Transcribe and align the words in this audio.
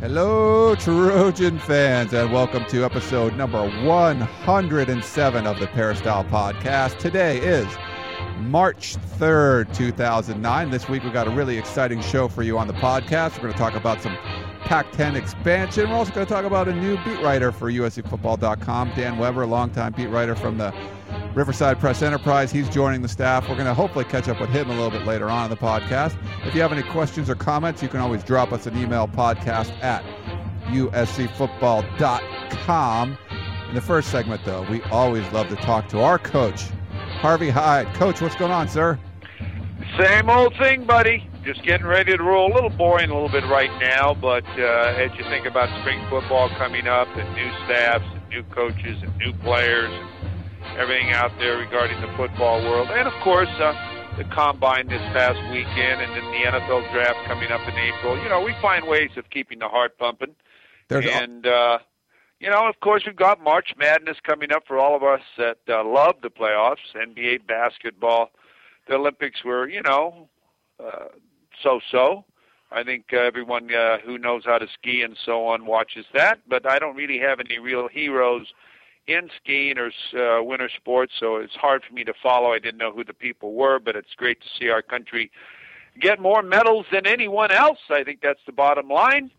Hello, 0.00 0.74
Trojan 0.76 1.58
fans, 1.58 2.14
and 2.14 2.32
welcome 2.32 2.64
to 2.70 2.84
episode 2.86 3.36
number 3.36 3.68
107 3.84 5.46
of 5.46 5.60
the 5.60 5.66
Peristyle 5.66 6.24
Podcast. 6.24 6.96
Today 6.96 7.36
is 7.36 7.66
March 8.38 8.96
3rd, 9.18 9.76
2009. 9.76 10.70
This 10.70 10.88
week 10.88 11.02
we've 11.02 11.12
got 11.12 11.26
a 11.26 11.30
really 11.30 11.58
exciting 11.58 12.00
show 12.00 12.28
for 12.28 12.42
you 12.42 12.56
on 12.56 12.66
the 12.66 12.72
podcast. 12.72 13.34
We're 13.34 13.42
going 13.42 13.52
to 13.52 13.58
talk 13.58 13.74
about 13.74 14.00
some 14.00 14.16
Pac 14.62 14.90
10 14.92 15.16
expansion. 15.16 15.90
We're 15.90 15.96
also 15.96 16.14
going 16.14 16.26
to 16.26 16.32
talk 16.32 16.46
about 16.46 16.66
a 16.66 16.74
new 16.74 16.96
beat 17.04 17.20
writer 17.20 17.52
for 17.52 17.70
USCFootball.com, 17.70 18.92
Dan 18.96 19.18
Weber, 19.18 19.42
a 19.42 19.46
longtime 19.46 19.92
beat 19.92 20.06
writer 20.06 20.34
from 20.34 20.56
the 20.56 20.72
Riverside 21.34 21.78
Press 21.78 22.02
Enterprise. 22.02 22.50
He's 22.50 22.68
joining 22.68 23.02
the 23.02 23.08
staff. 23.08 23.48
We're 23.48 23.54
going 23.54 23.66
to 23.66 23.74
hopefully 23.74 24.04
catch 24.04 24.28
up 24.28 24.40
with 24.40 24.50
him 24.50 24.68
a 24.68 24.74
little 24.74 24.90
bit 24.90 25.06
later 25.06 25.28
on 25.28 25.44
in 25.44 25.50
the 25.50 25.56
podcast. 25.56 26.16
If 26.44 26.54
you 26.54 26.60
have 26.60 26.72
any 26.72 26.82
questions 26.82 27.30
or 27.30 27.36
comments, 27.36 27.82
you 27.82 27.88
can 27.88 28.00
always 28.00 28.24
drop 28.24 28.52
us 28.52 28.66
an 28.66 28.76
email 28.76 29.06
podcast 29.06 29.70
at 29.82 30.02
uscfootball.com. 30.66 33.18
In 33.68 33.74
the 33.74 33.80
first 33.80 34.10
segment, 34.10 34.44
though, 34.44 34.62
we 34.68 34.82
always 34.84 35.30
love 35.32 35.48
to 35.48 35.56
talk 35.56 35.88
to 35.90 36.00
our 36.00 36.18
coach, 36.18 36.62
Harvey 37.20 37.50
Hyde. 37.50 37.94
Coach, 37.94 38.20
what's 38.20 38.34
going 38.34 38.50
on, 38.50 38.68
sir? 38.68 38.98
Same 39.98 40.28
old 40.28 40.56
thing, 40.56 40.84
buddy. 40.84 41.28
Just 41.44 41.62
getting 41.62 41.86
ready 41.86 42.16
to 42.16 42.22
roll. 42.22 42.52
A 42.52 42.54
little 42.54 42.70
boring 42.70 43.10
a 43.10 43.14
little 43.14 43.28
bit 43.28 43.44
right 43.44 43.70
now, 43.80 44.12
but 44.14 44.44
uh, 44.58 44.94
as 44.98 45.12
you 45.16 45.22
think 45.24 45.46
about 45.46 45.68
spring 45.80 46.04
football 46.10 46.48
coming 46.50 46.86
up 46.88 47.08
and 47.16 47.32
new 47.34 47.50
staffs 47.64 48.04
and 48.12 48.28
new 48.28 48.42
coaches 48.44 49.00
and 49.02 49.16
new 49.18 49.32
players 49.34 49.90
and 49.92 50.08
everything 50.78 51.10
out 51.10 51.32
there 51.38 51.58
regarding 51.58 52.00
the 52.00 52.08
football 52.16 52.62
world. 52.62 52.88
And 52.90 53.06
of 53.06 53.14
course, 53.22 53.48
uh, 53.58 53.74
the 54.16 54.24
combine 54.24 54.88
this 54.88 55.02
past 55.12 55.38
weekend 55.50 56.02
and 56.02 56.12
then 56.12 56.24
the 56.30 56.58
NFL 56.58 56.92
draft 56.92 57.18
coming 57.26 57.50
up 57.50 57.60
in 57.68 57.74
April. 57.74 58.22
You 58.22 58.28
know, 58.28 58.40
we 58.42 58.54
find 58.60 58.86
ways 58.86 59.10
of 59.16 59.30
keeping 59.30 59.58
the 59.58 59.68
heart 59.68 59.98
pumping. 59.98 60.34
There's 60.88 61.06
and, 61.06 61.46
uh, 61.46 61.78
you 62.40 62.50
know, 62.50 62.68
of 62.68 62.80
course, 62.80 63.04
we've 63.06 63.16
got 63.16 63.42
March 63.42 63.74
Madness 63.78 64.18
coming 64.22 64.52
up 64.52 64.66
for 64.66 64.78
all 64.78 64.96
of 64.96 65.02
us 65.02 65.20
that 65.38 65.58
uh, 65.68 65.84
love 65.84 66.16
the 66.22 66.30
playoffs, 66.30 66.94
NBA 66.94 67.46
basketball. 67.46 68.30
The 68.88 68.94
Olympics 68.94 69.44
were, 69.44 69.68
you 69.68 69.82
know, 69.82 70.28
uh, 70.84 71.06
so 71.62 71.80
so. 71.90 72.24
I 72.72 72.84
think 72.84 73.06
uh, 73.12 73.18
everyone 73.18 73.74
uh, 73.74 73.98
who 73.98 74.16
knows 74.16 74.44
how 74.44 74.58
to 74.58 74.66
ski 74.72 75.02
and 75.02 75.16
so 75.24 75.46
on 75.46 75.66
watches 75.66 76.06
that, 76.14 76.38
but 76.48 76.70
I 76.70 76.78
don't 76.78 76.94
really 76.94 77.18
have 77.18 77.40
any 77.40 77.58
real 77.58 77.88
heroes 77.88 78.52
in 79.10 79.28
skiing 79.42 79.76
or 79.78 79.90
uh, 80.14 80.42
winter 80.42 80.70
sports, 80.74 81.12
so 81.18 81.36
it's 81.36 81.54
hard 81.54 81.82
for 81.86 81.92
me 81.92 82.04
to 82.04 82.14
follow. 82.22 82.52
I 82.52 82.58
didn't 82.58 82.78
know 82.78 82.92
who 82.92 83.04
the 83.04 83.14
people 83.14 83.52
were, 83.54 83.78
but 83.78 83.96
it's 83.96 84.14
great 84.16 84.40
to 84.40 84.46
see 84.58 84.68
our 84.68 84.82
country 84.82 85.30
get 85.98 86.20
more 86.20 86.42
medals 86.42 86.86
than 86.92 87.06
anyone 87.06 87.50
else. 87.50 87.78
I 87.90 88.04
think 88.04 88.20
that's 88.22 88.40
the 88.46 88.52
bottom 88.52 88.88
line. 88.88 89.30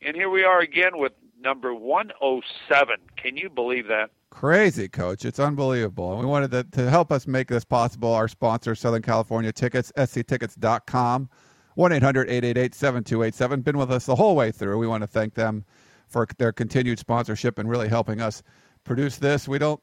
And 0.00 0.16
here 0.16 0.30
we 0.30 0.44
are 0.44 0.60
again 0.60 0.98
with 0.98 1.12
number 1.40 1.74
107. 1.74 2.96
Can 3.16 3.36
you 3.36 3.48
believe 3.48 3.88
that? 3.88 4.10
Crazy, 4.30 4.88
coach. 4.88 5.24
It's 5.24 5.38
unbelievable. 5.38 6.12
And 6.12 6.20
we 6.20 6.26
wanted 6.26 6.50
to, 6.52 6.64
to 6.64 6.90
help 6.90 7.10
us 7.10 7.26
make 7.26 7.48
this 7.48 7.64
possible. 7.64 8.12
Our 8.12 8.28
sponsor, 8.28 8.74
Southern 8.74 9.02
California 9.02 9.52
Tickets, 9.52 9.92
sctickets.com, 9.96 11.28
1 11.74 11.92
800 11.92 12.28
888 12.28 12.74
7287. 12.74 13.60
Been 13.62 13.78
with 13.78 13.90
us 13.90 14.06
the 14.06 14.14
whole 14.14 14.36
way 14.36 14.50
through. 14.50 14.78
We 14.78 14.86
want 14.86 15.02
to 15.02 15.06
thank 15.06 15.34
them 15.34 15.64
for 16.08 16.26
their 16.38 16.52
continued 16.52 16.98
sponsorship 16.98 17.58
and 17.58 17.68
really 17.68 17.88
helping 17.88 18.20
us 18.20 18.42
produce 18.88 19.18
this. 19.18 19.46
We 19.46 19.58
don't. 19.58 19.80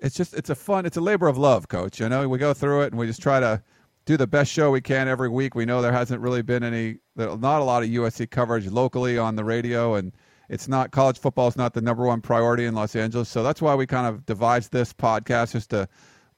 It's 0.00 0.14
just 0.14 0.32
it's 0.32 0.50
a 0.50 0.54
fun. 0.54 0.86
It's 0.86 0.96
a 0.96 1.00
labor 1.00 1.26
of 1.26 1.36
love, 1.36 1.68
Coach. 1.68 2.00
You 2.00 2.08
know, 2.08 2.26
we 2.28 2.38
go 2.38 2.54
through 2.54 2.82
it 2.82 2.92
and 2.92 2.98
we 2.98 3.06
just 3.06 3.20
try 3.20 3.40
to 3.40 3.62
do 4.06 4.16
the 4.16 4.26
best 4.26 4.50
show 4.50 4.70
we 4.70 4.80
can 4.80 5.08
every 5.08 5.28
week. 5.28 5.54
We 5.54 5.66
know 5.66 5.82
there 5.82 5.92
hasn't 5.92 6.20
really 6.20 6.42
been 6.42 6.62
any, 6.62 6.98
not 7.16 7.60
a 7.60 7.64
lot 7.64 7.82
of 7.82 7.88
USC 7.88 8.30
coverage 8.30 8.66
locally 8.68 9.18
on 9.18 9.34
the 9.34 9.44
radio, 9.44 9.96
and 9.96 10.12
it's 10.48 10.68
not 10.68 10.92
college 10.92 11.18
football 11.18 11.48
is 11.48 11.56
not 11.56 11.74
the 11.74 11.80
number 11.80 12.06
one 12.06 12.20
priority 12.20 12.66
in 12.66 12.74
Los 12.74 12.94
Angeles. 12.94 13.28
So 13.28 13.42
that's 13.42 13.60
why 13.60 13.74
we 13.74 13.84
kind 13.84 14.06
of 14.06 14.24
devised 14.24 14.70
this 14.70 14.92
podcast 14.92 15.52
just 15.52 15.70
to 15.70 15.88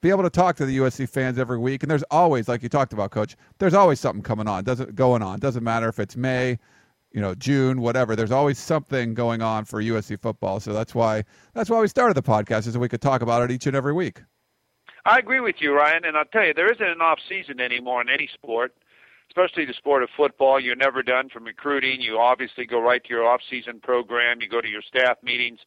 be 0.01 0.09
able 0.09 0.23
to 0.23 0.31
talk 0.31 0.55
to 0.55 0.65
the 0.65 0.79
USC 0.79 1.07
fans 1.07 1.37
every 1.37 1.59
week. 1.59 1.83
And 1.83 1.91
there's 1.91 2.03
always, 2.09 2.47
like 2.47 2.63
you 2.63 2.69
talked 2.69 2.93
about, 2.93 3.11
Coach, 3.11 3.35
there's 3.59 3.75
always 3.75 3.99
something 3.99 4.23
coming 4.23 4.47
on. 4.47 4.63
Doesn't 4.63 4.95
going 4.95 5.21
on. 5.21 5.39
Doesn't 5.39 5.63
matter 5.63 5.87
if 5.89 5.99
it's 5.99 6.15
May, 6.15 6.57
you 7.11 7.21
know, 7.21 7.33
June, 7.35 7.81
whatever. 7.81 8.15
There's 8.15 8.31
always 8.31 8.59
something 8.59 9.13
going 9.13 9.41
on 9.41 9.65
for 9.65 9.81
USC 9.81 10.21
football. 10.21 10.59
So 10.59 10.73
that's 10.73 10.93
why 10.93 11.23
that's 11.53 11.69
why 11.69 11.79
we 11.81 11.87
started 11.87 12.15
the 12.15 12.23
podcast, 12.23 12.67
is 12.67 12.73
so 12.73 12.79
we 12.79 12.89
could 12.89 13.01
talk 13.01 13.21
about 13.21 13.43
it 13.43 13.51
each 13.51 13.67
and 13.67 13.75
every 13.75 13.93
week. 13.93 14.21
I 15.05 15.17
agree 15.17 15.39
with 15.39 15.55
you, 15.59 15.73
Ryan, 15.73 16.05
and 16.05 16.17
I'll 16.17 16.25
tell 16.25 16.45
you, 16.45 16.53
there 16.53 16.71
isn't 16.71 16.85
an 16.85 17.01
off 17.01 17.19
season 17.27 17.59
anymore 17.59 18.01
in 18.01 18.09
any 18.09 18.29
sport, 18.33 18.75
especially 19.29 19.65
the 19.65 19.73
sport 19.73 20.03
of 20.03 20.09
football. 20.15 20.59
You're 20.59 20.75
never 20.75 21.01
done 21.01 21.29
from 21.29 21.45
recruiting. 21.45 22.01
You 22.01 22.19
obviously 22.19 22.65
go 22.65 22.81
right 22.81 23.03
to 23.03 23.09
your 23.09 23.25
off 23.25 23.41
season 23.49 23.79
program. 23.79 24.41
You 24.41 24.49
go 24.49 24.61
to 24.61 24.67
your 24.67 24.81
staff 24.81 25.17
meetings. 25.23 25.59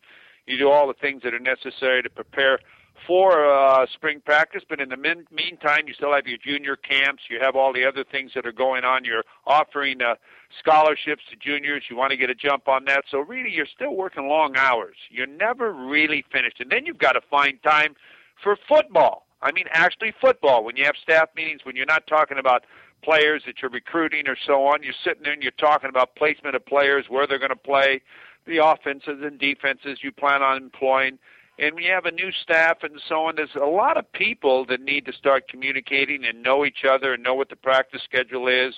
You 0.46 0.58
do 0.58 0.70
all 0.70 0.86
the 0.86 0.94
things 0.94 1.22
that 1.22 1.34
are 1.34 1.40
necessary 1.40 2.02
to 2.02 2.10
prepare 2.10 2.58
for 3.06 3.52
uh, 3.52 3.86
spring 3.92 4.20
practice, 4.24 4.62
but 4.68 4.80
in 4.80 4.88
the 4.88 4.96
min- 4.96 5.26
meantime, 5.30 5.84
you 5.86 5.94
still 5.94 6.12
have 6.12 6.26
your 6.26 6.38
junior 6.38 6.76
camps. 6.76 7.24
You 7.28 7.38
have 7.40 7.56
all 7.56 7.72
the 7.72 7.84
other 7.84 8.04
things 8.04 8.32
that 8.34 8.46
are 8.46 8.52
going 8.52 8.84
on. 8.84 9.04
You're 9.04 9.24
offering 9.46 10.02
uh, 10.02 10.14
scholarships 10.58 11.22
to 11.30 11.36
juniors. 11.36 11.84
You 11.90 11.96
want 11.96 12.10
to 12.10 12.16
get 12.16 12.30
a 12.30 12.34
jump 12.34 12.68
on 12.68 12.84
that. 12.86 13.04
So 13.10 13.18
really, 13.18 13.50
you're 13.50 13.66
still 13.66 13.94
working 13.94 14.28
long 14.28 14.56
hours. 14.56 14.96
You're 15.10 15.26
never 15.26 15.72
really 15.72 16.24
finished. 16.32 16.60
And 16.60 16.70
then 16.70 16.86
you've 16.86 16.98
got 16.98 17.12
to 17.12 17.20
find 17.30 17.62
time 17.62 17.94
for 18.42 18.56
football. 18.68 19.26
I 19.42 19.50
mean, 19.52 19.64
actually 19.72 20.14
football. 20.20 20.64
When 20.64 20.76
you 20.76 20.84
have 20.84 20.94
staff 21.02 21.28
meetings, 21.34 21.60
when 21.64 21.74
you're 21.74 21.86
not 21.86 22.06
talking 22.06 22.38
about 22.38 22.64
players 23.02 23.42
that 23.46 23.56
you're 23.60 23.70
recruiting 23.70 24.28
or 24.28 24.36
so 24.46 24.66
on, 24.66 24.82
you're 24.82 24.94
sitting 25.04 25.24
there 25.24 25.32
and 25.32 25.42
you're 25.42 25.52
talking 25.52 25.90
about 25.90 26.14
placement 26.14 26.54
of 26.54 26.64
players, 26.64 27.06
where 27.08 27.26
they're 27.26 27.40
going 27.40 27.50
to 27.50 27.56
play, 27.56 28.00
the 28.46 28.64
offenses 28.64 29.20
and 29.22 29.38
defenses 29.38 29.98
you 30.02 30.12
plan 30.12 30.42
on 30.42 30.56
employing 30.56 31.18
and 31.62 31.76
we 31.76 31.84
have 31.84 32.06
a 32.06 32.10
new 32.10 32.32
staff 32.32 32.78
and 32.82 33.00
so 33.08 33.26
on. 33.26 33.36
There's 33.36 33.54
a 33.54 33.66
lot 33.66 33.96
of 33.96 34.10
people 34.12 34.66
that 34.66 34.80
need 34.80 35.06
to 35.06 35.12
start 35.12 35.48
communicating 35.48 36.24
and 36.24 36.42
know 36.42 36.66
each 36.66 36.84
other 36.88 37.14
and 37.14 37.22
know 37.22 37.34
what 37.34 37.48
the 37.50 37.56
practice 37.56 38.02
schedule 38.02 38.48
is, 38.48 38.74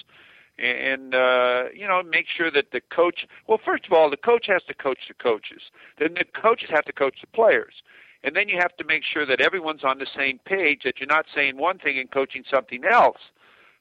and 0.58 1.14
uh, 1.14 1.64
you 1.74 1.88
know 1.88 2.02
make 2.02 2.26
sure 2.28 2.50
that 2.50 2.70
the 2.72 2.82
coach. 2.82 3.26
Well, 3.48 3.58
first 3.64 3.86
of 3.86 3.92
all, 3.92 4.10
the 4.10 4.18
coach 4.18 4.46
has 4.48 4.62
to 4.68 4.74
coach 4.74 4.98
the 5.08 5.14
coaches. 5.14 5.62
Then 5.98 6.14
the 6.14 6.24
coaches 6.40 6.68
have 6.70 6.84
to 6.84 6.92
coach 6.92 7.16
the 7.22 7.26
players. 7.28 7.74
And 8.22 8.34
then 8.34 8.48
you 8.48 8.56
have 8.58 8.74
to 8.78 8.84
make 8.84 9.02
sure 9.04 9.26
that 9.26 9.42
everyone's 9.42 9.84
on 9.84 9.98
the 9.98 10.06
same 10.16 10.38
page, 10.46 10.80
that 10.84 10.98
you're 10.98 11.06
not 11.06 11.26
saying 11.34 11.58
one 11.58 11.78
thing 11.78 11.98
and 11.98 12.10
coaching 12.10 12.42
something 12.50 12.82
else. 12.90 13.18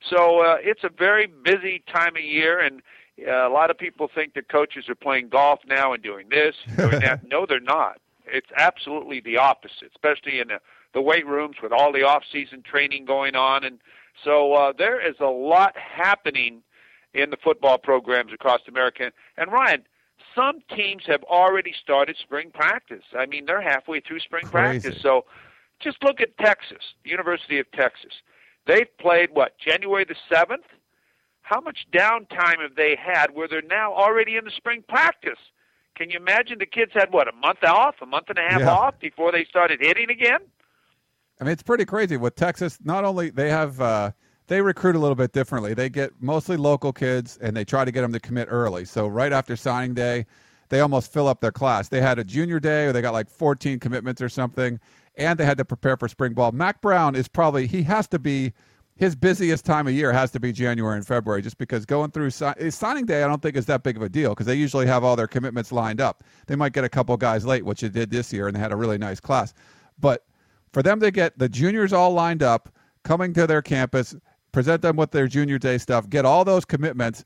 So 0.09 0.41
uh, 0.41 0.57
it's 0.59 0.83
a 0.83 0.89
very 0.89 1.27
busy 1.27 1.81
time 1.91 2.17
of 2.17 2.23
year, 2.23 2.59
and 2.59 2.81
uh, 3.25 3.47
a 3.47 3.49
lot 3.49 3.71
of 3.71 3.77
people 3.77 4.09
think 4.13 4.33
that 4.33 4.49
coaches 4.49 4.89
are 4.89 4.95
playing 4.95 5.29
golf 5.29 5.61
now 5.65 5.93
and 5.93 6.03
doing 6.03 6.27
this, 6.29 6.55
doing 6.75 6.99
that. 6.99 7.21
no, 7.31 7.45
they're 7.45 7.61
not. 7.61 8.01
It's 8.25 8.50
absolutely 8.56 9.19
the 9.19 9.38
opposite, 9.38 9.91
especially 9.94 10.39
in 10.39 10.47
the, 10.50 10.59
the 10.94 11.01
weight 11.01 11.25
rooms 11.25 11.57
with 11.61 11.72
all 11.72 11.91
the 11.91 12.03
off-season 12.03 12.63
training 12.63 13.06
going 13.06 13.35
on, 13.35 13.63
and 13.63 13.79
so 14.23 14.53
uh, 14.53 14.73
there 14.78 15.06
is 15.06 15.15
a 15.19 15.25
lot 15.25 15.75
happening 15.77 16.62
in 17.13 17.30
the 17.30 17.38
football 17.38 17.77
programs 17.77 18.33
across 18.33 18.62
America. 18.68 19.12
And 19.38 19.51
Ryan, 19.51 19.83
some 20.36 20.62
teams 20.75 21.03
have 21.07 21.24
already 21.24 21.74
started 21.81 22.18
spring 22.18 22.51
practice. 22.53 23.03
I 23.18 23.25
mean, 23.25 23.45
they're 23.45 23.62
halfway 23.62 24.00
through 24.00 24.19
spring 24.19 24.45
Crazy. 24.47 24.81
practice. 24.81 25.01
So 25.01 25.25
just 25.80 26.03
look 26.03 26.21
at 26.21 26.38
Texas, 26.38 26.83
University 27.03 27.59
of 27.59 27.69
Texas. 27.71 28.13
They've 28.65 28.97
played 28.97 29.30
what 29.33 29.57
January 29.57 30.06
the 30.06 30.15
seventh. 30.31 30.65
How 31.42 31.59
much 31.59 31.86
downtime 31.92 32.62
have 32.62 32.75
they 32.75 32.95
had 32.95 33.36
where 33.36 33.47
they're 33.47 33.62
now 33.62 33.94
already 33.94 34.38
in 34.38 34.45
the 34.45 34.51
spring 34.51 34.83
practice? 34.88 35.39
Can 35.95 36.10
you 36.10 36.18
imagine 36.18 36.57
the 36.60 36.66
kids 36.66 36.92
had 36.94 37.12
what 37.13 37.28
a 37.28 37.31
month 37.34 37.63
off, 37.63 37.95
a 38.01 38.06
month 38.06 38.30
and 38.30 38.38
a 38.40 38.42
half 38.42 38.62
Yeah. 38.62 38.72
off 38.72 39.00
before 39.00 39.31
they 39.31 39.45
started 39.45 39.80
hitting 39.80 40.10
again? 40.10 40.40
I 41.40 41.44
mean, 41.44 41.51
it's 41.54 41.63
pretty 41.63 41.86
crazy 41.86 42.18
with 42.18 42.36
Texas. 42.36 42.80
Not 42.84 43.04
only 43.06 43.30
they 43.30 43.50
have 43.50 43.80
uh, 43.81 44.12
they 44.48 44.62
recruit 44.62 44.95
a 44.95 45.00
little 45.00 45.16
bit 45.16 45.34
differently. 45.34 45.74
They 45.74 45.90
get 45.90 46.12
mostly 46.19 46.57
local 46.57 46.94
kids, 46.94 47.38
and 47.42 47.56
they 47.56 47.63
try 47.66 47.86
to 47.86 47.92
get 47.92 48.01
them 48.01 48.13
to 48.13 48.19
commit 48.19 48.48
early. 48.51 48.86
So 48.86 49.07
right 49.07 49.31
after 49.31 49.56
signing 49.56 49.94
day, 49.94 50.25
they 50.69 50.80
almost 50.80 51.12
fill 51.13 51.28
up 51.28 51.42
their 51.42 51.51
class. 51.51 51.90
They 51.90 52.01
had 52.01 52.19
a 52.19 52.24
junior 52.24 52.60
day, 52.60 52.86
or 52.86 52.92
they 52.94 53.01
got 53.01 53.13
like 53.13 53.30
14 53.30 53.80
commitments 53.80 54.22
or 54.22 54.30
something, 54.30 54.80
and 55.16 55.40
they 55.40 55.45
had 55.45 55.57
to 55.60 55.66
prepare 55.66 55.98
for 55.98 56.07
spring 56.07 56.34
ball. 56.34 56.51
Mack 56.51 56.81
Brown 56.81 57.16
is 57.16 57.28
probably 57.28 57.68
he 57.68 57.84
has 57.84 58.07
to 58.10 58.19
be 58.19 58.54
his 58.95 59.16
busiest 59.16 59.66
time 59.66 59.88
of 59.88 59.94
year 59.94 60.13
has 60.13 60.31
to 60.31 60.40
be 60.40 60.51
January 60.51 60.98
and 60.98 61.06
February, 61.06 61.42
just 61.42 61.57
because 61.57 61.86
going 61.86 62.12
through 62.12 62.30
si- 62.30 62.45
eh, 62.45 62.69
signing 62.69 63.06
day, 63.06 63.24
I 63.24 63.28
don't 63.28 63.42
think 63.42 63.56
is 63.56 63.66
that 63.66 63.84
big 63.84 63.98
of 63.98 64.04
a 64.04 64.10
deal 64.10 64.31
because 64.31 64.45
they 64.45 64.56
usually 64.56 64.86
have 64.86 65.04
all 65.04 65.16
their 65.16 65.28
commitments 65.28 65.72
lined 65.72 66.00
up. 66.00 66.24
They 66.48 66.56
might 66.56 66.74
get 66.74 66.84
a 66.84 66.90
couple 66.90 67.18
guys 67.18 67.45
late, 67.45 67.66
which 67.66 67.81
they 67.81 67.90
did 67.90 68.12
this 68.12 68.31
year, 68.31 68.48
and 68.48 68.56
they 68.56 68.60
had 68.60 68.72
a 68.72 68.75
really 68.75 68.98
nice 68.98 69.19
class. 69.19 69.54
But 70.00 70.25
for 70.72 70.84
them 70.84 71.00
to 71.00 71.12
get 71.12 71.38
the 71.40 71.50
juniors 71.50 71.92
all 71.92 72.12
lined 72.12 72.44
up, 72.44 72.69
coming 73.04 73.34
to 73.34 73.48
their 73.48 73.62
campus, 73.62 74.16
present 74.51 74.81
them 74.81 74.95
with 74.95 75.12
their 75.12 75.28
junior 75.28 75.57
day 75.57 75.78
stuff, 75.78 76.10
get 76.10 76.25
all 76.25 76.45
those 76.45 76.66
commitments, 76.66 77.24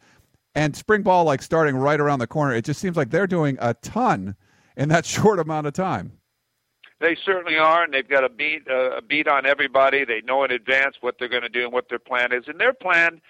and 0.56 0.76
spring 0.76 1.04
ball 1.04 1.24
like 1.24 1.42
starting 1.42 1.76
right 1.76 2.00
around 2.00 2.20
the 2.20 2.28
corner, 2.28 2.56
it 2.56 2.66
just 2.66 2.80
seems 2.80 2.98
like 2.98 3.10
they're 3.10 3.28
doing 3.28 3.58
a 3.60 3.74
ton 3.76 4.36
in 4.76 4.90
that 4.90 5.06
short 5.06 5.40
amount 5.40 5.68
of 5.68 5.74
time. 5.74 6.14
They 7.00 7.16
certainly 7.26 7.58
are, 7.58 7.84
and 7.84 7.94
they've 7.94 8.08
got 8.08 8.24
a 8.24 8.30
beat 8.30 8.68
uh, 8.70 8.98
a 8.98 9.02
beat 9.02 9.28
on 9.28 9.46
everybody. 9.46 10.04
They 10.04 10.22
know 10.22 10.44
in 10.44 10.52
advance 10.52 10.96
what 11.02 11.16
they're 11.20 11.30
going 11.30 11.44
to 11.44 11.50
do 11.50 11.64
and 11.64 11.74
what 11.74 11.90
their 11.90 12.00
plan 12.00 12.34
is. 12.34 12.46
And 12.48 12.60
their 12.60 12.74
plan 12.74 13.22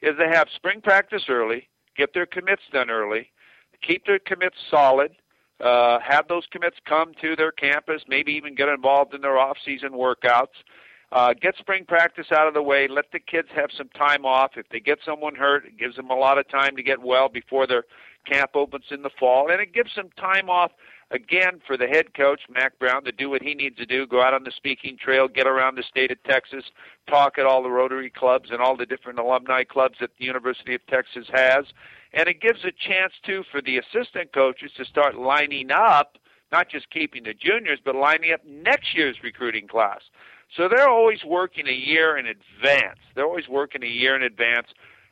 is 0.00 0.16
to 0.18 0.28
have 0.28 0.48
spring 0.54 0.80
practice 0.80 1.24
early, 1.28 1.68
get 1.96 2.14
their 2.14 2.26
commits 2.26 2.62
done 2.72 2.88
early, 2.88 3.30
keep 3.86 4.06
their 4.06 4.18
commits 4.18 4.56
solid, 4.70 5.12
uh, 5.62 5.98
have 6.00 6.28
those 6.28 6.44
commits 6.50 6.78
come 6.86 7.12
to 7.20 7.36
their 7.36 7.52
campus, 7.52 8.02
maybe 8.08 8.32
even 8.32 8.54
get 8.54 8.68
involved 8.68 9.12
in 9.12 9.20
their 9.20 9.38
off-season 9.38 9.90
workouts. 9.90 10.64
Uh, 11.12 11.34
get 11.34 11.56
spring 11.58 11.84
practice 11.84 12.26
out 12.30 12.46
of 12.46 12.54
the 12.54 12.62
way. 12.62 12.86
Let 12.86 13.06
the 13.12 13.18
kids 13.18 13.48
have 13.54 13.70
some 13.76 13.88
time 13.88 14.24
off. 14.24 14.52
If 14.56 14.68
they 14.68 14.78
get 14.78 15.00
someone 15.04 15.34
hurt, 15.34 15.66
it 15.66 15.76
gives 15.76 15.96
them 15.96 16.08
a 16.08 16.14
lot 16.14 16.38
of 16.38 16.48
time 16.48 16.76
to 16.76 16.84
get 16.84 17.02
well 17.02 17.28
before 17.28 17.66
their 17.66 17.82
camp 18.24 18.52
opens 18.54 18.84
in 18.90 19.02
the 19.02 19.10
fall, 19.18 19.50
and 19.50 19.60
it 19.60 19.74
gives 19.74 19.94
them 19.96 20.10
time 20.16 20.48
off 20.48 20.70
again 21.10 21.60
for 21.66 21.76
the 21.76 21.86
head 21.86 22.14
coach 22.14 22.42
Mack 22.48 22.78
Brown 22.78 23.04
to 23.04 23.12
do 23.12 23.30
what 23.30 23.42
he 23.42 23.54
needs 23.54 23.76
to 23.76 23.86
do 23.86 24.06
go 24.06 24.22
out 24.22 24.34
on 24.34 24.44
the 24.44 24.52
speaking 24.52 24.96
trail 24.96 25.28
get 25.28 25.46
around 25.46 25.76
the 25.76 25.82
state 25.82 26.10
of 26.10 26.22
texas 26.24 26.64
talk 27.08 27.38
at 27.38 27.46
all 27.46 27.62
the 27.62 27.70
rotary 27.70 28.10
clubs 28.10 28.50
and 28.50 28.60
all 28.60 28.76
the 28.76 28.86
different 28.86 29.18
alumni 29.18 29.64
clubs 29.64 29.96
that 30.00 30.10
the 30.18 30.24
university 30.24 30.74
of 30.74 30.86
texas 30.86 31.26
has. 31.32 31.66
And 32.12 32.28
it 32.28 32.40
gives 32.40 32.64
a 32.64 32.72
chance 32.72 33.12
too 33.24 33.44
for 33.50 33.62
the 33.62 33.78
assistant 33.78 34.32
coaches 34.32 34.72
to 34.76 34.84
start 34.84 35.16
lining 35.16 35.70
up 35.70 36.18
not 36.52 36.68
just 36.68 36.90
keeping 36.90 37.24
the 37.24 37.34
juniors 37.34 37.78
but 37.84 37.94
lining 37.94 38.32
up 38.32 38.40
next 38.44 38.96
year's 38.96 39.16
recruiting 39.22 39.68
class. 39.68 40.00
So 40.56 40.68
they're 40.68 40.88
always 40.88 41.24
working 41.24 41.68
a 41.68 41.72
year 41.72 42.16
in 42.16 42.26
advance. 42.26 42.98
They're 43.14 43.24
always 43.24 43.48
working 43.48 43.84
a 43.84 43.86
year 43.86 44.16
in 44.16 44.22
advance. 44.22 44.68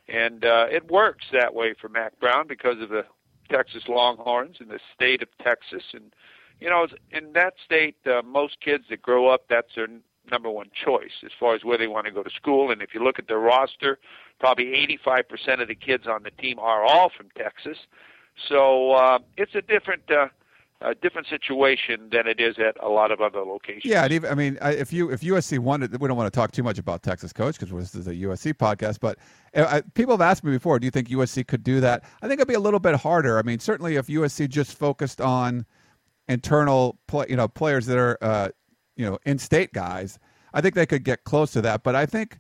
And 0.09 0.45
uh, 0.45 0.67
it 0.71 0.91
works 0.91 1.27
that 1.33 1.55
way 1.55 1.75
for 1.81 1.89
Mack 1.89 2.19
Brown 2.19 2.47
because 2.49 2.81
of 2.81 2.89
the 2.89 3.05
Texas 3.51 3.85
Longhorns 3.89 4.57
in 4.61 4.69
the 4.69 4.81
state 4.95 5.23
of 5.23 5.29
Texas, 5.43 5.83
and 5.93 6.13
you 6.61 6.69
know, 6.69 6.87
in 7.13 7.33
that 7.35 7.55
state, 7.65 7.97
uh, 8.07 8.23
most 8.23 8.61
kids 8.61 8.85
that 8.91 9.01
grow 9.01 9.29
up, 9.29 9.43
that's 9.49 9.75
their 9.77 9.89
number 10.31 10.51
one 10.51 10.71
choice 10.75 11.23
as 11.25 11.31
far 11.39 11.55
as 11.55 11.65
where 11.65 11.79
they 11.79 11.87
want 11.87 12.07
to 12.07 12.13
go 12.13 12.23
to 12.23 12.31
school. 12.31 12.71
And 12.71 12.83
if 12.83 12.95
you 12.95 13.03
look 13.03 13.19
at 13.19 13.29
their 13.29 13.39
roster, 13.39 13.99
probably 14.41 14.67
85% 15.07 15.63
of 15.63 15.69
the 15.69 15.75
kids 15.75 16.07
on 16.07 16.23
the 16.23 16.31
team 16.31 16.59
are 16.59 16.85
all 16.85 17.11
from 17.17 17.29
Texas. 17.37 17.79
So 18.49 18.93
uh, 18.93 19.19
it's 19.37 19.55
a 19.55 19.63
different. 19.63 20.11
Uh, 20.11 20.29
a 20.81 20.95
different 20.95 21.27
situation 21.27 22.09
than 22.13 22.29
it 22.29 22.41
is 22.41 22.57
at 22.59 22.77
a 22.83 22.89
lot 22.89 23.11
of 23.11 23.21
other 23.21 23.41
locations. 23.41 23.85
Yeah, 23.85 24.05
and 24.05 24.13
even, 24.13 24.31
I 24.31 24.35
mean, 24.35 24.59
if 24.63 24.93
you 24.93 25.11
if 25.11 25.23
USC 25.23 25.59
wanted, 25.59 26.01
we 26.01 26.07
don't 26.07 26.17
want 26.17 26.33
to 26.33 26.37
talk 26.37 26.53
too 26.53 26.63
much 26.63 26.79
about 26.79 27.03
Texas 27.03 27.33
coach 27.33 27.59
because 27.59 27.93
this 27.93 27.95
is 27.95 28.07
a 28.07 28.15
USC 28.15 28.55
podcast. 28.55 29.01
But 29.01 29.19
uh, 29.55 29.83
people 29.95 30.15
have 30.15 30.21
asked 30.21 30.45
me 30.45 30.53
before, 30.53 30.79
do 30.79 30.85
you 30.85 30.91
think 30.93 31.09
USC 31.09 31.47
could 31.47 31.65
do 31.65 31.81
that? 31.81 32.05
I 32.23 32.29
think 32.29 32.39
it'd 32.39 32.49
be 32.49 32.55
a 32.55 32.61
little 32.61 32.81
bit 32.81 32.95
harder. 32.95 33.39
I 33.39 33.43
mean, 33.43 33.59
certainly 33.59 33.97
if 33.97 34.07
USC 34.07 34.49
just 34.49 34.79
focused 34.79 35.21
on 35.21 35.67
internal, 36.29 36.99
play, 37.09 37.27
you 37.29 37.37
know, 37.37 37.49
players 37.49 37.87
that 37.87 37.99
are, 37.99 38.19
uh, 38.21 38.49
you 38.97 39.05
know, 39.05 39.19
in-state 39.27 39.73
guys, 39.73 40.19
I 40.55 40.61
think 40.61 40.75
they 40.75 40.87
could 40.87 41.03
get 41.03 41.25
close 41.25 41.53
to 41.53 41.61
that. 41.63 41.83
But 41.83 41.97
I 41.97 42.07
think 42.07 42.39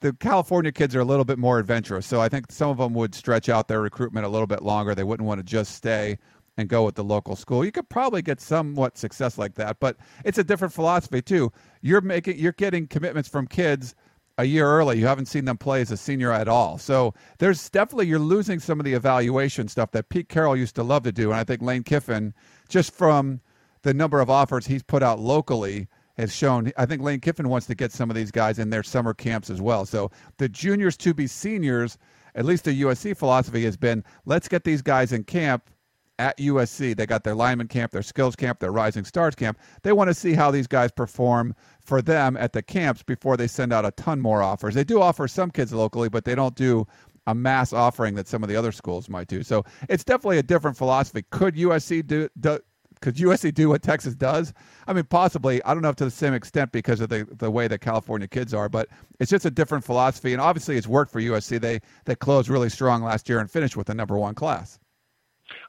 the 0.00 0.12
California 0.14 0.72
kids 0.72 0.94
are 0.96 1.00
a 1.00 1.04
little 1.04 1.24
bit 1.24 1.38
more 1.38 1.58
adventurous, 1.58 2.06
so 2.06 2.20
I 2.20 2.28
think 2.28 2.50
some 2.50 2.70
of 2.70 2.78
them 2.78 2.94
would 2.94 3.14
stretch 3.14 3.48
out 3.48 3.68
their 3.68 3.80
recruitment 3.80 4.26
a 4.26 4.28
little 4.28 4.46
bit 4.46 4.62
longer. 4.62 4.94
They 4.94 5.04
wouldn't 5.04 5.26
want 5.26 5.38
to 5.38 5.44
just 5.44 5.74
stay 5.74 6.18
and 6.56 6.68
go 6.68 6.84
with 6.84 6.94
the 6.94 7.04
local 7.04 7.36
school. 7.36 7.64
You 7.64 7.72
could 7.72 7.88
probably 7.88 8.22
get 8.22 8.40
somewhat 8.40 8.96
success 8.96 9.38
like 9.38 9.54
that, 9.54 9.78
but 9.80 9.96
it's 10.24 10.38
a 10.38 10.44
different 10.44 10.72
philosophy 10.72 11.22
too. 11.22 11.52
You're 11.82 12.00
making 12.00 12.38
you're 12.38 12.52
getting 12.52 12.86
commitments 12.86 13.28
from 13.28 13.46
kids 13.46 13.94
a 14.38 14.44
year 14.44 14.66
early. 14.66 14.98
You 14.98 15.06
haven't 15.06 15.26
seen 15.26 15.44
them 15.44 15.56
play 15.56 15.80
as 15.80 15.90
a 15.90 15.96
senior 15.96 16.32
at 16.32 16.48
all. 16.48 16.78
So 16.78 17.14
there's 17.38 17.68
definitely 17.70 18.06
you're 18.06 18.18
losing 18.18 18.58
some 18.58 18.78
of 18.78 18.84
the 18.84 18.94
evaluation 18.94 19.68
stuff 19.68 19.92
that 19.92 20.08
Pete 20.08 20.28
Carroll 20.28 20.56
used 20.56 20.74
to 20.76 20.82
love 20.82 21.02
to 21.04 21.12
do, 21.12 21.30
and 21.30 21.40
I 21.40 21.44
think 21.44 21.62
Lane 21.62 21.82
Kiffin, 21.82 22.34
just 22.68 22.92
from 22.92 23.40
the 23.82 23.94
number 23.94 24.20
of 24.20 24.28
offers 24.30 24.66
he's 24.66 24.82
put 24.82 25.02
out 25.02 25.20
locally, 25.20 25.88
has 26.16 26.34
shown. 26.34 26.72
I 26.76 26.86
think 26.86 27.02
Lane 27.02 27.20
Kiffin 27.20 27.48
wants 27.48 27.66
to 27.66 27.74
get 27.74 27.92
some 27.92 28.10
of 28.10 28.16
these 28.16 28.30
guys 28.30 28.58
in 28.58 28.70
their 28.70 28.82
summer 28.82 29.14
camps 29.14 29.50
as 29.50 29.60
well. 29.60 29.86
So 29.86 30.10
the 30.38 30.48
juniors 30.48 30.96
to 30.98 31.14
be 31.14 31.26
seniors, 31.26 31.98
at 32.34 32.44
least 32.44 32.64
the 32.64 32.82
USC 32.82 33.16
philosophy 33.16 33.64
has 33.64 33.76
been, 33.76 34.02
let's 34.24 34.48
get 34.48 34.64
these 34.64 34.82
guys 34.82 35.12
in 35.12 35.24
camp 35.24 35.70
at 36.18 36.38
USC. 36.38 36.96
They 36.96 37.06
got 37.06 37.24
their 37.24 37.34
lineman 37.34 37.68
camp, 37.68 37.92
their 37.92 38.02
skills 38.02 38.36
camp, 38.36 38.60
their 38.60 38.72
rising 38.72 39.04
stars 39.04 39.34
camp. 39.34 39.58
They 39.82 39.92
want 39.92 40.08
to 40.08 40.14
see 40.14 40.32
how 40.34 40.50
these 40.50 40.66
guys 40.66 40.90
perform 40.90 41.54
for 41.80 42.02
them 42.02 42.36
at 42.36 42.52
the 42.52 42.62
camps 42.62 43.02
before 43.02 43.36
they 43.36 43.46
send 43.46 43.72
out 43.72 43.84
a 43.84 43.90
ton 43.92 44.20
more 44.20 44.42
offers. 44.42 44.74
They 44.74 44.84
do 44.84 45.00
offer 45.00 45.28
some 45.28 45.50
kids 45.50 45.72
locally, 45.72 46.08
but 46.08 46.24
they 46.24 46.34
don't 46.34 46.54
do 46.54 46.86
a 47.26 47.34
mass 47.34 47.72
offering 47.72 48.14
that 48.14 48.28
some 48.28 48.42
of 48.42 48.48
the 48.48 48.56
other 48.56 48.72
schools 48.72 49.08
might 49.08 49.28
do. 49.28 49.42
So 49.42 49.64
it's 49.88 50.04
definitely 50.04 50.38
a 50.38 50.42
different 50.42 50.76
philosophy. 50.76 51.24
Could 51.30 51.56
USC 51.56 52.06
do, 52.06 52.28
do 52.38 52.60
could 53.00 53.16
USC 53.16 53.52
do 53.52 53.68
what 53.68 53.82
Texas 53.82 54.14
does? 54.14 54.54
I 54.86 54.92
mean, 54.92 55.04
possibly. 55.04 55.62
I 55.64 55.74
don't 55.74 55.82
know 55.82 55.90
if 55.90 55.96
to 55.96 56.04
the 56.04 56.10
same 56.10 56.32
extent 56.32 56.72
because 56.72 57.00
of 57.00 57.08
the 57.08 57.26
the 57.38 57.50
way 57.50 57.68
that 57.68 57.80
California 57.80 58.26
kids 58.28 58.54
are, 58.54 58.68
but 58.68 58.88
it's 59.20 59.30
just 59.30 59.44
a 59.44 59.50
different 59.50 59.84
philosophy. 59.84 60.32
And 60.32 60.40
obviously, 60.40 60.76
it's 60.76 60.86
worked 60.86 61.12
for 61.12 61.20
USC. 61.20 61.60
They 61.60 61.80
they 62.04 62.14
closed 62.14 62.48
really 62.48 62.70
strong 62.70 63.02
last 63.02 63.28
year 63.28 63.38
and 63.38 63.50
finished 63.50 63.76
with 63.76 63.88
the 63.88 63.94
number 63.94 64.16
one 64.16 64.34
class. 64.34 64.78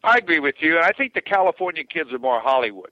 I 0.04 0.18
agree 0.18 0.40
with 0.40 0.56
you. 0.60 0.78
And 0.78 0.86
I 0.86 0.92
think 0.92 1.14
the 1.14 1.22
California 1.22 1.84
kids 1.84 2.12
are 2.12 2.20
more 2.20 2.40
Hollywood. 2.40 2.92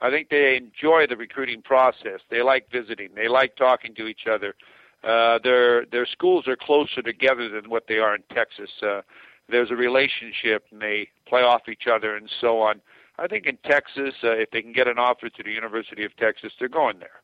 I 0.00 0.10
think 0.10 0.28
they 0.28 0.56
enjoy 0.56 1.06
the 1.06 1.16
recruiting 1.16 1.62
process. 1.62 2.20
They 2.30 2.42
like 2.42 2.70
visiting. 2.70 3.10
They 3.14 3.28
like 3.28 3.56
talking 3.56 3.94
to 3.94 4.06
each 4.06 4.26
other. 4.30 4.54
Uh, 5.02 5.38
their 5.42 5.84
their 5.86 6.06
schools 6.06 6.48
are 6.48 6.56
closer 6.56 7.02
together 7.02 7.48
than 7.48 7.70
what 7.70 7.86
they 7.88 7.98
are 7.98 8.14
in 8.14 8.22
Texas. 8.32 8.70
Uh, 8.82 9.02
there's 9.48 9.70
a 9.70 9.76
relationship, 9.76 10.64
and 10.70 10.80
they 10.80 11.08
play 11.28 11.42
off 11.42 11.68
each 11.68 11.86
other 11.86 12.16
and 12.16 12.30
so 12.40 12.60
on. 12.60 12.80
I 13.18 13.28
think 13.28 13.46
in 13.46 13.58
Texas, 13.64 14.14
uh, 14.24 14.32
if 14.32 14.50
they 14.50 14.62
can 14.62 14.72
get 14.72 14.88
an 14.88 14.98
offer 14.98 15.28
to 15.28 15.42
the 15.42 15.52
University 15.52 16.04
of 16.04 16.16
Texas, 16.16 16.52
they're 16.58 16.68
going 16.68 16.98
there. 16.98 17.20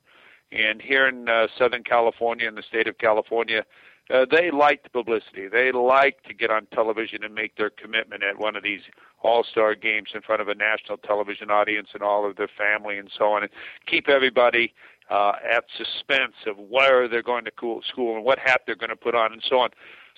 And 0.52 0.80
here 0.82 1.06
in 1.06 1.28
uh, 1.28 1.46
Southern 1.58 1.82
California, 1.82 2.48
in 2.48 2.54
the 2.54 2.62
state 2.62 2.86
of 2.86 2.98
California, 2.98 3.64
they 4.30 4.50
like 4.50 4.82
the 4.82 4.90
publicity. 4.90 5.48
They 5.48 5.72
like 5.72 6.22
to 6.24 6.34
get 6.34 6.50
on 6.50 6.66
television 6.66 7.22
and 7.24 7.34
make 7.34 7.56
their 7.56 7.70
commitment 7.70 8.22
at 8.22 8.38
one 8.38 8.56
of 8.56 8.62
these 8.62 8.80
all-star 9.22 9.74
games 9.74 10.08
in 10.14 10.20
front 10.22 10.42
of 10.42 10.48
a 10.48 10.54
national 10.54 10.98
television 10.98 11.50
audience 11.50 11.88
and 11.94 12.02
all 12.02 12.28
of 12.28 12.36
their 12.36 12.48
family 12.58 12.98
and 12.98 13.10
so 13.16 13.32
on, 13.32 13.42
and 13.42 13.52
keep 13.86 14.08
everybody 14.08 14.74
uh, 15.10 15.32
at 15.48 15.64
suspense 15.76 16.34
of 16.46 16.56
where 16.58 17.08
they're 17.08 17.22
going 17.22 17.44
to 17.44 17.80
school 17.88 18.16
and 18.16 18.24
what 18.24 18.38
hat 18.38 18.62
they're 18.66 18.76
going 18.76 18.90
to 18.90 18.96
put 18.96 19.14
on 19.14 19.32
and 19.32 19.42
so 19.48 19.58
on. 19.58 19.70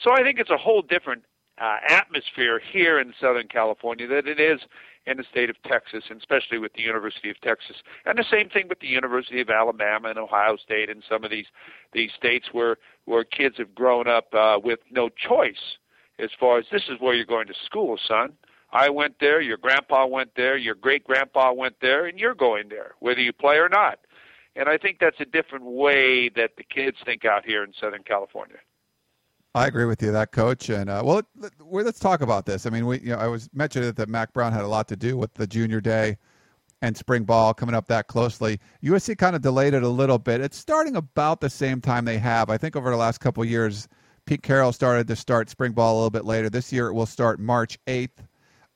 So 0.03 0.13
I 0.13 0.23
think 0.23 0.39
it's 0.39 0.51
a 0.51 0.57
whole 0.57 0.83
different 0.83 1.23
uh, 1.63 1.77
atmosphere 1.89 2.61
here 2.73 2.99
in 2.99 3.15
Southern 3.21 3.47
California 3.47 4.09
than 4.09 4.27
it 4.27 4.41
is 4.41 4.61
in 5.07 5.17
the 5.17 5.25
state 5.31 5.49
of 5.49 5.57
Texas, 5.63 6.05
and 6.11 6.19
especially 6.19 6.59
with 6.59 6.73
the 6.75 6.83
University 6.83 7.31
of 7.31 7.41
Texas, 7.41 7.77
and 8.05 8.19
the 8.19 8.25
same 8.29 8.49
thing 8.49 8.67
with 8.69 8.81
the 8.81 8.89
University 8.89 9.41
of 9.41 9.49
Alabama 9.49 10.09
and 10.09 10.19
Ohio 10.19 10.57
State 10.57 10.91
and 10.91 11.03
some 11.09 11.23
of 11.25 11.31
these 11.31 11.47
these 11.93 12.11
states 12.17 12.49
where 12.53 12.79
where 13.05 13.23
kids 13.23 13.57
have 13.59 13.75
grown 13.75 14.09
up 14.09 14.35
uh, 14.35 14.59
with 14.63 14.81
no 14.91 15.09
choice 15.09 15.79
as 16.19 16.31
far 16.39 16.59
as 16.59 16.65
this 16.73 16.83
is 16.89 17.01
where 17.01 17.15
you're 17.15 17.25
going 17.25 17.47
to 17.47 17.55
school, 17.65 17.97
son. 18.09 18.33
I 18.73 18.89
went 18.89 19.17
there, 19.21 19.41
your 19.41 19.59
grandpa 19.59 20.07
went 20.07 20.31
there, 20.35 20.57
your 20.57 20.75
great 20.75 21.05
grandpa 21.05 21.53
went 21.53 21.77
there, 21.81 22.07
and 22.07 22.19
you're 22.19 22.35
going 22.35 22.71
there, 22.71 22.95
whether 23.01 23.21
you 23.21 23.33
play 23.33 23.57
or 23.57 23.69
not. 23.69 23.99
And 24.57 24.69
I 24.69 24.79
think 24.79 24.99
that's 24.99 25.21
a 25.21 25.25
different 25.27 25.65
way 25.65 26.29
that 26.31 26.53
the 26.57 26.65
kids 26.65 26.97
think 27.05 27.25
out 27.25 27.45
here 27.45 27.63
in 27.65 27.73
Southern 27.79 28.03
California. 28.03 28.59
I 29.55 29.67
agree 29.67 29.85
with 29.85 30.03
you, 30.03 30.13
that 30.13 30.33
coach. 30.33 30.71
And 30.71 30.89
uh, 30.89 31.03
well, 31.05 31.23
let, 31.37 31.87
us 31.87 31.99
talk 31.99 32.23
about 32.23 32.47
this. 32.47 32.65
I 32.65 32.71
mean, 32.71 32.87
we, 32.87 33.01
you 33.01 33.11
know, 33.11 33.19
I 33.19 33.27
was 33.27 33.51
mentioned 33.53 33.95
that 33.95 34.09
Mack 34.09 34.33
Brown 34.33 34.53
had 34.53 34.63
a 34.63 34.69
lot 34.69 34.89
to 34.89 34.97
do 34.97 35.17
with 35.17 35.35
the 35.35 35.47
junior 35.47 35.81
day 35.81 36.17
and 36.81 36.97
spring 36.97 37.25
ball 37.25 37.53
coming 37.53 37.75
up 37.75 37.87
that 37.89 38.09
closely. 38.09 38.59
USC 38.83 39.17
kind 39.19 39.37
of 39.37 39.43
delayed 39.43 39.75
it 39.75 39.83
a 39.83 39.89
little 39.89 40.19
bit. 40.19 40.41
It's 40.41 40.57
starting 40.57 40.97
about 40.97 41.41
the 41.41 41.51
same 41.51 41.81
time 41.81 42.05
they 42.05 42.19
have. 42.19 42.49
I 42.49 42.57
think 42.57 42.77
over 42.77 42.91
the 42.91 42.97
last 42.97 43.19
couple 43.19 43.45
years, 43.45 43.89
Pete 44.25 44.43
Carroll 44.43 44.73
started 44.73 45.07
to 45.09 45.17
start 45.17 45.51
spring 45.51 45.73
ball 45.73 45.95
a 45.95 45.97
little 45.97 46.11
bit 46.11 46.25
later. 46.25 46.49
This 46.49 46.73
year 46.73 46.89
it 46.89 46.95
will 46.95 47.07
start 47.07 47.39
March 47.39 47.79
8th. 47.87 48.27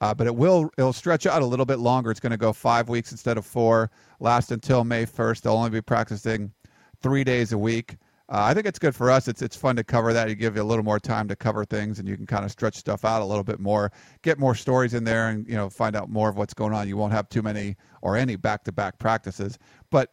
Uh, 0.02 0.12
but 0.12 0.26
it 0.26 0.37
will 0.37 0.68
it'll 0.76 0.92
stretch 0.92 1.25
out 1.25 1.40
a 1.40 1.47
little 1.47 1.64
bit 1.64 1.78
longer. 1.78 2.11
It's 2.11 2.21
going 2.21 2.30
to 2.30 2.37
go 2.37 2.52
five 2.52 2.90
weeks 2.90 3.12
instead 3.12 3.38
of 3.38 3.47
four. 3.47 3.90
Last 4.21 4.52
until 4.52 4.85
May 4.85 5.06
1st. 5.06 5.40
They'll 5.40 5.54
only 5.54 5.71
be 5.71 5.80
practicing 5.80 6.52
three 7.00 7.25
days 7.25 7.52
a 7.52 7.59
week. 7.59 7.97
Uh, 8.28 8.42
I 8.42 8.54
think 8.54 8.66
it's 8.66 8.78
good 8.78 8.95
for 8.95 9.11
us. 9.11 9.28
It's 9.28 9.40
it's 9.40 9.54
fun 9.54 9.76
to 9.76 9.85
cover 9.85 10.12
that. 10.12 10.28
You 10.28 10.35
give 10.35 10.56
you 10.56 10.62
a 10.62 10.64
little 10.64 10.85
more 10.85 10.99
time 10.99 11.28
to 11.28 11.37
cover 11.37 11.64
things, 11.64 12.00
and 12.00 12.09
you 12.09 12.16
can 12.16 12.26
kind 12.26 12.45
of 12.45 12.50
stretch 12.50 12.76
stuff 12.76 13.04
out 13.04 13.23
a 13.23 13.25
little 13.25 13.45
bit 13.45 13.61
more, 13.61 13.92
get 14.23 14.38
more 14.38 14.54
stories 14.56 14.95
in 14.95 15.04
there, 15.04 15.28
and 15.28 15.47
you 15.47 15.54
know 15.54 15.71
find 15.71 15.95
out 15.95 16.11
more 16.11 16.28
of 16.28 16.37
what's 16.37 16.54
going 16.54 16.73
on. 16.73 16.88
You 16.88 16.97
won't 16.97 17.12
have 17.12 17.28
too 17.28 17.42
many 17.42 17.76
or 18.02 18.16
any 18.16 18.35
back 18.35 18.64
to 18.64 18.73
back 18.73 18.99
practices. 18.99 19.59
But 19.90 20.12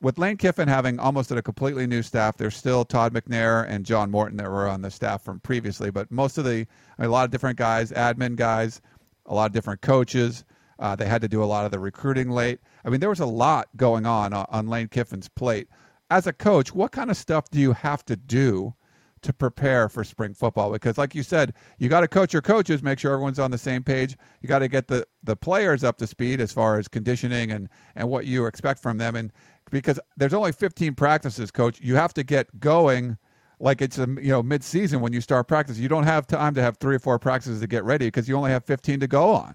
with 0.00 0.16
Lane 0.16 0.38
Kiffin 0.38 0.68
having 0.68 0.98
almost 0.98 1.30
a 1.30 1.42
completely 1.42 1.86
new 1.86 2.02
staff, 2.02 2.38
there's 2.38 2.56
still 2.56 2.84
Todd 2.86 3.12
McNair 3.12 3.68
and 3.68 3.84
John 3.84 4.10
Morton 4.10 4.38
that 4.38 4.50
were 4.50 4.66
on 4.66 4.80
the 4.80 4.90
staff 4.90 5.22
from 5.22 5.40
previously, 5.40 5.90
but 5.90 6.10
most 6.10 6.38
of 6.38 6.46
the 6.46 6.66
a 6.98 7.08
lot 7.08 7.26
of 7.26 7.30
different 7.30 7.58
guys, 7.58 7.92
admin 7.92 8.36
guys, 8.36 8.80
a 9.26 9.34
lot 9.34 9.46
of 9.46 9.52
different 9.52 9.82
coaches. 9.82 10.44
Uh, 10.78 10.96
they 10.96 11.04
had 11.04 11.20
to 11.20 11.28
do 11.28 11.42
a 11.42 11.44
lot 11.44 11.66
of 11.66 11.70
the 11.70 11.78
recruiting 11.78 12.30
late. 12.30 12.58
I 12.86 12.88
mean, 12.88 13.00
there 13.00 13.10
was 13.10 13.20
a 13.20 13.26
lot 13.26 13.68
going 13.76 14.06
on 14.06 14.32
uh, 14.32 14.46
on 14.48 14.66
Lane 14.66 14.88
Kiffin's 14.88 15.28
plate. 15.28 15.68
As 16.10 16.26
a 16.26 16.32
coach, 16.32 16.74
what 16.74 16.90
kind 16.90 17.10
of 17.10 17.16
stuff 17.16 17.50
do 17.50 17.60
you 17.60 17.72
have 17.72 18.04
to 18.06 18.16
do 18.16 18.74
to 19.22 19.32
prepare 19.32 19.88
for 19.88 20.02
spring 20.02 20.34
football? 20.34 20.72
Because 20.72 20.98
like 20.98 21.14
you 21.14 21.22
said 21.22 21.54
you 21.78 21.88
got 21.88 22.00
to 22.00 22.08
coach 22.08 22.32
your 22.32 22.42
coaches 22.42 22.82
make 22.82 22.98
sure 22.98 23.12
everyone's 23.12 23.38
on 23.38 23.52
the 23.52 23.58
same 23.58 23.84
page. 23.84 24.16
You 24.42 24.48
got 24.48 24.58
to 24.58 24.68
get 24.68 24.88
the 24.88 25.06
the 25.22 25.36
players 25.36 25.84
up 25.84 25.98
to 25.98 26.06
speed 26.06 26.40
as 26.40 26.52
far 26.52 26.78
as 26.78 26.88
conditioning 26.88 27.52
and 27.52 27.68
and 27.94 28.08
what 28.08 28.26
you 28.26 28.46
expect 28.46 28.82
from 28.82 28.98
them. 28.98 29.14
And 29.14 29.32
because 29.70 30.00
there's 30.16 30.34
only 30.34 30.52
15 30.52 30.94
practices 30.96 31.50
coach 31.52 31.80
you 31.80 31.94
have 31.94 32.12
to 32.14 32.24
get 32.24 32.58
going 32.58 33.16
like 33.60 33.80
it's 33.80 33.98
a 33.98 34.08
you 34.20 34.30
know 34.30 34.42
mid-season 34.42 35.00
when 35.00 35.12
you 35.12 35.20
start 35.20 35.46
practice. 35.46 35.78
You 35.78 35.88
don't 35.88 36.04
have 36.04 36.26
time 36.26 36.54
to 36.54 36.62
have 36.62 36.78
three 36.78 36.96
or 36.96 37.00
four 37.00 37.18
practices 37.20 37.60
to 37.60 37.68
get 37.68 37.84
ready 37.84 38.06
because 38.06 38.28
you 38.28 38.36
only 38.36 38.50
have 38.50 38.64
15 38.64 39.00
to 39.00 39.06
go 39.06 39.32
on 39.32 39.54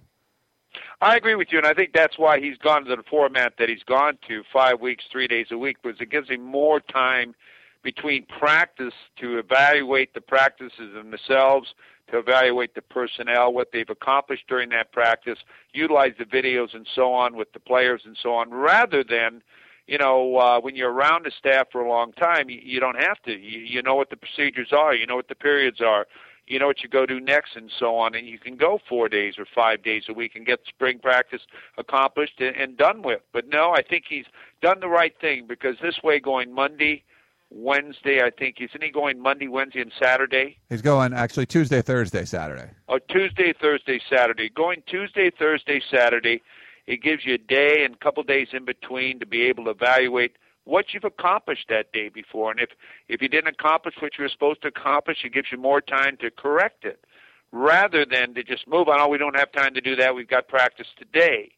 I 1.01 1.17
agree 1.17 1.35
with 1.35 1.49
you, 1.51 1.57
and 1.57 1.67
I 1.67 1.73
think 1.73 1.91
that's 1.93 2.17
why 2.17 2.39
he's 2.39 2.57
gone 2.57 2.85
to 2.85 2.95
the 2.95 3.03
format 3.03 3.53
that 3.59 3.69
he's 3.69 3.83
gone 3.83 4.17
to 4.27 4.43
five 4.51 4.79
weeks, 4.79 5.03
three 5.11 5.27
days 5.27 5.47
a 5.51 5.57
week, 5.57 5.77
because 5.81 5.99
it 5.99 6.09
gives 6.09 6.29
him 6.29 6.41
more 6.41 6.79
time 6.79 7.35
between 7.83 8.25
practice 8.25 8.93
to 9.17 9.37
evaluate 9.37 10.13
the 10.13 10.21
practices 10.21 10.93
themselves, 10.93 11.75
to 12.09 12.17
evaluate 12.17 12.73
the 12.75 12.81
personnel, 12.81 13.53
what 13.53 13.71
they've 13.71 13.89
accomplished 13.89 14.47
during 14.47 14.69
that 14.69 14.91
practice, 14.91 15.37
utilize 15.73 16.13
the 16.17 16.25
videos 16.25 16.73
and 16.73 16.87
so 16.95 17.13
on 17.13 17.35
with 17.35 17.51
the 17.53 17.59
players 17.59 18.01
and 18.05 18.17
so 18.21 18.33
on, 18.33 18.49
rather 18.49 19.03
than, 19.03 19.43
you 19.87 19.97
know, 19.97 20.37
uh, 20.37 20.59
when 20.59 20.75
you're 20.75 20.91
around 20.91 21.25
the 21.25 21.31
staff 21.37 21.67
for 21.71 21.81
a 21.81 21.89
long 21.89 22.11
time, 22.13 22.49
you, 22.49 22.59
you 22.63 22.79
don't 22.79 22.99
have 22.99 23.21
to. 23.23 23.31
You, 23.31 23.59
you 23.59 23.81
know 23.83 23.95
what 23.95 24.09
the 24.09 24.17
procedures 24.17 24.71
are, 24.71 24.95
you 24.95 25.05
know 25.05 25.15
what 25.15 25.27
the 25.27 25.35
periods 25.35 25.81
are, 25.81 26.07
you 26.47 26.59
know 26.59 26.67
what 26.67 26.83
you 26.83 26.89
go 26.89 27.05
do 27.05 27.19
next 27.19 27.55
and 27.55 27.71
so 27.79 27.95
on, 27.97 28.15
and 28.15 28.27
you 28.27 28.39
can 28.39 28.55
go 28.55 28.79
four 28.87 29.09
days 29.09 29.35
or 29.37 29.45
five 29.53 29.83
days 29.83 30.03
a 30.09 30.13
week 30.13 30.35
and 30.35 30.45
get 30.45 30.59
spring 30.67 30.99
practice 30.99 31.41
accomplished 31.77 32.39
and, 32.39 32.55
and 32.55 32.77
done 32.77 33.01
with. 33.01 33.21
But 33.33 33.47
no, 33.47 33.71
I 33.71 33.81
think 33.81 34.05
he's 34.07 34.25
done 34.61 34.79
the 34.79 34.89
right 34.89 35.13
thing 35.19 35.45
because 35.47 35.75
this 35.81 36.01
way 36.03 36.19
going 36.19 36.53
Monday– 36.53 37.03
Wednesday, 37.49 38.21
I 38.21 38.31
think. 38.31 38.57
Isn't 38.59 38.83
he 38.83 38.89
going 38.89 39.19
Monday, 39.19 39.47
Wednesday, 39.47 39.81
and 39.81 39.91
Saturday? 40.01 40.57
He's 40.69 40.81
going 40.81 41.13
actually 41.13 41.45
Tuesday, 41.45 41.81
Thursday, 41.81 42.25
Saturday. 42.25 42.69
Oh, 42.89 42.99
Tuesday, 43.09 43.53
Thursday, 43.59 43.99
Saturday. 44.09 44.49
Going 44.49 44.83
Tuesday, 44.87 45.31
Thursday, 45.31 45.81
Saturday. 45.91 46.41
It 46.87 47.01
gives 47.01 47.25
you 47.25 47.35
a 47.35 47.39
day 47.39 47.83
and 47.83 47.95
a 47.95 47.97
couple 47.97 48.23
days 48.23 48.49
in 48.53 48.65
between 48.65 49.19
to 49.19 49.25
be 49.25 49.43
able 49.43 49.65
to 49.65 49.71
evaluate 49.71 50.35
what 50.65 50.93
you've 50.93 51.05
accomplished 51.05 51.67
that 51.69 51.91
day 51.93 52.09
before. 52.09 52.51
And 52.51 52.59
if 52.59 52.69
if 53.07 53.21
you 53.21 53.29
didn't 53.29 53.47
accomplish 53.47 53.95
what 53.99 54.17
you 54.17 54.23
were 54.23 54.29
supposed 54.29 54.61
to 54.63 54.67
accomplish, 54.67 55.23
it 55.23 55.33
gives 55.33 55.47
you 55.51 55.57
more 55.57 55.81
time 55.81 56.17
to 56.17 56.29
correct 56.29 56.85
it, 56.85 56.99
rather 57.51 58.05
than 58.05 58.33
to 58.33 58.43
just 58.43 58.67
move 58.67 58.89
on. 58.89 58.99
Oh, 58.99 59.07
we 59.07 59.17
don't 59.17 59.37
have 59.37 59.51
time 59.51 59.73
to 59.73 59.81
do 59.81 59.95
that. 59.95 60.13
We've 60.13 60.27
got 60.27 60.47
practice 60.47 60.87
today. 60.97 61.51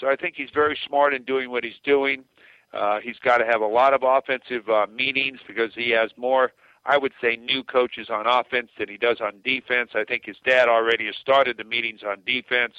So 0.00 0.08
I 0.08 0.16
think 0.16 0.34
he's 0.36 0.50
very 0.54 0.78
smart 0.86 1.12
in 1.12 1.24
doing 1.24 1.50
what 1.50 1.64
he's 1.64 1.80
doing. 1.84 2.24
Uh, 2.72 3.00
he's 3.00 3.18
got 3.18 3.38
to 3.38 3.44
have 3.44 3.60
a 3.60 3.66
lot 3.66 3.92
of 3.92 4.02
offensive 4.02 4.68
uh, 4.68 4.86
meetings 4.90 5.40
because 5.46 5.74
he 5.74 5.90
has 5.90 6.10
more, 6.16 6.52
I 6.86 6.96
would 6.96 7.12
say, 7.20 7.36
new 7.36 7.62
coaches 7.62 8.08
on 8.08 8.26
offense 8.26 8.70
than 8.78 8.88
he 8.88 8.96
does 8.96 9.20
on 9.20 9.34
defense. 9.44 9.90
I 9.94 10.04
think 10.04 10.24
his 10.24 10.38
dad 10.46 10.68
already 10.68 11.06
has 11.06 11.16
started 11.16 11.58
the 11.58 11.64
meetings 11.64 12.00
on 12.02 12.22
defense, 12.24 12.74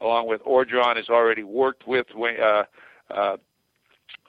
along 0.00 0.28
with 0.28 0.42
Orgeron 0.44 0.96
has 0.96 1.10
already 1.10 1.42
worked 1.42 1.86
with 1.86 2.06
uh, 2.16 2.62
uh, 3.10 3.36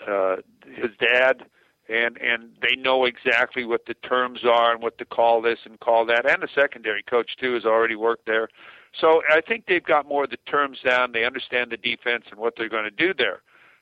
uh, 0.07 0.37
his 0.65 0.91
dad, 0.99 1.45
and 1.89 2.17
and 2.17 2.51
they 2.61 2.75
know 2.75 3.05
exactly 3.05 3.65
what 3.65 3.85
the 3.85 3.93
terms 3.95 4.41
are 4.43 4.73
and 4.73 4.81
what 4.81 4.97
to 4.97 5.05
call 5.05 5.41
this 5.41 5.59
and 5.65 5.79
call 5.79 6.05
that. 6.05 6.29
And 6.29 6.41
the 6.41 6.49
secondary 6.53 7.03
coach 7.03 7.31
too 7.39 7.53
has 7.53 7.65
already 7.65 7.95
worked 7.95 8.25
there. 8.25 8.49
So 8.99 9.21
I 9.29 9.41
think 9.41 9.65
they've 9.67 9.83
got 9.83 10.07
more 10.07 10.23
of 10.23 10.29
the 10.29 10.37
terms 10.47 10.79
down. 10.83 11.11
They 11.11 11.25
understand 11.25 11.71
the 11.71 11.77
defense 11.77 12.25
and 12.31 12.39
what 12.39 12.53
they're 12.57 12.69
going 12.69 12.85
to 12.85 12.91
do 12.91 13.13
there. 13.13 13.41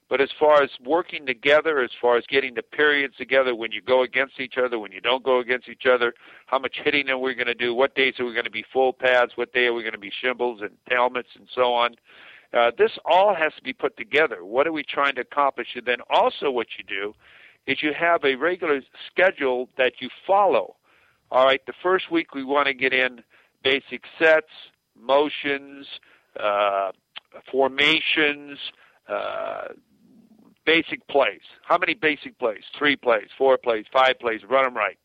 But 0.10 0.22
as 0.22 0.30
far 0.40 0.62
as 0.62 0.70
working 0.84 1.26
together, 1.26 1.82
as 1.82 1.90
far 2.00 2.18
as 2.18 2.26
getting 2.28 2.54
the 2.54 2.62
periods 2.62 3.16
together, 3.16 3.56
when 3.56 3.72
you 3.72 3.82
go 3.82 4.04
against 4.04 4.40
each 4.40 4.56
other, 4.64 4.78
when 4.78 4.92
you 4.92 5.02
don't 5.02 5.24
go 5.24 5.40
against 5.40 5.70
each 5.70 5.86
other, 5.92 6.14
how 6.46 6.60
much 6.60 6.76
hitting 6.84 7.10
are 7.10 7.18
we 7.18 7.34
going 7.34 7.48
to 7.48 7.54
do? 7.54 7.74
What 7.74 7.96
days 7.96 8.16
are 8.20 8.26
we 8.26 8.34
going 8.34 8.44
to 8.46 8.52
be 8.52 8.66
full 8.72 8.94
pads? 8.94 9.32
What 9.36 9.54
day 9.54 9.66
are 9.66 9.74
we 9.74 9.82
going 9.82 9.94
to 9.94 10.00
be 10.00 10.12
shimbles 10.24 10.62
and 10.62 10.72
helmets 10.88 11.30
and 11.36 11.48
so 11.56 11.74
on? 11.74 11.96
Uh, 12.54 12.72
this 12.78 12.92
all 13.06 13.34
has 13.34 13.52
to 13.56 13.64
be 13.64 13.74
put 13.74 13.98
together. 13.98 14.46
What 14.46 14.68
are 14.68 14.72
we 14.72 14.84
trying 14.84 15.16
to 15.16 15.22
accomplish? 15.22 15.70
And 15.76 15.86
then 15.86 15.98
also, 16.10 16.52
what 16.52 16.68
you 16.78 16.84
do 16.84 17.14
is 17.66 17.82
you 17.82 17.94
have 17.98 18.24
a 18.24 18.36
regular 18.36 18.82
schedule 19.12 19.70
that 19.78 19.94
you 20.00 20.10
follow. 20.28 20.76
All 21.32 21.46
right, 21.46 21.62
the 21.66 21.74
first 21.82 22.12
week 22.12 22.36
we 22.36 22.44
want 22.44 22.68
to 22.68 22.74
get 22.74 22.94
in 22.94 23.24
basic 23.64 24.04
sets, 24.20 24.52
motions, 25.00 25.88
uh, 26.40 26.92
formations. 27.52 28.60
Uh, 29.08 29.70
basic 30.66 31.06
plays. 31.08 31.42
How 31.64 31.78
many 31.78 31.94
basic 31.94 32.38
plays? 32.40 32.64
Three 32.78 32.96
plays, 32.96 33.28
four 33.38 33.58
plays, 33.58 33.86
five 33.92 34.20
plays. 34.20 34.42
Run 34.50 34.66
them 34.66 34.76
right. 34.76 34.98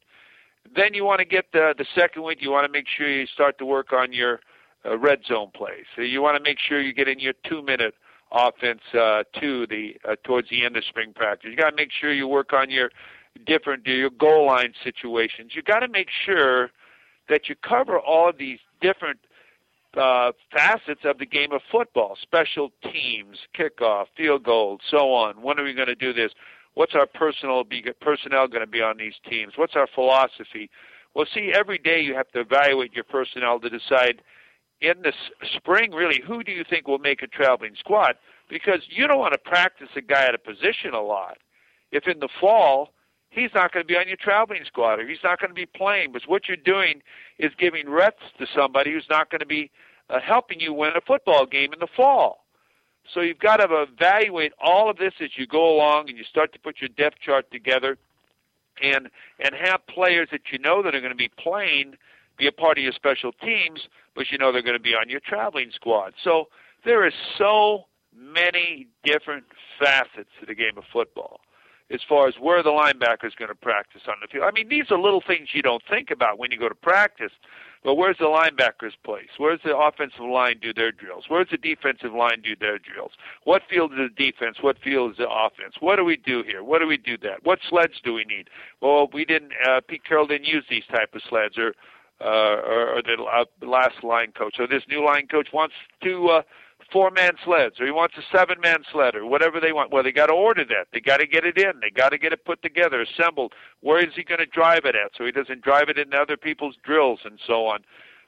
Then 0.75 0.95
you 0.95 1.05
want 1.05 1.21
to 1.21 1.25
get 1.25 1.47
the 1.53 1.75
the 1.77 1.87
second 1.95 2.23
week. 2.23 2.39
You 2.41 2.51
want 2.51 2.67
to 2.67 2.73
make 2.73 2.87
sure 2.89 3.09
you 3.11 3.27
start 3.27 3.59
to 3.59 3.67
work 3.67 3.93
on 3.93 4.13
your 4.13 4.41
uh, 4.85 4.99
red 4.99 5.21
zone 5.27 5.51
plays. 5.55 5.85
So 5.97 6.03
you 6.03 6.23
want 6.23 6.37
to 6.37 6.43
make 6.43 6.59
sure 6.59 6.81
you 6.81 6.93
get 6.93 7.09
in 7.09 7.19
your 7.19 7.35
two 7.49 7.63
minute 7.63 7.95
offense 8.33 8.81
uh, 8.93 9.23
to 9.41 9.67
the 9.67 9.97
uh, 10.09 10.17
towards 10.25 10.51
the 10.51 10.65
end 10.65 10.77
of 10.77 10.85
spring 10.85 11.13
practice. 11.15 11.51
You 11.51 11.57
got 11.57 11.71
to 11.71 11.77
make 11.77 11.91
sure 11.93 12.13
you 12.13 12.29
work 12.29 12.53
on 12.53 12.71
your 12.71 12.91
different 13.47 13.87
your 13.87 14.11
goal 14.11 14.47
line 14.47 14.75
situations. 14.85 15.53
You 15.55 15.63
got 15.63 15.81
to 15.81 15.89
make 15.89 16.09
sure 16.27 16.71
that 17.29 17.49
you 17.49 17.55
cover 17.57 17.99
all 17.99 18.29
of 18.29 18.39
these 18.39 18.59
different 18.81 19.19
uh, 19.97 20.33
facets 20.53 21.01
of 21.05 21.19
the 21.19 21.27
game 21.27 21.53
of 21.53 21.61
football 21.71 22.17
special 22.21 22.71
teams, 22.83 23.39
kickoff, 23.59 24.07
field 24.17 24.45
goals, 24.45 24.81
so 24.91 25.13
on. 25.13 25.43
When 25.43 25.59
are 25.59 25.65
we 25.65 25.75
going 25.75 25.89
to 25.89 25.95
do 25.95 26.13
this? 26.13 26.33
What's 26.75 26.95
our 26.95 27.07
personal 27.07 27.65
be, 27.65 27.85
personnel 28.01 28.47
going 28.47 28.61
to 28.61 28.67
be 28.67 28.81
on 28.83 28.99
these 28.99 29.15
teams? 29.29 29.55
What's 29.57 29.75
our 29.75 29.89
philosophy? 29.93 30.71
Well, 31.15 31.27
see, 31.35 31.53
every 31.53 31.79
day 31.79 32.01
you 32.01 32.15
have 32.15 32.31
to 32.33 32.41
evaluate 32.41 32.95
your 32.95 33.05
personnel 33.05 33.59
to 33.61 33.69
decide 33.69 34.23
in 34.81 35.03
the 35.03 35.13
spring, 35.57 35.93
really, 35.93 36.23
who 36.27 36.43
do 36.45 36.53
you 36.53 36.65
think 36.69 36.87
will 36.87 36.99
make 36.99 37.23
a 37.23 37.27
traveling 37.27 37.75
squad? 37.79 38.17
Because 38.49 38.81
you 38.89 39.07
don't 39.07 39.19
want 39.19 39.33
to 39.33 39.39
practice 39.39 39.89
a 39.97 40.01
guy 40.01 40.27
at 40.27 40.35
a 40.35 40.39
position 40.39 40.95
a 40.95 41.03
lot. 41.03 41.39
If 41.91 42.07
in 42.07 42.21
the 42.21 42.29
fall 42.41 42.91
he's 43.31 43.51
not 43.55 43.73
going 43.73 43.85
to 43.85 43.87
be 43.87 43.97
on 43.97 44.09
your 44.09 44.17
traveling 44.17 44.63
squad 44.67 44.99
or 45.01 45.07
he's 45.07 45.23
not 45.23 45.41
going 45.41 45.51
to 45.51 45.55
be 45.55 45.67
playing. 45.67 46.13
But 46.13 46.23
what 46.27 46.49
you're 46.49 46.57
doing 46.57 47.03
is 47.39 47.53
giving 47.59 47.89
reps 47.89 48.23
to 48.39 48.47
somebody 48.55 48.93
who's 48.93 49.07
not 49.11 49.31
going 49.31 49.41
to 49.41 49.47
be 49.47 49.71
uh, 50.11 50.21
helping 50.21 50.61
you 50.61 50.73
win 50.73 50.93
a 50.97 51.01
football 51.01 51.47
game 51.47 51.73
in 51.73 51.79
the 51.79 51.89
fall. 51.97 52.45
So 53.13 53.21
you've 53.21 53.39
got 53.39 53.59
to 53.59 53.87
evaluate 53.89 54.53
all 54.63 54.91
of 54.91 54.99
this 54.99 55.15
as 55.21 55.31
you 55.37 55.47
go 55.47 55.75
along 55.75 56.09
and 56.09 56.19
you 56.19 56.25
start 56.25 56.53
to 56.53 56.59
put 56.59 56.81
your 56.81 56.89
depth 56.89 57.19
chart 57.21 57.51
together 57.51 57.97
and 58.83 59.09
and 59.41 59.55
have 59.55 59.87
players 59.87 60.29
that 60.31 60.53
you 60.53 60.59
know 60.59 60.83
that 60.83 60.95
are 60.95 61.01
going 61.01 61.13
to 61.13 61.17
be 61.17 61.31
playing 61.39 61.97
be 62.39 62.47
a 62.47 62.53
part 62.53 62.79
of 62.79 62.85
your 62.85 62.93
special 62.93 63.33
teams, 63.33 63.81
but 64.15 64.31
you 64.31 64.39
know 64.39 64.53
they're 64.53 64.63
going 64.63 64.77
to 64.77 64.83
be 64.83 64.95
on 64.95 65.09
your 65.09 65.21
traveling 65.21 65.71
squad. 65.75 66.15
So 66.23 66.49
there 66.85 67.07
is 67.07 67.15
so 67.37 67.87
many 68.17 68.87
different 69.05 69.45
facets 69.79 70.31
to 70.41 70.47
the 70.47 70.55
game 70.55 70.77
of 70.77 70.85
football 70.93 71.41
as 71.91 72.01
far 72.07 72.29
as 72.29 72.35
where 72.39 72.63
the 72.63 72.69
linebacker 72.69 73.25
is 73.25 73.35
going 73.35 73.49
to 73.49 73.55
practice 73.55 74.03
on 74.09 74.17
the 74.21 74.29
field. 74.29 74.45
I 74.47 74.51
mean, 74.51 74.69
these 74.69 74.91
are 74.91 74.99
little 74.99 75.23
things 75.27 75.49
you 75.55 75.63
don't 75.63 75.83
think 75.89 76.11
about 76.11 76.39
when 76.39 76.51
you 76.51 76.59
go 76.59 76.69
to 76.69 76.75
practice. 76.75 77.33
But 77.85 77.95
where's 77.95 78.19
the 78.19 78.25
linebackers 78.25 78.95
place? 79.05 79.29
Where's 79.39 79.61
the 79.65 79.77
offensive 79.77 80.25
line 80.25 80.59
do 80.61 80.75
their 80.75 80.91
drills? 80.91 81.25
Where's 81.29 81.49
the 81.51 81.57
defensive 81.57 82.13
line 82.13 82.43
do 82.43 82.57
their 82.57 82.79
drills? 82.79 83.13
What 83.45 83.63
field 83.71 83.93
is 83.93 83.99
the 83.99 84.31
defense? 84.31 84.59
What 84.61 84.79
field 84.83 85.13
is 85.13 85.17
the 85.19 85.31
offense? 85.31 85.77
What 85.79 85.97
do 85.97 86.05
we 86.05 86.17
do 86.17 86.43
here? 86.43 86.65
What 86.65 86.81
do 86.81 86.89
we 86.89 86.97
do 86.97 87.17
that? 87.19 87.45
What 87.45 87.61
sleds 87.69 88.01
do 88.03 88.13
we 88.13 88.25
need? 88.25 88.51
Well, 88.83 89.09
we 89.13 89.25
didn't. 89.25 89.53
Uh, 89.67 89.81
Pete 89.87 90.05
Carroll 90.05 90.27
didn't 90.27 90.49
use 90.49 90.65
these 90.69 90.83
type 90.91 91.15
of 91.15 91.23
sleds, 91.29 91.57
or 91.57 91.75
uh, 92.21 92.25
or, 92.25 92.99
or 92.99 93.03
the 93.03 93.23
uh, 93.23 93.45
last 93.67 94.03
line 94.03 94.33
coach. 94.33 94.55
So 94.57 94.67
this 94.67 94.83
new 94.89 95.05
line 95.05 95.27
coach 95.29 95.49
wants 95.53 95.75
to 96.03 96.29
uh, 96.29 96.43
four 96.93 97.11
man 97.11 97.33
sleds 97.45 97.81
or 97.81 97.87
he 97.87 97.93
wants 97.93 98.15
a 98.17 98.37
seven 98.37 98.61
man 98.61 98.79
sled 98.91 99.15
or 99.15 99.27
whatever 99.27 99.61
they 99.61 99.73
want. 99.73 99.93
Well, 99.93 100.03
they 100.03 100.13
got 100.13 100.27
to 100.27 100.33
order 100.33 100.65
that. 100.65 100.89
They 100.93 101.01
got 101.01 101.19
to 101.19 101.27
get 101.27 101.45
it 101.45 101.59
in. 101.59 101.81
They 101.81 101.91
got 101.91 102.11
to 102.11 102.19
get 102.19 102.33
it 102.33 102.45
put 102.45 102.63
together, 102.63 103.01
assembled. 103.03 103.53
Where 103.81 104.05
is 104.05 104.15
he 104.15 104.25
going 104.25 104.41
to 104.41 104.47
drive 104.47 104.85
it 104.85 104.95
at 104.95 105.13
so 105.17 105.25
he 105.25 105.33
doesn't 105.33 105.63
drive 105.63 105.89
it 105.89 105.99
into 105.99 106.17
other 106.17 106.37
people's 106.37 106.77
drills 106.83 107.21
and 107.25 107.39
so 107.47 107.67
on? 107.67 107.81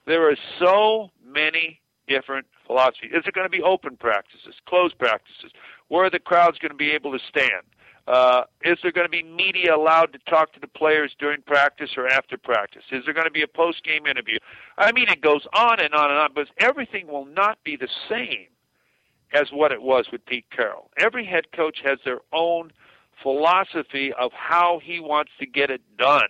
There 0.07 0.29
are 0.29 0.37
so 0.59 1.11
many 1.25 1.81
different 2.09 2.47
philosophies. 2.67 3.13
Is 3.13 3.25
it 3.27 3.35
going 3.35 3.47
to 3.47 3.51
be 3.51 3.63
open 3.63 3.97
practices, 3.97 4.55
closed 4.67 4.99
practices? 4.99 5.53
Where 5.89 6.05
are 6.05 6.11
the 6.11 6.19
crowds 6.19 6.59
going 6.59 6.71
to 6.71 6.77
be 6.77 6.91
able 6.91 7.13
to 7.13 7.25
stand? 7.29 7.65
Uh, 8.07 8.45
is 8.63 8.79
there 8.83 8.93
going 8.93 9.07
to 9.07 9.11
be 9.11 9.23
media 9.23 9.75
allowed 9.75 10.13
to 10.13 10.19
talk 10.29 10.53
to 10.53 10.61
the 10.61 10.67
players 10.67 11.15
during 11.19 11.43
practice 11.43 11.91
or 11.97 12.09
after 12.09 12.37
practice? 12.37 12.83
Is 12.91 13.05
there 13.05 13.15
going 13.15 13.27
to 13.27 13.31
be 13.31 13.43
a 13.43 13.49
post 13.49 13.85
game 13.85 14.07
interview? 14.07 14.39
I 14.79 14.93
mean, 14.93 15.09
it 15.09 15.21
goes 15.21 15.47
on 15.53 15.81
and 15.81 15.95
on 15.95 16.11
and 16.11 16.19
on, 16.19 16.31
but 16.35 16.49
everything 16.59 17.07
will 17.07 17.27
not 17.27 17.59
be 17.65 17.77
the 17.77 17.89
same 18.09 18.49
as 19.33 19.49
what 19.53 19.73
it 19.73 19.83
was 19.83 20.07
with 20.11 20.25
Pete 20.27 20.47
Carroll. 20.51 20.91
Every 20.99 21.25
head 21.25 21.53
coach 21.53 21.79
has 21.85 21.99
their 22.05 22.21
own 22.33 22.73
philosophy 23.23 24.13
of 24.15 24.33
how 24.33 24.81
he 24.83 24.99
wants 24.99 25.31
to 25.39 25.47
get 25.47 25.71
it 25.71 25.83
done, 25.99 26.29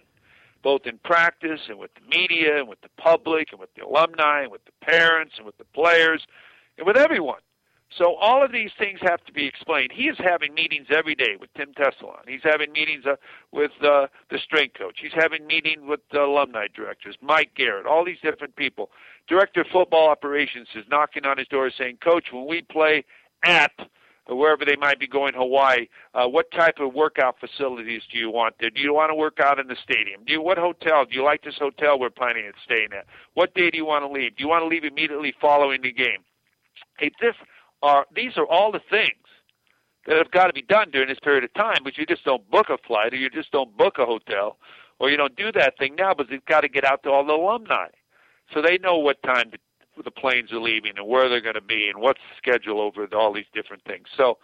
both 0.62 0.82
in 0.84 0.98
practice 0.98 1.60
and 1.68 1.78
with 1.78 1.92
the 1.94 2.16
media 2.16 2.58
and 2.58 2.68
with 2.68 2.80
the 2.82 2.90
public 2.98 3.52
and 3.52 3.60
with 3.60 3.72
the 3.74 3.84
alumni 3.84 4.42
and 4.42 4.52
with 4.52 4.64
the 4.64 4.72
parents 4.84 5.34
and 5.36 5.46
with 5.46 5.56
the 5.58 5.64
players 5.64 6.22
and 6.76 6.86
with 6.86 6.96
everyone. 6.96 7.40
So 7.96 8.14
all 8.14 8.44
of 8.44 8.52
these 8.52 8.70
things 8.78 9.00
have 9.02 9.24
to 9.24 9.32
be 9.32 9.46
explained. 9.46 9.90
He 9.92 10.04
is 10.04 10.16
having 10.18 10.54
meetings 10.54 10.86
every 10.90 11.16
day 11.16 11.36
with 11.38 11.52
Tim 11.54 11.72
Tessalone. 11.74 12.28
He's 12.28 12.42
having 12.44 12.70
meetings 12.70 13.04
uh, 13.04 13.16
with 13.50 13.72
uh, 13.82 14.06
the 14.30 14.38
strength 14.38 14.78
coach. 14.78 14.98
He's 15.02 15.12
having 15.14 15.46
meetings 15.46 15.82
with 15.84 16.00
the 16.12 16.20
alumni 16.20 16.68
directors, 16.74 17.16
Mike 17.20 17.50
Garrett, 17.56 17.86
all 17.86 18.04
these 18.04 18.20
different 18.22 18.54
people. 18.54 18.90
Director 19.28 19.62
of 19.62 19.66
football 19.72 20.08
operations 20.08 20.68
is 20.76 20.84
knocking 20.88 21.24
on 21.24 21.38
his 21.38 21.48
door 21.48 21.70
saying, 21.76 21.98
Coach, 22.02 22.26
when 22.32 22.46
we 22.46 22.62
play 22.62 23.04
at 23.44 23.72
wherever 24.28 24.64
they 24.64 24.76
might 24.76 25.00
be 25.00 25.08
going, 25.08 25.34
Hawaii, 25.34 25.88
uh, 26.14 26.26
what 26.26 26.50
type 26.52 26.78
of 26.78 26.94
workout 26.94 27.36
facilities 27.40 28.02
do 28.12 28.18
you 28.18 28.30
want 28.30 28.54
there? 28.60 28.70
Do 28.70 28.80
you 28.80 28.94
want 28.94 29.10
to 29.10 29.16
work 29.16 29.38
out 29.42 29.58
in 29.58 29.66
the 29.66 29.76
stadium? 29.82 30.22
Do 30.24 30.32
you, 30.32 30.40
what 30.40 30.58
hotel? 30.58 31.04
Do 31.04 31.14
you 31.16 31.24
like 31.24 31.42
this 31.42 31.58
hotel 31.58 31.98
we're 31.98 32.10
planning 32.10 32.46
on 32.46 32.52
staying 32.64 32.88
at? 32.96 33.06
What 33.34 33.54
day 33.54 33.70
do 33.70 33.76
you 33.76 33.84
want 33.84 34.04
to 34.04 34.08
leave? 34.08 34.36
Do 34.36 34.44
you 34.44 34.48
want 34.48 34.62
to 34.62 34.68
leave 34.68 34.84
immediately 34.84 35.34
following 35.40 35.82
the 35.82 35.92
game? 35.92 36.22
Hey, 36.98 37.10
this 37.20 37.34
are 37.82 38.06
these 38.14 38.36
are 38.36 38.46
all 38.46 38.72
the 38.72 38.80
things 38.90 39.14
that 40.06 40.16
have 40.16 40.30
got 40.30 40.46
to 40.46 40.52
be 40.52 40.62
done 40.62 40.90
during 40.90 41.08
this 41.08 41.18
period 41.20 41.44
of 41.44 41.52
time, 41.54 41.78
but 41.84 41.98
you 41.98 42.06
just 42.06 42.24
don't 42.24 42.48
book 42.50 42.68
a 42.70 42.78
flight 42.78 43.12
or 43.12 43.16
you 43.16 43.30
just 43.30 43.50
don't 43.52 43.76
book 43.76 43.98
a 43.98 44.06
hotel 44.06 44.56
or 44.98 45.10
you 45.10 45.16
don't 45.16 45.36
do 45.36 45.52
that 45.52 45.78
thing 45.78 45.94
now, 45.96 46.14
but 46.14 46.28
they've 46.30 46.44
got 46.46 46.62
to 46.62 46.68
get 46.68 46.84
out 46.84 47.02
to 47.02 47.10
all 47.10 47.24
the 47.24 47.32
alumni. 47.32 47.86
So 48.52 48.62
they 48.62 48.78
know 48.78 48.98
what 48.98 49.22
time 49.22 49.52
the 50.02 50.10
planes 50.10 50.52
are 50.52 50.60
leaving 50.60 50.92
and 50.96 51.06
where 51.06 51.28
they're 51.28 51.40
going 51.40 51.54
to 51.54 51.60
be 51.60 51.88
and 51.88 52.00
what's 52.00 52.20
the 52.20 52.36
schedule 52.36 52.80
over 52.80 53.06
all 53.14 53.32
these 53.32 53.46
different 53.54 53.84
things. 53.84 54.06
So 54.16 54.38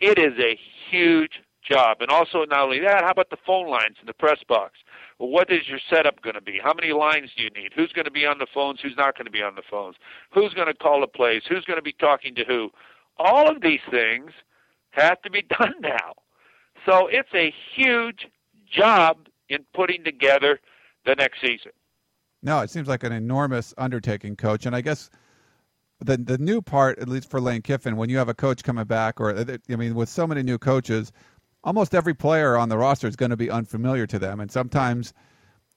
it 0.00 0.18
is 0.18 0.34
a 0.38 0.58
huge 0.90 1.40
job. 1.68 1.98
And 2.00 2.10
also, 2.10 2.44
not 2.44 2.64
only 2.64 2.80
that, 2.80 3.02
how 3.04 3.10
about 3.10 3.30
the 3.30 3.36
phone 3.46 3.68
lines 3.68 3.96
in 4.00 4.06
the 4.06 4.14
press 4.14 4.38
box? 4.48 4.74
What 5.18 5.50
is 5.50 5.68
your 5.68 5.78
setup 5.90 6.20
going 6.22 6.34
to 6.34 6.40
be? 6.40 6.60
How 6.62 6.74
many 6.74 6.92
lines 6.92 7.30
do 7.36 7.42
you 7.42 7.50
need? 7.50 7.72
Who's 7.74 7.92
going 7.92 8.04
to 8.04 8.10
be 8.10 8.26
on 8.26 8.38
the 8.38 8.46
phones? 8.52 8.80
Who's 8.80 8.96
not 8.96 9.16
going 9.16 9.24
to 9.24 9.30
be 9.30 9.42
on 9.42 9.54
the 9.54 9.62
phones? 9.68 9.96
Who's 10.32 10.52
going 10.54 10.68
to 10.68 10.74
call 10.74 11.00
the 11.00 11.06
plays? 11.06 11.42
Who's 11.48 11.64
going 11.64 11.78
to 11.78 11.82
be 11.82 11.92
talking 11.92 12.34
to 12.34 12.44
who? 12.44 12.70
All 13.18 13.50
of 13.50 13.62
these 13.62 13.80
things 13.90 14.32
have 14.90 15.20
to 15.22 15.30
be 15.30 15.42
done 15.58 15.74
now. 15.80 16.14
So 16.84 17.08
it's 17.08 17.32
a 17.34 17.52
huge 17.74 18.28
job 18.70 19.28
in 19.48 19.64
putting 19.74 20.04
together 20.04 20.60
the 21.04 21.14
next 21.14 21.40
season. 21.40 21.72
No, 22.42 22.60
it 22.60 22.70
seems 22.70 22.88
like 22.88 23.02
an 23.02 23.12
enormous 23.12 23.72
undertaking, 23.78 24.36
coach. 24.36 24.66
And 24.66 24.76
I 24.76 24.80
guess 24.80 25.10
the 26.00 26.16
the 26.16 26.38
new 26.38 26.60
part, 26.60 26.98
at 26.98 27.08
least 27.08 27.30
for 27.30 27.40
Lane 27.40 27.62
Kiffin, 27.62 27.96
when 27.96 28.10
you 28.10 28.18
have 28.18 28.28
a 28.28 28.34
coach 28.34 28.62
coming 28.62 28.84
back, 28.84 29.20
or 29.20 29.36
I 29.36 29.76
mean, 29.76 29.94
with 29.94 30.08
so 30.08 30.26
many 30.26 30.42
new 30.42 30.58
coaches, 30.58 31.12
almost 31.66 31.94
every 31.94 32.14
player 32.14 32.56
on 32.56 32.70
the 32.70 32.78
roster 32.78 33.06
is 33.06 33.16
going 33.16 33.30
to 33.30 33.36
be 33.36 33.50
unfamiliar 33.50 34.06
to 34.06 34.18
them, 34.18 34.40
and 34.40 34.50
sometimes. 34.50 35.12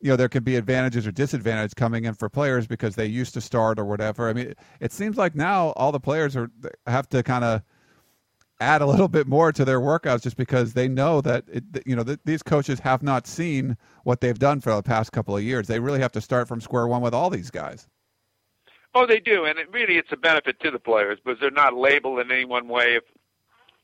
You 0.02 0.12
know 0.12 0.16
there 0.16 0.30
can 0.30 0.46
be 0.46 0.56
advantages 0.56 1.06
or 1.06 1.12
disadvantages 1.12 1.74
coming 1.74 2.06
in 2.06 2.14
for 2.14 2.30
players 2.30 2.66
because 2.66 2.96
they 2.96 3.06
used 3.06 3.34
to 3.34 3.42
start 3.42 3.78
or 3.78 3.84
whatever. 3.84 4.30
I 4.30 4.34
mean, 4.34 4.54
it 4.80 4.94
seems 4.94 5.18
like 5.18 5.36
now 5.36 5.72
all 5.72 5.92
the 5.92 6.00
players 6.00 6.38
are 6.38 6.50
have 6.88 7.10
to 7.10 7.22
kind 7.22 7.44
of 7.44 7.64
add 8.60 8.82
a 8.82 8.86
little 8.86 9.08
bit 9.08 9.28
more 9.28 9.52
to 9.52 9.64
their 9.64 9.80
workouts 9.80 10.24
just 10.24 10.38
because 10.38 10.74
they 10.74 10.88
know 10.88 11.22
that 11.22 11.46
it, 11.52 11.64
you 11.86 11.96
know 11.96 12.04
th- 12.04 12.20
these 12.26 12.44
coaches 12.44 12.80
have 12.80 13.02
not 13.02 13.26
seen 13.28 13.78
what 14.04 14.22
they've 14.22 14.40
done 14.40 14.60
for 14.60 14.74
the 14.76 14.84
past 14.84 15.12
couple 15.12 15.36
of 15.36 15.44
years. 15.44 15.68
They 15.68 15.80
really 15.80 16.00
have 16.00 16.12
to 16.14 16.22
start 16.22 16.48
from 16.48 16.62
square 16.62 16.88
one 16.88 17.02
with 17.02 17.14
all 17.14 17.30
these 17.30 17.52
guys. 17.52 17.88
Oh, 18.96 19.06
they 19.06 19.20
do, 19.20 19.46
and 19.46 19.60
it 19.60 19.72
really 19.72 19.98
it's 19.98 20.12
a 20.12 20.18
benefit 20.18 20.60
to 20.62 20.72
the 20.72 20.80
players 20.80 21.20
because 21.24 21.40
they're 21.40 21.52
not 21.52 21.76
labeled 21.76 22.20
in 22.20 22.32
any 22.32 22.46
one 22.46 22.68
way. 22.68 22.96
If 22.96 23.04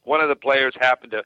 one 0.04 0.22
of 0.22 0.30
the 0.30 0.36
players 0.36 0.74
happened 0.80 1.12
to 1.12 1.24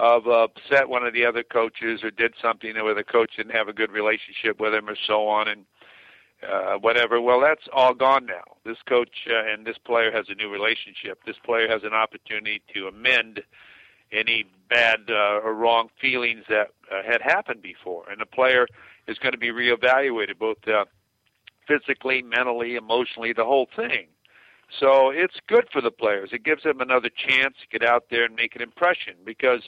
have 0.00 0.26
upset 0.26 0.88
one 0.88 1.04
of 1.06 1.12
the 1.14 1.24
other 1.24 1.42
coaches 1.42 2.00
or 2.02 2.10
did 2.10 2.34
something 2.40 2.74
where 2.74 2.94
the 2.94 3.04
coach 3.04 3.32
didn't 3.36 3.54
have 3.54 3.68
a 3.68 3.72
good 3.72 3.90
relationship 3.90 4.60
with 4.60 4.74
him 4.74 4.88
or 4.88 4.96
so 5.06 5.28
on, 5.28 5.48
and 5.48 5.64
uh, 6.48 6.76
whatever. 6.78 7.20
Well, 7.20 7.40
that's 7.40 7.68
all 7.72 7.94
gone 7.94 8.26
now. 8.26 8.56
This 8.64 8.78
coach 8.88 9.28
uh, 9.28 9.52
and 9.52 9.66
this 9.66 9.78
player 9.78 10.10
has 10.10 10.26
a 10.28 10.34
new 10.34 10.50
relationship. 10.50 11.20
This 11.26 11.36
player 11.44 11.68
has 11.68 11.82
an 11.84 11.92
opportunity 11.92 12.62
to 12.74 12.88
amend 12.88 13.42
any 14.12 14.44
bad 14.68 15.00
uh, 15.08 15.40
or 15.44 15.54
wrong 15.54 15.88
feelings 16.00 16.44
that 16.48 16.68
uh, 16.90 17.02
had 17.06 17.20
happened 17.22 17.62
before, 17.62 18.08
and 18.10 18.20
the 18.20 18.26
player 18.26 18.66
is 19.06 19.18
going 19.18 19.32
to 19.32 19.38
be 19.38 19.48
reevaluated 19.50 20.38
both 20.38 20.56
uh, 20.66 20.84
physically, 21.66 22.22
mentally, 22.22 22.76
emotionally, 22.76 23.32
the 23.32 23.44
whole 23.44 23.68
thing. 23.76 24.06
So 24.78 25.10
it's 25.10 25.36
good 25.48 25.66
for 25.72 25.80
the 25.80 25.90
players. 25.90 26.30
It 26.32 26.44
gives 26.44 26.62
them 26.62 26.80
another 26.80 27.10
chance 27.10 27.56
to 27.60 27.78
get 27.78 27.86
out 27.86 28.04
there 28.10 28.24
and 28.24 28.34
make 28.34 28.54
an 28.54 28.62
impression 28.62 29.14
because 29.24 29.62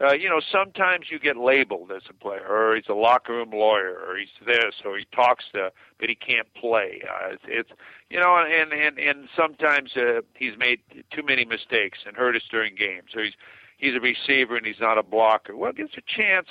uh, 0.00 0.12
you 0.12 0.28
know, 0.28 0.40
sometimes 0.52 1.06
you 1.10 1.18
get 1.18 1.36
labeled 1.36 1.90
as 1.90 2.02
a 2.10 2.12
player, 2.12 2.46
or 2.46 2.76
he's 2.76 2.88
a 2.88 2.94
locker 2.94 3.32
room 3.32 3.50
lawyer, 3.50 3.96
or 4.06 4.18
he's 4.18 4.28
this, 4.44 4.74
or 4.84 4.98
he 4.98 5.06
talks 5.14 5.44
to, 5.54 5.70
but 5.98 6.08
he 6.08 6.14
can't 6.14 6.52
play. 6.54 7.02
Uh, 7.08 7.32
it's, 7.32 7.42
it's 7.46 7.70
you 8.10 8.20
know, 8.20 8.36
and 8.36 8.72
and 8.72 8.98
and 8.98 9.28
sometimes 9.34 9.96
uh, 9.96 10.20
he's 10.34 10.52
made 10.58 10.80
too 11.10 11.22
many 11.22 11.44
mistakes 11.44 12.00
and 12.06 12.16
hurt 12.16 12.36
us 12.36 12.42
during 12.50 12.74
games, 12.74 13.14
or 13.14 13.24
he's 13.24 13.34
he's 13.78 13.94
a 13.94 14.00
receiver 14.00 14.56
and 14.56 14.66
he's 14.66 14.80
not 14.80 14.98
a 14.98 15.02
blocker. 15.02 15.56
Well, 15.56 15.72
gives 15.72 15.94
a 15.96 16.02
chance 16.06 16.48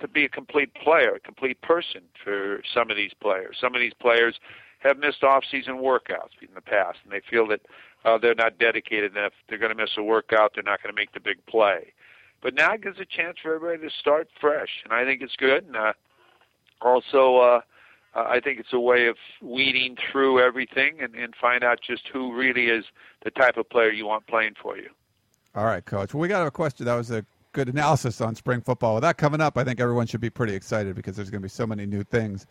to 0.00 0.08
be 0.08 0.24
a 0.24 0.28
complete 0.28 0.74
player, 0.74 1.14
a 1.14 1.20
complete 1.20 1.60
person 1.62 2.02
for 2.24 2.62
some 2.74 2.90
of 2.90 2.96
these 2.96 3.12
players. 3.20 3.56
Some 3.60 3.74
of 3.74 3.80
these 3.80 3.94
players 3.94 4.40
have 4.80 4.98
missed 4.98 5.22
off-season 5.22 5.76
workouts 5.76 6.34
in 6.40 6.48
the 6.56 6.60
past, 6.60 6.98
and 7.04 7.12
they 7.12 7.22
feel 7.30 7.46
that 7.46 7.60
uh, 8.04 8.18
they're 8.18 8.34
not 8.34 8.58
dedicated 8.58 9.16
enough. 9.16 9.32
They're 9.48 9.58
going 9.58 9.70
to 9.70 9.80
miss 9.80 9.92
a 9.96 10.02
workout. 10.02 10.52
They're 10.54 10.64
not 10.64 10.82
going 10.82 10.92
to 10.92 11.00
make 11.00 11.12
the 11.12 11.20
big 11.20 11.44
play. 11.46 11.92
But 12.42 12.54
now 12.54 12.74
it 12.74 12.82
gives 12.82 12.98
a 12.98 13.04
chance 13.04 13.38
for 13.40 13.54
everybody 13.54 13.88
to 13.88 13.94
start 13.94 14.28
fresh, 14.40 14.82
and 14.84 14.92
I 14.92 15.04
think 15.04 15.22
it's 15.22 15.36
good. 15.36 15.64
And 15.64 15.76
uh, 15.76 15.92
also, 16.80 17.36
uh, 17.36 17.60
I 18.14 18.40
think 18.40 18.60
it's 18.60 18.72
a 18.72 18.80
way 18.80 19.06
of 19.06 19.16
weeding 19.40 19.96
through 20.10 20.40
everything 20.40 21.00
and, 21.00 21.14
and 21.14 21.34
find 21.40 21.64
out 21.64 21.80
just 21.80 22.08
who 22.12 22.34
really 22.34 22.66
is 22.66 22.84
the 23.24 23.30
type 23.30 23.56
of 23.56 23.70
player 23.70 23.90
you 23.90 24.06
want 24.06 24.26
playing 24.26 24.54
for 24.60 24.76
you. 24.76 24.90
All 25.54 25.64
right, 25.64 25.84
Coach. 25.84 26.14
Well, 26.14 26.20
we 26.20 26.28
got 26.28 26.46
a 26.46 26.50
question. 26.50 26.86
That 26.86 26.96
was 26.96 27.10
a 27.10 27.24
good 27.52 27.68
analysis 27.68 28.20
on 28.20 28.34
spring 28.34 28.60
football. 28.60 28.94
With 28.94 29.02
that 29.02 29.18
coming 29.18 29.40
up, 29.40 29.56
I 29.56 29.64
think 29.64 29.80
everyone 29.80 30.06
should 30.06 30.20
be 30.20 30.30
pretty 30.30 30.54
excited 30.54 30.96
because 30.96 31.14
there's 31.14 31.30
going 31.30 31.40
to 31.40 31.44
be 31.44 31.50
so 31.50 31.66
many 31.66 31.86
new 31.86 32.02
things 32.02 32.46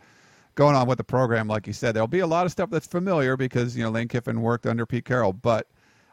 going 0.54 0.74
on 0.76 0.86
with 0.86 0.98
the 0.98 1.04
program. 1.04 1.48
Like 1.48 1.66
you 1.66 1.72
said, 1.72 1.94
there'll 1.94 2.06
be 2.06 2.20
a 2.20 2.26
lot 2.26 2.46
of 2.46 2.52
stuff 2.52 2.70
that's 2.70 2.86
familiar 2.86 3.36
because 3.36 3.76
you 3.76 3.82
know 3.82 3.90
Lane 3.90 4.08
Kiffin 4.08 4.40
worked 4.40 4.66
under 4.66 4.86
Pete 4.86 5.04
Carroll, 5.04 5.32
but 5.32 5.66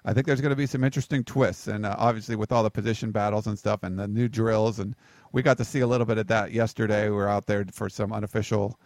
I 0.06 0.14
think 0.14 0.26
there's 0.26 0.42
going 0.42 0.52
to 0.52 0.56
be 0.56 0.66
some 0.66 0.84
interesting 0.84 1.24
twists, 1.24 1.68
and 1.68 1.86
uh, 1.86 1.96
obviously 1.98 2.36
with 2.36 2.52
all 2.52 2.64
the 2.64 2.72
position 2.72 3.12
battles 3.12 3.48
and 3.48 3.60
stuff, 3.60 3.84
and 3.84 4.00
the 4.00 4.08
new 4.08 4.28
drills, 4.30 4.80
and 4.80 4.96
we 5.34 5.42
got 5.42 5.58
to 5.58 5.66
see 5.66 5.82
a 5.82 5.88
little 5.88 6.06
bit 6.06 6.18
of 6.18 6.28
that 6.28 6.52
yesterday. 6.52 7.10
We 7.10 7.16
were 7.16 7.30
out 7.30 7.46
there 7.46 7.66
for 7.72 7.90
some 7.90 8.14
unofficial 8.14 8.80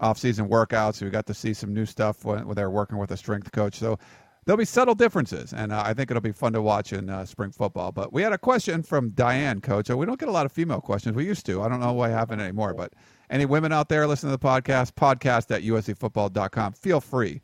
off-season 0.00 0.48
workouts. 0.48 1.02
We 1.02 1.10
got 1.10 1.26
to 1.26 1.34
see 1.34 1.54
some 1.54 1.72
new 1.72 1.86
stuff 1.86 2.24
when, 2.24 2.46
when 2.46 2.54
they're 2.54 2.70
working 2.70 2.98
with 2.98 3.10
a 3.10 3.16
strength 3.16 3.50
coach. 3.52 3.76
So 3.76 3.98
there'll 4.44 4.58
be 4.58 4.64
subtle 4.64 4.94
differences, 4.94 5.52
and 5.52 5.72
uh, 5.72 5.82
I 5.84 5.94
think 5.94 6.10
it'll 6.10 6.20
be 6.22 6.32
fun 6.32 6.52
to 6.52 6.62
watch 6.62 6.92
in 6.92 7.10
uh, 7.10 7.24
spring 7.24 7.50
football. 7.50 7.92
But 7.92 8.12
we 8.12 8.22
had 8.22 8.32
a 8.32 8.38
question 8.38 8.82
from 8.82 9.10
Diane, 9.10 9.60
Coach. 9.60 9.90
We 9.90 10.06
don't 10.06 10.18
get 10.18 10.28
a 10.28 10.32
lot 10.32 10.46
of 10.46 10.52
female 10.52 10.80
questions. 10.80 11.16
We 11.16 11.26
used 11.26 11.44
to. 11.46 11.62
I 11.62 11.68
don't 11.68 11.80
know 11.80 11.92
why 11.92 12.10
haven't 12.10 12.40
anymore. 12.40 12.74
But 12.74 12.92
any 13.30 13.44
women 13.46 13.72
out 13.72 13.88
there 13.88 14.06
listening 14.06 14.32
to 14.32 14.38
the 14.38 14.46
podcast, 14.46 14.92
podcast 14.92 15.54
at 15.54 15.62
uscfootball.com, 15.62 16.72
feel 16.74 17.00
free 17.00 17.40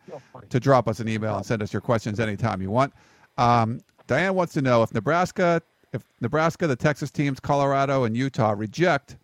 to 0.49 0.61
drop 0.61 0.89
us 0.89 1.01
an 1.01 1.09
email 1.09 1.37
and 1.37 1.45
send 1.45 1.63
us 1.63 1.73
your 1.73 1.83
questions 1.83 2.21
anytime 2.21 2.63
you 2.63 2.71
want. 2.71 2.93
Um, 3.39 3.81
Diane 4.07 4.35
wants 4.35 4.53
to 4.55 4.63
know 4.63 4.83
if 4.83 4.93
Nebraska, 4.93 5.63
if 5.93 6.05
Nebraska, 6.21 6.67
the 6.67 6.77
Texas 6.77 7.11
teams, 7.11 7.41
Colorado, 7.41 8.05
and 8.05 8.17
Utah 8.17 8.55
reject 8.57 9.17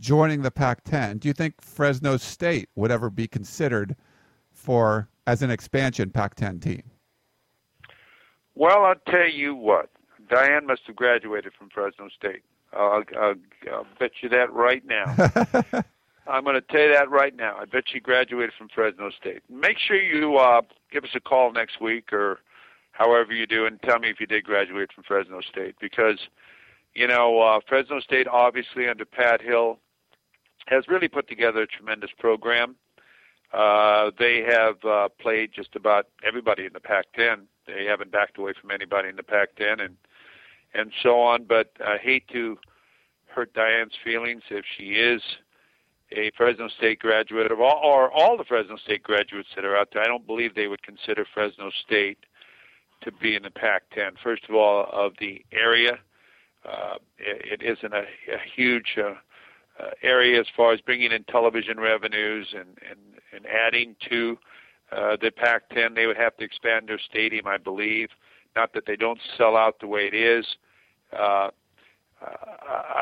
joining 0.00 0.42
the 0.42 0.50
Pac-10, 0.50 1.20
do 1.20 1.28
you 1.28 1.34
think 1.34 1.60
Fresno 1.60 2.16
State 2.16 2.68
would 2.74 2.90
ever 2.90 3.10
be 3.10 3.26
considered 3.26 3.96
for 4.52 5.08
as 5.26 5.42
an 5.42 5.50
expansion 5.50 6.10
Pac-10 6.10 6.60
team? 6.60 6.82
Well, 8.54 8.84
I'll 8.84 8.94
tell 9.10 9.28
you 9.28 9.54
what. 9.54 9.90
Diane 10.28 10.66
must 10.66 10.82
have 10.86 10.96
graduated 10.96 11.52
from 11.58 11.68
Fresno 11.70 12.08
State. 12.08 12.42
I'll, 12.72 13.04
I'll, 13.18 13.34
I'll 13.72 13.86
bet 13.98 14.12
you 14.22 14.28
that 14.30 14.52
right 14.52 14.84
now. 14.84 15.04
I'm 16.26 16.44
going 16.44 16.54
to 16.54 16.62
tell 16.62 16.80
you 16.80 16.92
that 16.92 17.10
right 17.10 17.36
now. 17.36 17.56
I 17.58 17.66
bet 17.66 17.84
she 17.86 18.00
graduated 18.00 18.52
from 18.56 18.68
Fresno 18.68 19.10
State. 19.10 19.42
Make 19.50 19.78
sure 19.78 19.96
you 19.96 20.36
uh, 20.36 20.62
give 20.90 21.04
us 21.04 21.10
a 21.14 21.20
call 21.20 21.52
next 21.52 21.80
week 21.80 22.12
or 22.12 22.40
however 22.94 23.32
you 23.32 23.46
do, 23.46 23.66
and 23.66 23.82
tell 23.82 23.98
me 23.98 24.08
if 24.08 24.20
you 24.20 24.26
did 24.26 24.44
graduate 24.44 24.90
from 24.92 25.04
Fresno 25.04 25.40
State 25.40 25.74
because, 25.80 26.18
you 26.94 27.06
know, 27.06 27.40
uh, 27.40 27.60
Fresno 27.68 28.00
State 28.00 28.28
obviously 28.28 28.88
under 28.88 29.04
Pat 29.04 29.42
Hill 29.42 29.78
has 30.66 30.88
really 30.88 31.08
put 31.08 31.28
together 31.28 31.62
a 31.62 31.66
tremendous 31.66 32.10
program. 32.18 32.76
Uh, 33.52 34.10
they 34.18 34.42
have 34.42 34.82
uh, 34.84 35.08
played 35.20 35.50
just 35.52 35.76
about 35.76 36.06
everybody 36.26 36.64
in 36.64 36.72
the 36.72 36.80
Pac-10. 36.80 37.42
They 37.66 37.84
haven't 37.84 38.10
backed 38.10 38.38
away 38.38 38.52
from 38.60 38.70
anybody 38.70 39.08
in 39.08 39.16
the 39.16 39.22
Pac-10, 39.22 39.84
and 39.84 39.96
and 40.76 40.90
so 41.02 41.20
on. 41.20 41.44
But 41.44 41.72
I 41.84 41.98
hate 41.98 42.26
to 42.28 42.58
hurt 43.26 43.54
Diane's 43.54 43.92
feelings 44.02 44.42
if 44.50 44.64
she 44.76 44.94
is 44.94 45.22
a 46.10 46.30
Fresno 46.36 46.68
State 46.68 46.98
graduate 46.98 47.50
of 47.50 47.60
all, 47.60 47.80
or 47.82 48.10
all 48.10 48.36
the 48.36 48.44
Fresno 48.44 48.76
State 48.76 49.02
graduates 49.02 49.48
that 49.54 49.64
are 49.64 49.76
out 49.76 49.88
there. 49.92 50.02
I 50.02 50.06
don't 50.06 50.26
believe 50.26 50.54
they 50.54 50.68
would 50.68 50.82
consider 50.82 51.24
Fresno 51.32 51.70
State 51.86 52.18
to 53.04 53.12
be 53.12 53.36
in 53.36 53.42
the 53.42 53.50
Pac-10. 53.50 54.10
First 54.22 54.44
of 54.48 54.54
all, 54.54 54.88
of 54.92 55.12
the 55.20 55.44
area, 55.52 55.98
Uh, 56.64 56.96
it, 57.18 57.60
it 57.60 57.62
isn't 57.72 57.92
a, 57.92 58.04
a 58.38 58.40
huge 58.56 58.90
uh, 58.96 59.14
uh, 59.80 59.90
area 60.02 60.40
as 60.40 60.48
far 60.56 60.72
as 60.72 60.80
bringing 60.80 61.12
in 61.12 61.22
television 61.24 61.76
revenues 61.78 62.46
and 62.60 62.70
and, 62.90 63.00
and 63.34 63.44
adding 63.64 63.94
to 64.08 64.38
uh, 64.96 65.14
the 65.20 65.30
Pac-10. 65.30 65.94
They 65.94 66.06
would 66.06 66.16
have 66.26 66.34
to 66.38 66.44
expand 66.44 66.88
their 66.88 67.02
stadium, 67.10 67.46
I 67.46 67.58
believe. 67.58 68.08
Not 68.56 68.72
that 68.72 68.84
they 68.86 68.96
don't 68.96 69.20
sell 69.36 69.56
out 69.64 69.74
the 69.78 69.90
way 69.94 70.04
it 70.12 70.14
is. 70.14 70.46
Uh, 71.12 71.50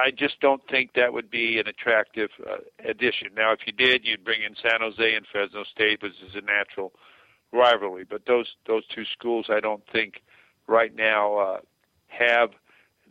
I 0.05 0.11
just 0.25 0.37
don't 0.41 0.65
think 0.69 0.87
that 0.95 1.13
would 1.13 1.31
be 1.31 1.61
an 1.61 1.69
attractive 1.69 2.31
uh, 2.51 2.57
addition. 2.93 3.29
Now, 3.43 3.53
if 3.53 3.61
you 3.67 3.73
did, 3.87 3.99
you'd 4.07 4.25
bring 4.25 4.43
in 4.43 4.55
San 4.57 4.81
Jose 4.81 5.15
and 5.19 5.25
Fresno 5.31 5.63
State, 5.77 6.03
which 6.03 6.19
is 6.27 6.35
a 6.35 6.45
natural 6.59 6.91
rivalry. 7.53 8.05
But 8.09 8.27
those 8.27 8.55
those 8.67 8.85
two 8.95 9.05
schools, 9.05 9.47
I 9.49 9.61
don't 9.61 9.83
think 9.93 10.23
right 10.67 10.95
now 10.95 11.37
uh, 11.39 11.59
have 12.09 12.51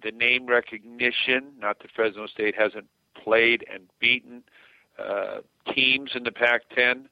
the 0.03 0.11
name 0.11 0.47
recognition. 0.47 1.53
Not 1.59 1.79
that 1.79 1.91
Fresno 1.95 2.27
State 2.27 2.55
hasn't 2.55 2.87
played 3.15 3.65
and 3.71 3.83
beaten 3.99 4.43
uh, 4.97 5.39
teams 5.73 6.11
in 6.15 6.23
the 6.23 6.31
Pac-10. 6.31 7.05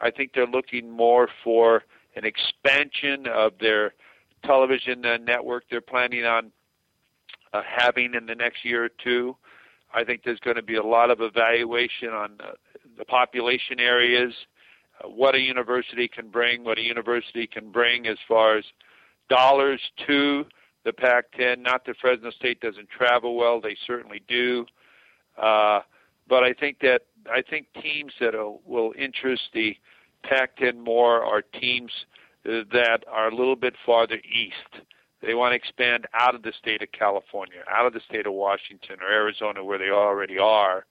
I 0.00 0.10
think 0.10 0.32
they're 0.34 0.46
looking 0.46 0.90
more 0.90 1.28
for 1.44 1.82
an 2.16 2.24
expansion 2.24 3.26
of 3.26 3.52
their 3.60 3.94
television 4.44 5.04
uh, 5.04 5.18
network. 5.18 5.64
They're 5.70 5.80
planning 5.80 6.24
on 6.24 6.50
uh, 7.52 7.62
having 7.64 8.14
in 8.14 8.26
the 8.26 8.34
next 8.34 8.64
year 8.64 8.84
or 8.84 8.90
two. 9.02 9.36
I 9.92 10.04
think 10.04 10.22
there's 10.24 10.40
going 10.40 10.56
to 10.56 10.62
be 10.62 10.76
a 10.76 10.82
lot 10.82 11.10
of 11.10 11.20
evaluation 11.20 12.10
on 12.10 12.38
uh, 12.40 12.52
the 12.96 13.04
population 13.04 13.80
areas, 13.80 14.32
what 15.04 15.34
a 15.34 15.40
university 15.40 16.08
can 16.08 16.28
bring, 16.28 16.64
what 16.64 16.78
a 16.78 16.82
university 16.82 17.46
can 17.46 17.70
bring 17.70 18.06
as 18.06 18.18
far 18.26 18.58
as 18.58 18.64
dollars 19.28 19.80
to 20.06 20.44
the 20.84 20.92
Pac-10. 20.92 21.58
Not 21.58 21.84
that 21.86 21.96
Fresno 22.00 22.30
State 22.30 22.60
doesn't 22.60 22.88
travel 22.88 23.36
well; 23.36 23.60
they 23.60 23.76
certainly 23.86 24.22
do. 24.28 24.66
Uh, 25.40 25.80
but 26.28 26.44
I 26.44 26.52
think 26.52 26.80
that 26.80 27.02
I 27.30 27.42
think 27.42 27.66
teams 27.82 28.12
that 28.20 28.34
will 28.64 28.92
interest 28.98 29.42
the 29.52 29.76
Pac-10 30.22 30.78
more 30.78 31.24
are 31.24 31.42
teams 31.42 31.90
uh, 32.46 32.62
that 32.72 33.04
are 33.10 33.28
a 33.28 33.34
little 33.34 33.56
bit 33.56 33.74
farther 33.84 34.16
east. 34.16 34.84
They 35.22 35.34
want 35.34 35.52
to 35.52 35.56
expand 35.56 36.06
out 36.14 36.34
of 36.34 36.42
the 36.42 36.52
state 36.58 36.82
of 36.82 36.92
California, 36.92 37.62
out 37.70 37.86
of 37.86 37.92
the 37.92 38.00
state 38.08 38.26
of 38.26 38.32
Washington 38.32 38.96
or 39.02 39.12
Arizona, 39.12 39.62
where 39.62 39.78
they 39.78 39.90
already 39.90 40.38
are. 40.38 40.86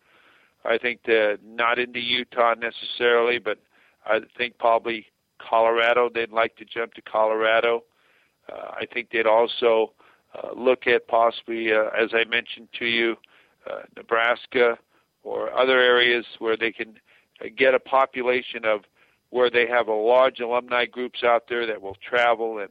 I 0.66 0.78
think 0.78 1.04
that 1.06 1.40
not 1.44 1.80
into 1.80 2.00
Utah 2.00 2.54
necessarily, 2.54 3.40
but 3.40 3.60
I 4.06 4.20
think 4.38 4.58
probably 4.58 5.06
Colorado. 5.40 6.10
They'd 6.14 6.32
like 6.32 6.56
to 6.58 6.66
jump 6.66 6.94
to 6.94 7.02
Colorado. 7.02 7.84
Uh, 8.52 8.72
I 8.72 8.86
think 8.92 9.10
they'd 9.12 9.28
also 9.28 9.94
uh, 10.36 10.50
look 10.56 10.88
at 10.88 11.08
possibly, 11.08 11.72
uh, 11.74 11.90
as 11.98 12.10
I 12.14 12.26
mentioned 12.26 12.68
to 12.80 12.86
you, 12.86 13.16
uh, 13.70 13.82
Nebraska 13.96 14.78
or 15.24 15.54
other 15.54 15.80
areas 15.80 16.26
where 16.40 16.58
they 16.58 16.72
can 16.72 16.96
uh, 17.42 17.48
get 17.58 17.74
a 17.74 17.80
population 17.80 18.66
of 18.66 18.82
where 19.32 19.50
they 19.50 19.68
have 19.68 19.88
a 19.88 19.94
large 19.94 20.40
alumni 20.40 20.86
groups 20.86 21.24
out 21.24 21.44
there 21.50 21.68
that 21.68 21.82
will 21.82 21.98
travel 22.08 22.60
and 22.60 22.70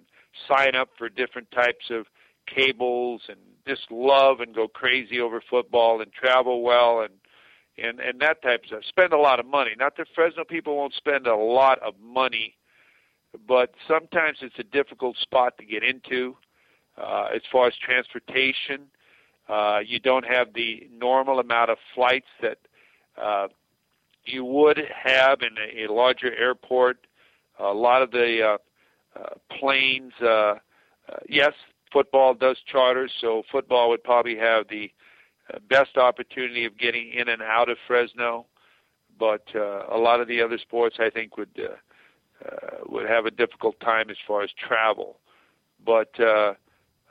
sign 0.48 0.74
up 0.74 0.90
for 0.96 1.08
different 1.08 1.50
types 1.50 1.86
of 1.90 2.06
cables 2.46 3.22
and 3.28 3.38
just 3.66 3.90
love 3.90 4.40
and 4.40 4.54
go 4.54 4.66
crazy 4.66 5.20
over 5.20 5.42
football 5.48 6.00
and 6.00 6.12
travel 6.12 6.62
well 6.62 7.00
and 7.00 7.12
and 7.82 8.00
and 8.00 8.20
that 8.20 8.42
type 8.42 8.62
of 8.62 8.66
stuff. 8.66 8.82
Spend 8.88 9.12
a 9.12 9.18
lot 9.18 9.40
of 9.40 9.46
money. 9.46 9.70
Not 9.78 9.96
that 9.96 10.08
Fresno 10.14 10.44
people 10.44 10.76
won't 10.76 10.94
spend 10.94 11.26
a 11.26 11.36
lot 11.36 11.78
of 11.80 11.94
money, 12.02 12.56
but 13.46 13.74
sometimes 13.86 14.38
it's 14.42 14.58
a 14.58 14.64
difficult 14.64 15.16
spot 15.16 15.56
to 15.58 15.64
get 15.64 15.82
into 15.82 16.36
uh, 16.96 17.28
as 17.34 17.42
far 17.50 17.66
as 17.66 17.74
transportation. 17.76 18.86
Uh, 19.48 19.78
you 19.84 19.98
don't 19.98 20.26
have 20.26 20.52
the 20.54 20.88
normal 20.92 21.38
amount 21.38 21.70
of 21.70 21.78
flights 21.94 22.26
that 22.42 22.58
uh, 23.20 23.48
you 24.24 24.44
would 24.44 24.78
have 25.04 25.40
in 25.40 25.56
a, 25.58 25.86
a 25.86 25.92
larger 25.92 26.34
airport. 26.34 27.06
A 27.58 27.72
lot 27.72 28.02
of 28.02 28.10
the 28.10 28.42
uh, 28.42 28.58
uh, 29.18 29.34
planes. 29.58 30.12
Uh, 30.22 30.26
uh, 30.26 30.56
yes, 31.28 31.52
football 31.92 32.34
does 32.34 32.58
charter, 32.66 33.08
so 33.20 33.42
football 33.50 33.88
would 33.88 34.04
probably 34.04 34.36
have 34.36 34.68
the 34.68 34.90
best 35.68 35.96
opportunity 35.96 36.64
of 36.64 36.76
getting 36.78 37.12
in 37.12 37.28
and 37.28 37.42
out 37.42 37.68
of 37.68 37.78
Fresno. 37.86 38.46
But 39.18 39.44
uh, 39.54 39.84
a 39.90 39.98
lot 39.98 40.20
of 40.20 40.28
the 40.28 40.40
other 40.40 40.58
sports, 40.58 40.96
I 41.00 41.10
think, 41.10 41.36
would 41.36 41.50
uh, 41.58 41.74
uh, 42.46 42.78
would 42.86 43.08
have 43.08 43.26
a 43.26 43.30
difficult 43.30 43.80
time 43.80 44.10
as 44.10 44.16
far 44.26 44.42
as 44.42 44.50
travel. 44.52 45.18
But 45.84 46.18
uh, 46.20 46.54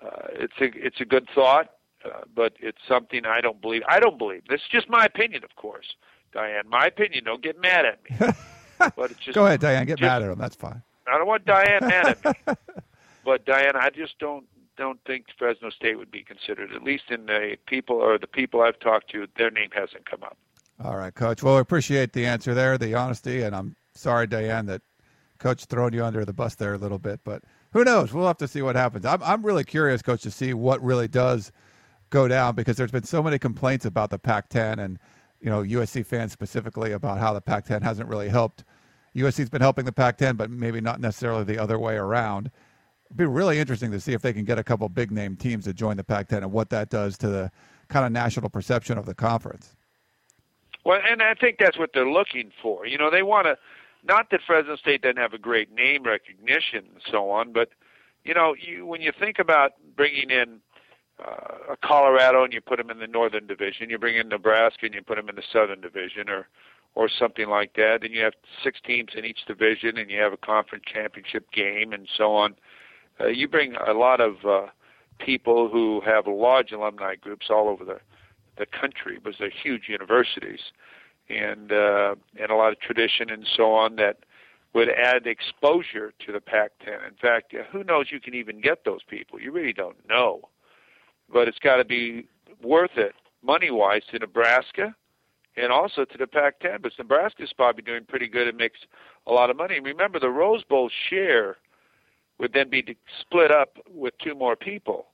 uh, 0.02 0.28
it's 0.32 0.54
a 0.62 0.70
it's 0.74 1.02
a 1.02 1.06
good 1.06 1.28
thought, 1.36 1.72
uh, 2.06 2.22
but 2.34 2.54
it's 2.60 2.78
something 2.88 3.26
I 3.26 3.42
don't 3.42 3.62
believe. 3.62 3.82
I 3.90 4.00
don't 4.00 4.18
believe. 4.18 4.44
This 4.50 4.62
is 4.62 4.68
just 4.72 4.90
my 4.90 5.06
opinion, 5.06 5.44
of 5.44 5.56
course, 5.56 5.96
Diane. 6.34 6.64
My 6.70 6.86
opinion. 6.86 7.26
Don't 7.26 7.44
get 7.44 7.60
mad 7.60 7.86
at 7.86 8.00
me. 8.10 8.34
but 8.96 9.12
it's 9.12 9.20
just, 9.20 9.36
Go 9.36 9.46
ahead, 9.46 9.60
Diane. 9.60 9.86
Get 9.86 9.98
just, 9.98 10.08
mad 10.08 10.22
at 10.24 10.30
him. 10.30 10.38
That's 10.38 10.56
fine. 10.56 10.82
I 11.08 11.18
don't 11.18 11.28
want 11.28 11.46
Diane 11.46 11.88
mad 11.88 12.18
at 12.24 12.48
me, 12.48 12.54
but 13.26 13.46
Diane, 13.46 13.76
I 13.76 13.90
just 13.90 14.18
don't 14.20 14.46
don't 14.78 15.00
think 15.06 15.26
Fresno 15.38 15.70
State 15.70 15.98
would 15.98 16.12
be 16.12 16.24
considered. 16.24 16.72
At 16.74 16.84
least 16.84 17.06
in 17.10 17.26
the 17.26 17.58
people 17.66 17.98
or 17.98 18.18
the 18.18 18.28
people 18.28 18.62
I've 18.62 18.80
talked 18.80 19.10
to, 19.12 19.28
their 19.38 19.52
name 19.52 19.70
hasn't 19.74 20.10
come 20.10 20.24
up. 20.24 20.38
All 20.84 20.96
right, 20.96 21.14
Coach. 21.14 21.42
Well, 21.42 21.58
I 21.58 21.60
appreciate 21.60 22.14
the 22.14 22.26
answer 22.26 22.54
there, 22.54 22.78
the 22.78 22.94
honesty, 22.94 23.42
and 23.42 23.56
I'm 23.56 23.76
sorry, 23.94 24.28
Diane, 24.28 24.68
that 24.68 24.82
Coach 25.40 25.66
thrown 25.66 25.94
you 25.94 26.04
under 26.06 26.24
the 26.24 26.34
bus 26.34 26.56
there 26.56 26.74
a 26.74 26.78
little 26.78 27.00
bit, 27.00 27.20
but 27.24 27.44
who 27.74 27.84
knows? 27.84 28.14
We'll 28.14 28.28
have 28.28 28.38
to 28.38 28.48
see 28.48 28.62
what 28.62 28.76
happens. 28.76 29.06
I'm 29.06 29.22
I'm 29.24 29.46
really 29.46 29.64
curious, 29.64 30.02
Coach, 30.02 30.22
to 30.24 30.32
see 30.32 30.54
what 30.54 30.82
really 30.84 31.08
does 31.08 31.52
go 32.10 32.28
down 32.28 32.56
because 32.56 32.78
there's 32.78 32.92
been 32.92 33.04
so 33.04 33.22
many 33.22 33.38
complaints 33.38 33.86
about 33.86 34.10
the 34.10 34.20
Pac-10 34.20 34.80
and 34.80 34.98
you 35.42 35.50
know 35.50 35.62
USC 35.62 36.06
fans 36.06 36.32
specifically 36.32 36.92
about 36.92 37.20
how 37.20 37.34
the 37.34 37.42
Pac-10 37.42 37.82
hasn't 37.82 38.08
really 38.08 38.30
helped 38.30 38.64
USC's 39.18 39.50
been 39.50 39.62
helping 39.62 39.86
the 39.86 39.92
Pac-10, 39.92 40.38
but 40.38 40.52
maybe 40.52 40.80
not 40.80 41.02
necessarily 41.02 41.44
the 41.44 41.58
other 41.58 41.80
way 41.80 41.96
around. 41.96 42.52
It'd 43.08 43.18
be 43.18 43.26
really 43.26 43.60
interesting 43.60 43.92
to 43.92 44.00
see 44.00 44.14
if 44.14 44.22
they 44.22 44.34
can 44.34 44.44
get 44.44 44.60
a 44.60 44.64
couple 44.64 44.88
big 44.90 45.12
name 45.12 45.36
teams 45.36 45.64
to 45.66 45.74
join 45.74 45.98
the 45.98 46.04
Pac-10 46.04 46.38
and 46.38 46.52
what 46.52 46.70
that 46.72 46.90
does 46.90 47.18
to 47.20 47.30
the 47.30 47.52
kind 47.88 48.06
of 48.06 48.12
national 48.12 48.50
perception 48.50 48.98
of 48.98 49.06
the 49.06 49.14
conference. 49.14 49.76
Well, 50.84 51.00
and 51.10 51.22
I 51.22 51.34
think 51.34 51.58
that's 51.60 51.78
what 51.78 51.92
they're 51.94 52.10
looking 52.10 52.52
for. 52.62 52.86
You 52.86 52.98
know, 52.98 53.10
they 53.10 53.24
want 53.24 53.46
to. 53.46 53.58
Not 54.04 54.30
that 54.32 54.42
Fresno 54.46 54.76
State 54.76 55.02
doesn't 55.02 55.18
have 55.18 55.34
a 55.34 55.38
great 55.38 55.74
name 55.74 56.04
recognition 56.04 56.86
and 56.94 57.02
so 57.12 57.30
on, 57.30 57.52
but 57.52 57.70
you 58.24 58.34
know, 58.34 58.56
you, 58.58 58.86
when 58.86 59.02
you 59.02 59.12
think 59.18 59.40
about 59.40 59.74
bringing 59.96 60.30
in 60.30 60.60
uh, 61.26 61.76
Colorado 61.84 62.44
and 62.44 62.54
you 62.54 62.62
put 62.62 62.78
them 62.78 62.90
in 62.90 63.00
the 63.00 63.08
Northern 63.08 63.48
Division, 63.48 63.90
you 63.90 63.98
bring 63.98 64.18
in 64.18 64.30
Nebraska 64.30 64.86
and 64.86 64.94
you 64.94 65.02
put 65.02 65.16
them 65.16 65.30
in 65.30 65.36
the 65.36 65.44
Southern 65.52 65.82
Division, 65.82 66.30
or 66.30 66.48
or 66.96 67.08
something 67.08 67.48
like 67.48 67.74
that. 67.76 68.04
And 68.04 68.14
you 68.14 68.22
have 68.24 68.34
six 68.64 68.80
teams 68.84 69.12
in 69.16 69.24
each 69.24 69.46
division, 69.46 69.98
and 69.98 70.10
you 70.10 70.20
have 70.20 70.34
a 70.34 70.38
conference 70.38 70.84
championship 70.92 71.52
game, 71.52 71.94
and 71.94 72.08
so 72.18 72.36
on. 72.36 72.56
Uh, 73.20 73.28
you 73.28 73.48
bring 73.48 73.76
a 73.76 73.94
lot 73.94 74.22
of 74.22 74.46
uh, 74.46 74.68
people 75.20 75.70
who 75.70 76.02
have 76.06 76.28
large 76.28 76.72
alumni 76.72 77.16
groups 77.16 77.48
all 77.50 77.68
over 77.70 77.84
the 77.84 78.00
the 78.58 78.66
country, 78.66 79.20
because 79.24 79.38
they're 79.38 79.52
huge 79.52 79.84
universities, 79.88 80.60
and 81.30 81.72
uh, 81.72 82.16
and 82.42 82.50
a 82.50 82.56
lot 82.56 82.72
of 82.72 82.80
tradition 82.80 83.30
and 83.30 83.48
so 83.56 83.72
on 83.72 83.96
that 83.98 84.18
would 84.74 84.90
add 84.90 85.28
exposure 85.28 86.12
to 86.26 86.32
the 86.32 86.42
Pac-10. 86.42 87.08
In 87.08 87.16
fact, 87.22 87.54
who 87.72 87.84
knows? 87.84 88.08
You 88.12 88.20
can 88.20 88.34
even 88.34 88.60
get 88.60 88.84
those 88.84 89.04
people. 89.08 89.40
You 89.40 89.52
really 89.52 89.74
don't 89.74 89.98
know, 90.10 90.50
but 91.32 91.48
it's 91.48 91.60
got 91.60 91.78
to 91.78 91.86
be 91.86 92.28
worth 92.64 92.98
it 92.98 93.14
money-wise 93.44 94.02
to 94.12 94.20
Nebraska 94.20 94.96
and 95.56 95.72
also 95.72 96.04
to 96.04 96.18
the 96.18 96.28
Pac-10. 96.28 96.82
But 96.82 96.92
Nebraska's 96.98 97.54
probably 97.56 97.84
doing 97.84 98.06
pretty 98.06 98.28
good 98.28 98.48
and 98.48 98.58
makes 98.58 98.80
a 99.28 99.32
lot 99.32 99.50
of 99.50 99.58
money. 99.58 99.80
Remember, 99.80 100.20
the 100.20 100.30
Rose 100.30 100.64
Bowl 100.64 100.90
share 101.10 101.58
would 102.40 102.54
then 102.54 102.70
be 102.70 102.98
split 103.22 103.52
up 103.52 103.78
with 103.90 104.14
two 104.24 104.36
more 104.36 104.56
people. 104.56 105.08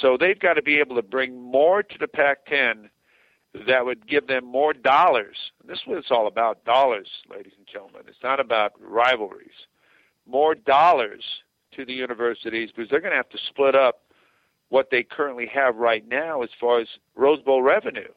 So 0.00 0.16
they've 0.18 0.38
got 0.38 0.54
to 0.54 0.62
be 0.62 0.78
able 0.78 0.96
to 0.96 1.02
bring 1.02 1.40
more 1.40 1.82
to 1.82 1.98
the 1.98 2.08
Pac-10 2.08 2.88
that 3.66 3.84
would 3.84 4.06
give 4.08 4.26
them 4.26 4.44
more 4.44 4.72
dollars. 4.72 5.36
This 5.66 5.78
is 5.78 5.86
what 5.86 5.98
it's 5.98 6.10
all 6.10 6.26
about, 6.26 6.64
dollars, 6.64 7.08
ladies 7.30 7.52
and 7.56 7.66
gentlemen. 7.66 8.02
It's 8.08 8.22
not 8.22 8.40
about 8.40 8.72
rivalries. 8.80 9.68
More 10.26 10.54
dollars 10.54 11.22
to 11.76 11.84
the 11.84 11.92
universities 11.92 12.70
because 12.74 12.90
they're 12.90 13.00
going 13.00 13.12
to 13.12 13.16
have 13.16 13.28
to 13.30 13.38
split 13.48 13.74
up 13.74 14.00
what 14.70 14.88
they 14.90 15.02
currently 15.04 15.46
have 15.46 15.76
right 15.76 16.06
now 16.08 16.42
as 16.42 16.48
far 16.60 16.80
as 16.80 16.88
Rose 17.14 17.40
Bowl 17.42 17.62
revenue 17.62 18.10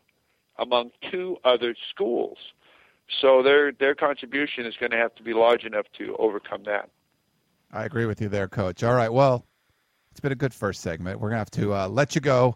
among 0.57 0.89
two 1.11 1.37
other 1.43 1.75
schools. 1.91 2.37
So 3.21 3.43
their 3.43 3.71
their 3.71 3.95
contribution 3.95 4.65
is 4.65 4.75
going 4.79 4.91
to 4.91 4.97
have 4.97 5.13
to 5.15 5.23
be 5.23 5.33
large 5.33 5.63
enough 5.63 5.85
to 5.97 6.15
overcome 6.17 6.63
that. 6.65 6.89
I 7.71 7.85
agree 7.85 8.05
with 8.05 8.21
you 8.21 8.29
there, 8.29 8.47
Coach. 8.47 8.83
All 8.83 8.93
right, 8.93 9.11
well, 9.11 9.45
it's 10.11 10.19
been 10.19 10.31
a 10.31 10.35
good 10.35 10.53
first 10.53 10.81
segment. 10.81 11.19
We're 11.19 11.29
gonna 11.29 11.39
have 11.39 11.51
to 11.51 11.73
uh, 11.73 11.87
let 11.87 12.15
you 12.15 12.21
go 12.21 12.55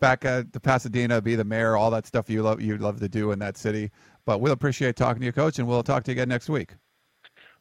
back 0.00 0.24
at 0.24 0.52
to 0.52 0.60
Pasadena, 0.60 1.20
be 1.20 1.34
the 1.34 1.44
mayor, 1.44 1.76
all 1.76 1.90
that 1.90 2.06
stuff 2.06 2.30
you 2.30 2.42
love 2.42 2.60
you 2.60 2.78
love 2.78 3.00
to 3.00 3.08
do 3.08 3.32
in 3.32 3.38
that 3.40 3.56
city. 3.56 3.90
But 4.24 4.40
we'll 4.40 4.52
appreciate 4.52 4.96
talking 4.96 5.20
to 5.20 5.26
you, 5.26 5.32
Coach, 5.32 5.58
and 5.58 5.66
we'll 5.66 5.82
talk 5.82 6.04
to 6.04 6.10
you 6.10 6.14
again 6.14 6.28
next 6.28 6.48
week. 6.48 6.74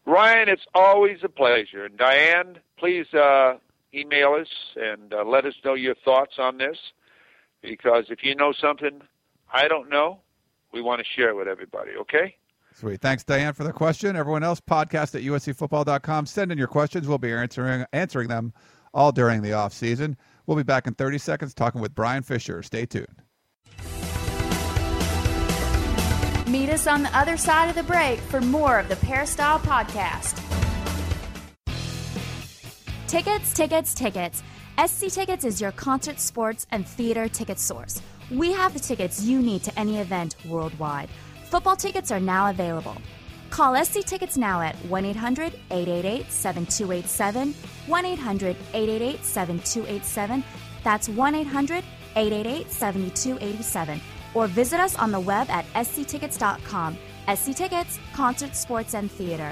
Ryan, 0.05 0.49
it's 0.49 0.65
always 0.73 1.19
a 1.23 1.29
pleasure. 1.29 1.85
And 1.85 1.97
Diane, 1.97 2.59
please 2.77 3.13
uh, 3.13 3.57
email 3.93 4.33
us 4.33 4.47
and 4.75 5.13
uh, 5.13 5.23
let 5.23 5.45
us 5.45 5.53
know 5.63 5.73
your 5.73 5.95
thoughts 5.95 6.33
on 6.37 6.57
this. 6.57 6.77
because 7.61 8.05
if 8.09 8.23
you 8.23 8.35
know 8.35 8.53
something 8.53 9.01
I 9.51 9.67
don't 9.67 9.89
know, 9.89 10.19
we 10.71 10.81
want 10.81 10.99
to 10.99 11.05
share 11.15 11.29
it 11.29 11.35
with 11.35 11.47
everybody, 11.47 11.91
okay? 12.01 12.35
Thanks, 12.79 13.23
Diane, 13.23 13.53
for 13.53 13.63
the 13.63 13.73
question. 13.73 14.15
Everyone 14.15 14.43
else, 14.43 14.59
podcast 14.61 15.15
at 15.15 15.23
uscfootball.com. 15.23 16.25
Send 16.25 16.51
in 16.51 16.57
your 16.57 16.67
questions. 16.67 17.07
We'll 17.07 17.17
be 17.17 17.31
answering 17.31 17.85
answering 17.93 18.27
them 18.27 18.53
all 18.93 19.11
during 19.11 19.41
the 19.41 19.53
off 19.53 19.73
season. 19.73 20.17
We'll 20.45 20.57
be 20.57 20.63
back 20.63 20.87
in 20.87 20.95
30 20.95 21.17
seconds 21.17 21.53
talking 21.53 21.81
with 21.81 21.93
Brian 21.93 22.23
Fisher. 22.23 22.63
Stay 22.63 22.85
tuned. 22.85 23.21
Meet 26.47 26.69
us 26.69 26.87
on 26.87 27.03
the 27.03 27.15
other 27.15 27.37
side 27.37 27.69
of 27.69 27.75
the 27.75 27.83
break 27.83 28.19
for 28.19 28.41
more 28.41 28.79
of 28.79 28.89
the 28.89 28.95
Peristyle 28.95 29.59
Podcast. 29.59 30.43
Tickets, 33.07 33.53
tickets, 33.53 33.93
tickets. 33.93 34.43
SC 34.83 35.09
Tickets 35.09 35.43
is 35.43 35.59
your 35.59 35.71
concert, 35.73 36.19
sports, 36.19 36.65
and 36.71 36.87
theater 36.87 37.27
ticket 37.27 37.59
source. 37.59 38.01
We 38.31 38.51
have 38.53 38.73
the 38.73 38.79
tickets 38.79 39.21
you 39.21 39.41
need 39.41 39.63
to 39.63 39.77
any 39.77 39.99
event 39.99 40.35
worldwide. 40.45 41.09
Football 41.49 41.75
tickets 41.75 42.11
are 42.11 42.19
now 42.19 42.51
available. 42.51 42.95
Call 43.49 43.83
SC 43.83 44.01
Tickets 44.05 44.37
now 44.37 44.61
at 44.61 44.75
1 44.85 45.03
800 45.05 45.53
888 45.71 46.31
7287. 46.31 47.53
1 47.87 48.05
800 48.05 48.55
888 48.75 49.25
7287. 49.25 50.43
That's 50.83 51.09
1 51.09 51.35
800 51.35 51.83
888 52.15 52.71
7287. 52.71 54.01
Or 54.35 54.45
visit 54.45 54.79
us 54.79 54.95
on 54.95 55.11
the 55.11 55.19
web 55.19 55.49
at 55.49 55.65
sctickets.com. 55.85 56.97
SC 57.35 57.55
Tickets, 57.55 57.99
concert, 58.13 58.55
sports, 58.55 58.93
and 58.93 59.11
theater. 59.11 59.51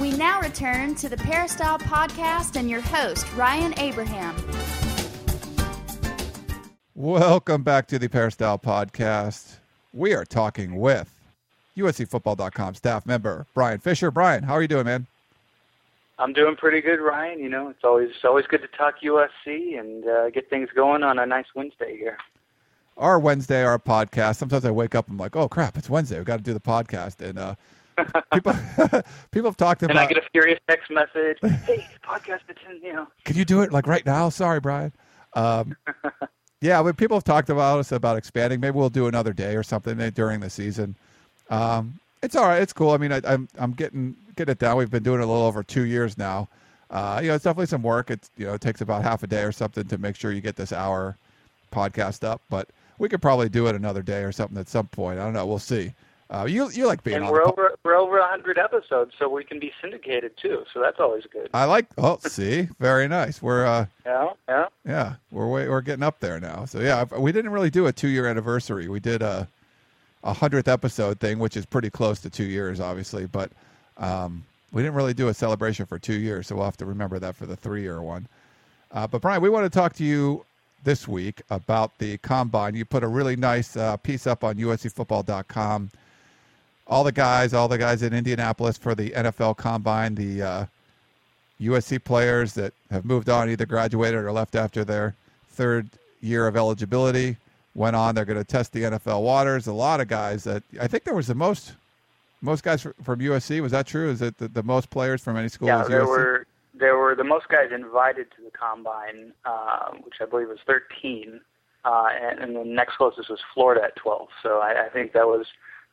We 0.00 0.10
now 0.16 0.40
return 0.40 0.96
to 0.96 1.08
the 1.08 1.16
Peristyle 1.16 1.78
Podcast 1.78 2.56
and 2.56 2.68
your 2.68 2.80
host, 2.80 3.32
Ryan 3.34 3.72
Abraham. 3.78 4.34
Welcome 6.98 7.62
back 7.62 7.86
to 7.88 7.98
the 8.00 8.08
Peristyle 8.08 8.58
Podcast. 8.58 9.58
We 9.94 10.14
are 10.14 10.24
talking 10.24 10.80
with 10.80 11.08
USCFootball.com 11.76 12.74
staff 12.74 13.06
member 13.06 13.46
Brian 13.54 13.78
Fisher. 13.78 14.10
Brian, 14.10 14.42
how 14.42 14.54
are 14.54 14.62
you 14.62 14.66
doing, 14.66 14.86
man? 14.86 15.06
I'm 16.18 16.32
doing 16.32 16.56
pretty 16.56 16.80
good, 16.80 16.98
Ryan. 16.98 17.38
You 17.38 17.50
know, 17.50 17.68
it's 17.68 17.84
always 17.84 18.10
it's 18.10 18.24
always 18.24 18.46
good 18.48 18.62
to 18.62 18.76
talk 18.76 18.96
USC 19.04 19.78
and 19.78 20.08
uh, 20.08 20.30
get 20.30 20.50
things 20.50 20.70
going 20.74 21.04
on 21.04 21.20
a 21.20 21.24
nice 21.24 21.44
Wednesday 21.54 21.96
here. 21.96 22.18
Our 22.96 23.20
Wednesday, 23.20 23.62
our 23.62 23.78
podcast. 23.78 24.38
Sometimes 24.38 24.64
I 24.64 24.72
wake 24.72 24.96
up, 24.96 25.06
and 25.06 25.14
I'm 25.14 25.18
like, 25.18 25.36
oh 25.36 25.48
crap, 25.48 25.78
it's 25.78 25.88
Wednesday. 25.88 26.16
We've 26.16 26.26
got 26.26 26.38
to 26.38 26.42
do 26.42 26.52
the 26.52 26.58
podcast, 26.58 27.20
and 27.20 27.38
uh, 27.38 27.54
people 28.34 28.54
people 29.30 29.48
have 29.48 29.56
talked 29.56 29.84
about. 29.84 29.92
And 29.92 30.00
I 30.00 30.06
get 30.08 30.18
a 30.18 30.28
furious 30.32 30.58
text 30.68 30.90
message. 30.90 31.38
Hey, 31.64 31.86
podcast 32.02 32.40
it's 32.48 32.58
in, 32.68 32.82
you 32.82 32.92
know. 32.92 33.06
Can 33.24 33.36
you 33.36 33.44
do 33.44 33.60
it 33.60 33.72
like 33.72 33.86
right 33.86 34.04
now? 34.04 34.30
Sorry, 34.30 34.58
Brian. 34.58 34.92
Um, 35.34 35.76
yeah, 36.60 36.80
when 36.80 36.94
people 36.94 37.16
have 37.16 37.24
talked 37.24 37.50
about 37.50 37.78
us 37.78 37.92
about 37.92 38.16
expanding, 38.16 38.60
maybe 38.60 38.76
we'll 38.76 38.88
do 38.90 39.06
another 39.06 39.32
day 39.32 39.54
or 39.54 39.62
something 39.62 39.96
during 40.10 40.40
the 40.40 40.50
season. 40.50 40.96
Um, 41.50 41.98
it's 42.22 42.34
all 42.34 42.46
right. 42.46 42.60
It's 42.60 42.72
cool. 42.72 42.90
I 42.90 42.96
mean, 42.96 43.12
I, 43.12 43.20
I'm 43.24 43.48
I'm 43.58 43.72
getting 43.72 44.16
getting 44.36 44.52
it 44.52 44.58
down. 44.58 44.76
We've 44.76 44.90
been 44.90 45.02
doing 45.02 45.20
it 45.20 45.24
a 45.24 45.26
little 45.26 45.44
over 45.44 45.62
two 45.62 45.84
years 45.84 46.18
now. 46.18 46.48
Uh, 46.90 47.20
you 47.22 47.28
know, 47.28 47.34
it's 47.34 47.44
definitely 47.44 47.66
some 47.66 47.82
work. 47.82 48.10
It's 48.10 48.30
you 48.36 48.46
know, 48.46 48.54
it 48.54 48.60
takes 48.60 48.80
about 48.80 49.02
half 49.02 49.22
a 49.22 49.26
day 49.26 49.42
or 49.42 49.52
something 49.52 49.84
to 49.86 49.98
make 49.98 50.16
sure 50.16 50.32
you 50.32 50.40
get 50.40 50.56
this 50.56 50.72
hour 50.72 51.16
podcast 51.72 52.24
up. 52.24 52.42
But 52.50 52.68
we 52.98 53.08
could 53.08 53.22
probably 53.22 53.48
do 53.48 53.68
it 53.68 53.76
another 53.76 54.02
day 54.02 54.22
or 54.22 54.32
something 54.32 54.58
at 54.58 54.68
some 54.68 54.88
point. 54.88 55.20
I 55.20 55.24
don't 55.24 55.34
know. 55.34 55.46
We'll 55.46 55.58
see. 55.58 55.92
Uh, 56.30 56.44
you 56.46 56.70
you 56.72 56.86
like 56.86 57.02
being 57.02 57.16
and 57.16 57.24
on 57.24 57.32
we're 57.32 57.42
over 57.42 57.74
we're 57.84 57.96
over 57.96 58.18
a 58.18 58.26
hundred 58.26 58.58
episodes, 58.58 59.12
so 59.18 59.30
we 59.30 59.42
can 59.42 59.58
be 59.58 59.72
syndicated 59.80 60.30
too. 60.36 60.62
So 60.74 60.80
that's 60.80 61.00
always 61.00 61.24
good. 61.32 61.48
I 61.54 61.64
like. 61.64 61.86
Oh, 61.96 62.18
see, 62.20 62.68
very 62.78 63.08
nice. 63.08 63.40
We're 63.40 63.64
uh, 63.64 63.86
yeah, 64.04 64.28
yeah, 64.46 64.66
yeah. 64.84 65.14
We're 65.30 65.48
way, 65.48 65.68
we're 65.68 65.80
getting 65.80 66.02
up 66.02 66.20
there 66.20 66.38
now. 66.38 66.66
So 66.66 66.80
yeah, 66.80 67.04
we 67.04 67.32
didn't 67.32 67.50
really 67.50 67.70
do 67.70 67.86
a 67.86 67.92
two 67.92 68.08
year 68.08 68.26
anniversary. 68.26 68.88
We 68.88 69.00
did 69.00 69.22
a 69.22 69.48
a 70.22 70.34
hundredth 70.34 70.68
episode 70.68 71.18
thing, 71.18 71.38
which 71.38 71.56
is 71.56 71.64
pretty 71.64 71.88
close 71.88 72.20
to 72.20 72.28
two 72.28 72.44
years, 72.44 72.78
obviously. 72.78 73.24
But 73.24 73.50
um, 73.96 74.44
we 74.70 74.82
didn't 74.82 74.96
really 74.96 75.14
do 75.14 75.28
a 75.28 75.34
celebration 75.34 75.86
for 75.86 75.98
two 75.98 76.18
years, 76.18 76.48
so 76.48 76.56
we'll 76.56 76.66
have 76.66 76.76
to 76.76 76.86
remember 76.86 77.18
that 77.18 77.36
for 77.36 77.46
the 77.46 77.56
three 77.56 77.80
year 77.80 78.02
one. 78.02 78.28
Uh, 78.92 79.06
but 79.06 79.22
Brian, 79.22 79.40
we 79.40 79.48
want 79.48 79.64
to 79.64 79.70
talk 79.70 79.94
to 79.94 80.04
you 80.04 80.44
this 80.84 81.08
week 81.08 81.40
about 81.48 81.96
the 81.98 82.18
combine. 82.18 82.74
You 82.74 82.84
put 82.84 83.02
a 83.02 83.08
really 83.08 83.36
nice 83.36 83.78
uh, 83.78 83.96
piece 83.96 84.26
up 84.26 84.44
on 84.44 84.56
USCFootball.com 84.56 85.90
all 86.88 87.04
the 87.04 87.12
guys, 87.12 87.52
all 87.52 87.68
the 87.68 87.78
guys 87.78 88.02
in 88.02 88.12
Indianapolis 88.12 88.78
for 88.78 88.94
the 88.94 89.10
NFL 89.10 89.56
Combine, 89.56 90.14
the 90.14 90.42
uh, 90.42 90.66
USC 91.60 92.02
players 92.02 92.54
that 92.54 92.72
have 92.90 93.04
moved 93.04 93.28
on, 93.28 93.50
either 93.50 93.66
graduated 93.66 94.20
or 94.20 94.32
left 94.32 94.54
after 94.54 94.84
their 94.84 95.14
third 95.50 95.88
year 96.20 96.46
of 96.46 96.56
eligibility, 96.56 97.36
went 97.74 97.94
on. 97.94 98.14
They're 98.14 98.24
going 98.24 98.38
to 98.38 98.44
test 98.44 98.72
the 98.72 98.82
NFL 98.82 99.22
waters. 99.22 99.66
A 99.66 99.72
lot 99.72 100.00
of 100.00 100.08
guys 100.08 100.44
that 100.44 100.62
I 100.80 100.86
think 100.86 101.04
there 101.04 101.14
was 101.14 101.26
the 101.26 101.34
most 101.34 101.74
most 102.40 102.62
guys 102.62 102.82
from 102.82 103.18
USC. 103.18 103.60
Was 103.60 103.72
that 103.72 103.86
true? 103.86 104.10
Is 104.10 104.22
it 104.22 104.38
the, 104.38 104.48
the 104.48 104.62
most 104.62 104.90
players 104.90 105.20
from 105.22 105.36
any 105.36 105.48
school? 105.48 105.68
Yeah, 105.68 105.84
there 105.84 106.04
USC? 106.04 106.08
were 106.08 106.46
there 106.74 106.96
were 106.96 107.14
the 107.14 107.24
most 107.24 107.48
guys 107.48 107.70
invited 107.74 108.30
to 108.36 108.42
the 108.42 108.50
combine, 108.50 109.32
uh, 109.44 109.90
which 110.02 110.14
I 110.20 110.26
believe 110.26 110.48
was 110.48 110.58
13, 110.66 111.40
uh, 111.84 112.06
and, 112.22 112.38
and 112.38 112.56
the 112.56 112.64
next 112.64 112.96
closest 112.96 113.28
was 113.28 113.40
Florida 113.52 113.84
at 113.84 113.96
12. 113.96 114.28
So 114.42 114.60
I, 114.60 114.86
I 114.86 114.88
think 114.88 115.12
that 115.12 115.26
was 115.26 115.46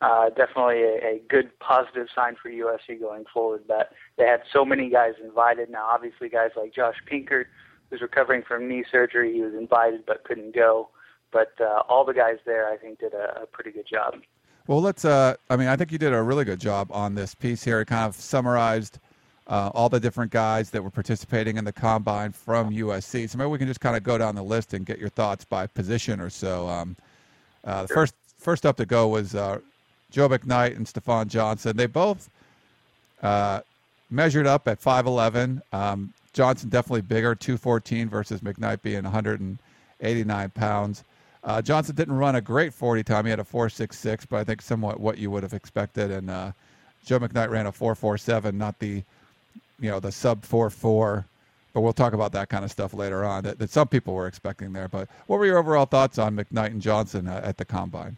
uh, 0.06 0.30
definitely 0.30 0.84
a, 0.84 1.16
a 1.16 1.22
good 1.28 1.58
positive 1.60 2.08
sign 2.14 2.36
for 2.42 2.52
USC 2.52 3.00
going 3.00 3.26
forward 3.34 3.64
that 3.68 3.92
they 4.18 4.26
had 4.26 4.42
so 4.54 4.64
many 4.64 4.90
guys 4.90 5.14
invited. 5.24 5.70
Now, 5.70 5.86
obviously, 5.92 6.30
guys 6.30 6.52
like 6.56 6.76
Josh 6.76 6.96
Pinkard, 7.10 7.48
who's 7.90 8.02
recovering 8.02 8.44
from 8.48 8.68
knee 8.68 8.86
surgery, 8.92 9.34
he 9.34 9.42
was 9.42 9.54
invited 9.56 10.06
but 10.06 10.24
couldn't 10.24 10.54
go. 10.54 10.90
But 11.32 11.54
uh, 11.60 11.82
all 11.90 12.06
the 12.06 12.14
guys 12.14 12.38
there, 12.46 12.72
I 12.72 12.78
think, 12.78 13.00
did 13.00 13.14
a, 13.14 13.42
a 13.44 13.46
pretty 13.48 13.72
good 13.72 13.88
job. 13.88 14.22
Well, 14.68 14.80
let's. 14.80 15.06
Uh, 15.06 15.36
I 15.50 15.56
mean, 15.56 15.68
I 15.68 15.76
think 15.76 15.92
you 15.92 15.98
did 15.98 16.14
a 16.14 16.22
really 16.22 16.46
good 16.46 16.60
job 16.60 16.92
on 16.92 17.16
this 17.16 17.34
piece 17.34 17.64
here. 17.64 17.82
It 17.82 17.88
kind 17.88 18.06
of 18.06 18.16
summarized 18.16 19.00
uh, 19.48 19.72
all 19.74 19.90
the 19.90 20.00
different 20.00 20.32
guys 20.32 20.70
that 20.70 20.84
were 20.84 20.92
participating 20.92 21.58
in 21.58 21.66
the 21.66 21.74
combine 21.74 22.32
from 22.32 22.70
USC. 22.70 23.28
So 23.28 23.38
maybe 23.40 23.50
we 23.50 23.58
can 23.58 23.68
just 23.68 23.80
kind 23.80 23.98
of 23.98 24.04
go 24.04 24.20
down 24.20 24.36
the 24.36 24.44
list 24.44 24.76
and 24.76 24.86
get 24.86 25.00
your 25.00 25.10
thoughts 25.10 25.46
by 25.46 25.66
position 25.66 26.20
or 26.20 26.30
so. 26.30 26.68
Um, 26.68 26.96
uh, 27.64 27.84
the 27.84 27.88
first 27.88 28.14
first 28.38 28.66
up 28.68 28.78
to 28.78 28.86
go 28.86 29.08
was 29.08 29.34
uh, 29.34 29.60
Joe 30.16 30.30
McKnight 30.30 30.78
and 30.78 30.86
Stafon 30.86 31.28
Johnson. 31.28 31.76
They 31.76 31.88
both 31.88 32.30
uh, 33.22 33.60
measured 34.10 34.48
up 34.48 34.66
at 34.66 34.82
5'11. 34.82 35.62
Um, 35.74 36.14
Johnson 36.32 36.70
definitely 36.70 37.02
bigger, 37.02 37.36
214 37.36 38.08
versus 38.08 38.40
McKnight 38.40 38.82
being 38.82 39.04
189 39.04 40.50
pounds. 40.52 41.04
Uh, 41.44 41.62
Johnson 41.62 41.96
didn't 41.96 42.16
run 42.16 42.36
a 42.36 42.42
great 42.42 42.74
40 42.74 43.04
time. 43.04 43.26
He 43.26 43.30
had 43.30 43.42
a 43.42 43.44
4.66, 43.44 44.26
but 44.30 44.38
I 44.38 44.46
think 44.46 44.62
somewhat 44.62 45.02
what 45.02 45.18
you 45.18 45.30
would 45.32 45.44
have 45.44 45.54
expected. 45.54 46.12
And 46.12 46.30
uh, 46.30 46.54
Joe 47.06 47.20
McKnight 47.20 47.50
ran 47.50 47.66
a 47.66 47.74
4.47, 47.74 48.54
not 48.54 48.80
the 48.80 49.04
you 49.82 49.92
know 49.92 50.00
the 50.00 50.14
sub 50.14 50.44
4.4. 50.44 51.26
But 51.74 51.82
we'll 51.82 51.92
talk 51.92 52.14
about 52.14 52.32
that 52.32 52.48
kind 52.48 52.64
of 52.64 52.72
stuff 52.72 52.94
later 52.94 53.26
on 53.26 53.44
that, 53.44 53.60
that 53.60 53.70
some 53.70 53.90
people 53.90 54.14
were 54.14 54.28
expecting 54.28 54.72
there. 54.72 54.88
But 54.88 55.10
what 55.28 55.40
were 55.40 55.46
your 55.46 55.58
overall 55.58 55.86
thoughts 55.86 56.18
on 56.18 56.38
McKnight 56.38 56.68
and 56.68 56.82
Johnson 56.82 57.28
uh, 57.28 57.42
at 57.44 57.58
the 57.58 57.66
combine? 57.66 58.16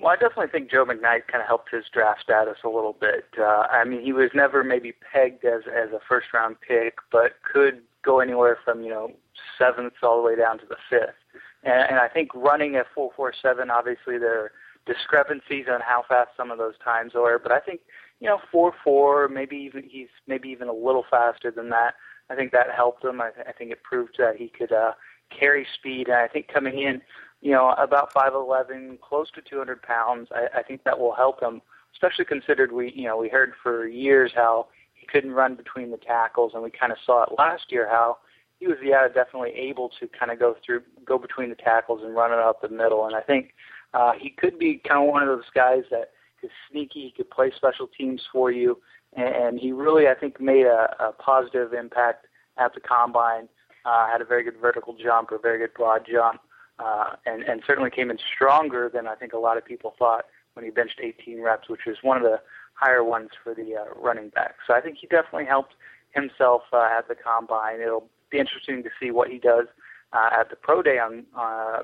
Well, 0.00 0.10
I 0.12 0.16
definitely 0.16 0.48
think 0.50 0.70
Joe 0.70 0.84
McKnight 0.84 1.28
kind 1.30 1.40
of 1.40 1.46
helped 1.46 1.70
his 1.70 1.84
draft 1.92 2.22
status 2.22 2.58
a 2.64 2.68
little 2.68 2.96
bit. 3.00 3.26
Uh, 3.38 3.66
I 3.70 3.84
mean, 3.84 4.02
he 4.02 4.12
was 4.12 4.30
never 4.34 4.64
maybe 4.64 4.92
pegged 4.92 5.44
as 5.44 5.62
as 5.68 5.90
a 5.92 6.00
first 6.08 6.26
round 6.34 6.56
pick, 6.66 6.96
but 7.12 7.32
could 7.50 7.82
go 8.04 8.20
anywhere 8.20 8.58
from 8.64 8.82
you 8.82 8.90
know 8.90 9.12
seventh 9.58 9.94
all 10.02 10.16
the 10.20 10.26
way 10.26 10.36
down 10.36 10.58
to 10.58 10.66
the 10.66 10.76
fifth. 10.90 11.14
And, 11.62 11.90
and 11.90 11.98
I 11.98 12.08
think 12.08 12.34
running 12.34 12.76
at 12.76 12.86
four 12.94 13.10
four 13.16 13.32
seven, 13.40 13.70
obviously 13.70 14.18
there 14.18 14.38
are 14.40 14.52
discrepancies 14.84 15.66
on 15.72 15.80
how 15.80 16.04
fast 16.08 16.30
some 16.36 16.50
of 16.50 16.58
those 16.58 16.74
times 16.82 17.12
are, 17.14 17.38
but 17.38 17.52
I 17.52 17.60
think 17.60 17.80
you 18.20 18.28
know 18.28 18.38
four 18.50 18.72
four, 18.82 19.28
maybe 19.28 19.56
even 19.56 19.84
he's 19.88 20.08
maybe 20.26 20.48
even 20.48 20.68
a 20.68 20.72
little 20.72 21.04
faster 21.08 21.52
than 21.52 21.70
that. 21.70 21.94
I 22.30 22.34
think 22.34 22.52
that 22.52 22.66
helped 22.74 23.04
him. 23.04 23.20
I, 23.20 23.30
th- 23.30 23.46
I 23.48 23.52
think 23.52 23.70
it 23.70 23.82
proved 23.82 24.16
that 24.18 24.36
he 24.36 24.48
could 24.48 24.72
uh, 24.72 24.92
carry 25.30 25.66
speed, 25.78 26.08
and 26.08 26.16
I 26.16 26.28
think 26.28 26.48
coming 26.48 26.80
in 26.80 27.00
you 27.44 27.50
know, 27.50 27.74
about 27.76 28.12
5'11", 28.14 28.98
close 29.00 29.30
to 29.32 29.42
200 29.42 29.82
pounds. 29.82 30.28
I, 30.34 30.60
I 30.60 30.62
think 30.62 30.82
that 30.84 30.98
will 30.98 31.14
help 31.14 31.42
him, 31.42 31.60
especially 31.92 32.24
considered 32.24 32.72
we, 32.72 32.90
you 32.96 33.04
know, 33.06 33.18
we 33.18 33.28
heard 33.28 33.52
for 33.62 33.86
years 33.86 34.32
how 34.34 34.68
he 34.94 35.06
couldn't 35.06 35.32
run 35.32 35.54
between 35.54 35.90
the 35.90 35.98
tackles, 35.98 36.52
and 36.54 36.62
we 36.62 36.70
kind 36.70 36.90
of 36.90 36.96
saw 37.04 37.24
it 37.24 37.34
last 37.36 37.64
year 37.68 37.86
how 37.86 38.16
he 38.58 38.66
was, 38.66 38.78
yeah, 38.82 39.06
definitely 39.08 39.50
able 39.50 39.90
to 40.00 40.08
kind 40.18 40.32
of 40.32 40.38
go 40.38 40.56
through, 40.64 40.84
go 41.04 41.18
between 41.18 41.50
the 41.50 41.54
tackles 41.54 42.00
and 42.02 42.14
run 42.14 42.32
it 42.32 42.38
up 42.38 42.62
the 42.62 42.68
middle. 42.70 43.04
And 43.04 43.14
I 43.14 43.20
think 43.20 43.52
uh, 43.92 44.12
he 44.18 44.30
could 44.30 44.58
be 44.58 44.80
kind 44.88 45.06
of 45.06 45.12
one 45.12 45.22
of 45.22 45.28
those 45.28 45.44
guys 45.54 45.82
that 45.90 46.12
is 46.42 46.50
sneaky. 46.70 47.02
He 47.02 47.12
could 47.14 47.28
play 47.28 47.52
special 47.54 47.88
teams 47.88 48.22
for 48.32 48.52
you, 48.52 48.80
and, 49.14 49.60
he 49.60 49.72
really, 49.72 50.08
I 50.08 50.14
think, 50.14 50.40
made 50.40 50.64
a, 50.64 50.96
a 50.98 51.12
positive 51.12 51.74
impact 51.74 52.26
at 52.56 52.72
the 52.72 52.80
combine. 52.80 53.50
Uh, 53.84 54.08
had 54.10 54.22
a 54.22 54.24
very 54.24 54.44
good 54.44 54.56
vertical 54.62 54.96
jump, 54.96 55.30
a 55.30 55.36
very 55.36 55.58
good 55.58 55.74
broad 55.74 56.06
jump 56.10 56.40
uh, 56.78 57.16
and, 57.26 57.42
and 57.42 57.62
certainly 57.66 57.90
came 57.90 58.10
in 58.10 58.18
stronger 58.34 58.90
than 58.92 59.06
I 59.06 59.14
think 59.14 59.32
a 59.32 59.38
lot 59.38 59.56
of 59.56 59.64
people 59.64 59.94
thought 59.98 60.26
when 60.54 60.64
he 60.64 60.70
benched 60.70 61.00
18 61.02 61.40
reps, 61.40 61.68
which 61.68 61.86
is 61.86 61.98
one 62.02 62.16
of 62.16 62.22
the 62.22 62.40
higher 62.74 63.04
ones 63.04 63.30
for 63.42 63.54
the 63.54 63.76
uh, 63.76 64.00
running 64.00 64.30
back. 64.30 64.56
So 64.66 64.74
I 64.74 64.80
think 64.80 64.98
he 65.00 65.06
definitely 65.06 65.46
helped 65.46 65.74
himself 66.10 66.62
uh, 66.72 66.88
at 66.98 67.08
the 67.08 67.14
combine. 67.14 67.80
It'll 67.80 68.08
be 68.30 68.38
interesting 68.38 68.82
to 68.82 68.90
see 69.00 69.10
what 69.10 69.28
he 69.28 69.38
does 69.38 69.66
uh, 70.12 70.30
at 70.38 70.50
the 70.50 70.56
pro 70.56 70.82
day 70.82 70.98
on 70.98 71.24
uh, 71.36 71.82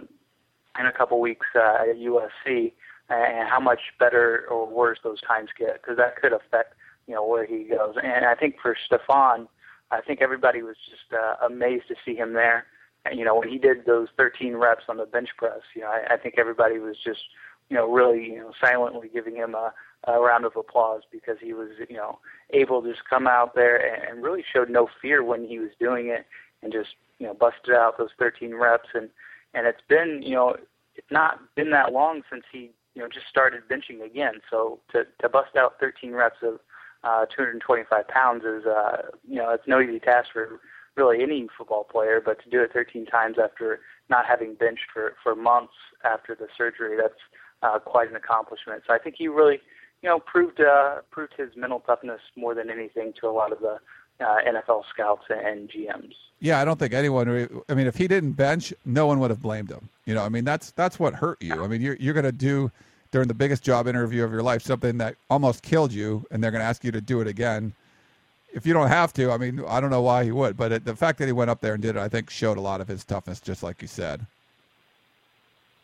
in 0.79 0.87
a 0.87 0.93
couple 0.93 1.21
weeks 1.21 1.47
uh, 1.55 1.83
at 1.89 1.97
USC 1.97 2.73
and 3.09 3.49
how 3.49 3.59
much 3.59 3.81
better 3.99 4.47
or 4.49 4.69
worse 4.69 4.99
those 5.03 5.21
times 5.21 5.51
get 5.59 5.83
because 5.83 5.97
that 5.97 6.15
could 6.17 6.33
affect 6.33 6.75
you 7.09 7.15
know 7.15 7.27
where 7.27 7.45
he 7.45 7.65
goes. 7.65 7.97
And 8.03 8.25
I 8.25 8.35
think 8.37 8.57
for 8.63 8.77
Stafon, 8.89 9.49
I 9.91 10.01
think 10.01 10.23
everybody 10.23 10.63
was 10.63 10.77
just 10.89 11.13
uh, 11.13 11.45
amazed 11.45 11.89
to 11.89 11.97
see 12.05 12.15
him 12.15 12.35
there. 12.35 12.67
You 13.13 13.25
know 13.25 13.39
when 13.39 13.49
he 13.49 13.59
did 13.59 13.87
those 13.87 14.09
13 14.17 14.57
reps 14.57 14.85
on 14.89 14.99
the 14.99 15.07
bench 15.07 15.31
press, 15.37 15.61
you 15.75 15.83
know 15.83 15.89
I, 15.89 16.15
I 16.15 16.17
think 16.17 16.35
everybody 16.39 16.79
was 16.79 16.97
just 17.03 17.21
you 17.69 17.77
know 17.77 17.91
really 17.91 18.25
you 18.25 18.39
know 18.39 18.53
silently 18.61 19.09
giving 19.13 19.37
him 19.37 19.55
a, 19.55 19.73
a 20.05 20.21
round 20.21 20.45
of 20.45 20.57
applause 20.57 21.03
because 21.11 21.37
he 21.41 21.53
was 21.53 21.71
you 21.89 21.97
know 21.97 22.19
able 22.51 22.83
to 22.83 22.91
just 22.91 23.09
come 23.09 23.27
out 23.27 23.55
there 23.55 23.77
and, 23.77 24.03
and 24.05 24.23
really 24.23 24.45
showed 24.53 24.69
no 24.69 24.89
fear 25.01 25.23
when 25.25 25.47
he 25.47 25.59
was 25.59 25.71
doing 25.79 26.09
it 26.09 26.27
and 26.63 26.73
just 26.73 26.91
you 27.19 27.27
know 27.27 27.35
busted 27.35 27.75
out 27.75 27.97
those 27.97 28.11
13 28.19 28.55
reps 28.55 28.89
and 28.95 29.09
and 29.55 29.67
it's 29.67 29.83
been 29.89 30.21
you 30.23 30.35
know 30.35 30.57
it's 30.97 31.11
not 31.11 31.41
been 31.55 31.71
that 31.71 31.93
long 31.93 32.23
since 32.31 32.45
he 32.53 32.71
you 32.95 33.03
know 33.03 33.09
just 33.09 33.27
started 33.29 33.63
benching 33.69 34.05
again. 34.05 34.35
So 34.51 34.81
to 34.93 35.05
to 35.21 35.29
bust 35.29 35.57
out 35.57 35.79
13 35.81 36.13
reps 36.13 36.39
of 36.43 36.61
uh, 37.03 37.25
225 37.27 38.09
pounds 38.09 38.45
is 38.45 38.67
uh, 38.67 39.03
you 39.27 39.37
know 39.37 39.51
it's 39.51 39.67
no 39.67 39.81
easy 39.81 40.01
task 40.01 40.29
for 40.33 40.61
really 40.97 41.23
any 41.23 41.47
football 41.57 41.85
player, 41.85 42.21
but 42.25 42.43
to 42.45 42.51
do 42.51 42.63
it 42.63 42.73
13 42.73 43.07
times 43.07 43.37
after 43.43 43.81
not 44.09 44.27
having 44.27 44.55
benched 44.55 44.87
for 44.93 45.15
for 45.23 45.35
months 45.35 45.75
after 46.05 46.35
the 46.35 46.49
surgery, 46.57 46.97
that's 47.01 47.21
uh, 47.63 47.79
quite 47.79 48.11
an 48.11 48.17
accomplishment. 48.17 48.83
So 48.87 48.95
I 48.95 48.99
think 48.99 49.17
he 49.19 49.29
really 49.29 49.61
you 50.03 50.09
know 50.09 50.19
proved 50.19 50.61
uh, 50.61 50.97
proved 51.11 51.35
his 51.37 51.51
mental 51.57 51.81
toughness 51.81 52.21
more 52.37 52.55
than 52.55 52.71
anything 52.71 53.13
to 53.21 53.29
a 53.29 53.33
lot 53.33 53.53
of 53.53 53.61
the 53.61 53.79
uh, 54.21 54.37
NFL 54.47 54.83
scouts 54.91 55.25
and 55.31 55.71
GMs. 55.71 56.13
Yeah, 56.41 56.61
I 56.61 56.65
don't 56.65 56.79
think 56.79 56.95
anyone. 56.95 57.29
I 57.69 57.75
mean, 57.75 57.87
if 57.87 57.97
he 57.97 58.09
didn't 58.09 58.33
bench, 58.33 58.73
no 58.85 59.07
one 59.07 59.21
would 59.21 59.31
have 59.31 59.43
blamed 59.43 59.71
him. 59.71 59.89
You 60.07 60.15
know, 60.15 60.25
I 60.25 60.29
mean, 60.29 60.45
that's 60.45 60.71
that's 60.73 60.99
what 60.99 61.15
hurt 61.15 61.41
you. 61.41 61.63
I 61.63 61.67
mean, 61.67 61.81
you're 61.81 61.97
you're 61.97 62.15
going 62.15 62.25
to 62.25 62.33
do 62.33 62.71
during 63.11 63.29
the 63.29 63.35
biggest 63.35 63.63
job 63.63 63.87
interview 63.87 64.25
of 64.25 64.33
your 64.33 64.43
life 64.43 64.63
something 64.63 64.99
that 64.99 65.17
almost 65.29 65.63
killed 65.63 65.93
you, 65.93 66.25
and 66.31 66.43
they're 66.43 66.51
going 66.51 66.63
to 66.63 66.67
ask 66.67 66.85
you 66.85 66.93
to 66.93 67.01
do 67.01 67.21
it 67.21 67.27
again. 67.27 67.73
If 68.53 68.67
you 68.67 68.73
don't 68.73 68.89
have 68.89 69.13
to, 69.15 69.31
I 69.31 69.37
mean, 69.37 69.63
I 69.67 69.81
don't 69.81 69.91
know 69.91 70.03
why 70.03 70.25
he 70.25 70.33
would, 70.33 70.57
but 70.57 70.73
it, 70.73 70.85
the 70.85 70.97
fact 70.97 71.19
that 71.19 71.27
he 71.27 71.33
went 71.33 71.51
up 71.51 71.61
there 71.61 71.75
and 71.75 71.83
did 71.83 71.97
it, 71.97 72.01
I 72.01 72.09
think, 72.09 72.31
showed 72.31 72.59
a 72.59 72.61
lot 72.61 72.81
of 72.81 72.89
his 72.89 73.05
toughness, 73.05 73.41
just 73.41 73.63
like 73.63 73.81
you 73.81 73.89
said. 73.89 74.27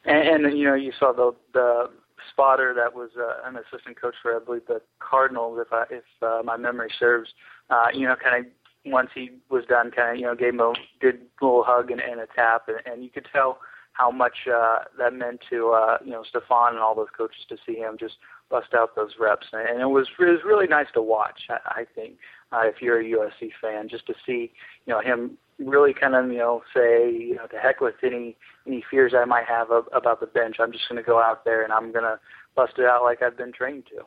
And, 0.05 0.47
and 0.47 0.59
you 0.59 0.65
know, 0.65 0.75
you 0.75 0.93
saw 0.99 1.13
the 1.13 1.35
the 1.53 1.91
spotter 2.33 2.75
that 2.75 2.95
was 2.95 3.11
uh, 3.19 3.49
an 3.49 3.57
assistant 3.57 4.01
coach 4.01 4.15
for, 4.21 4.37
I 4.37 4.45
believe, 4.45 4.67
the 4.67 4.81
Cardinals, 4.99 5.59
if 5.61 5.73
I, 5.73 5.85
if 5.91 6.05
uh, 6.23 6.43
my 6.45 6.57
memory 6.57 6.91
serves. 6.99 7.31
Uh, 7.71 7.87
you 7.93 8.07
know, 8.07 8.15
kind 8.17 8.47
of 8.47 8.53
once 8.85 9.11
he 9.15 9.31
was 9.51 9.65
done, 9.67 9.91
kind 9.91 10.13
of 10.13 10.17
you 10.17 10.27
know 10.27 10.35
gave 10.35 10.55
him 10.55 10.61
a 10.61 10.73
good 11.01 11.21
little 11.41 11.65
hug 11.65 11.91
and, 11.91 12.01
and 12.01 12.21
a 12.21 12.27
tap, 12.35 12.69
and, 12.69 12.79
and 12.87 13.05
you 13.05 13.11
could 13.11 13.27
tell 13.33 13.59
how 13.93 14.11
much 14.11 14.47
uh, 14.53 14.81
that 14.99 15.13
meant 15.13 15.41
to 15.51 15.71
uh, 15.71 15.99
you 16.05 16.13
know 16.13 16.23
Stafon 16.23 16.71
and 16.71 16.79
all 16.79 16.95
those 16.95 17.09
coaches 17.17 17.45
to 17.49 17.57
see 17.67 17.77
him 17.77 17.97
just 17.99 18.15
bust 18.49 18.75
out 18.75 18.95
those 18.95 19.13
reps, 19.19 19.47
and 19.53 19.81
it 19.81 19.89
was 19.89 20.09
it 20.19 20.25
was 20.25 20.41
really 20.45 20.67
nice 20.67 20.87
to 20.95 21.03
watch. 21.03 21.43
I, 21.51 21.81
I 21.81 21.87
think 21.95 22.19
uh, 22.53 22.63
if 22.65 22.81
you're 22.81 23.01
a 23.01 23.05
USC 23.05 23.51
fan, 23.61 23.89
just 23.89 24.07
to 24.07 24.15
see 24.25 24.53
you 24.87 24.93
know 24.93 25.01
him 25.01 25.37
really 25.59 25.95
kind 25.95 26.15
of 26.15 26.31
you 26.31 26.39
know 26.39 26.63
say 26.75 27.11
you 27.11 27.35
know 27.35 27.47
to 27.47 27.59
heck 27.59 27.81
with 27.81 27.95
any 28.03 28.37
any 28.67 28.85
fears 28.91 29.15
I 29.17 29.25
might 29.25 29.47
have 29.47 29.71
of, 29.71 29.89
about 29.93 30.21
the 30.21 30.27
bench. 30.27 30.57
I'm 30.61 30.73
just 30.73 30.89
going 30.89 31.03
to 31.03 31.07
go 31.07 31.21
out 31.21 31.45
there 31.45 31.63
and 31.63 31.73
I'm 31.73 31.93
going 31.93 32.05
to 32.05 32.19
bust 32.55 32.75
it 32.79 32.85
out 32.85 33.03
like 33.03 33.23
I've 33.23 33.37
been 33.37 33.53
trained 33.53 33.85
to. 33.87 34.05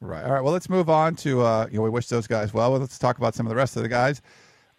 Right. 0.00 0.24
All 0.24 0.32
right. 0.32 0.40
Well, 0.40 0.52
let's 0.52 0.68
move 0.68 0.88
on 0.88 1.16
to 1.16 1.42
uh, 1.42 1.68
you 1.70 1.78
know 1.78 1.82
we 1.82 1.90
wish 1.90 2.08
those 2.08 2.26
guys 2.26 2.54
well. 2.54 2.70
Let's 2.70 2.98
talk 2.98 3.18
about 3.18 3.34
some 3.34 3.46
of 3.46 3.50
the 3.50 3.56
rest 3.56 3.76
of 3.76 3.82
the 3.82 3.88
guys. 3.88 4.22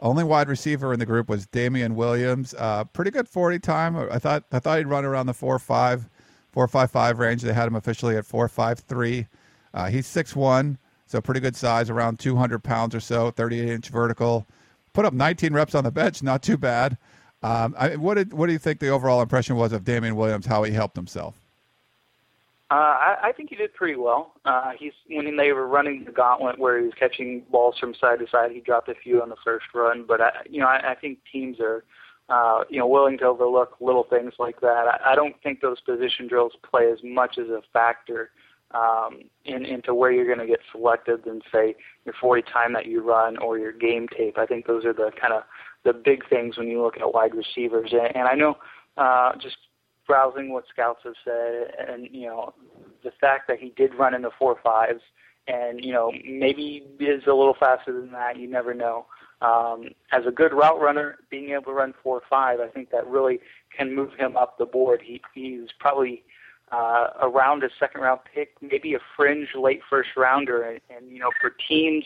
Only 0.02 0.24
wide 0.24 0.48
receiver 0.48 0.94
in 0.94 1.00
the 1.00 1.06
group 1.06 1.28
was 1.28 1.46
Damian 1.48 1.96
Williams. 1.96 2.56
Uh, 2.58 2.86
pretty 2.86 3.12
good 3.12 3.28
forty 3.28 3.60
time. 3.60 3.98
I 3.98 4.18
thought 4.18 4.46
I 4.52 4.60
thought 4.60 4.78
he'd 4.78 4.88
run 4.88 5.04
around 5.04 5.26
the 5.26 5.34
four 5.34 5.60
five, 5.60 6.08
four 6.52 6.68
five 6.68 6.92
five 6.92 7.20
range. 7.20 7.42
They 7.42 7.54
had 7.54 7.68
him 7.68 7.76
officially 7.76 8.18
at 8.18 8.26
four 8.26 8.48
five 8.48 8.80
three. 8.80 9.28
Uh, 9.74 9.88
he's 9.88 10.08
six 10.08 10.36
one, 10.36 10.78
so 11.06 11.22
pretty 11.22 11.40
good 11.40 11.56
size, 11.56 11.90
around 11.90 12.20
two 12.20 12.36
hundred 12.36 12.64
pounds 12.64 12.96
or 12.96 13.00
so, 13.00 13.32
thirty 13.32 13.60
eight 13.60 13.70
inch 13.70 13.90
vertical. 13.90 14.48
Put 14.94 15.06
up 15.06 15.14
nineteen 15.14 15.54
reps 15.54 15.76
on 15.76 15.84
the 15.84 15.92
bench, 15.92 16.24
not 16.24 16.42
too 16.42 16.58
bad. 16.58 16.98
Um, 17.42 17.74
I, 17.78 17.96
what 17.96 18.16
did 18.16 18.34
what 18.34 18.48
do 18.48 18.54
you 18.54 18.60
think 18.60 18.80
the 18.80 18.90
overall 18.90 19.22
impression 19.22 19.56
was 19.56 19.72
of 19.72 19.84
Damian 19.84 20.16
Williams? 20.16 20.46
How 20.46 20.64
he 20.64 20.74
helped 20.74 20.96
himself? 20.96 21.36
Uh, 22.72 22.76
I, 22.76 23.18
I 23.24 23.32
think 23.32 23.50
he 23.50 23.56
did 23.56 23.74
pretty 23.74 23.96
well. 23.96 24.34
Uh, 24.46 24.72
he's 24.78 24.94
when 25.08 25.38
they 25.38 25.54
were 25.54 25.68
running 25.68 26.06
the 26.06 26.12
gauntlet 26.12 26.60
where 26.60 26.78
he 26.78 26.86
was 26.86 26.94
catching 26.94 27.42
balls 27.52 27.80
from 27.80 27.96
side 27.96 28.20
to 28.20 28.28
side. 28.28 28.52
He 28.52 28.60
dropped 28.60 28.90
a 28.90 28.94
few 28.94 29.22
on 29.22 29.30
the 29.30 29.38
first 29.44 29.66
run, 29.74 30.06
but 30.08 30.22
I, 30.22 30.32
you 30.48 30.60
know 30.60 30.68
I, 30.68 30.92
I 30.92 30.96
think 30.96 31.20
teams 31.32 31.60
are 31.60 31.84
uh, 32.30 32.64
you 32.70 32.80
know 32.80 32.88
willing 32.88 33.18
to 33.20 33.26
overlook 33.26 33.76
little 33.80 34.06
things 34.10 34.34
like 34.40 34.62
that. 34.62 34.86
I, 34.88 35.14
I 35.14 35.16
don't 35.16 35.36
think 35.42 35.62
those 35.62 35.80
position 35.82 36.28
drills 36.28 36.54
play 36.70 36.92
as 36.92 37.00
much 37.04 37.38
as 37.38 37.48
a 37.48 37.62
factor 37.74 38.32
um, 38.72 39.22
in, 39.46 39.66
into 39.66 39.94
where 39.96 40.12
you're 40.12 40.28
going 40.28 40.46
to 40.46 40.48
get 40.48 40.60
selected 40.72 41.24
than 41.26 41.42
say 41.52 41.76
your 42.06 42.14
40 42.20 42.44
time 42.44 42.74
that 42.74 42.86
you 42.86 43.02
run 43.02 43.38
or 43.38 43.58
your 43.58 43.72
game 43.72 44.08
tape. 44.16 44.38
I 44.38 44.46
think 44.46 44.68
those 44.68 44.86
are 44.86 44.94
the 44.94 45.12
kind 45.20 45.34
of 45.34 45.44
the 45.84 45.94
big 45.94 46.28
things 46.30 46.58
when 46.58 46.68
you 46.68 46.82
look 46.82 46.98
at 46.98 47.14
wide 47.14 47.34
receivers. 47.34 47.92
And, 47.92 48.16
and 48.16 48.28
I 48.28 48.36
know 48.36 48.58
uh, 48.98 49.32
just 49.42 49.58
browsing 50.08 50.52
what 50.52 50.66
scouts 50.72 51.02
have 51.04 51.14
said, 51.24 51.74
and 51.88 52.08
you 52.12 52.28
know, 52.28 52.54
the 53.04 53.12
fact 53.22 53.48
that 53.48 53.60
he 53.60 53.74
did 53.76 53.96
run 53.96 54.14
in 54.14 54.22
the 54.24 54.32
four 54.38 54.58
fives, 54.62 55.02
and 55.48 55.84
you 55.84 55.94
know, 55.94 56.12
maybe 56.28 56.84
is 57.00 57.24
a 57.28 57.34
little 57.34 57.56
faster 57.60 57.94
than 57.94 58.12
that. 58.12 58.38
You 58.38 58.50
never 58.50 58.74
know. 58.74 59.06
Um, 59.42 59.90
as 60.12 60.26
a 60.28 60.32
good 60.32 60.54
route 60.54 60.82
runner, 60.82 61.18
being 61.30 61.52
able 61.52 61.64
to 61.64 61.72
run 61.72 61.94
four 62.04 62.18
or 62.18 62.24
five, 62.30 62.60
I 62.60 62.68
think 62.68 62.92
that 62.92 63.08
really 63.08 63.40
can 63.76 63.96
move 63.96 64.12
him 64.18 64.36
up 64.36 64.58
the 64.58 64.66
board. 64.66 65.02
He 65.04 65.22
he's 65.34 65.70
probably 65.80 66.24
uh, 66.72 67.08
around 67.22 67.64
a 67.64 67.70
second 67.80 68.02
round 68.02 68.20
pick, 68.34 68.56
maybe 68.62 68.96
a 68.96 69.00
fringe 69.16 69.50
late 69.56 69.82
first 69.90 70.10
rounder, 70.18 70.64
and, 70.64 70.82
and 70.90 71.12
you 71.12 71.20
know, 71.20 71.32
for 71.42 71.56
teams. 71.68 72.06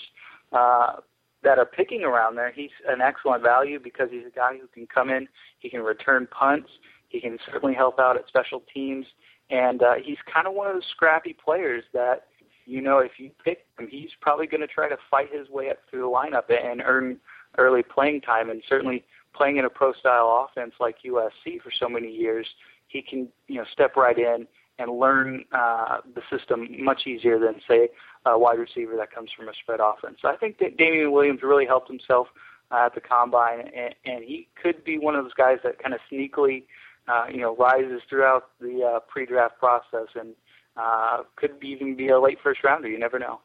Uh, 0.51 0.97
that 1.43 1.59
are 1.59 1.65
picking 1.65 2.03
around 2.03 2.35
there, 2.35 2.51
he's 2.51 2.71
an 2.87 3.01
excellent 3.01 3.43
value 3.43 3.77
because 3.77 4.07
he's 4.09 4.25
a 4.25 4.33
guy 4.33 4.57
who 4.57 4.67
can 4.67 4.87
come 4.87 5.09
in, 5.09 5.27
he 5.59 5.69
can 5.69 5.81
return 5.81 6.25
punts, 6.31 6.69
he 7.09 7.19
can 7.19 7.37
certainly 7.51 7.75
help 7.75 7.99
out 7.99 8.15
at 8.15 8.27
special 8.27 8.63
teams, 8.73 9.05
and 9.49 9.83
uh, 9.83 9.95
he's 10.01 10.17
kind 10.33 10.47
of 10.47 10.53
one 10.53 10.67
of 10.67 10.73
those 10.73 10.87
scrappy 10.89 11.33
players 11.33 11.83
that 11.93 12.27
you 12.65 12.81
know 12.81 12.99
if 12.99 13.13
you 13.17 13.31
pick 13.43 13.65
him, 13.77 13.87
he's 13.89 14.09
probably 14.21 14.47
going 14.47 14.61
to 14.61 14.67
try 14.67 14.89
to 14.89 14.97
fight 15.09 15.29
his 15.31 15.49
way 15.49 15.69
up 15.69 15.79
through 15.89 16.01
the 16.01 16.07
lineup 16.07 16.49
and 16.49 16.81
earn 16.85 17.17
early 17.57 17.83
playing 17.83 18.21
time. 18.21 18.49
And 18.49 18.61
certainly 18.67 19.03
playing 19.35 19.57
in 19.57 19.65
a 19.65 19.69
pro 19.69 19.93
style 19.93 20.47
offense 20.49 20.73
like 20.79 20.97
USC 21.05 21.61
for 21.61 21.71
so 21.77 21.89
many 21.89 22.11
years, 22.11 22.47
he 22.87 23.01
can 23.01 23.27
you 23.47 23.55
know 23.55 23.65
step 23.71 23.95
right 23.95 24.17
in 24.17 24.47
and 24.79 24.99
learn 24.99 25.45
uh, 25.51 25.97
the 26.15 26.21
system 26.35 26.67
much 26.83 27.05
easier 27.05 27.37
than 27.37 27.61
say 27.67 27.89
a 28.25 28.37
wide 28.37 28.57
receiver 28.57 28.95
that 28.97 29.13
comes 29.13 29.29
from 29.35 29.47
a 29.47 29.53
spread 29.53 29.79
offense. 29.79 30.17
So 30.21 30.29
I 30.29 30.35
think 30.35 30.57
that 30.59 30.77
Damian 30.77 31.11
Williams 31.11 31.43
really 31.43 31.65
helped 31.65 31.87
himself 31.87 32.27
uh, 32.71 32.85
at 32.85 32.95
the 32.95 33.01
combine, 33.01 33.69
and, 33.75 33.93
and 34.05 34.23
he 34.23 34.47
could 34.61 34.83
be 34.83 34.97
one 34.97 35.15
of 35.15 35.23
those 35.23 35.33
guys 35.33 35.59
that 35.63 35.77
kind 35.81 35.93
of 35.93 35.99
sneakily 36.11 36.63
uh, 37.07 37.25
you 37.31 37.41
know, 37.41 37.55
rises 37.55 38.01
throughout 38.09 38.49
the 38.59 38.81
uh, 38.83 38.99
pre-draft 39.01 39.59
process 39.59 40.07
and 40.15 40.29
uh, 40.77 41.23
could 41.35 41.51
even 41.61 41.95
be 41.95 42.09
a 42.09 42.19
late 42.19 42.39
first 42.41 42.63
rounder. 42.63 42.87
You 42.87 42.99
never 42.99 43.19
know. 43.19 43.39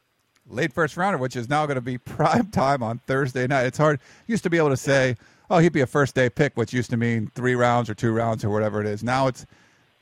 Late 0.51 0.73
first 0.73 0.97
rounder, 0.97 1.19
which 1.19 1.37
is 1.37 1.49
now 1.49 1.67
going 1.67 1.77
to 1.77 1.81
be 1.81 1.99
prime 1.99 2.51
time 2.51 2.83
on 2.83 2.99
Thursday 3.07 3.47
night. 3.47 3.67
It's 3.67 3.79
hard. 3.79 4.01
Used 4.27 4.43
to 4.45 4.51
be 4.51 4.57
able 4.57 4.71
to 4.71 4.77
say, 4.77 5.17
"Oh, 5.51 5.59
he'd 5.59 5.73
be 5.73 5.83
a 5.83 5.87
first 5.87 6.15
day 6.15 6.31
pick," 6.31 6.57
which 6.57 6.73
used 6.73 6.91
to 6.91 6.97
mean 6.97 7.31
three 7.35 7.55
rounds 7.55 7.91
or 7.91 7.95
two 7.95 8.13
rounds 8.13 8.45
or 8.45 8.51
whatever 8.51 8.81
it 8.81 8.87
is. 8.87 9.03
Now 9.03 9.27
it's 9.27 9.47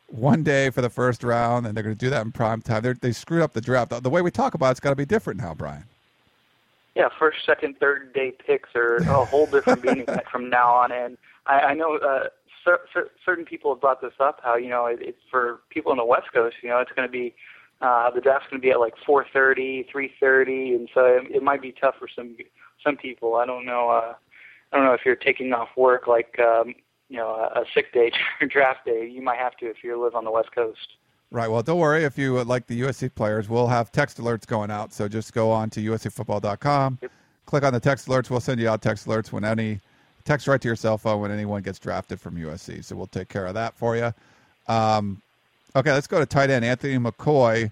one 0.08 0.42
day 0.42 0.70
for 0.70 0.82
the 0.82 0.90
first 0.90 1.24
round, 1.24 1.66
and 1.66 1.76
they're 1.76 1.84
going 1.84 1.96
to 1.96 2.04
do 2.04 2.10
that 2.10 2.24
in 2.24 2.32
prime 2.32 2.62
time. 2.62 2.82
They're, 2.82 2.94
they 2.94 3.12
screwed 3.12 3.42
up 3.42 3.52
the 3.52 3.60
draft. 3.60 3.90
The 4.02 4.10
way 4.10 4.22
we 4.22 4.30
talk 4.30 4.54
about 4.54 4.70
it's 4.70 4.80
got 4.80 4.90
to 4.90 4.96
be 4.96 5.04
different 5.04 5.40
now, 5.40 5.54
Brian. 5.54 5.84
Yeah, 6.94 7.08
first, 7.18 7.44
second, 7.44 7.78
third 7.78 8.14
day 8.14 8.32
picks 8.32 8.70
are 8.74 8.96
a 8.96 9.24
whole 9.24 9.46
different 9.46 9.84
meaning 9.84 10.06
from 10.30 10.48
now 10.48 10.74
on. 10.74 10.92
And 10.92 11.18
I, 11.46 11.60
I 11.60 11.74
know 11.74 11.96
uh, 11.96 12.28
cer- 12.66 12.80
cer- 12.92 13.10
certain 13.24 13.44
people 13.44 13.72
have 13.72 13.80
brought 13.80 14.02
this 14.02 14.12
up. 14.20 14.40
How 14.42 14.56
you 14.56 14.68
know 14.68 14.86
it, 14.86 14.98
it's 15.00 15.22
for 15.30 15.60
people 15.70 15.92
on 15.92 15.98
the 15.98 16.04
West 16.04 16.26
Coast. 16.34 16.56
You 16.62 16.68
know, 16.68 16.78
it's 16.80 16.92
going 16.92 17.08
to 17.08 17.12
be 17.12 17.34
uh, 17.80 18.10
the 18.10 18.20
draft's 18.20 18.48
going 18.50 18.60
to 18.60 18.66
be 18.66 18.70
at 18.70 18.80
like 18.80 18.94
4:30, 19.08 19.86
3:30, 19.90 20.74
and 20.74 20.88
so 20.92 21.04
it, 21.06 21.36
it 21.36 21.42
might 21.42 21.62
be 21.62 21.72
tough 21.72 21.94
for 21.98 22.08
some 22.14 22.36
some 22.84 22.96
people. 22.96 23.36
I 23.36 23.46
don't 23.46 23.64
know. 23.64 23.88
Uh, 23.88 24.14
I 24.72 24.76
don't 24.76 24.84
know 24.84 24.92
if 24.92 25.00
you're 25.04 25.16
taking 25.16 25.52
off 25.52 25.68
work 25.76 26.06
like 26.06 26.38
um, 26.38 26.74
you 27.08 27.16
know 27.16 27.28
a, 27.28 27.60
a 27.60 27.64
sick 27.72 27.92
day 27.92 28.12
or 28.40 28.46
draft 28.46 28.84
day. 28.84 29.08
You 29.08 29.22
might 29.22 29.38
have 29.38 29.56
to 29.58 29.66
if 29.66 29.82
you 29.82 30.02
live 30.02 30.14
on 30.14 30.24
the 30.24 30.30
West 30.30 30.52
Coast. 30.54 30.96
Right. 31.30 31.48
Well, 31.50 31.62
don't 31.62 31.78
worry. 31.78 32.04
If 32.04 32.16
you 32.16 32.42
like 32.44 32.66
the 32.66 32.80
USC 32.82 33.12
players, 33.14 33.48
we'll 33.48 33.66
have 33.66 33.90
text 33.90 34.18
alerts 34.18 34.46
going 34.46 34.70
out. 34.70 34.92
So 34.92 35.08
just 35.08 35.32
go 35.32 35.50
on 35.50 35.70
to 35.70 35.80
uscfootball.com, 35.80 36.98
yep. 37.02 37.10
click 37.46 37.64
on 37.64 37.72
the 37.72 37.80
text 37.80 38.06
alerts. 38.06 38.30
We'll 38.30 38.40
send 38.40 38.60
you 38.60 38.68
out 38.68 38.80
text 38.80 39.06
alerts 39.06 39.32
when 39.32 39.44
any 39.44 39.80
text 40.26 40.46
right 40.46 40.60
to 40.60 40.68
your 40.68 40.76
cell 40.76 40.98
phone 40.98 41.22
when 41.22 41.30
anyone 41.30 41.62
gets 41.62 41.78
drafted 41.78 42.20
from 42.20 42.36
USC. 42.36 42.84
So 42.84 42.96
we'll 42.96 43.06
take 43.06 43.28
care 43.28 43.46
of 43.46 43.54
that 43.54 43.74
for 43.74 43.96
you. 43.96 44.12
Um, 44.68 45.22
okay, 45.74 45.92
let's 45.92 46.06
go 46.06 46.18
to 46.18 46.26
tight 46.26 46.50
end 46.50 46.64
Anthony 46.64 46.98
McCoy. 46.98 47.70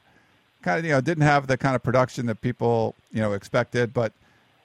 Kind 0.63 0.79
of, 0.79 0.85
you 0.87 0.93
know, 0.93 1.01
didn't 1.03 1.25
have 1.25 1.47
the 1.47 1.59
kind 1.59 1.77
of 1.77 1.83
production 1.83 2.25
that 2.27 2.41
people 2.41 2.95
you 3.13 3.21
know 3.21 3.33
expected, 3.33 3.93
but 3.93 4.13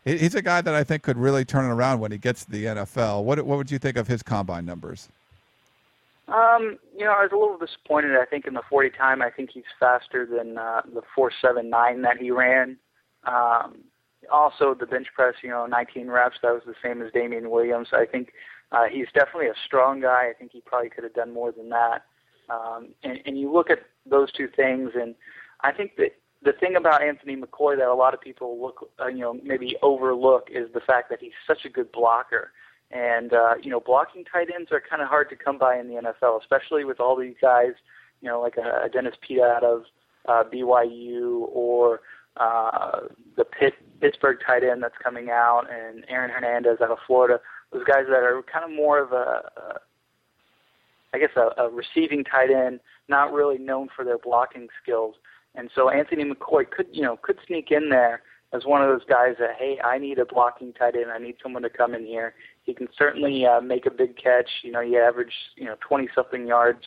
he's 0.05 0.35
a 0.35 0.41
guy 0.41 0.61
that 0.61 0.73
I 0.73 0.83
think 0.83 1.03
could 1.03 1.17
really 1.17 1.43
turn 1.43 1.65
it 1.65 1.73
around 1.73 1.99
when 1.99 2.11
he 2.11 2.17
gets 2.17 2.45
to 2.45 2.51
the 2.51 2.65
NFL. 2.65 3.23
What 3.23 3.43
what 3.45 3.57
would 3.57 3.71
you 3.71 3.79
think 3.79 3.97
of 3.97 4.07
his 4.07 4.23
combine 4.23 4.65
numbers? 4.65 5.09
Um, 6.29 6.77
you 6.95 7.05
know, 7.05 7.11
I 7.11 7.23
was 7.23 7.31
a 7.31 7.35
little 7.35 7.57
disappointed. 7.57 8.15
I 8.15 8.25
think 8.25 8.45
in 8.45 8.53
the 8.53 8.61
40 8.69 8.91
time, 8.91 9.21
I 9.23 9.31
think 9.31 9.49
he's 9.49 9.63
faster 9.79 10.27
than 10.27 10.59
uh, 10.59 10.81
the 10.93 11.01
4.79 11.17 12.03
that 12.03 12.17
he 12.17 12.29
ran. 12.29 12.77
Um, 13.23 13.79
also, 14.31 14.75
the 14.77 14.85
bench 14.85 15.07
press, 15.15 15.35
you 15.41 15.49
know, 15.49 15.65
19 15.65 16.09
reps. 16.09 16.37
That 16.41 16.53
was 16.53 16.63
the 16.65 16.75
same 16.83 17.01
as 17.01 17.11
Damian 17.13 17.49
Williams. 17.49 17.89
I 17.93 18.05
think 18.05 18.33
uh, 18.71 18.85
he's 18.91 19.07
definitely 19.13 19.47
a 19.47 19.55
strong 19.65 20.01
guy. 20.01 20.29
I 20.29 20.33
think 20.37 20.51
he 20.51 20.61
probably 20.61 20.89
could 20.89 21.03
have 21.03 21.13
done 21.13 21.33
more 21.33 21.51
than 21.51 21.69
that. 21.69 22.03
Um, 22.49 22.89
and, 23.03 23.19
and 23.25 23.39
you 23.39 23.51
look 23.51 23.69
at 23.69 23.79
those 24.05 24.31
two 24.31 24.47
things, 24.55 24.91
and 24.95 25.15
I 25.61 25.71
think 25.71 25.95
that 25.97 26.15
the 26.41 26.53
thing 26.53 26.75
about 26.75 27.01
Anthony 27.01 27.35
McCoy 27.35 27.77
that 27.77 27.87
a 27.87 27.93
lot 27.93 28.13
of 28.13 28.21
people 28.21 28.59
look, 28.61 28.89
uh, 28.99 29.07
you 29.07 29.19
know, 29.19 29.39
maybe 29.43 29.75
overlook 29.81 30.47
is 30.51 30.67
the 30.73 30.79
fact 30.79 31.09
that 31.09 31.19
he's 31.21 31.33
such 31.45 31.65
a 31.65 31.69
good 31.69 31.91
blocker. 31.91 32.51
And 32.91 33.33
uh, 33.33 33.55
you 33.61 33.69
know, 33.69 33.79
blocking 33.79 34.25
tight 34.25 34.47
ends 34.53 34.71
are 34.71 34.81
kind 34.81 35.01
of 35.01 35.09
hard 35.09 35.29
to 35.29 35.35
come 35.35 35.59
by 35.59 35.77
in 35.77 35.87
the 35.87 35.95
NFL, 35.95 36.41
especially 36.41 36.85
with 36.85 36.99
all 36.99 37.15
these 37.15 37.35
guys, 37.39 37.73
you 38.21 38.29
know, 38.29 38.41
like 38.41 38.55
a, 38.57 38.85
a 38.85 38.89
Dennis 38.89 39.15
Pitta 39.21 39.43
out 39.43 39.63
of 39.63 39.83
uh, 40.27 40.43
BYU 40.51 41.45
or 41.49 42.01
uh, 42.37 43.01
the 43.37 43.43
Pitt, 43.43 43.73
Pittsburgh 44.01 44.37
tight 44.45 44.63
end 44.63 44.81
that's 44.83 44.97
coming 45.03 45.29
out, 45.29 45.63
and 45.71 46.05
Aaron 46.09 46.31
Hernandez 46.31 46.77
out 46.81 46.91
of 46.91 46.97
Florida. 47.05 47.39
Those 47.71 47.83
guys 47.83 48.05
that 48.07 48.23
are 48.23 48.41
kind 48.51 48.65
of 48.65 48.75
more 48.75 48.99
of 48.99 49.11
a, 49.11 49.15
a 49.57 49.79
I 51.13 51.19
guess, 51.19 51.29
a, 51.35 51.61
a 51.61 51.69
receiving 51.69 52.23
tight 52.23 52.51
end, 52.51 52.79
not 53.07 53.33
really 53.33 53.57
known 53.57 53.87
for 53.95 54.05
their 54.05 54.17
blocking 54.17 54.67
skills. 54.81 55.15
And 55.55 55.69
so 55.73 55.89
Anthony 55.89 56.23
McCoy 56.23 56.69
could, 56.69 56.87
you 56.91 57.01
know, 57.01 57.17
could 57.21 57.37
sneak 57.47 57.71
in 57.71 57.89
there 57.89 58.21
as 58.53 58.65
one 58.65 58.81
of 58.81 58.89
those 58.89 59.07
guys 59.07 59.35
that, 59.39 59.55
hey, 59.57 59.79
I 59.83 59.97
need 59.97 60.19
a 60.19 60.25
blocking 60.25 60.73
tight 60.73 60.95
end. 60.95 61.11
I 61.11 61.19
need 61.19 61.35
someone 61.41 61.63
to 61.63 61.69
come 61.69 61.93
in 61.93 62.05
here. 62.05 62.33
He 62.63 62.73
can 62.73 62.87
certainly 62.97 63.45
uh, 63.45 63.61
make 63.61 63.85
a 63.85 63.91
big 63.91 64.17
catch. 64.17 64.49
You 64.63 64.71
know, 64.71 64.81
he 64.81 64.97
averaged, 64.97 65.33
you 65.55 65.65
know, 65.65 65.75
20 65.87 66.09
something 66.13 66.47
yards 66.47 66.83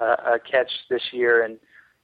uh, 0.00 0.16
a 0.34 0.38
catch 0.38 0.70
this 0.90 1.02
year, 1.12 1.44
and 1.44 1.58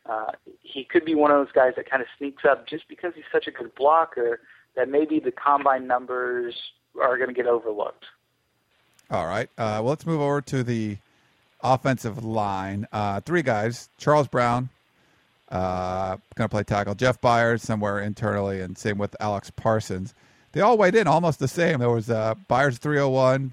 uh, 0.06 0.32
he 0.62 0.84
could 0.84 1.04
be 1.04 1.14
one 1.14 1.30
of 1.30 1.38
those 1.38 1.52
guys 1.52 1.72
that 1.76 1.88
kind 1.88 2.02
of 2.02 2.08
sneaks 2.18 2.44
up 2.44 2.66
just 2.66 2.88
because 2.88 3.12
he's 3.14 3.24
such 3.32 3.46
a 3.46 3.50
good 3.50 3.74
blocker 3.74 4.40
that 4.76 4.88
maybe 4.88 5.20
the 5.20 5.32
combine 5.32 5.86
numbers 5.86 6.54
are 7.00 7.16
going 7.16 7.28
to 7.28 7.34
get 7.34 7.46
overlooked. 7.46 8.04
All 9.10 9.26
right. 9.26 9.48
Uh, 9.58 9.80
well, 9.82 9.84
let's 9.84 10.06
move 10.06 10.20
over 10.20 10.40
to 10.42 10.62
the 10.62 10.96
offensive 11.62 12.24
line. 12.24 12.86
Uh, 12.92 13.20
three 13.20 13.42
guys: 13.42 13.88
Charles 13.98 14.28
Brown, 14.28 14.68
uh, 15.50 16.16
going 16.34 16.48
to 16.48 16.52
play 16.52 16.62
tackle. 16.62 16.94
Jeff 16.94 17.20
Byers 17.20 17.62
somewhere 17.62 18.00
internally, 18.00 18.60
and 18.60 18.78
same 18.78 18.98
with 18.98 19.16
Alex 19.20 19.50
Parsons. 19.50 20.14
They 20.52 20.60
all 20.60 20.78
weighed 20.78 20.94
in 20.94 21.06
almost 21.06 21.38
the 21.38 21.48
same. 21.48 21.78
There 21.78 21.90
was 21.90 22.10
uh, 22.10 22.34
Byers 22.48 22.78
301, 22.78 23.52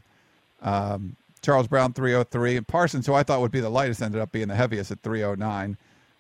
um, 0.61 1.15
Charles 1.41 1.67
Brown 1.67 1.93
303, 1.93 2.57
and 2.57 2.67
Parsons, 2.67 3.05
who 3.05 3.13
I 3.13 3.23
thought 3.23 3.41
would 3.41 3.51
be 3.51 3.59
the 3.59 3.69
lightest, 3.69 4.01
ended 4.01 4.21
up 4.21 4.31
being 4.31 4.47
the 4.47 4.55
heaviest 4.55 4.91
at 4.91 5.01
309. 5.01 5.77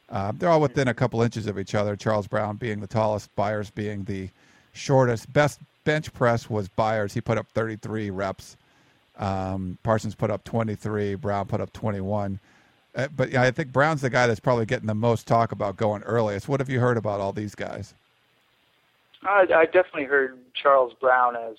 Uh, 0.09 0.31
they're 0.35 0.49
all 0.49 0.61
within 0.61 0.87
a 0.87 0.93
couple 0.93 1.21
inches 1.21 1.47
of 1.47 1.59
each 1.59 1.75
other. 1.75 1.95
Charles 1.95 2.27
Brown 2.27 2.55
being 2.55 2.79
the 2.79 2.87
tallest, 2.87 3.33
Byers 3.35 3.69
being 3.69 4.05
the 4.05 4.29
shortest. 4.71 5.31
Best 5.33 5.59
bench 5.83 6.13
press 6.13 6.49
was 6.49 6.67
Byers. 6.69 7.13
He 7.13 7.21
put 7.21 7.37
up 7.37 7.47
33 7.49 8.09
reps. 8.09 8.57
Um, 9.17 9.77
Parsons 9.83 10.15
put 10.15 10.29
up 10.29 10.43
23. 10.43 11.15
Brown 11.15 11.45
put 11.47 11.59
up 11.59 11.73
21. 11.73 12.39
Uh, 12.95 13.07
but 13.15 13.31
yeah, 13.31 13.41
I 13.41 13.51
think 13.51 13.71
Brown's 13.71 14.01
the 14.01 14.09
guy 14.09 14.27
that's 14.27 14.39
probably 14.39 14.65
getting 14.65 14.87
the 14.87 14.95
most 14.95 15.27
talk 15.27 15.51
about 15.51 15.75
going 15.75 16.03
earliest. 16.03 16.47
What 16.47 16.59
have 16.59 16.69
you 16.69 16.79
heard 16.79 16.97
about 16.97 17.19
all 17.19 17.33
these 17.33 17.55
guys? 17.55 17.93
I, 19.23 19.45
I 19.53 19.65
definitely 19.65 20.05
heard 20.05 20.37
Charles 20.53 20.93
Brown 20.99 21.35
as 21.35 21.57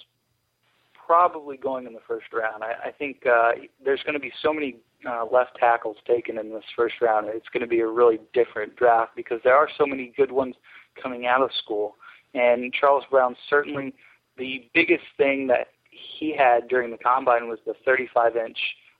probably 1.07 1.57
going 1.57 1.87
in 1.87 1.93
the 1.93 2.01
first 2.07 2.33
round. 2.33 2.63
I, 2.63 2.75
I 2.87 2.91
think 2.93 3.27
uh, 3.27 3.53
there's 3.85 4.03
going 4.03 4.15
to 4.15 4.21
be 4.21 4.33
so 4.43 4.53
many 4.53 4.77
uh, 5.07 5.25
left 5.33 5.57
tackles 5.59 5.97
taken 6.07 6.39
in 6.39 6.51
this 6.51 6.65
first 6.75 6.97
round. 7.01 7.29
It's 7.29 7.49
going 7.53 7.61
to 7.61 7.69
be 7.69 7.81
a 7.81 7.87
really 7.87 8.19
different 8.33 8.77
draft 8.77 9.15
because 9.15 9.41
there 9.45 9.57
are 9.57 9.69
so 9.77 9.87
many 9.87 10.13
good 10.17 10.33
ones 10.33 10.55
coming 11.01 11.27
out 11.27 11.43
of 11.43 11.51
school. 11.63 11.97
And 12.35 12.73
Charles 12.73 13.05
Brown 13.11 13.37
certainly 13.49 13.95
the 14.37 14.69
biggest 14.75 15.05
thing 15.17 15.47
that 15.49 15.69
he 15.91 16.35
had 16.37 16.69
during 16.69 16.91
the 16.91 16.99
combine 16.99 17.49
was 17.49 17.59
the 17.67 17.75
35 17.85 18.37
inch 18.37 18.59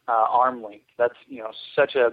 uh, 0.09 0.27
arm 0.29 0.63
length. 0.63 0.87
That's 0.97 1.15
you 1.27 1.41
know 1.41 1.51
such 1.77 1.95
a 1.95 2.11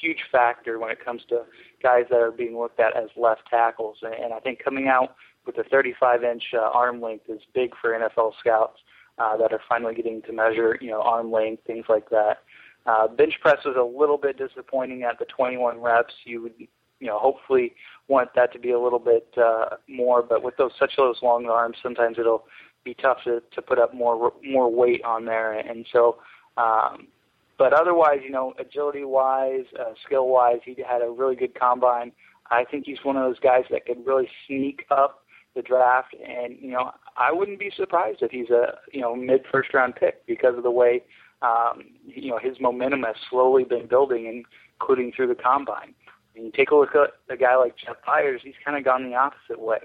huge 0.00 0.24
factor 0.32 0.78
when 0.78 0.90
it 0.90 1.04
comes 1.04 1.22
to 1.28 1.42
guys 1.82 2.04
that 2.10 2.18
are 2.18 2.30
being 2.30 2.58
looked 2.58 2.80
at 2.80 2.96
as 2.96 3.10
left 3.16 3.42
tackles. 3.48 3.98
And 4.02 4.32
I 4.32 4.40
think 4.40 4.62
coming 4.64 4.88
out 4.88 5.14
with 5.46 5.58
a 5.58 5.64
35 5.64 6.24
inch 6.24 6.42
uh, 6.54 6.70
arm 6.72 7.00
length 7.00 7.28
is 7.28 7.40
big 7.54 7.72
for 7.80 7.90
NFL 7.90 8.32
scouts 8.40 8.80
uh, 9.18 9.36
that 9.36 9.52
are 9.52 9.60
finally 9.68 9.94
getting 9.94 10.22
to 10.22 10.32
measure 10.32 10.78
you 10.80 10.90
know 10.90 11.02
arm 11.02 11.30
length, 11.30 11.64
things 11.66 11.86
like 11.88 12.08
that. 12.10 12.38
Uh, 12.86 13.08
bench 13.08 13.34
press 13.40 13.58
was 13.64 13.76
a 13.78 13.98
little 13.98 14.18
bit 14.18 14.36
disappointing 14.36 15.02
at 15.04 15.18
the 15.18 15.24
21 15.24 15.80
reps. 15.80 16.12
You 16.24 16.42
would 16.42 16.52
you 16.58 17.06
know 17.06 17.18
hopefully 17.18 17.74
want 18.08 18.30
that 18.34 18.52
to 18.52 18.58
be 18.58 18.70
a 18.70 18.80
little 18.80 18.98
bit 18.98 19.26
uh, 19.36 19.76
more, 19.88 20.22
but 20.22 20.42
with 20.42 20.56
those 20.56 20.72
such 20.78 20.92
those 20.96 21.16
long 21.22 21.46
arms, 21.46 21.76
sometimes 21.82 22.18
it'll 22.18 22.44
be 22.84 22.94
tough 22.94 23.18
to, 23.24 23.42
to 23.54 23.62
put 23.62 23.78
up 23.78 23.94
more 23.94 24.32
more 24.42 24.70
weight 24.72 25.02
on 25.04 25.24
there, 25.24 25.52
and 25.52 25.86
so. 25.92 26.18
Um, 26.56 27.08
but 27.56 27.72
otherwise, 27.72 28.18
you 28.24 28.30
know, 28.30 28.52
agility 28.58 29.04
wise, 29.04 29.64
uh, 29.78 29.92
skill 30.04 30.26
wise, 30.26 30.58
he 30.64 30.76
had 30.88 31.02
a 31.02 31.08
really 31.08 31.36
good 31.36 31.54
combine. 31.54 32.10
I 32.50 32.64
think 32.64 32.84
he's 32.84 32.98
one 33.04 33.16
of 33.16 33.22
those 33.22 33.38
guys 33.38 33.62
that 33.70 33.86
could 33.86 34.04
really 34.04 34.28
sneak 34.46 34.84
up 34.90 35.24
the 35.54 35.62
draft, 35.62 36.14
and 36.14 36.56
you 36.60 36.72
know, 36.72 36.90
I 37.16 37.32
wouldn't 37.32 37.60
be 37.60 37.70
surprised 37.76 38.22
if 38.22 38.32
he's 38.32 38.50
a 38.50 38.78
you 38.92 39.00
know 39.00 39.14
mid 39.14 39.42
first 39.50 39.72
round 39.72 39.94
pick 39.94 40.26
because 40.26 40.56
of 40.56 40.64
the 40.64 40.70
way 40.70 41.02
um, 41.42 41.84
you 42.06 42.30
know 42.30 42.38
his 42.38 42.56
momentum 42.60 43.02
has 43.02 43.16
slowly 43.30 43.64
been 43.64 43.86
building, 43.86 44.44
including 44.80 45.12
through 45.14 45.28
the 45.28 45.34
combine. 45.34 45.94
And 46.34 46.46
you 46.46 46.52
take 46.54 46.70
a 46.70 46.74
look 46.74 46.94
at 46.94 47.10
a 47.32 47.36
guy 47.36 47.56
like 47.56 47.76
Jeff 47.76 47.96
Byers; 48.06 48.40
he's 48.44 48.54
kind 48.64 48.76
of 48.76 48.84
gone 48.84 49.08
the 49.08 49.16
opposite 49.16 49.60
way. 49.60 49.78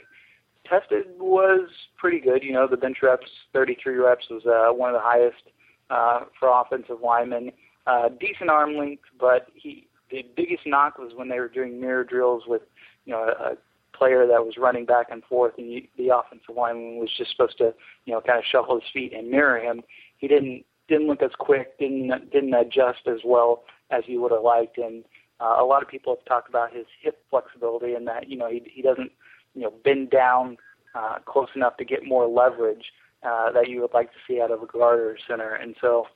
Tested 0.66 1.06
was 1.20 1.70
pretty 1.98 2.20
good. 2.20 2.44
You 2.44 2.54
know, 2.54 2.68
the 2.68 2.78
bench 2.78 2.98
reps, 3.02 3.28
33 3.54 3.96
reps, 3.96 4.26
was 4.30 4.46
uh, 4.46 4.74
one 4.74 4.90
of 4.90 4.96
the 4.96 5.04
highest 5.04 5.44
uh, 5.90 6.26
for 6.40 6.50
offensive 6.50 6.98
linemen. 7.04 7.52
Uh, 7.88 8.10
decent 8.20 8.50
arm 8.50 8.76
length, 8.78 9.04
but 9.20 9.48
he 9.56 9.88
the 10.12 10.26
biggest 10.36 10.64
knock 10.66 10.98
was 10.98 11.12
when 11.16 11.30
they 11.30 11.40
were 11.40 11.48
doing 11.48 11.80
mirror 11.80 12.04
drills 12.04 12.44
with 12.48 12.62
you 13.06 13.14
know 13.14 13.24
a, 13.24 13.54
a 13.54 13.58
player 13.98 14.26
that 14.26 14.46
was 14.46 14.56
running 14.58 14.86
back 14.86 15.08
and 15.10 15.24
forth, 15.24 15.54
and 15.58 15.72
you, 15.72 15.84
the 15.98 16.10
offensive 16.16 16.56
lineman 16.56 16.98
was 16.98 17.10
just 17.18 17.32
supposed 17.32 17.58
to 17.58 17.74
you 18.06 18.14
know 18.14 18.22
kind 18.22 18.40
of 18.40 18.46
shuffle 18.50 18.80
his 18.80 18.90
feet 18.94 19.14
and 19.14 19.30
mirror 19.30 19.60
him. 19.60 19.82
He 20.18 20.28
didn't 20.28 20.66
didn't 20.90 21.08
look 21.08 21.22
as 21.22 21.32
quick, 21.38 21.78
didn't 21.80 22.32
didn't 22.32 22.54
adjust 22.54 23.08
as 23.08 23.20
well 23.24 23.64
as 23.92 24.04
he 24.06 24.18
would 24.18 24.32
have 24.32 24.44
liked, 24.44 24.78
and 24.78 25.06
uh, 25.40 25.56
a 25.60 25.66
lot 25.66 25.82
of 25.82 25.88
people 25.88 26.16
have 26.16 26.26
talked 26.26 26.50
about 26.50 26.74
his 26.74 26.86
hip 27.02 27.24
flexibility 27.30 27.94
and 27.94 28.08
that 28.08 28.30
you 28.30 28.38
know 28.38 28.50
he 28.50 28.62
he 28.72 28.82
doesn't 28.82 29.12
you 29.56 29.62
know 29.62 29.74
bend 29.84 30.10
down 30.10 30.58
uh, 30.96 31.20
close 31.26 31.50
enough 31.56 31.78
to 31.78 31.86
get 31.86 32.06
more 32.06 32.28
leverage 32.28 32.92
uh, 33.24 33.52
that 33.52 33.70
you 33.70 33.82
would 33.82 33.94
like 33.94 34.12
to 34.12 34.18
see 34.28 34.42
out 34.42 34.52
of 34.52 34.62
a 34.64 34.66
guard 34.66 35.00
or 35.00 35.18
center. 35.28 35.54
And 35.54 35.76
so 35.82 36.08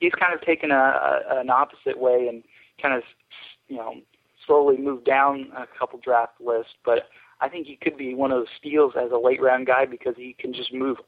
he's 0.00 0.12
kind 0.12 0.34
of 0.34 0.40
taken 0.42 0.70
a, 0.70 0.74
a, 0.74 1.40
an 1.40 1.50
opposite 1.50 1.98
way 1.98 2.26
and 2.28 2.42
kind 2.80 2.94
of, 2.94 3.02
you 3.68 3.76
know, 3.76 3.94
slowly 4.46 4.76
moved 4.76 5.04
down 5.04 5.52
a 5.56 5.66
couple 5.78 5.98
draft 6.00 6.40
lists. 6.40 6.72
But 6.84 7.08
I 7.40 7.48
think 7.48 7.66
he 7.66 7.76
could 7.76 7.96
be 7.96 8.14
one 8.14 8.32
of 8.32 8.38
those 8.38 8.48
steals 8.58 8.94
as 9.00 9.10
a 9.12 9.18
late 9.18 9.40
round 9.40 9.66
guy 9.66 9.86
because 9.86 10.14
he 10.16 10.34
can 10.38 10.52
just 10.52 10.74
move, 10.74 10.98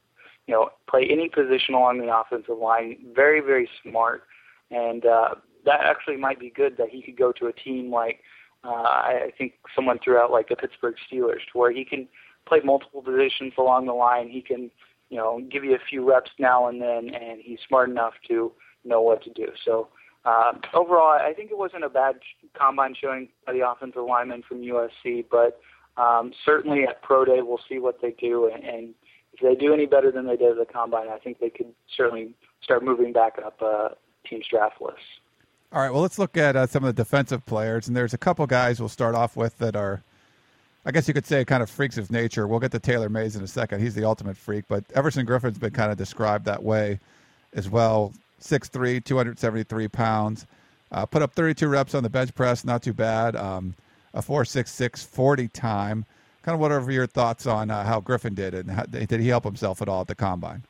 you 0.46 0.54
know, 0.54 0.70
play 0.88 1.06
any 1.10 1.28
position 1.28 1.74
along 1.74 1.98
the 1.98 2.14
offensive 2.14 2.58
line. 2.58 2.96
Very, 3.14 3.40
very 3.40 3.68
smart. 3.82 4.24
And 4.70 5.06
uh, 5.06 5.34
that 5.64 5.80
actually 5.80 6.16
might 6.16 6.38
be 6.38 6.50
good 6.50 6.76
that 6.76 6.90
he 6.90 7.02
could 7.02 7.16
go 7.16 7.32
to 7.32 7.46
a 7.46 7.52
team 7.52 7.90
like, 7.90 8.20
uh, 8.64 8.68
I 8.68 9.32
think 9.36 9.54
someone 9.74 9.98
threw 10.02 10.18
out 10.18 10.30
like 10.30 10.48
the 10.48 10.56
Pittsburgh 10.56 10.96
Steelers, 11.10 11.40
to 11.52 11.58
where 11.58 11.72
he 11.72 11.84
can 11.84 12.08
play 12.46 12.60
multiple 12.64 13.02
positions 13.02 13.52
along 13.58 13.86
the 13.86 13.92
line. 13.92 14.28
He 14.28 14.40
can 14.40 14.70
you 15.10 15.20
know, 15.20 15.40
give 15.50 15.64
you 15.64 15.74
a 15.74 15.78
few 15.88 16.08
reps 16.08 16.30
now 16.38 16.68
and 16.68 16.80
then, 16.80 17.14
and 17.14 17.40
he's 17.40 17.58
smart 17.68 17.88
enough 17.88 18.14
to 18.28 18.52
know 18.84 19.00
what 19.00 19.22
to 19.22 19.30
do. 19.30 19.48
So 19.64 19.88
uh, 20.24 20.52
overall, 20.72 21.10
I 21.10 21.32
think 21.34 21.50
it 21.50 21.58
wasn't 21.58 21.84
a 21.84 21.88
bad 21.88 22.16
combine 22.58 22.94
showing 23.00 23.28
by 23.46 23.52
the 23.52 23.68
offensive 23.68 24.02
lineman 24.08 24.42
from 24.42 24.62
USC, 24.62 25.26
but 25.30 25.60
um, 26.00 26.32
certainly 26.44 26.84
at 26.84 27.02
pro 27.02 27.24
day 27.24 27.42
we'll 27.42 27.60
see 27.68 27.78
what 27.78 28.00
they 28.00 28.12
do, 28.18 28.50
and, 28.52 28.64
and 28.64 28.94
if 29.34 29.40
they 29.40 29.54
do 29.54 29.74
any 29.74 29.86
better 29.86 30.10
than 30.10 30.26
they 30.26 30.36
did 30.36 30.52
at 30.52 30.58
the 30.58 30.72
combine, 30.72 31.08
I 31.08 31.18
think 31.18 31.40
they 31.40 31.50
could 31.50 31.72
certainly 31.96 32.34
start 32.62 32.84
moving 32.84 33.12
back 33.12 33.38
up 33.44 33.60
uh, 33.60 33.88
team's 34.28 34.46
draft 34.48 34.80
lists. 34.80 35.00
All 35.72 35.80
right, 35.80 35.90
well, 35.90 36.02
let's 36.02 36.18
look 36.18 36.36
at 36.36 36.54
uh, 36.54 36.66
some 36.66 36.84
of 36.84 36.94
the 36.94 37.02
defensive 37.02 37.44
players, 37.46 37.88
and 37.88 37.96
there's 37.96 38.14
a 38.14 38.18
couple 38.18 38.46
guys 38.46 38.78
we'll 38.78 38.88
start 38.88 39.14
off 39.14 39.36
with 39.36 39.58
that 39.58 39.74
are 39.74 40.02
I 40.86 40.90
guess 40.90 41.08
you 41.08 41.14
could 41.14 41.26
say 41.26 41.44
kind 41.44 41.62
of 41.62 41.70
freaks 41.70 41.96
of 41.96 42.10
nature. 42.10 42.46
We'll 42.46 42.60
get 42.60 42.70
to 42.72 42.78
Taylor 42.78 43.08
Mays 43.08 43.36
in 43.36 43.42
a 43.42 43.46
second. 43.46 43.80
He's 43.80 43.94
the 43.94 44.04
ultimate 44.04 44.36
freak, 44.36 44.66
but 44.68 44.84
Everson 44.94 45.24
Griffen's 45.24 45.58
been 45.58 45.72
kind 45.72 45.90
of 45.90 45.96
described 45.96 46.44
that 46.44 46.62
way 46.62 47.00
as 47.54 47.70
well. 47.70 48.12
6'3", 48.40 49.02
273 49.02 49.88
pounds. 49.88 50.46
Uh, 50.92 51.06
put 51.06 51.22
up 51.22 51.32
32 51.32 51.66
reps 51.68 51.94
on 51.94 52.02
the 52.02 52.10
bench 52.10 52.34
press, 52.34 52.64
not 52.64 52.82
too 52.82 52.92
bad. 52.92 53.34
Um, 53.34 53.74
a 54.12 54.20
4.66 54.20 55.04
40 55.06 55.48
time. 55.48 56.04
Kind 56.44 56.54
of 56.54 56.60
whatever 56.60 56.92
your 56.92 57.06
thoughts 57.06 57.46
on 57.46 57.70
uh, 57.70 57.84
how 57.84 58.02
Griffen 58.02 58.34
did 58.34 58.52
and 58.54 58.70
how, 58.70 58.82
did 58.82 59.18
he 59.18 59.28
help 59.28 59.44
himself 59.44 59.80
at 59.80 59.88
all 59.88 60.02
at 60.02 60.08
the 60.08 60.14
combine? 60.14 60.62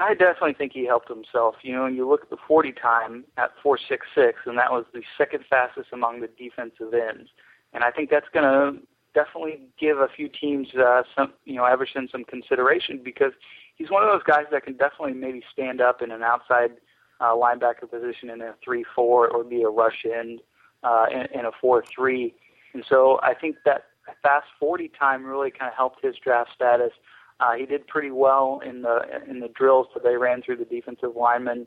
I 0.00 0.14
definitely 0.14 0.54
think 0.54 0.72
he 0.72 0.84
helped 0.86 1.08
himself. 1.08 1.54
You 1.62 1.74
know, 1.74 1.86
you 1.86 2.08
look 2.08 2.22
at 2.22 2.30
the 2.30 2.36
40 2.48 2.72
time 2.72 3.24
at 3.36 3.52
4.66, 3.64 4.32
and 4.44 4.58
that 4.58 4.72
was 4.72 4.84
the 4.92 5.02
second 5.16 5.44
fastest 5.48 5.90
among 5.92 6.20
the 6.20 6.28
defensive 6.36 6.92
ends. 6.92 7.30
And 7.72 7.84
I 7.84 7.92
think 7.92 8.10
that's 8.10 8.26
going 8.34 8.44
to 8.44 8.82
definitely 9.14 9.60
give 9.78 9.98
a 9.98 10.08
few 10.08 10.28
teams 10.28 10.74
uh, 10.74 11.02
some, 11.16 11.32
you 11.44 11.54
know, 11.54 11.64
Everson 11.64 12.08
some 12.10 12.24
consideration 12.24 13.00
because 13.02 13.32
he's 13.76 13.90
one 13.90 14.02
of 14.02 14.08
those 14.08 14.24
guys 14.24 14.46
that 14.50 14.64
can 14.64 14.76
definitely 14.76 15.14
maybe 15.14 15.44
stand 15.52 15.80
up 15.80 16.02
in 16.02 16.10
an 16.10 16.24
outside 16.24 16.72
uh, 17.20 17.32
linebacker 17.34 17.88
position 17.88 18.30
in 18.30 18.42
a 18.42 18.54
3-4 18.66 18.84
or 18.98 19.44
be 19.44 19.62
a 19.62 19.68
rush 19.68 20.04
end 20.04 20.40
uh, 20.82 21.06
in, 21.10 21.40
in 21.40 21.46
a 21.46 21.52
4-3. 21.64 22.32
And 22.74 22.84
so 22.88 23.20
I 23.22 23.32
think 23.32 23.56
that 23.64 23.84
fast 24.22 24.46
40 24.58 24.90
time 24.98 25.24
really 25.24 25.50
kind 25.50 25.68
of 25.68 25.76
helped 25.76 26.04
his 26.04 26.16
draft 26.16 26.50
status. 26.54 26.92
Uh, 27.40 27.54
he 27.54 27.66
did 27.66 27.86
pretty 27.86 28.10
well 28.10 28.60
in 28.64 28.82
the 28.82 29.00
in 29.28 29.40
the 29.40 29.48
drills 29.48 29.88
that 29.94 30.02
they 30.02 30.16
ran 30.16 30.42
through 30.42 30.56
the 30.56 30.64
defensive 30.64 31.14
linemen. 31.14 31.66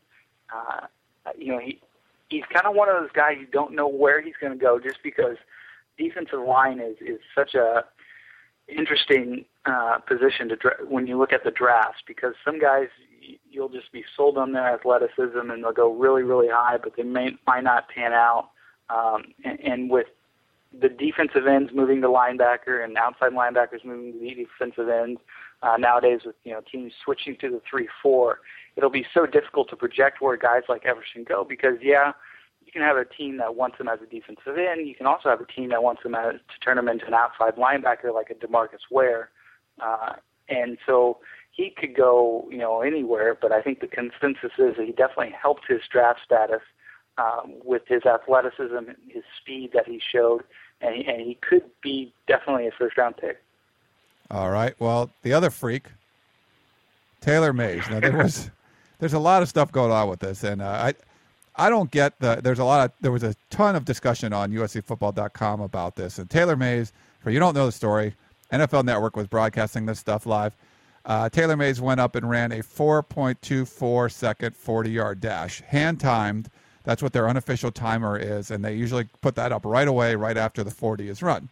Uh, 0.53 0.87
you 1.37 1.51
know, 1.51 1.59
he 1.59 1.79
he's 2.29 2.43
kind 2.53 2.65
of 2.65 2.75
one 2.75 2.89
of 2.89 2.99
those 2.99 3.11
guys 3.13 3.37
you 3.39 3.47
don't 3.47 3.75
know 3.75 3.87
where 3.87 4.21
he's 4.21 4.33
going 4.41 4.53
to 4.53 4.59
go 4.59 4.79
just 4.79 4.97
because 5.03 5.37
defensive 5.97 6.39
line 6.39 6.79
is 6.79 6.95
is 7.01 7.19
such 7.35 7.53
a 7.53 7.83
interesting 8.67 9.45
uh, 9.65 9.97
position 10.07 10.49
to 10.49 10.55
dra- 10.55 10.77
when 10.87 11.07
you 11.07 11.17
look 11.17 11.33
at 11.33 11.43
the 11.43 11.51
drafts 11.51 12.01
because 12.07 12.33
some 12.45 12.59
guys 12.59 12.87
you'll 13.51 13.69
just 13.69 13.91
be 13.91 14.03
sold 14.15 14.37
on 14.37 14.53
their 14.53 14.73
athleticism 14.73 15.51
and 15.51 15.63
they'll 15.63 15.71
go 15.71 15.93
really 15.93 16.23
really 16.23 16.49
high, 16.49 16.77
but 16.81 16.93
they 16.95 17.03
may 17.03 17.31
might 17.45 17.63
not 17.63 17.89
pan 17.89 18.13
out. 18.13 18.49
Um, 18.89 19.35
and, 19.43 19.59
and 19.59 19.89
with 19.91 20.07
the 20.77 20.89
defensive 20.89 21.47
ends 21.47 21.71
moving 21.73 22.01
to 22.01 22.07
linebacker 22.07 22.83
and 22.83 22.95
outside 22.97 23.31
linebackers 23.31 23.83
moving 23.83 24.13
to 24.13 24.19
the 24.19 24.35
defensive 24.35 24.89
ends, 24.89 25.19
uh, 25.63 25.77
nowadays 25.77 26.21
with 26.25 26.35
you 26.43 26.53
know 26.53 26.61
teams 26.71 26.93
switching 27.03 27.35
to 27.37 27.49
the 27.49 27.61
three 27.69 27.87
four, 28.01 28.39
it'll 28.75 28.89
be 28.89 29.05
so 29.13 29.25
difficult 29.25 29.69
to 29.69 29.75
project 29.75 30.21
where 30.21 30.37
guys 30.37 30.63
like 30.69 30.85
Everson 30.85 31.23
go 31.23 31.43
because 31.43 31.77
yeah, 31.81 32.11
you 32.63 32.71
can 32.71 32.81
have 32.81 32.97
a 32.97 33.05
team 33.05 33.37
that 33.37 33.55
wants 33.55 33.79
him 33.79 33.87
as 33.87 33.99
a 34.01 34.05
defensive 34.05 34.57
end. 34.57 34.87
You 34.87 34.95
can 34.95 35.07
also 35.07 35.29
have 35.29 35.41
a 35.41 35.45
team 35.45 35.69
that 35.69 35.81
wants 35.81 36.03
him 36.05 36.13
as, 36.13 36.35
to 36.35 36.59
turn 36.63 36.77
him 36.77 36.87
into 36.87 37.07
an 37.07 37.15
outside 37.15 37.55
linebacker 37.55 38.13
like 38.13 38.29
a 38.29 38.35
DeMarcus 38.35 38.89
Ware, 38.91 39.31
uh, 39.83 40.13
and 40.49 40.77
so 40.85 41.17
he 41.51 41.73
could 41.75 41.95
go 41.95 42.47
you 42.51 42.59
know 42.59 42.81
anywhere. 42.81 43.35
But 43.39 43.51
I 43.51 43.63
think 43.63 43.79
the 43.79 43.87
consensus 43.87 44.51
is 44.59 44.75
that 44.77 44.85
he 44.85 44.91
definitely 44.91 45.33
helped 45.41 45.63
his 45.67 45.81
draft 45.91 46.19
status 46.23 46.61
um, 47.19 47.53
with 47.63 47.83
his 47.87 48.05
athleticism, 48.05 48.91
his 49.07 49.23
speed 49.39 49.71
that 49.73 49.87
he 49.87 50.01
showed, 50.11 50.43
and 50.81 50.95
he, 50.95 51.05
and 51.05 51.21
he 51.21 51.35
could 51.35 51.63
be 51.81 52.13
definitely 52.27 52.67
a 52.67 52.71
first 52.71 52.97
round 52.97 53.17
pick. 53.17 53.41
All 54.31 54.49
right. 54.49 54.79
Well, 54.79 55.09
the 55.23 55.33
other 55.33 55.49
freak, 55.49 55.87
Taylor 57.21 57.51
Mays. 57.51 57.89
Now 57.89 57.99
there 57.99 58.15
was, 58.15 58.49
there's 58.99 59.13
a 59.13 59.19
lot 59.19 59.41
of 59.41 59.49
stuff 59.49 59.71
going 59.71 59.91
on 59.91 60.07
with 60.07 60.19
this, 60.19 60.43
and 60.43 60.61
uh, 60.61 60.65
I, 60.65 60.93
I 61.55 61.69
don't 61.69 61.91
get 61.91 62.19
the. 62.19 62.39
There's 62.41 62.59
a 62.59 62.63
lot 62.63 62.85
of. 62.85 62.91
There 63.01 63.11
was 63.11 63.23
a 63.23 63.35
ton 63.49 63.75
of 63.75 63.85
discussion 63.85 64.31
on 64.31 64.51
USCFootball.com 64.51 65.61
about 65.61 65.95
this, 65.95 66.19
and 66.19 66.29
Taylor 66.29 66.55
Mays. 66.55 66.93
For 67.21 67.31
you 67.31 67.39
don't 67.39 67.53
know 67.53 67.65
the 67.65 67.73
story, 67.73 68.15
NFL 68.53 68.85
Network 68.85 69.17
was 69.17 69.27
broadcasting 69.27 69.85
this 69.85 69.99
stuff 69.99 70.25
live. 70.25 70.55
Uh, 71.05 71.27
Taylor 71.27 71.57
Mays 71.57 71.81
went 71.81 71.99
up 71.99 72.15
and 72.15 72.29
ran 72.29 72.51
a 72.51 72.59
4.24 72.59 74.11
second 74.11 74.55
40 74.55 74.89
yard 74.91 75.19
dash, 75.19 75.61
hand 75.61 75.99
timed. 75.99 76.49
That's 76.83 77.03
what 77.03 77.13
their 77.13 77.27
unofficial 77.27 77.71
timer 77.71 78.17
is, 78.17 78.51
and 78.51 78.63
they 78.63 78.73
usually 78.73 79.07
put 79.21 79.35
that 79.35 79.51
up 79.51 79.65
right 79.65 79.87
away, 79.87 80.15
right 80.15 80.37
after 80.37 80.63
the 80.63 80.71
40 80.71 81.09
is 81.09 81.21
run. 81.21 81.49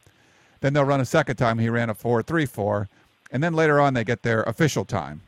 Then 0.61 0.73
they'll 0.73 0.83
run 0.85 1.01
a 1.01 1.05
second 1.05 1.35
time. 1.35 1.59
He 1.59 1.69
ran 1.69 1.89
a 1.89 1.95
4.34, 1.95 2.87
and 3.31 3.43
then 3.43 3.53
later 3.53 3.79
on 3.79 3.93
they 3.93 4.03
get 4.03 4.23
their 4.23 4.43
official 4.43 4.85
time. 4.85 5.21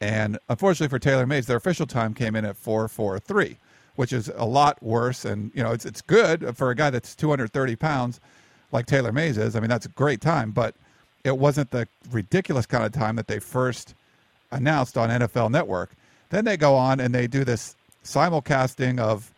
And 0.00 0.38
unfortunately 0.48 0.88
for 0.88 0.98
Taylor 0.98 1.26
Mays, 1.26 1.46
their 1.46 1.56
official 1.56 1.86
time 1.86 2.14
came 2.14 2.36
in 2.36 2.44
at 2.44 2.56
4.43, 2.56 3.56
which 3.96 4.12
is 4.12 4.30
a 4.36 4.44
lot 4.44 4.82
worse. 4.82 5.24
And 5.24 5.50
you 5.54 5.62
know, 5.62 5.72
it's 5.72 5.84
it's 5.84 6.02
good 6.02 6.56
for 6.56 6.70
a 6.70 6.74
guy 6.74 6.90
that's 6.90 7.14
230 7.14 7.76
pounds, 7.76 8.20
like 8.72 8.86
Taylor 8.86 9.12
Mays 9.12 9.36
is. 9.38 9.56
I 9.56 9.60
mean, 9.60 9.70
that's 9.70 9.86
a 9.86 9.90
great 9.90 10.20
time, 10.20 10.52
but 10.52 10.74
it 11.24 11.36
wasn't 11.36 11.70
the 11.70 11.88
ridiculous 12.10 12.64
kind 12.66 12.84
of 12.84 12.92
time 12.92 13.16
that 13.16 13.26
they 13.26 13.38
first 13.40 13.94
announced 14.50 14.96
on 14.96 15.10
NFL 15.10 15.50
Network. 15.50 15.90
Then 16.30 16.44
they 16.44 16.56
go 16.56 16.74
on 16.74 17.00
and 17.00 17.14
they 17.14 17.26
do 17.26 17.44
this 17.44 17.74
simulcasting 18.08 18.98
of 18.98 19.32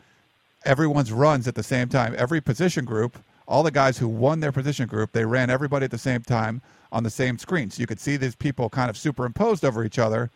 everyone's 0.64 1.12
runs 1.12 1.48
at 1.48 1.54
the 1.54 1.62
same 1.62 1.88
time, 1.88 2.14
every 2.16 2.40
position 2.40 2.84
group 2.84 3.18
all 3.50 3.64
the 3.64 3.70
guys 3.72 3.98
who 3.98 4.06
won 4.06 4.38
their 4.38 4.52
position 4.52 4.86
group, 4.86 5.10
they 5.10 5.24
ran 5.24 5.50
everybody 5.50 5.84
at 5.84 5.90
the 5.90 5.98
same 5.98 6.22
time 6.22 6.62
on 6.92 7.02
the 7.02 7.10
same 7.10 7.36
screen. 7.36 7.68
So 7.68 7.80
you 7.80 7.86
could 7.86 7.98
see 7.98 8.16
these 8.16 8.36
people 8.36 8.70
kind 8.70 8.88
of 8.88 8.96
superimposed 8.96 9.64
over 9.64 9.84
each 9.84 9.98
other, 9.98 10.30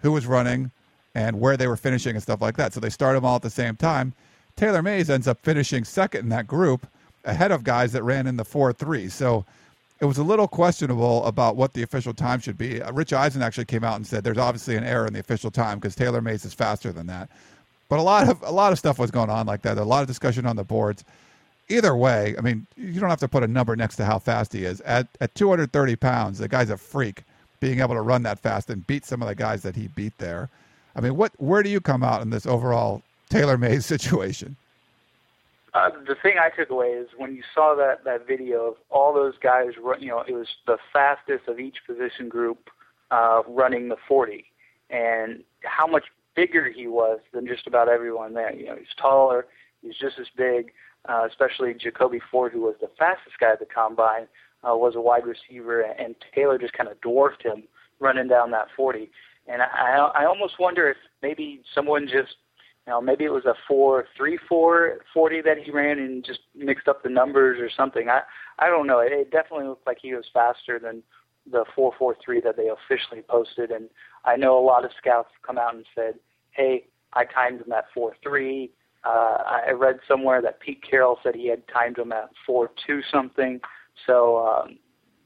who 0.00 0.12
was 0.12 0.26
running 0.26 0.70
and 1.14 1.40
where 1.40 1.56
they 1.56 1.66
were 1.66 1.76
finishing 1.76 2.14
and 2.14 2.22
stuff 2.22 2.42
like 2.42 2.58
that. 2.58 2.74
So 2.74 2.80
they 2.80 2.90
start 2.90 3.16
them 3.16 3.24
all 3.24 3.36
at 3.36 3.42
the 3.42 3.50
same 3.50 3.76
time. 3.76 4.12
Taylor 4.56 4.82
Mays 4.82 5.08
ends 5.08 5.26
up 5.26 5.42
finishing 5.42 5.84
second 5.84 6.20
in 6.20 6.28
that 6.28 6.46
group 6.46 6.86
ahead 7.24 7.50
of 7.50 7.64
guys 7.64 7.92
that 7.92 8.02
ran 8.02 8.26
in 8.26 8.36
the 8.36 8.44
4 8.44 8.74
3. 8.74 9.08
So 9.08 9.46
it 10.00 10.04
was 10.04 10.18
a 10.18 10.22
little 10.22 10.46
questionable 10.46 11.24
about 11.24 11.56
what 11.56 11.72
the 11.72 11.82
official 11.82 12.12
time 12.12 12.40
should 12.40 12.58
be. 12.58 12.82
Uh, 12.82 12.92
Rich 12.92 13.14
Eisen 13.14 13.40
actually 13.40 13.64
came 13.64 13.84
out 13.84 13.96
and 13.96 14.06
said 14.06 14.22
there's 14.22 14.36
obviously 14.36 14.76
an 14.76 14.84
error 14.84 15.06
in 15.06 15.14
the 15.14 15.20
official 15.20 15.50
time 15.50 15.78
because 15.78 15.94
Taylor 15.94 16.20
Mays 16.20 16.44
is 16.44 16.52
faster 16.52 16.92
than 16.92 17.06
that. 17.06 17.30
But 17.88 17.98
a 17.98 18.02
lot 18.02 18.28
of 18.28 18.42
a 18.42 18.50
lot 18.50 18.72
of 18.72 18.78
stuff 18.78 18.98
was 18.98 19.10
going 19.10 19.30
on 19.30 19.46
like 19.46 19.62
that. 19.62 19.78
A 19.78 19.84
lot 19.84 20.02
of 20.02 20.08
discussion 20.08 20.46
on 20.46 20.56
the 20.56 20.64
boards 20.64 21.04
either 21.68 21.96
way, 21.96 22.34
I 22.36 22.40
mean, 22.40 22.66
you 22.76 23.00
don't 23.00 23.10
have 23.10 23.20
to 23.20 23.28
put 23.28 23.42
a 23.42 23.48
number 23.48 23.74
next 23.76 23.96
to 23.96 24.04
how 24.04 24.18
fast 24.18 24.52
he 24.52 24.64
is. 24.64 24.80
At 24.82 25.08
at 25.20 25.34
230 25.34 25.96
pounds, 25.96 26.38
the 26.38 26.48
guy's 26.48 26.70
a 26.70 26.76
freak. 26.76 27.22
Being 27.60 27.80
able 27.80 27.94
to 27.94 28.02
run 28.02 28.24
that 28.24 28.38
fast 28.40 28.68
and 28.68 28.86
beat 28.86 29.06
some 29.06 29.22
of 29.22 29.28
the 29.28 29.34
guys 29.34 29.62
that 29.62 29.74
he 29.74 29.88
beat 29.88 30.18
there. 30.18 30.50
I 30.94 31.00
mean, 31.00 31.16
what 31.16 31.32
where 31.38 31.62
do 31.62 31.70
you 31.70 31.80
come 31.80 32.02
out 32.02 32.20
in 32.20 32.30
this 32.30 32.46
overall 32.46 33.02
Taylor 33.30 33.56
Mays 33.56 33.86
situation? 33.94 34.56
Uh, 35.72 35.90
the 36.06 36.14
thing 36.14 36.34
I 36.38 36.50
took 36.50 36.70
away 36.70 36.88
is 36.88 37.08
when 37.16 37.34
you 37.34 37.42
saw 37.54 37.74
that 37.74 38.04
that 38.04 38.26
video 38.26 38.66
of 38.66 38.74
all 38.90 39.12
those 39.12 39.34
guys, 39.38 39.70
you 39.98 40.08
know, 40.08 40.20
it 40.20 40.32
was 40.32 40.46
the 40.66 40.78
fastest 40.92 41.48
of 41.48 41.58
each 41.58 41.78
position 41.86 42.28
group 42.28 42.70
uh, 43.10 43.42
running 43.48 43.88
the 43.88 43.96
40, 44.06 44.44
and 44.90 45.42
how 45.62 45.86
much 45.86 46.04
bigger 46.34 46.70
he 46.70 46.86
was 46.86 47.20
than 47.32 47.46
just 47.46 47.66
about 47.66 47.88
everyone 47.88 48.34
there. 48.34 48.54
You 48.54 48.66
know, 48.66 48.76
he's 48.76 48.94
taller, 49.00 49.46
he's 49.82 49.96
just 50.00 50.18
as 50.18 50.26
big, 50.36 50.72
uh, 51.08 51.26
especially 51.28 51.74
Jacoby 51.74 52.20
Ford, 52.30 52.52
who 52.52 52.62
was 52.62 52.76
the 52.80 52.90
fastest 52.98 53.38
guy 53.38 53.52
at 53.52 53.60
the 53.60 53.66
combine, 53.66 54.26
uh, 54.62 54.76
was 54.76 54.94
a 54.96 55.00
wide 55.00 55.24
receiver, 55.26 55.82
and 55.82 56.14
Taylor 56.34 56.58
just 56.58 56.72
kind 56.72 56.88
of 56.88 57.00
dwarfed 57.00 57.42
him 57.42 57.64
running 58.00 58.28
down 58.28 58.50
that 58.50 58.68
40. 58.76 59.10
And 59.46 59.62
I, 59.62 60.10
I 60.14 60.24
almost 60.24 60.58
wonder 60.58 60.88
if 60.88 60.96
maybe 61.22 61.60
someone 61.74 62.04
just, 62.04 62.36
you 62.86 62.92
know, 62.92 63.00
maybe 63.00 63.24
it 63.24 63.32
was 63.32 63.44
a 63.44 63.54
four 63.68 64.06
three 64.16 64.38
four 64.48 64.98
forty 65.12 65.40
that 65.42 65.58
he 65.58 65.70
ran 65.70 65.98
and 65.98 66.24
just 66.24 66.40
mixed 66.54 66.88
up 66.88 67.02
the 67.02 67.08
numbers 67.08 67.58
or 67.60 67.70
something. 67.74 68.08
I 68.08 68.20
I 68.58 68.68
don't 68.68 68.86
know. 68.86 69.00
It, 69.00 69.12
it 69.12 69.30
definitely 69.30 69.66
looked 69.66 69.86
like 69.86 69.98
he 70.00 70.14
was 70.14 70.24
faster 70.32 70.78
than 70.78 71.02
the 71.50 71.64
four 71.74 71.92
four 71.98 72.16
three 72.24 72.40
that 72.40 72.56
they 72.56 72.68
officially 72.68 73.22
posted. 73.22 73.70
And 73.70 73.88
I 74.24 74.36
know 74.36 74.58
a 74.58 74.64
lot 74.64 74.84
of 74.84 74.90
scouts 74.98 75.30
come 75.42 75.58
out 75.58 75.74
and 75.74 75.84
said, 75.94 76.14
"Hey, 76.50 76.86
I 77.12 77.24
timed 77.24 77.60
him 77.62 77.72
at 77.72 77.86
four 77.92 78.16
three. 78.22 78.70
Uh, 79.04 79.60
I 79.66 79.72
read 79.72 80.00
somewhere 80.08 80.40
that 80.42 80.60
Pete 80.60 80.82
Carroll 80.82 81.18
said 81.22 81.34
he 81.34 81.48
had 81.48 81.62
timed 81.68 81.98
him 81.98 82.12
at 82.12 82.30
four 82.46 82.70
two 82.86 83.02
something. 83.12 83.60
So 84.06 84.38
um, 84.46 84.78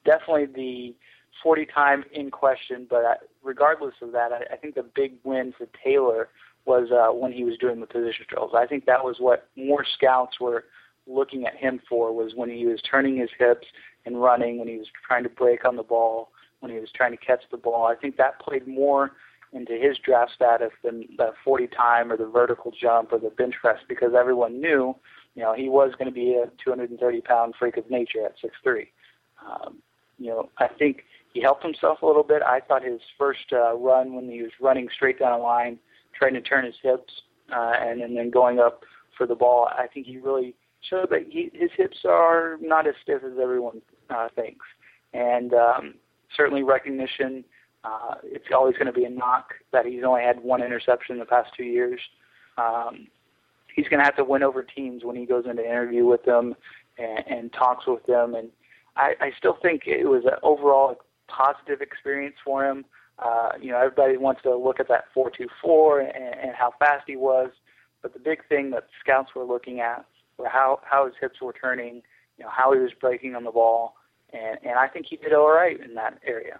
definitely 0.04 0.46
the 0.46 0.94
40 1.42 1.66
time 1.66 2.04
in 2.12 2.30
question. 2.30 2.86
But 2.88 3.04
I, 3.04 3.14
regardless 3.42 3.94
of 4.02 4.12
that, 4.12 4.32
I, 4.32 4.54
I 4.54 4.56
think 4.56 4.74
the 4.74 4.82
big 4.82 5.14
win 5.24 5.54
for 5.56 5.68
Taylor 5.84 6.28
was 6.64 6.90
uh, 6.90 7.12
when 7.14 7.32
he 7.32 7.44
was 7.44 7.56
doing 7.58 7.80
the 7.80 7.86
position 7.86 8.26
drills. 8.28 8.52
I 8.54 8.66
think 8.66 8.84
that 8.86 9.04
was 9.04 9.16
what 9.18 9.48
more 9.56 9.84
scouts 9.96 10.40
were 10.40 10.64
looking 11.06 11.46
at 11.46 11.56
him 11.56 11.80
for 11.88 12.12
was 12.12 12.32
when 12.34 12.50
he 12.50 12.66
was 12.66 12.80
turning 12.82 13.16
his 13.16 13.30
hips 13.38 13.66
and 14.04 14.20
running, 14.20 14.58
when 14.58 14.68
he 14.68 14.76
was 14.76 14.88
trying 15.06 15.22
to 15.22 15.30
break 15.30 15.64
on 15.64 15.76
the 15.76 15.82
ball, 15.82 16.30
when 16.60 16.72
he 16.72 16.78
was 16.78 16.90
trying 16.94 17.12
to 17.12 17.16
catch 17.16 17.42
the 17.50 17.56
ball. 17.56 17.86
I 17.86 17.94
think 17.94 18.16
that 18.16 18.40
played 18.40 18.66
more 18.66 19.12
into 19.52 19.72
his 19.72 19.96
draft 19.98 20.32
status 20.34 20.72
than 20.84 21.04
the 21.16 21.32
40 21.44 21.68
time 21.68 22.12
or 22.12 22.16
the 22.16 22.26
vertical 22.26 22.70
jump 22.70 23.12
or 23.12 23.18
the 23.18 23.30
bench 23.30 23.54
press 23.60 23.78
because 23.88 24.12
everyone 24.18 24.60
knew, 24.60 24.94
you 25.34 25.42
know, 25.42 25.54
he 25.54 25.68
was 25.68 25.92
going 25.98 26.08
to 26.08 26.14
be 26.14 26.34
a 26.34 26.50
230 26.62 27.20
pound 27.22 27.54
freak 27.58 27.76
of 27.76 27.90
nature 27.90 28.24
at 28.24 28.34
6'3. 28.38 28.88
Um, 29.46 29.78
you 30.18 30.28
know, 30.28 30.50
I 30.58 30.68
think 30.68 31.04
he 31.32 31.40
helped 31.40 31.62
himself 31.62 32.02
a 32.02 32.06
little 32.06 32.24
bit. 32.24 32.42
I 32.42 32.60
thought 32.60 32.82
his 32.82 33.00
first 33.16 33.52
uh, 33.52 33.76
run 33.76 34.14
when 34.14 34.28
he 34.28 34.42
was 34.42 34.50
running 34.60 34.88
straight 34.94 35.18
down 35.18 35.32
a 35.32 35.42
line, 35.42 35.78
trying 36.14 36.34
to 36.34 36.40
turn 36.40 36.64
his 36.64 36.74
hips 36.82 37.12
uh, 37.54 37.74
and, 37.80 38.02
and 38.02 38.16
then 38.16 38.30
going 38.30 38.58
up 38.58 38.82
for 39.16 39.26
the 39.26 39.34
ball, 39.34 39.68
I 39.76 39.86
think 39.86 40.06
he 40.06 40.18
really 40.18 40.54
showed 40.88 41.10
that 41.10 41.26
he, 41.28 41.50
his 41.52 41.70
hips 41.76 41.98
are 42.04 42.56
not 42.60 42.86
as 42.86 42.94
stiff 43.02 43.22
as 43.24 43.38
everyone 43.40 43.82
uh, 44.10 44.28
thinks. 44.34 44.64
And 45.12 45.54
um, 45.54 45.94
certainly 46.36 46.62
recognition 46.62 47.44
uh, 47.84 48.14
it's 48.24 48.46
always 48.52 48.74
going 48.74 48.86
to 48.86 48.92
be 48.92 49.04
a 49.04 49.10
knock 49.10 49.54
that 49.72 49.86
he's 49.86 50.02
only 50.04 50.22
had 50.22 50.40
one 50.42 50.62
interception 50.62 51.14
in 51.14 51.20
the 51.20 51.26
past 51.26 51.50
two 51.56 51.64
years. 51.64 52.00
Um, 52.56 53.06
he's 53.74 53.88
going 53.88 54.00
to 54.00 54.04
have 54.04 54.16
to 54.16 54.24
win 54.24 54.42
over 54.42 54.62
teams 54.62 55.04
when 55.04 55.16
he 55.16 55.26
goes 55.26 55.44
into 55.48 55.64
interview 55.64 56.04
with 56.04 56.24
them 56.24 56.56
and, 56.98 57.24
and 57.26 57.52
talks 57.52 57.86
with 57.86 58.04
them. 58.06 58.34
And 58.34 58.50
I, 58.96 59.14
I 59.20 59.32
still 59.38 59.56
think 59.62 59.82
it 59.86 60.06
was 60.06 60.24
an 60.24 60.38
overall 60.42 60.96
positive 61.28 61.80
experience 61.80 62.36
for 62.44 62.68
him. 62.68 62.84
Uh, 63.18 63.50
you 63.60 63.70
know, 63.70 63.78
everybody 63.78 64.16
wants 64.16 64.42
to 64.42 64.56
look 64.56 64.80
at 64.80 64.88
that 64.88 65.04
4.24 65.16 66.00
and, 66.00 66.34
and 66.40 66.56
how 66.56 66.72
fast 66.78 67.04
he 67.06 67.16
was, 67.16 67.50
but 68.02 68.12
the 68.12 68.20
big 68.20 68.46
thing 68.48 68.70
that 68.70 68.86
scouts 69.00 69.30
were 69.34 69.44
looking 69.44 69.80
at 69.80 70.04
were 70.36 70.48
how 70.48 70.80
how 70.84 71.04
his 71.04 71.14
hips 71.20 71.40
were 71.40 71.52
turning, 71.52 72.02
you 72.36 72.44
know, 72.44 72.50
how 72.50 72.72
he 72.72 72.78
was 72.78 72.92
breaking 73.00 73.34
on 73.34 73.42
the 73.42 73.50
ball, 73.50 73.94
and 74.32 74.58
and 74.62 74.78
I 74.78 74.88
think 74.88 75.06
he 75.06 75.16
did 75.16 75.32
all 75.32 75.50
right 75.50 75.78
in 75.80 75.94
that 75.94 76.18
area. 76.26 76.58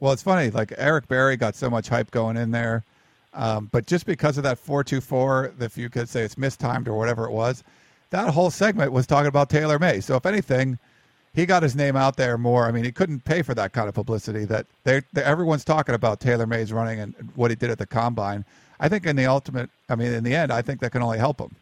Well, 0.00 0.12
it's 0.12 0.22
funny. 0.22 0.50
Like 0.50 0.72
Eric 0.76 1.08
Berry 1.08 1.36
got 1.36 1.54
so 1.54 1.70
much 1.70 1.88
hype 1.88 2.10
going 2.10 2.36
in 2.36 2.50
there, 2.50 2.84
um, 3.32 3.68
but 3.72 3.86
just 3.86 4.06
because 4.06 4.36
of 4.36 4.44
that 4.44 4.58
four 4.58 4.84
two 4.84 5.00
four, 5.00 5.52
if 5.60 5.76
you 5.76 5.88
could 5.88 6.08
say 6.08 6.22
it's 6.22 6.38
mistimed 6.38 6.88
or 6.88 6.94
whatever 6.94 7.26
it 7.26 7.32
was, 7.32 7.64
that 8.10 8.32
whole 8.32 8.50
segment 8.50 8.92
was 8.92 9.06
talking 9.06 9.28
about 9.28 9.50
Taylor 9.50 9.78
May. 9.78 10.00
So 10.00 10.16
if 10.16 10.26
anything, 10.26 10.78
he 11.34 11.46
got 11.46 11.62
his 11.62 11.74
name 11.74 11.96
out 11.96 12.16
there 12.16 12.38
more. 12.38 12.66
I 12.66 12.72
mean, 12.72 12.84
he 12.84 12.92
couldn't 12.92 13.24
pay 13.24 13.42
for 13.42 13.54
that 13.54 13.72
kind 13.72 13.88
of 13.88 13.94
publicity. 13.94 14.44
That 14.44 14.66
they, 14.84 15.02
everyone's 15.16 15.64
talking 15.64 15.94
about 15.94 16.20
Taylor 16.20 16.46
May's 16.46 16.72
running 16.72 17.00
and 17.00 17.14
what 17.34 17.50
he 17.50 17.56
did 17.56 17.70
at 17.70 17.78
the 17.78 17.86
combine. 17.86 18.44
I 18.80 18.88
think 18.88 19.06
in 19.06 19.16
the 19.16 19.26
ultimate, 19.26 19.70
I 19.88 19.94
mean, 19.96 20.12
in 20.12 20.24
the 20.24 20.34
end, 20.34 20.52
I 20.52 20.62
think 20.62 20.80
that 20.80 20.92
can 20.92 21.02
only 21.02 21.18
help 21.18 21.40
him. 21.40 21.54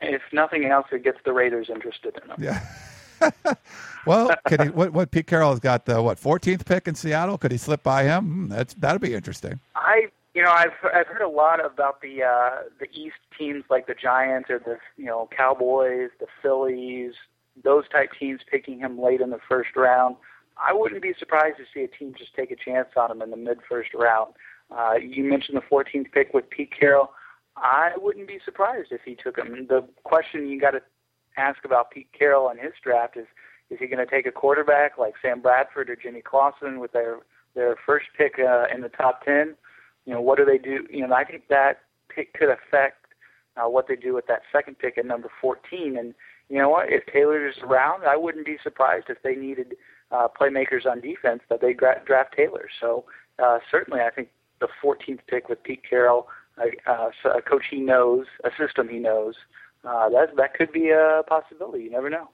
If 0.00 0.22
nothing 0.32 0.64
else, 0.64 0.86
it 0.90 1.04
gets 1.04 1.18
the 1.24 1.32
Raiders 1.32 1.70
interested 1.70 2.18
in 2.22 2.30
him. 2.30 2.36
Yeah. 2.42 2.60
well, 4.06 4.30
can 4.46 4.66
he? 4.66 4.68
What? 4.70 4.92
What? 4.92 5.10
Pete 5.10 5.26
Carroll 5.26 5.50
has 5.50 5.60
got 5.60 5.86
the 5.86 6.02
what? 6.02 6.18
14th 6.18 6.64
pick 6.64 6.88
in 6.88 6.94
Seattle. 6.94 7.38
Could 7.38 7.52
he 7.52 7.58
slip 7.58 7.82
by 7.82 8.04
him? 8.04 8.24
Hmm, 8.24 8.48
that's 8.48 8.74
that'd 8.74 9.00
be 9.00 9.14
interesting. 9.14 9.60
I, 9.74 10.08
you 10.34 10.42
know, 10.42 10.50
I've 10.50 10.72
I've 10.94 11.06
heard 11.06 11.22
a 11.22 11.28
lot 11.28 11.64
about 11.64 12.00
the 12.00 12.22
uh, 12.22 12.62
the 12.78 12.86
East 12.92 13.16
teams 13.38 13.64
like 13.70 13.86
the 13.86 13.94
Giants 13.94 14.50
or 14.50 14.58
the 14.58 14.78
you 14.96 15.06
know 15.06 15.28
Cowboys, 15.36 16.10
the 16.20 16.26
Phillies, 16.42 17.14
those 17.62 17.88
type 17.88 18.10
teams 18.18 18.40
picking 18.50 18.78
him 18.78 19.00
late 19.00 19.20
in 19.20 19.30
the 19.30 19.40
first 19.48 19.76
round. 19.76 20.16
I 20.56 20.72
wouldn't 20.72 21.02
be 21.02 21.14
surprised 21.18 21.56
to 21.58 21.64
see 21.74 21.82
a 21.84 21.88
team 21.88 22.14
just 22.16 22.34
take 22.34 22.50
a 22.50 22.56
chance 22.56 22.88
on 22.96 23.10
him 23.10 23.22
in 23.22 23.30
the 23.30 23.36
mid 23.36 23.58
first 23.68 23.94
round. 23.94 24.34
Uh, 24.70 24.94
you 24.94 25.24
mentioned 25.24 25.56
the 25.56 25.62
14th 25.62 26.12
pick 26.12 26.32
with 26.32 26.48
Pete 26.48 26.72
Carroll. 26.78 27.10
I 27.56 27.92
wouldn't 27.96 28.28
be 28.28 28.38
surprised 28.44 28.92
if 28.92 29.02
he 29.04 29.14
took 29.14 29.36
him. 29.36 29.66
The 29.68 29.84
question 30.04 30.48
you 30.48 30.60
got 30.60 30.70
to 30.70 30.82
ask 31.36 31.64
about 31.64 31.90
Pete 31.90 32.08
Carroll 32.16 32.48
and 32.48 32.58
his 32.58 32.72
draft 32.82 33.16
is: 33.16 33.26
Is 33.70 33.78
he 33.78 33.86
going 33.86 34.04
to 34.04 34.10
take 34.10 34.26
a 34.26 34.32
quarterback 34.32 34.98
like 34.98 35.14
Sam 35.20 35.40
Bradford 35.40 35.90
or 35.90 35.96
Jimmy 35.96 36.22
Clausen 36.22 36.78
with 36.80 36.92
their 36.92 37.18
their 37.54 37.76
first 37.84 38.06
pick 38.16 38.38
uh, 38.38 38.64
in 38.74 38.80
the 38.80 38.88
top 38.88 39.24
10? 39.24 39.54
You 40.06 40.14
know, 40.14 40.20
what 40.20 40.38
do 40.38 40.44
they 40.44 40.58
do? 40.58 40.86
You 40.90 41.06
know, 41.06 41.14
I 41.14 41.24
think 41.24 41.48
that 41.48 41.80
pick 42.08 42.32
could 42.34 42.48
affect 42.48 43.06
uh, 43.56 43.68
what 43.68 43.88
they 43.88 43.96
do 43.96 44.14
with 44.14 44.26
that 44.26 44.42
second 44.50 44.78
pick 44.78 44.98
at 44.98 45.06
number 45.06 45.30
14. 45.40 45.96
And 45.98 46.14
you 46.48 46.58
know 46.58 46.68
what? 46.68 46.90
If 46.90 47.04
Taylor 47.06 47.46
is 47.46 47.56
around, 47.62 48.04
I 48.04 48.16
wouldn't 48.16 48.46
be 48.46 48.58
surprised 48.62 49.06
if 49.08 49.22
they 49.22 49.34
needed 49.34 49.74
uh, 50.10 50.28
playmakers 50.28 50.86
on 50.86 51.00
defense 51.00 51.40
that 51.48 51.60
they 51.60 51.72
draft 51.72 52.34
Taylor. 52.36 52.68
So 52.80 53.04
uh, 53.42 53.58
certainly, 53.70 54.00
I 54.00 54.10
think 54.10 54.28
the 54.60 54.68
14th 54.82 55.20
pick 55.26 55.48
with 55.48 55.62
Pete 55.62 55.82
Carroll, 55.88 56.28
uh, 56.58 57.10
a 57.24 57.42
coach 57.42 57.64
he 57.70 57.80
knows, 57.80 58.26
a 58.44 58.50
system 58.58 58.88
he 58.88 58.98
knows, 58.98 59.34
uh, 59.84 60.08
that 60.10 60.36
that 60.36 60.54
could 60.54 60.72
be 60.72 60.90
a 60.90 61.22
possibility. 61.26 61.84
You 61.84 61.90
never 61.90 62.10
know. 62.10 62.28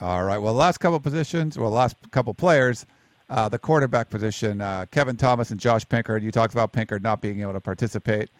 All 0.00 0.24
right. 0.24 0.38
Well, 0.38 0.54
last 0.54 0.78
couple 0.78 1.00
positions, 1.00 1.58
well, 1.58 1.70
last 1.70 1.96
couple 2.12 2.32
players, 2.32 2.86
uh, 3.30 3.48
the 3.48 3.58
quarterback 3.58 4.10
position, 4.10 4.60
uh, 4.60 4.86
Kevin 4.90 5.16
Thomas 5.16 5.50
and 5.50 5.58
Josh 5.58 5.84
Pinkard. 5.88 6.22
You 6.22 6.30
talked 6.30 6.54
about 6.54 6.72
Pinkard 6.72 7.02
not 7.02 7.20
being 7.20 7.40
able 7.40 7.54
to 7.54 7.60
participate. 7.60 8.30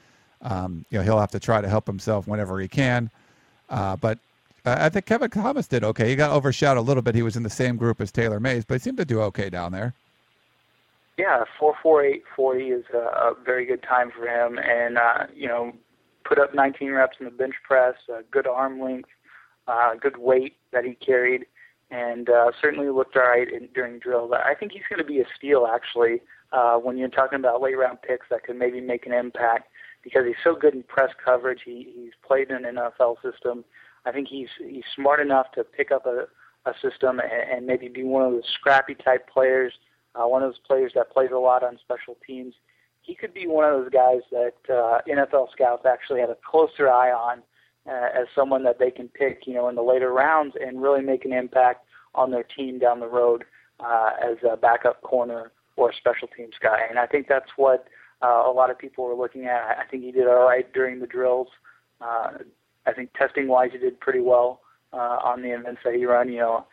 Um, 0.41 0.85
you 0.91 0.99
know, 0.99 1.05
he'll 1.05 1.19
have 1.19 1.33
to 1.33 1.41
try 1.41 1.61
to 1.61 1.69
help 1.69 1.87
himself 1.87 2.29
whenever 2.29 2.61
he 2.61 2.69
can. 2.69 3.11
Uh, 3.69 3.97
but 3.97 4.21
I 4.65 4.89
think 4.89 5.07
Kevin 5.07 5.31
Thomas 5.31 5.67
did 5.67 5.83
okay. 5.85 6.09
He 6.09 6.17
got 6.17 6.31
overshadowed 6.31 6.79
a 6.79 6.87
little 6.87 7.03
bit. 7.03 7.15
He 7.15 7.23
was 7.23 7.37
in 7.37 7.43
the 7.43 7.51
same 7.51 7.77
group 7.77 8.01
as 8.01 8.13
Taylor 8.13 8.41
Mays, 8.41 8.65
but 8.65 8.75
he 8.75 8.79
seemed 8.81 8.99
to 8.99 9.05
do 9.05 9.21
okay 9.23 9.51
down 9.51 9.73
there. 9.73 9.95
Yeah, 11.17 11.45
four 11.59 11.75
four 11.83 12.05
eight 12.05 12.23
forty 12.37 12.69
is 12.69 12.85
a, 12.95 12.99
a 12.99 13.35
very 13.45 13.67
good 13.67 13.83
time 13.83 14.13
for 14.17 14.27
him, 14.27 14.59
and 14.59 14.99
uh, 14.99 15.27
you 15.35 15.49
know, 15.49 15.73
put 16.29 16.39
up 16.39 16.55
19 16.55 16.93
reps 16.93 17.17
in 17.19 17.25
the 17.25 17.31
bench 17.31 17.55
press, 17.65 17.95
uh, 18.13 18.19
good 18.31 18.47
arm 18.47 18.81
length, 18.81 19.09
uh, 19.67 19.95
good 20.01 20.19
weight 20.19 20.57
that 20.73 20.85
he 20.85 20.95
carried, 20.95 21.47
and 21.91 22.29
uh, 22.29 22.51
certainly 22.61 22.91
looked 22.91 23.17
all 23.17 23.23
right 23.23 23.51
in, 23.51 23.69
during 23.75 23.99
drills. 23.99 24.31
I 24.33 24.55
think 24.55 24.73
he's 24.73 24.83
going 24.89 24.99
to 24.99 25.05
be 25.05 25.21
a 25.21 25.25
steal 25.37 25.67
actually 25.67 26.21
uh, 26.53 26.77
when 26.77 26.99
you're 26.99 27.09
talking 27.09 27.39
about 27.39 27.63
late 27.63 27.79
round 27.79 28.03
picks 28.03 28.27
that 28.31 28.45
could 28.45 28.57
maybe 28.57 28.81
make 28.81 29.07
an 29.07 29.13
impact 29.13 29.69
because 30.03 30.23
he's 30.27 30.37
so 30.45 30.55
good 30.55 30.75
in 30.75 30.83
press 30.83 31.11
coverage. 31.25 31.61
He, 31.65 31.93
he's 31.95 32.13
played 32.27 32.51
in 32.51 32.65
an 32.65 32.77
NFL 32.77 33.17
system. 33.23 33.65
I 34.05 34.13
think 34.13 34.29
he's 34.29 34.49
he's 34.59 34.85
smart 34.95 35.21
enough 35.21 35.51
to 35.53 35.65
pick 35.65 35.91
up 35.91 36.07
a, 36.07 36.27
a 36.69 36.75
system 36.83 37.21
and, 37.21 37.51
and 37.59 37.67
maybe 37.67 37.89
be 37.89 38.05
one 38.05 38.25
of 38.25 38.33
those 38.33 38.49
scrappy 38.61 38.95
type 38.95 39.29
players 39.29 39.73
uh, 40.15 40.27
one 40.27 40.43
of 40.43 40.49
those 40.51 40.61
players 40.67 40.93
that 40.95 41.11
plays 41.11 41.31
a 41.33 41.39
lot 41.39 41.63
on 41.63 41.79
special 41.79 42.17
teams. 42.27 42.55
He 43.09 43.15
could 43.15 43.33
be 43.33 43.47
one 43.47 43.65
of 43.65 43.73
those 43.73 43.91
guys 43.91 44.21
that 44.31 44.53
uh, 44.69 44.99
NFL 45.09 45.51
scouts 45.53 45.87
actually 45.87 46.21
have 46.21 46.29
a 46.29 46.37
closer 46.47 46.91
eye 46.91 47.11
on 47.11 47.39
uh, 47.89 48.09
as 48.15 48.27
someone 48.35 48.63
that 48.65 48.79
they 48.79 48.91
can 48.91 49.09
pick, 49.09 49.45
you 49.47 49.55
know, 49.55 49.67
in 49.71 49.77
the 49.77 49.83
later 49.83 50.13
rounds 50.13 50.55
and 50.61 50.83
really 50.83 51.01
make 51.01 51.25
an 51.25 51.33
impact 51.33 51.87
on 52.15 52.31
their 52.31 52.43
team 52.43 52.79
down 52.79 53.01
the 53.01 53.09
road 53.09 53.45
uh, 53.81 54.11
as 54.23 54.37
a 54.47 54.59
backup 54.59 55.01
corner 55.01 55.53
or 55.77 55.89
a 55.89 55.97
special 55.97 56.29
teams 56.37 56.57
guy. 56.63 56.81
And 56.91 56.99
I 56.99 57.07
think 57.07 57.29
that's 57.31 57.49
what 57.57 57.89
uh, 58.23 58.43
a 58.47 58.53
lot 58.53 58.69
of 58.69 58.79
people 58.79 59.07
are 59.07 59.15
looking 59.15 59.47
at. 59.47 59.79
I 59.79 59.85
think 59.91 60.03
he 60.03 60.13
did 60.13 60.27
all 60.27 60.47
right 60.47 60.71
during 60.75 61.01
the 61.01 61.07
drills. 61.07 61.49
Uh, 62.03 62.33
I 62.87 62.93
think 62.93 63.15
testing 63.15 63.49
wise, 63.49 63.71
he 63.73 63.79
did 63.79 63.99
pretty 64.01 64.21
well 64.21 64.61
uh, 64.93 65.19
on 65.25 65.41
the 65.41 65.55
events 65.55 65.81
that 65.83 65.95
he 65.95 66.05
run. 66.05 66.31
You 66.31 66.41
know, 66.41 66.67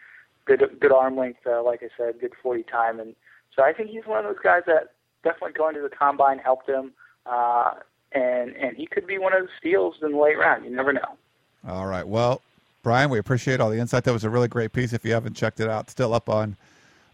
good 0.46 0.62
good 0.82 0.92
arm 0.92 1.18
length, 1.18 1.48
uh, 1.48 1.64
like 1.64 1.82
I 1.82 1.88
said, 1.98 2.20
good 2.20 2.34
40 2.44 2.64
time, 2.64 3.00
and 3.00 3.16
so 3.56 3.64
I 3.64 3.72
think 3.72 3.90
he's 3.90 4.06
one 4.06 4.20
of 4.20 4.26
those 4.26 4.44
guys 4.44 4.64
that 4.68 4.95
definitely 5.26 5.52
going 5.52 5.76
to 5.76 5.82
the 5.82 5.90
combine 5.90 6.40
helped 6.40 6.70
him, 6.70 6.94
uh, 7.26 7.74
and 8.14 8.56
and 8.56 8.78
he 8.78 8.86
could 8.86 9.06
be 9.06 9.18
one 9.18 9.34
of 9.34 9.42
the 9.42 9.50
steals 9.58 9.96
in 10.02 10.14
the 10.14 10.18
late 10.18 10.38
round. 10.38 10.64
You 10.64 10.72
never 10.72 10.94
know. 10.94 11.18
All 11.68 11.88
right. 11.88 12.08
Well, 12.08 12.42
Brian, 12.84 13.10
we 13.10 13.20
appreciate 13.20 13.60
all 13.60 13.70
the 13.70 13.80
insight. 13.80 14.06
That 14.06 14.14
was 14.14 14.24
a 14.24 14.30
really 14.30 14.48
great 14.48 14.72
piece. 14.72 14.94
If 14.94 15.04
you 15.04 15.12
haven't 15.12 15.34
checked 15.34 15.60
it 15.60 15.68
out, 15.68 15.90
still 15.90 16.14
up 16.14 16.30
on 16.30 16.56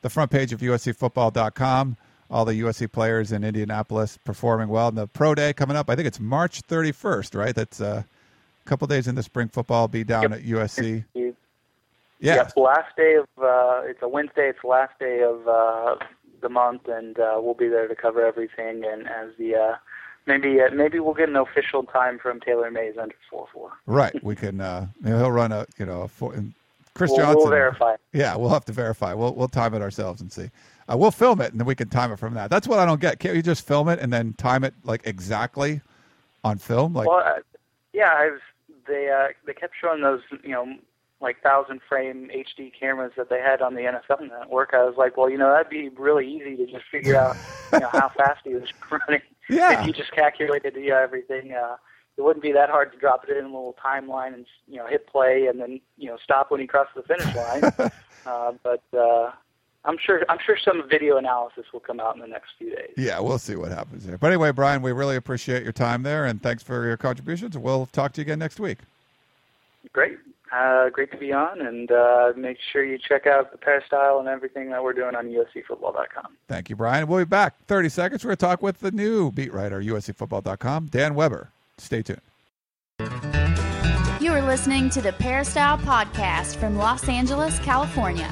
the 0.01 0.09
front 0.09 0.29
page 0.29 0.51
of 0.53 0.59
USCFootball.com. 0.59 1.97
All 2.29 2.45
the 2.45 2.61
USC 2.61 2.91
players 2.91 3.31
in 3.31 3.43
Indianapolis 3.43 4.17
performing 4.23 4.69
well. 4.69 4.89
And 4.89 4.97
the 4.97 5.07
pro 5.07 5.33
day 5.35 5.53
coming 5.53 5.75
up, 5.75 5.89
I 5.89 5.95
think 5.95 6.07
it's 6.07 6.19
March 6.19 6.61
31st, 6.63 7.35
right? 7.35 7.55
That's 7.55 7.81
uh, 7.81 8.03
a 8.05 8.69
couple 8.69 8.87
days 8.87 9.07
into 9.07 9.23
spring 9.23 9.49
football. 9.49 9.87
Be 9.87 10.03
down 10.03 10.23
yep. 10.23 10.33
at 10.33 10.43
USC. 10.43 11.03
Yeah. 11.13 11.31
Yep, 12.35 12.53
last 12.55 12.95
day 12.95 13.15
of 13.15 13.27
uh, 13.43 13.81
it's 13.85 14.01
a 14.03 14.07
Wednesday. 14.07 14.49
It's 14.49 14.59
the 14.61 14.67
last 14.67 14.97
day 14.99 15.23
of 15.23 15.47
uh, 15.47 15.95
the 16.41 16.49
month, 16.49 16.87
and 16.87 17.19
uh, 17.19 17.39
we'll 17.41 17.53
be 17.53 17.67
there 17.67 17.87
to 17.87 17.95
cover 17.95 18.25
everything. 18.25 18.83
And 18.85 19.07
as 19.07 19.29
the 19.37 19.55
uh, 19.55 19.75
maybe 20.25 20.59
uh, 20.61 20.69
maybe 20.73 20.99
we'll 20.99 21.13
get 21.13 21.29
an 21.29 21.35
official 21.35 21.83
time 21.83 22.19
from 22.19 22.39
Taylor 22.39 22.71
Mays 22.71 22.95
under 22.99 23.15
four 23.29 23.47
four. 23.53 23.71
Right, 23.85 24.21
we 24.23 24.35
can. 24.35 24.61
Uh, 24.61 24.87
he'll 25.03 25.31
run 25.31 25.51
a 25.51 25.65
you 25.77 25.85
know 25.85 26.01
a 26.01 26.07
four, 26.07 26.33
Chris 26.93 27.11
we'll, 27.11 27.19
Johnson. 27.19 27.37
We'll 27.37 27.49
verify. 27.49 27.95
Yeah, 28.13 28.35
we'll 28.35 28.49
have 28.49 28.65
to 28.65 28.73
verify. 28.73 29.13
We'll 29.13 29.33
we'll 29.33 29.47
time 29.47 29.73
it 29.73 29.81
ourselves 29.81 30.21
and 30.21 30.31
see. 30.31 30.49
Uh, 30.91 30.97
we'll 30.97 31.11
film 31.11 31.39
it 31.41 31.51
and 31.51 31.59
then 31.59 31.65
we 31.65 31.75
can 31.75 31.89
time 31.89 32.11
it 32.11 32.17
from 32.17 32.33
that. 32.33 32.49
That's 32.49 32.67
what 32.67 32.79
I 32.79 32.85
don't 32.85 32.99
get. 32.99 33.19
Can't 33.19 33.35
you 33.35 33.41
just 33.41 33.65
film 33.65 33.87
it 33.87 33.99
and 33.99 34.11
then 34.11 34.33
time 34.33 34.63
it 34.63 34.73
like 34.83 35.01
exactly 35.05 35.81
on 36.43 36.57
film? 36.57 36.93
Like, 36.93 37.07
well, 37.07 37.23
uh, 37.25 37.39
yeah, 37.93 38.13
I 38.13 38.31
was. 38.31 38.41
They 38.87 39.09
uh, 39.09 39.27
they 39.45 39.53
kept 39.53 39.73
showing 39.79 40.01
those 40.01 40.21
you 40.43 40.51
know 40.51 40.75
like 41.21 41.41
thousand 41.41 41.81
frame 41.87 42.29
HD 42.33 42.71
cameras 42.77 43.13
that 43.17 43.29
they 43.29 43.39
had 43.39 43.61
on 43.61 43.75
the 43.75 43.81
NFL 43.81 44.27
network. 44.27 44.73
I 44.73 44.83
was 44.83 44.95
like, 44.97 45.17
well, 45.17 45.29
you 45.29 45.37
know, 45.37 45.51
that'd 45.51 45.69
be 45.69 45.89
really 45.89 46.27
easy 46.27 46.55
to 46.57 46.65
just 46.65 46.85
figure 46.91 47.15
out, 47.15 47.35
you 47.71 47.79
know, 47.79 47.89
how 47.91 48.09
fast 48.17 48.41
he 48.43 48.53
was 48.53 48.69
running. 48.91 49.21
Yeah. 49.49 49.81
If 49.81 49.87
you 49.87 49.93
just 49.93 50.11
calculated 50.11 50.75
you 50.75 50.89
know, 50.89 50.97
everything, 50.97 51.53
uh, 51.53 51.75
it 52.17 52.21
wouldn't 52.21 52.43
be 52.43 52.51
that 52.51 52.69
hard 52.69 52.91
to 52.91 52.97
drop 52.97 53.25
it 53.27 53.35
in 53.35 53.45
a 53.45 53.47
little 53.47 53.75
timeline 53.83 54.33
and 54.33 54.45
you 54.67 54.77
know 54.77 54.85
hit 54.85 55.07
play 55.07 55.47
and 55.47 55.59
then 55.59 55.79
you 55.97 56.09
know 56.09 56.17
stop 56.23 56.51
when 56.51 56.59
he 56.59 56.67
crosses 56.67 56.93
the 56.95 57.03
finish 57.03 57.35
line. 57.35 57.91
uh, 58.25 58.51
but 58.63 58.83
uh, 58.97 59.31
I'm 59.85 59.97
sure 59.97 60.23
I'm 60.29 60.37
sure 60.45 60.57
some 60.63 60.87
video 60.87 61.17
analysis 61.17 61.65
will 61.73 61.79
come 61.79 61.99
out 61.99 62.15
in 62.15 62.21
the 62.21 62.27
next 62.27 62.51
few 62.57 62.75
days. 62.75 62.91
Yeah, 62.97 63.19
we'll 63.19 63.39
see 63.39 63.55
what 63.55 63.71
happens 63.71 64.05
there. 64.05 64.17
But 64.17 64.27
anyway, 64.27 64.51
Brian, 64.51 64.81
we 64.81 64.91
really 64.91 65.15
appreciate 65.15 65.63
your 65.63 65.71
time 65.71 66.03
there 66.03 66.25
and 66.25 66.41
thanks 66.41 66.63
for 66.63 66.85
your 66.85 66.97
contributions. 66.97 67.57
We'll 67.57 67.87
talk 67.87 68.13
to 68.13 68.21
you 68.21 68.23
again 68.23 68.39
next 68.39 68.59
week. 68.59 68.79
Great. 69.93 70.17
Uh, 70.51 70.89
great 70.89 71.09
to 71.11 71.17
be 71.17 71.31
on, 71.31 71.61
and 71.61 71.91
uh, 71.91 72.33
make 72.35 72.57
sure 72.71 72.83
you 72.83 72.97
check 72.97 73.25
out 73.25 73.51
the 73.53 73.57
peristyle 73.57 74.19
and 74.19 74.27
everything 74.27 74.69
that 74.69 74.83
we're 74.83 74.91
doing 74.91 75.15
on 75.15 75.27
USCFootball.com. 75.27 76.35
Thank 76.49 76.69
you, 76.69 76.75
Brian. 76.75 77.07
We'll 77.07 77.19
be 77.19 77.25
back 77.25 77.65
30 77.67 77.87
seconds. 77.89 78.25
We're 78.25 78.29
going 78.29 78.37
to 78.37 78.45
talk 78.45 78.61
with 78.61 78.79
the 78.79 78.91
new 78.91 79.31
beat 79.31 79.53
writer, 79.53 79.81
USCFootball.com, 79.81 80.87
Dan 80.87 81.15
Weber. 81.15 81.51
Stay 81.77 82.01
tuned. 82.01 82.21
You 84.19 84.33
are 84.33 84.41
listening 84.41 84.89
to 84.91 85.01
the 85.01 85.13
Peristyle 85.13 85.77
Podcast 85.79 86.57
from 86.57 86.77
Los 86.77 87.07
Angeles, 87.07 87.57
California. 87.59 88.31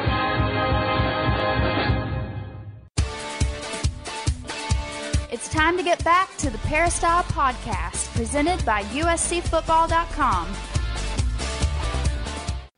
It's 5.43 5.49
time 5.49 5.75
to 5.75 5.81
get 5.81 6.03
back 6.03 6.37
to 6.37 6.51
the 6.51 6.59
Peristyle 6.59 7.23
Podcast, 7.23 8.13
presented 8.13 8.63
by 8.63 8.83
USCFootball.com. 8.83 10.47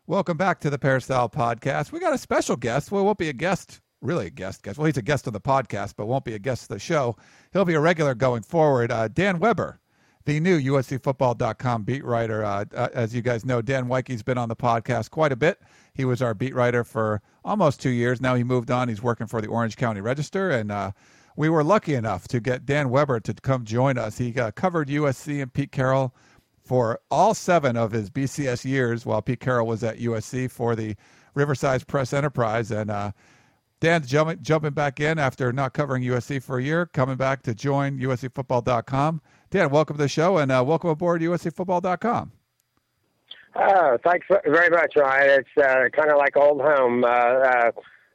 Welcome 0.07 0.37
back 0.37 0.61
to 0.61 0.69
the 0.69 0.79
Peristyle 0.79 1.27
Podcast. 1.27 1.91
We 1.91 1.99
got 1.99 2.13
a 2.13 2.17
special 2.17 2.55
guest. 2.55 2.89
Well, 2.89 3.03
won't 3.03 3.17
be 3.17 3.27
a 3.27 3.33
guest, 3.33 3.81
really 3.99 4.27
a 4.27 4.29
guest 4.29 4.63
guest. 4.63 4.77
Well, 4.77 4.85
he's 4.85 4.95
a 4.95 5.01
guest 5.01 5.27
of 5.27 5.33
the 5.33 5.41
podcast, 5.41 5.95
but 5.97 6.05
won't 6.05 6.23
be 6.23 6.35
a 6.35 6.39
guest 6.39 6.61
of 6.61 6.67
the 6.69 6.79
show. 6.79 7.17
He'll 7.51 7.65
be 7.65 7.73
a 7.73 7.81
regular 7.81 8.15
going 8.15 8.43
forward. 8.43 8.93
Uh, 8.93 9.09
Dan 9.09 9.39
Weber, 9.39 9.81
the 10.23 10.39
new 10.39 10.57
USCFootball.com 10.57 11.83
beat 11.83 12.05
writer. 12.05 12.45
Uh, 12.45 12.63
uh, 12.73 12.87
as 12.93 13.13
you 13.13 13.21
guys 13.21 13.43
know, 13.43 13.61
Dan 13.61 13.87
Weike's 13.89 14.23
been 14.23 14.37
on 14.37 14.47
the 14.47 14.55
podcast 14.55 15.09
quite 15.09 15.33
a 15.33 15.35
bit. 15.35 15.59
He 15.93 16.05
was 16.05 16.21
our 16.21 16.33
beat 16.33 16.55
writer 16.55 16.85
for 16.85 17.21
almost 17.43 17.81
two 17.81 17.89
years. 17.89 18.21
Now 18.21 18.35
he 18.35 18.45
moved 18.45 18.71
on. 18.71 18.87
He's 18.87 19.03
working 19.03 19.27
for 19.27 19.41
the 19.41 19.47
Orange 19.49 19.75
County 19.75 19.99
Register, 19.99 20.49
and 20.49 20.71
uh, 20.71 20.91
we 21.35 21.49
were 21.49 21.63
lucky 21.63 21.93
enough 21.93 22.27
to 22.29 22.39
get 22.39 22.65
Dan 22.65 22.89
Weber 22.89 23.19
to 23.21 23.33
come 23.33 23.65
join 23.65 23.97
us. 23.97 24.17
He 24.17 24.37
uh, 24.39 24.51
covered 24.51 24.89
USC 24.89 25.41
and 25.41 25.51
Pete 25.51 25.71
Carroll 25.71 26.13
for 26.63 26.99
all 27.11 27.33
seven 27.33 27.75
of 27.75 27.91
his 27.91 28.09
BCS 28.09 28.65
years 28.65 29.05
while 29.05 29.21
Pete 29.21 29.39
Carroll 29.39 29.67
was 29.67 29.83
at 29.83 29.99
USC 29.99 30.49
for 30.49 30.75
the 30.75 30.95
Riverside 31.33 31.85
Press 31.87 32.13
Enterprise. 32.13 32.71
And 32.71 32.89
uh, 32.89 33.11
Dan's 33.79 34.07
jumping, 34.07 34.39
jumping 34.41 34.71
back 34.71 34.99
in 34.99 35.19
after 35.19 35.51
not 35.51 35.73
covering 35.73 36.03
USC 36.03 36.41
for 36.41 36.57
a 36.57 36.63
year, 36.63 36.85
coming 36.85 37.17
back 37.17 37.43
to 37.43 37.53
join 37.53 37.99
USCFootball.com. 37.99 39.21
Dan, 39.49 39.69
welcome 39.69 39.97
to 39.97 40.01
the 40.01 40.09
show 40.09 40.37
and 40.37 40.51
uh, 40.51 40.63
welcome 40.65 40.89
aboard 40.89 41.21
USCFootball.com. 41.21 42.31
Oh, 43.55 43.97
thanks 44.03 44.25
very 44.45 44.69
much, 44.69 44.95
Ryan. 44.95 45.41
It's 45.41 45.63
uh, 45.63 45.89
kind 45.89 46.09
of 46.09 46.17
like 46.17 46.35
old 46.35 46.61
home. 46.61 47.03
Uh, 47.03 47.07
uh, 47.07 47.71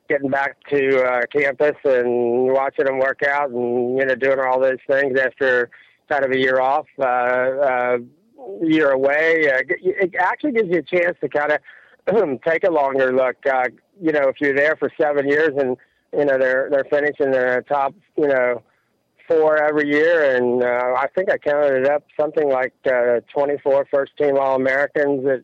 getting 0.09 0.31
back 0.31 0.57
to 0.69 1.03
uh, 1.03 1.21
campus 1.33 1.77
and 1.85 2.53
watching 2.53 2.87
them 2.87 2.99
work 2.99 3.23
out 3.23 3.51
and 3.51 3.99
you 3.99 4.05
know 4.05 4.15
doing 4.15 4.39
all 4.41 4.61
those 4.61 4.79
things 4.87 5.19
after 5.19 5.71
kind 6.09 6.25
of 6.25 6.31
a 6.31 6.39
year 6.39 6.61
off, 6.61 6.87
uh, 6.99 7.03
uh, 7.03 7.99
year 8.63 8.91
away. 8.91 9.51
Uh, 9.53 9.61
it 9.81 10.15
actually 10.19 10.53
gives 10.53 10.69
you 10.69 10.79
a 10.79 10.83
chance 10.83 11.17
to 11.21 11.29
kind 11.29 11.53
of 11.53 12.41
take 12.47 12.65
a 12.65 12.71
longer 12.71 13.13
look. 13.13 13.37
Uh, 13.47 13.65
you 14.01 14.13
know, 14.13 14.29
if 14.29 14.41
you're 14.41 14.55
there 14.55 14.77
for 14.77 14.91
seven 15.01 15.29
years 15.29 15.51
and 15.57 15.77
you 16.17 16.25
know 16.25 16.39
they're 16.39 16.69
they're 16.71 16.87
finishing 16.91 17.31
the 17.31 17.63
top 17.69 17.95
you 18.17 18.27
know 18.27 18.63
four 19.29 19.63
every 19.63 19.89
year, 19.89 20.37
and 20.37 20.63
uh, 20.63 20.95
I 20.97 21.07
think 21.15 21.31
I 21.31 21.37
counted 21.37 21.83
it 21.83 21.87
up 21.87 22.05
something 22.19 22.49
like 22.49 22.73
uh, 22.87 23.21
24 23.33 23.87
first 23.91 24.13
team 24.17 24.39
All 24.39 24.57
Americans 24.57 25.25
that 25.25 25.43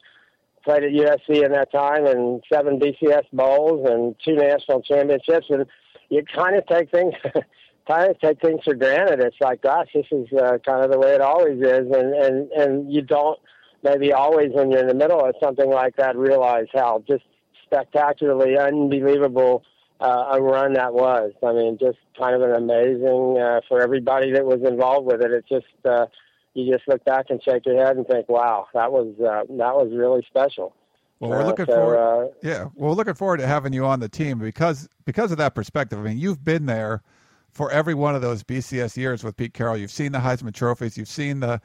played 0.65 0.85
at 0.85 0.91
USC 0.91 1.45
in 1.45 1.53
that 1.53 1.71
time, 1.73 2.07
and 2.07 2.43
seven 2.53 2.79
BCS 2.79 3.25
bowls 3.33 3.87
and 3.89 4.15
two 4.25 4.35
national 4.35 4.83
championships, 4.83 5.47
and 5.51 5.67
you 6.09 6.23
kind 6.35 6.57
of 6.57 6.67
take 6.67 6.91
things. 6.91 7.15
kind 7.87 8.11
of 8.11 8.19
take 8.19 8.41
things 8.41 8.61
for 8.65 8.75
granted. 8.75 9.21
It's 9.21 9.37
like, 9.41 9.61
gosh, 9.63 9.89
this 9.95 10.07
is 10.11 10.27
uh, 10.33 10.57
kind 10.67 10.83
of 10.83 10.91
the 10.91 10.99
way 10.99 11.15
it 11.15 11.21
always 11.21 11.61
is, 11.61 11.87
and 11.93 12.15
and 12.15 12.51
and 12.53 12.93
you 12.93 13.03
don't 13.03 13.39
maybe 13.83 14.13
always 14.13 14.51
when 14.53 14.71
you're 14.71 14.81
in 14.81 14.89
the 14.89 14.95
middle 14.95 15.21
of 15.21 15.35
something 15.43 15.71
like 15.71 15.97
that 15.97 16.17
realize 16.17 16.67
how 16.73 17.05
just 17.07 17.25
spectacularly 17.67 18.57
unbelievable 18.57 19.63
uh, 20.01 20.33
a 20.33 20.43
run 20.43 20.73
that 20.75 20.95
was. 20.95 21.33
I 21.47 21.53
mean, 21.53 21.79
just 21.79 21.99
kind 22.19 22.35
of 22.35 22.43
an 22.43 22.55
amazing 22.55 23.39
uh, 23.39 23.61
for 23.69 23.83
everybody 23.83 24.33
that 24.33 24.45
was 24.45 24.61
involved 24.65 25.07
with 25.07 25.21
it. 25.23 25.31
It 25.31 25.45
just 25.49 25.67
uh, 25.85 26.07
you 26.55 26.73
just 26.73 26.89
look 26.89 27.05
back 27.05 27.27
and 27.31 27.43
shake 27.43 27.67
your 27.67 27.85
head 27.85 27.97
and 27.97 28.07
think, 28.07 28.29
wow, 28.29 28.67
that 28.75 28.91
was 28.91 29.15
uh, 29.21 29.43
that 29.55 29.75
was 29.75 29.93
really 29.93 30.25
special. 30.29 30.75
Well, 31.21 31.31
we're 31.31 31.45
looking 31.45 31.65
uh, 31.65 31.73
so, 31.73 31.75
forward. 31.75 31.99
Uh, 31.99 32.29
yeah, 32.43 32.59
well, 32.75 32.91
we're 32.91 32.93
looking 32.93 33.15
forward 33.15 33.39
to 33.39 33.47
having 33.47 33.73
you 33.73 33.85
on 33.85 34.01
the 34.01 34.09
team 34.09 34.39
because 34.39 34.89
because 35.05 35.33
of 35.33 35.39
that 35.39 35.55
perspective. 35.55 35.99
I 35.99 36.03
mean, 36.03 36.19
you've 36.19 36.45
been 36.45 36.67
there 36.67 37.03
for 37.51 37.71
every 37.71 37.95
one 37.95 38.15
of 38.15 38.23
those 38.23 38.43
BCS 38.43 38.97
years 38.97 39.23
with 39.23 39.37
Pete 39.37 39.55
Carroll. 39.55 39.77
You've 39.77 39.91
seen 39.91 40.13
the 40.13 40.19
Heisman 40.19 40.53
trophies. 40.53 40.97
You've 40.97 41.09
seen 41.09 41.41
the 41.41 41.61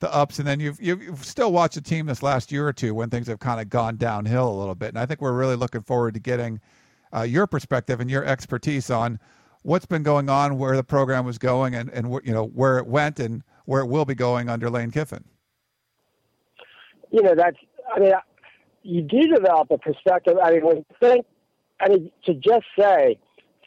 the 0.00 0.12
ups, 0.14 0.38
and 0.38 0.48
then 0.48 0.60
you've 0.60 0.80
you've, 0.80 1.02
you've 1.02 1.24
still 1.24 1.52
watched 1.52 1.74
the 1.74 1.80
team 1.80 2.06
this 2.06 2.22
last 2.22 2.50
year 2.50 2.66
or 2.66 2.72
two 2.72 2.94
when 2.94 3.10
things 3.10 3.26
have 3.26 3.38
kind 3.38 3.60
of 3.60 3.68
gone 3.68 3.96
downhill 3.96 4.48
a 4.48 4.56
little 4.58 4.74
bit. 4.74 4.88
And 4.88 4.98
I 4.98 5.06
think 5.06 5.20
we're 5.20 5.32
really 5.32 5.56
looking 5.56 5.82
forward 5.82 6.14
to 6.14 6.20
getting 6.20 6.60
uh, 7.14 7.22
your 7.22 7.46
perspective 7.46 8.00
and 8.00 8.10
your 8.10 8.24
expertise 8.24 8.90
on 8.90 9.18
what's 9.62 9.86
been 9.86 10.02
going 10.02 10.30
on, 10.30 10.58
where 10.58 10.76
the 10.76 10.84
program 10.84 11.24
was 11.24 11.38
going, 11.38 11.74
and 11.74 11.90
and 11.90 12.12
you 12.24 12.32
know 12.32 12.46
where 12.46 12.78
it 12.78 12.86
went 12.86 13.20
and 13.20 13.42
where 13.70 13.82
it 13.82 13.86
will 13.86 14.04
be 14.04 14.16
going 14.16 14.48
under 14.48 14.68
Lane 14.68 14.90
Kiffin? 14.90 15.22
You 17.12 17.22
know, 17.22 17.36
that's, 17.36 17.56
I 17.94 18.00
mean, 18.00 18.12
you 18.82 19.00
do 19.00 19.28
develop 19.28 19.70
a 19.70 19.78
perspective. 19.78 20.34
I 20.42 20.50
mean, 20.50 20.66
when 20.66 20.76
you 20.78 20.84
think, 20.98 21.24
I 21.80 21.88
mean, 21.88 22.10
to 22.24 22.34
just 22.34 22.64
say 22.76 23.16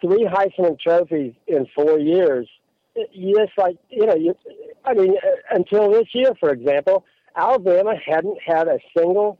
three 0.01 0.27
Heisman 0.29 0.77
trophies 0.77 1.35
in 1.47 1.67
four 1.73 1.99
years, 1.99 2.49
just 2.95 3.53
like, 3.57 3.77
you 3.89 4.05
know, 4.05 4.15
you, 4.15 4.35
I 4.83 4.93
mean, 4.93 5.11
uh, 5.11 5.55
until 5.55 5.89
this 5.89 6.09
year, 6.13 6.33
for 6.37 6.49
example, 6.49 7.05
Alabama 7.37 7.93
hadn't 8.05 8.39
had 8.45 8.67
a 8.67 8.79
single 8.97 9.39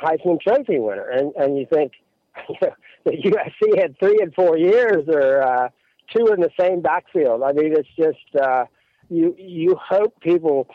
Heisman 0.00 0.40
Trophy 0.40 0.78
winner, 0.78 1.08
and 1.08 1.34
and 1.34 1.58
you 1.58 1.66
think, 1.66 1.92
you 2.48 2.56
know, 2.62 2.72
the 3.04 3.10
USC 3.10 3.82
had 3.82 3.98
three 3.98 4.20
in 4.22 4.30
four 4.30 4.56
years, 4.56 5.08
or 5.08 5.42
uh, 5.42 5.68
two 6.16 6.32
in 6.32 6.40
the 6.40 6.50
same 6.58 6.80
backfield. 6.80 7.42
I 7.42 7.52
mean, 7.52 7.74
it's 7.76 7.88
just 7.98 8.40
uh, 8.40 8.66
you 9.08 9.34
you 9.38 9.76
hope 9.76 10.18
people 10.20 10.68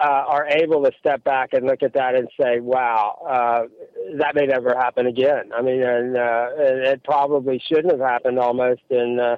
uh, 0.00 0.24
are 0.26 0.46
able 0.48 0.84
to 0.84 0.92
step 0.98 1.24
back 1.24 1.52
and 1.52 1.66
look 1.66 1.82
at 1.82 1.94
that 1.94 2.14
and 2.14 2.28
say, 2.40 2.60
"Wow, 2.60 3.18
uh, 3.28 3.62
that 4.18 4.34
may 4.34 4.46
never 4.46 4.74
happen 4.76 5.06
again." 5.06 5.50
I 5.56 5.62
mean, 5.62 5.82
and, 5.82 6.16
uh, 6.16 6.48
it 6.56 7.02
probably 7.04 7.60
shouldn't 7.66 7.90
have 7.92 8.00
happened 8.00 8.38
almost 8.38 8.82
in 8.90 9.18
uh, 9.20 9.36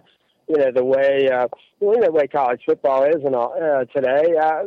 you 0.48 0.57
know 0.57 0.72
the 0.72 0.84
way 0.84 1.30
uh, 1.32 1.48
the 1.80 2.11
way 2.12 2.26
college 2.26 2.61
football 2.66 3.05
is 3.05 3.24
and 3.24 3.34
all, 3.34 3.55
uh, 3.55 3.84
today. 3.86 4.36
Uh, 4.40 4.64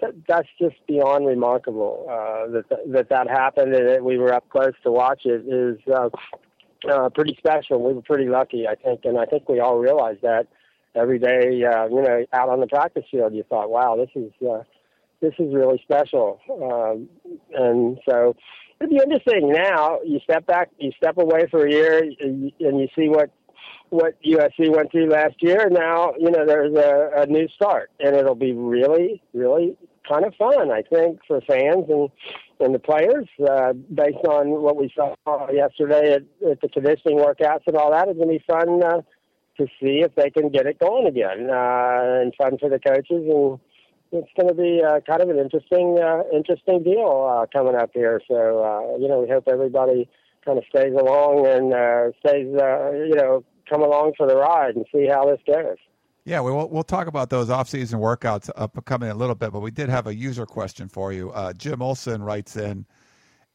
that, 0.00 0.14
that's 0.28 0.48
just 0.60 0.76
beyond 0.86 1.26
remarkable 1.26 2.06
uh, 2.10 2.50
that 2.50 2.64
that 2.92 3.08
that 3.08 3.28
happened 3.28 3.74
and 3.74 3.88
that 3.88 4.04
we 4.04 4.18
were 4.18 4.32
up 4.32 4.48
close 4.50 4.74
to 4.82 4.90
watch 4.90 5.22
it 5.24 5.44
is 5.46 5.78
uh, 5.92 6.08
uh, 6.90 7.08
pretty 7.10 7.36
special. 7.38 7.82
We 7.82 7.94
were 7.94 8.02
pretty 8.02 8.28
lucky, 8.28 8.66
I 8.68 8.74
think, 8.74 9.04
and 9.04 9.18
I 9.18 9.24
think 9.24 9.48
we 9.48 9.60
all 9.60 9.78
realize 9.78 10.16
that 10.22 10.46
every 10.94 11.18
day, 11.18 11.64
uh, 11.64 11.86
you 11.86 12.02
know, 12.02 12.24
out 12.32 12.48
on 12.48 12.60
the 12.60 12.66
practice 12.66 13.04
field, 13.10 13.34
you 13.34 13.44
thought, 13.48 13.70
wow, 13.70 13.96
this 13.96 14.10
is 14.14 14.32
uh, 14.46 14.62
this 15.20 15.34
is 15.38 15.54
really 15.54 15.80
special. 15.82 16.40
Um, 16.50 17.08
and 17.54 17.98
so 18.08 18.34
it'd 18.80 18.90
be 18.90 18.96
interesting 19.02 19.52
now. 19.52 20.00
You 20.04 20.20
step 20.24 20.46
back, 20.46 20.70
you 20.78 20.90
step 20.96 21.16
away 21.18 21.46
for 21.50 21.66
a 21.66 21.70
year, 21.70 22.02
and 22.20 22.52
you 22.58 22.88
see 22.96 23.08
what 23.08 23.30
what 23.90 24.14
USC 24.22 24.74
went 24.74 24.90
through 24.90 25.10
last 25.10 25.34
year. 25.40 25.68
Now, 25.70 26.14
you 26.18 26.30
know, 26.30 26.46
there's 26.46 26.74
a, 26.74 27.22
a 27.22 27.26
new 27.26 27.46
start, 27.48 27.90
and 28.00 28.16
it'll 28.16 28.34
be 28.34 28.52
really, 28.52 29.22
really 29.34 29.76
kind 30.08 30.24
of 30.24 30.34
fun, 30.34 30.70
I 30.70 30.82
think, 30.82 31.20
for 31.26 31.40
fans 31.42 31.86
and 31.88 32.10
and 32.60 32.74
the 32.74 32.78
players, 32.78 33.26
uh, 33.50 33.72
based 33.72 34.24
on 34.28 34.62
what 34.62 34.76
we 34.76 34.92
saw 34.94 35.14
yesterday 35.50 36.12
at, 36.14 36.22
at 36.48 36.60
the 36.60 36.68
conditioning 36.68 37.18
workouts 37.18 37.62
and 37.66 37.76
all 37.76 37.90
that. 37.90 38.06
It's 38.06 38.16
going 38.16 38.28
to 38.28 38.38
be 38.38 38.44
fun. 38.48 38.82
Uh, 38.82 39.02
to 39.58 39.66
see 39.80 40.00
if 40.00 40.14
they 40.14 40.30
can 40.30 40.50
get 40.50 40.66
it 40.66 40.78
going 40.78 41.06
again 41.06 41.48
uh, 41.50 42.20
and 42.22 42.34
fun 42.36 42.58
for 42.58 42.68
the 42.68 42.78
coaches. 42.78 43.06
And 43.10 43.58
it's 44.12 44.30
going 44.38 44.48
to 44.48 44.54
be 44.54 44.82
uh, 44.82 45.00
kind 45.00 45.22
of 45.22 45.28
an 45.28 45.38
interesting, 45.38 45.98
uh, 46.02 46.22
interesting 46.32 46.82
deal 46.82 47.28
uh, 47.30 47.46
coming 47.52 47.74
up 47.74 47.90
here. 47.94 48.20
So 48.28 48.34
uh, 48.34 48.98
you 48.98 49.08
know, 49.08 49.20
we 49.20 49.28
hope 49.28 49.44
everybody 49.48 50.08
kind 50.44 50.58
of 50.58 50.64
stays 50.68 50.92
along 50.92 51.46
and 51.46 51.72
uh, 51.72 52.10
stays, 52.20 52.54
uh, 52.54 52.92
you 52.92 53.14
know, 53.14 53.44
come 53.68 53.82
along 53.82 54.12
for 54.16 54.26
the 54.26 54.36
ride 54.36 54.74
and 54.76 54.84
see 54.92 55.06
how 55.06 55.24
this 55.26 55.40
goes. 55.46 55.76
Yeah, 56.24 56.40
we'll 56.40 56.68
we'll 56.68 56.84
talk 56.84 57.08
about 57.08 57.30
those 57.30 57.50
off-season 57.50 57.98
workouts 57.98 58.48
coming 58.84 59.08
in 59.08 59.16
a 59.16 59.18
little 59.18 59.34
bit, 59.34 59.52
but 59.52 59.58
we 59.60 59.72
did 59.72 59.88
have 59.88 60.06
a 60.06 60.14
user 60.14 60.46
question 60.46 60.88
for 60.88 61.12
you. 61.12 61.32
Uh, 61.32 61.52
Jim 61.52 61.82
Olson 61.82 62.22
writes 62.22 62.56
in, 62.56 62.86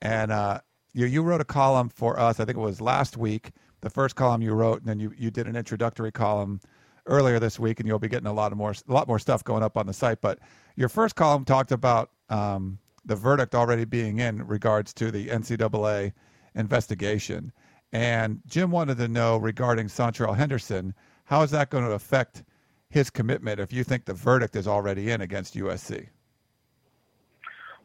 and 0.01 0.31
uh, 0.33 0.59
you 0.93 1.05
you 1.05 1.21
wrote 1.21 1.39
a 1.39 1.45
column 1.45 1.87
for 1.87 2.19
us. 2.19 2.41
I 2.41 2.45
think 2.45 2.57
it 2.57 2.61
was 2.61 2.81
last 2.81 3.15
week 3.15 3.51
the 3.81 3.89
first 3.89 4.15
column 4.15 4.41
you 4.41 4.53
wrote, 4.53 4.79
and 4.79 4.87
then 4.87 4.99
you, 4.99 5.13
you 5.17 5.31
did 5.31 5.47
an 5.47 5.55
introductory 5.55 6.11
column 6.11 6.59
earlier 7.05 7.39
this 7.39 7.59
week, 7.59 7.79
and 7.79 7.87
you'll 7.87 7.99
be 7.99 8.07
getting 8.07 8.27
a 8.27 8.33
lot 8.33 8.51
of 8.51 8.57
more 8.57 8.71
a 8.71 8.91
lot 8.91 9.07
more 9.07 9.19
stuff 9.19 9.43
going 9.43 9.63
up 9.63 9.77
on 9.77 9.85
the 9.85 9.93
site. 9.93 10.21
But 10.21 10.39
your 10.75 10.89
first 10.89 11.15
column 11.15 11.45
talked 11.45 11.71
about 11.71 12.11
um, 12.29 12.79
the 13.05 13.15
verdict 13.15 13.55
already 13.55 13.85
being 13.85 14.19
in 14.19 14.45
regards 14.45 14.93
to 14.95 15.11
the 15.11 15.27
NCAA 15.27 16.13
investigation, 16.55 17.51
and 17.93 18.41
Jim 18.47 18.71
wanted 18.71 18.97
to 18.97 19.07
know 19.07 19.37
regarding 19.37 19.87
Seantrel 19.87 20.35
Henderson, 20.35 20.93
how 21.25 21.41
is 21.43 21.51
that 21.51 21.69
going 21.69 21.85
to 21.85 21.91
affect 21.91 22.43
his 22.89 23.09
commitment 23.09 23.59
if 23.59 23.71
you 23.71 23.83
think 23.83 24.05
the 24.05 24.13
verdict 24.13 24.55
is 24.55 24.67
already 24.67 25.11
in 25.11 25.21
against 25.21 25.55
USC? 25.55 26.07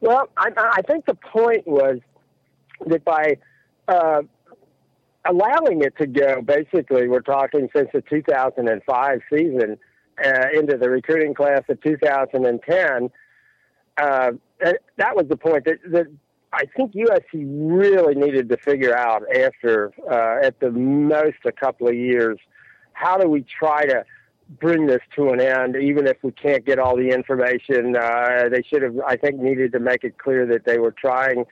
Well, 0.01 0.29
I, 0.37 0.51
I 0.57 0.83
think 0.83 1.07
the 1.07 1.15
point 1.15 1.67
was 1.67 2.01
that 2.87 3.05
by 3.05 3.39
uh, 3.87 4.23
allowing 5.29 5.83
it 5.83 5.97
to 5.99 6.07
go. 6.07 6.43
Basically, 6.43 7.09
we're 7.09 7.21
talking 7.21 7.69
since 7.75 7.89
the 7.93 8.03
2005 8.03 9.21
season 9.31 9.79
uh, 10.25 10.47
into 10.55 10.77
the 10.77 10.91
recruiting 10.91 11.35
class 11.35 11.63
of 11.69 11.81
2010. 11.83 13.11
Uh, 13.99 14.31
that 14.97 15.17
was 15.17 15.27
the 15.29 15.37
point 15.37 15.65
that, 15.65 15.79
that 15.91 16.07
I 16.53 16.65
think 16.77 16.93
USC 16.93 17.45
really 17.47 18.15
needed 18.15 18.49
to 18.51 18.57
figure 18.57 18.97
out 18.97 19.23
after, 19.35 19.93
uh, 20.11 20.47
at 20.47 20.61
the 20.61 20.71
most, 20.71 21.39
a 21.45 21.53
couple 21.53 21.89
of 21.89 21.95
years, 21.95 22.39
how 22.93 23.17
do 23.17 23.29
we 23.29 23.43
try 23.43 23.87
to 23.87 24.05
bring 24.61 24.87
this 24.87 25.01
to 25.17 25.31
an 25.31 25.41
end, 25.41 25.77
even 25.77 26.07
if 26.07 26.17
we 26.23 26.33
can't 26.33 26.65
get 26.65 26.79
all 26.79 26.97
the 26.97 27.09
information. 27.09 27.97
Uh, 27.97 28.49
they 28.51 28.63
should 28.63 28.83
have, 28.83 28.99
I 29.07 29.17
think, 29.17 29.41
needed 29.41 29.73
to 29.73 29.81
make 29.81 30.05
it 30.05 30.19
clear 30.19 30.47
that 30.47 30.65
they 30.65 30.79
were 30.79 30.93
trying 30.93 31.45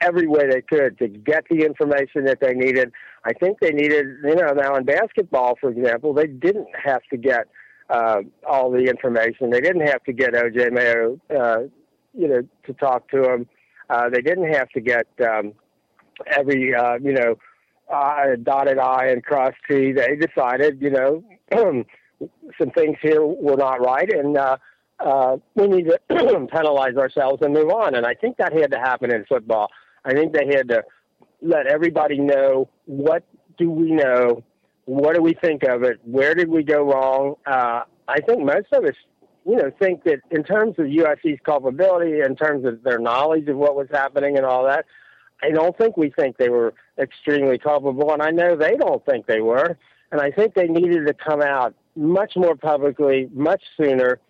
every 0.00 0.26
way 0.26 0.48
they 0.48 0.62
could 0.62 0.98
to 0.98 1.08
get 1.08 1.44
the 1.50 1.64
information 1.64 2.24
that 2.24 2.40
they 2.40 2.54
needed. 2.54 2.92
I 3.24 3.32
think 3.32 3.58
they 3.60 3.70
needed, 3.70 4.06
you 4.24 4.34
know, 4.34 4.52
now 4.52 4.76
in 4.76 4.84
basketball, 4.84 5.56
for 5.60 5.70
example, 5.70 6.14
they 6.14 6.26
didn't 6.26 6.68
have 6.84 7.02
to 7.10 7.16
get 7.16 7.46
uh, 7.90 8.20
all 8.46 8.70
the 8.70 8.84
information. 8.84 9.50
They 9.50 9.60
didn't 9.60 9.86
have 9.86 10.02
to 10.04 10.12
get 10.12 10.34
OJ 10.34 10.72
Mayo, 10.72 11.18
uh, 11.36 11.62
you 12.14 12.28
know, 12.28 12.42
to 12.66 12.72
talk 12.74 13.10
to 13.10 13.32
him. 13.32 13.46
Uh, 13.90 14.08
they 14.10 14.20
didn't 14.20 14.52
have 14.52 14.68
to 14.70 14.80
get 14.80 15.06
um, 15.20 15.52
every, 16.26 16.74
uh, 16.74 16.98
you 17.02 17.12
know, 17.12 17.36
uh, 17.92 18.36
dotted 18.42 18.78
I 18.78 19.06
and 19.06 19.24
crossed 19.24 19.56
T. 19.68 19.92
They 19.92 20.16
decided, 20.16 20.80
you 20.80 20.90
know, 20.90 21.24
some 22.58 22.70
things 22.70 22.96
here 23.00 23.24
were 23.24 23.56
not 23.56 23.80
right, 23.80 24.12
and 24.12 24.36
uh, 24.36 24.56
uh, 25.00 25.36
we 25.54 25.68
need 25.68 25.86
to 25.86 25.98
penalize 26.52 26.96
ourselves 26.96 27.42
and 27.42 27.54
move 27.54 27.70
on. 27.70 27.94
And 27.94 28.04
I 28.04 28.14
think 28.14 28.36
that 28.36 28.52
had 28.52 28.70
to 28.72 28.78
happen 28.78 29.12
in 29.12 29.24
football. 29.26 29.68
I 30.08 30.14
think 30.14 30.32
they 30.32 30.46
had 30.46 30.68
to 30.68 30.82
let 31.42 31.66
everybody 31.66 32.18
know 32.18 32.68
what 32.86 33.22
do 33.58 33.70
we 33.70 33.90
know, 33.90 34.42
what 34.86 35.14
do 35.14 35.22
we 35.22 35.34
think 35.34 35.62
of 35.64 35.82
it, 35.82 36.00
where 36.04 36.34
did 36.34 36.48
we 36.48 36.62
go 36.62 36.82
wrong. 36.90 37.34
Uh, 37.46 37.82
I 38.08 38.20
think 38.20 38.42
most 38.42 38.68
of 38.72 38.84
us 38.84 38.94
you 39.46 39.56
know, 39.56 39.70
think 39.78 40.04
that 40.04 40.20
in 40.30 40.44
terms 40.44 40.74
of 40.78 40.86
USC's 40.86 41.40
culpability, 41.42 42.20
in 42.20 42.36
terms 42.36 42.66
of 42.66 42.82
their 42.82 42.98
knowledge 42.98 43.48
of 43.48 43.56
what 43.56 43.74
was 43.74 43.88
happening 43.90 44.36
and 44.36 44.44
all 44.44 44.64
that, 44.64 44.84
I 45.42 45.50
don't 45.50 45.76
think 45.78 45.96
we 45.96 46.10
think 46.10 46.36
they 46.36 46.50
were 46.50 46.74
extremely 46.98 47.58
culpable, 47.58 48.12
and 48.12 48.22
I 48.22 48.30
know 48.30 48.56
they 48.56 48.76
don't 48.76 49.04
think 49.06 49.26
they 49.26 49.40
were. 49.40 49.78
And 50.10 50.20
I 50.20 50.30
think 50.30 50.54
they 50.54 50.66
needed 50.66 51.06
to 51.06 51.14
come 51.14 51.40
out 51.40 51.74
much 51.96 52.32
more 52.36 52.56
publicly, 52.56 53.28
much 53.32 53.62
sooner, 53.76 54.20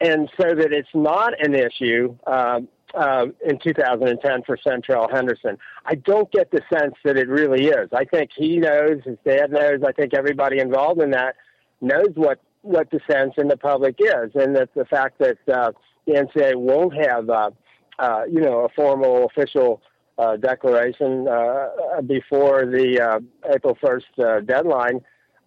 and 0.00 0.30
so 0.38 0.54
that 0.54 0.72
it's 0.72 0.88
not 0.94 1.32
an 1.42 1.54
issue 1.54 2.16
uh, 2.26 2.60
uh, 2.94 3.26
in 3.44 3.58
2010 3.58 4.42
for 4.42 4.56
Seantrel 4.56 5.10
Henderson. 5.10 5.58
I 5.86 5.94
don't 5.94 6.30
get 6.32 6.50
the 6.50 6.60
sense 6.72 6.94
that 7.04 7.16
it 7.16 7.28
really 7.28 7.66
is. 7.66 7.88
I 7.92 8.04
think 8.04 8.30
he 8.36 8.58
knows, 8.58 9.00
his 9.04 9.18
dad 9.24 9.50
knows. 9.52 9.80
I 9.86 9.92
think 9.92 10.14
everybody 10.14 10.58
involved 10.58 11.00
in 11.00 11.10
that 11.10 11.36
knows 11.80 12.10
what 12.14 12.40
what 12.62 12.90
the 12.90 13.00
sense 13.10 13.32
in 13.38 13.48
the 13.48 13.56
public 13.56 13.96
is, 13.98 14.32
and 14.34 14.54
that 14.54 14.68
the 14.74 14.84
fact 14.84 15.18
that 15.18 15.38
uh, 15.48 15.72
the 16.06 16.12
NCAA 16.12 16.56
won't 16.56 16.94
have, 16.94 17.30
uh, 17.30 17.50
uh, 17.98 18.24
you 18.30 18.40
know, 18.40 18.64
a 18.64 18.68
formal 18.76 19.24
official 19.24 19.80
uh, 20.18 20.36
declaration 20.36 21.26
uh, 21.26 22.02
before 22.06 22.66
the 22.66 23.00
uh, 23.00 23.50
April 23.50 23.78
1st 23.82 24.02
uh, 24.18 24.40
deadline 24.40 25.00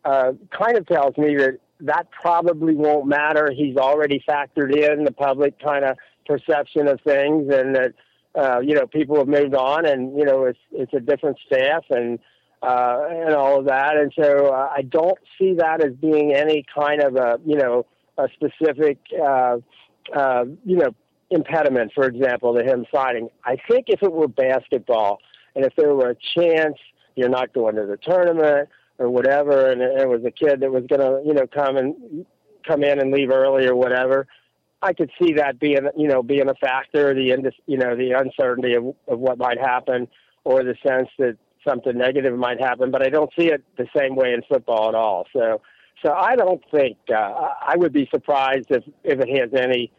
uh, 0.05 0.31
kind 0.49 0.77
of 0.77 0.87
tells 0.87 1.15
me 1.17 1.35
that 1.35 1.59
that 1.81 2.09
probably 2.11 2.75
won't 2.75 3.05
matter. 3.05 3.51
He's 3.55 3.77
already 3.77 4.23
factored 4.27 4.75
in 4.75 5.03
the 5.03 5.11
public 5.11 5.59
kind 5.59 5.85
of 5.85 5.97
perception 6.25 6.87
of 6.87 6.99
things, 7.01 7.51
and 7.53 7.75
that 7.75 7.93
uh, 8.35 8.59
you 8.59 8.75
know 8.75 8.87
people 8.87 9.17
have 9.17 9.27
moved 9.27 9.55
on, 9.55 9.85
and 9.85 10.17
you 10.17 10.25
know 10.25 10.45
it's 10.45 10.59
it's 10.71 10.93
a 10.93 10.99
different 10.99 11.37
staff, 11.47 11.83
and 11.89 12.19
uh, 12.63 13.07
and 13.09 13.35
all 13.35 13.59
of 13.59 13.65
that. 13.65 13.97
And 13.97 14.11
so 14.17 14.47
uh, 14.47 14.69
I 14.75 14.83
don't 14.83 15.17
see 15.37 15.55
that 15.55 15.83
as 15.83 15.93
being 15.93 16.33
any 16.33 16.65
kind 16.73 17.01
of 17.01 17.15
a, 17.15 17.37
you 17.45 17.57
know, 17.57 17.85
a 18.17 18.27
specific, 18.33 18.99
uh, 19.21 19.57
uh, 20.15 20.45
you 20.65 20.77
know, 20.77 20.95
impediment, 21.29 21.91
for 21.93 22.05
example, 22.05 22.55
to 22.55 22.63
him 22.63 22.85
signing. 22.93 23.29
I 23.43 23.57
think 23.69 23.85
if 23.89 24.01
it 24.01 24.11
were 24.11 24.27
basketball 24.27 25.19
and 25.55 25.65
if 25.65 25.75
there 25.75 25.93
were 25.93 26.11
a 26.11 26.15
chance 26.37 26.77
you're 27.15 27.29
not 27.29 27.53
going 27.53 27.75
to 27.75 27.85
the 27.85 27.97
tournament 27.97 28.69
or 28.97 29.09
whatever, 29.09 29.69
and 29.71 29.81
it 29.81 30.07
was 30.07 30.21
a 30.25 30.31
kid 30.31 30.61
that 30.61 30.71
was 30.71 30.85
going 30.87 31.01
to, 31.01 31.21
you 31.25 31.33
know, 31.33 31.47
come 31.47 31.75
and 31.75 32.25
come 32.65 32.83
in 32.83 32.99
and 32.99 33.11
leave 33.11 33.29
early 33.29 33.67
or 33.67 33.75
whatever, 33.75 34.27
I 34.83 34.93
could 34.93 35.11
see 35.21 35.33
that 35.33 35.59
being, 35.59 35.87
you 35.97 36.07
know, 36.07 36.21
being 36.21 36.49
a 36.49 36.55
factor, 36.55 37.13
the, 37.13 37.51
you 37.65 37.77
know, 37.77 37.95
the 37.95 38.11
uncertainty 38.11 38.73
of, 38.73 38.93
of 39.07 39.19
what 39.19 39.37
might 39.37 39.59
happen 39.59 40.07
or 40.43 40.63
the 40.63 40.75
sense 40.85 41.09
that 41.19 41.37
something 41.65 41.97
negative 41.97 42.37
might 42.37 42.59
happen, 42.59 42.91
but 42.91 43.01
I 43.01 43.09
don't 43.09 43.31
see 43.37 43.47
it 43.47 43.63
the 43.77 43.87
same 43.95 44.15
way 44.15 44.33
in 44.33 44.41
football 44.49 44.89
at 44.89 44.95
all. 44.95 45.25
So, 45.33 45.61
so 46.05 46.11
I 46.11 46.35
don't 46.35 46.61
think 46.71 46.97
uh, 47.09 47.13
I 47.15 47.75
would 47.77 47.93
be 47.93 48.09
surprised 48.13 48.67
if 48.69 48.83
if 49.03 49.19
it 49.19 49.29
has 49.39 49.49
any 49.53 49.91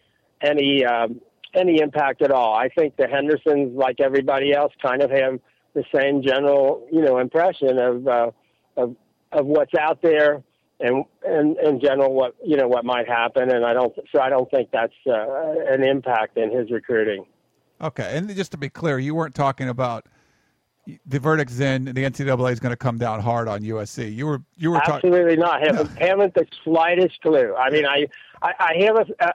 any 0.42 0.84
um, 0.84 1.20
any 1.54 1.80
impact 1.80 2.20
at 2.22 2.30
all. 2.30 2.54
I 2.54 2.68
think 2.68 2.96
the 2.96 3.08
Hendersons, 3.08 3.74
like 3.74 4.00
everybody 4.00 4.52
else, 4.52 4.72
kind 4.82 5.02
of 5.02 5.10
have 5.10 5.40
the 5.72 5.84
same 5.94 6.22
general 6.22 6.86
you 6.92 7.00
know 7.00 7.18
impression 7.18 7.78
of 7.78 8.06
uh, 8.06 8.30
of 8.76 8.96
of 9.32 9.46
what's 9.46 9.74
out 9.74 10.02
there 10.02 10.42
and 10.80 11.04
and 11.26 11.56
in 11.58 11.80
general 11.80 12.12
what 12.12 12.34
you 12.44 12.56
know 12.56 12.68
what 12.68 12.84
might 12.84 13.08
happen. 13.08 13.50
And 13.50 13.64
I 13.64 13.72
don't 13.72 13.94
so 14.12 14.20
I 14.20 14.28
don't 14.28 14.50
think 14.50 14.70
that's 14.72 14.94
uh, 15.06 15.54
an 15.68 15.82
impact 15.82 16.36
in 16.36 16.50
his 16.50 16.70
recruiting. 16.70 17.26
Okay, 17.80 18.16
and 18.16 18.34
just 18.34 18.52
to 18.52 18.56
be 18.58 18.68
clear, 18.68 18.98
you 18.98 19.14
weren't 19.14 19.34
talking 19.34 19.68
about 19.68 20.06
the 21.06 21.18
verdict's 21.18 21.60
in. 21.60 21.86
The 21.86 21.92
NCAA 21.92 22.52
is 22.52 22.60
going 22.60 22.70
to 22.70 22.76
come 22.76 22.98
down 22.98 23.20
hard 23.20 23.48
on 23.48 23.62
USC. 23.62 24.14
You 24.14 24.26
were 24.26 24.42
you 24.56 24.70
were 24.70 24.78
absolutely 24.78 25.36
not. 25.36 25.60
Haven't 25.60 25.98
no. 25.98 26.06
haven't 26.06 26.34
the 26.34 26.46
slightest 26.62 27.20
clue. 27.20 27.54
I 27.54 27.70
mean, 27.70 27.86
I 27.86 28.06
I, 28.42 28.52
I 28.58 28.84
have 28.84 28.96
a. 28.96 29.24
Uh, 29.24 29.32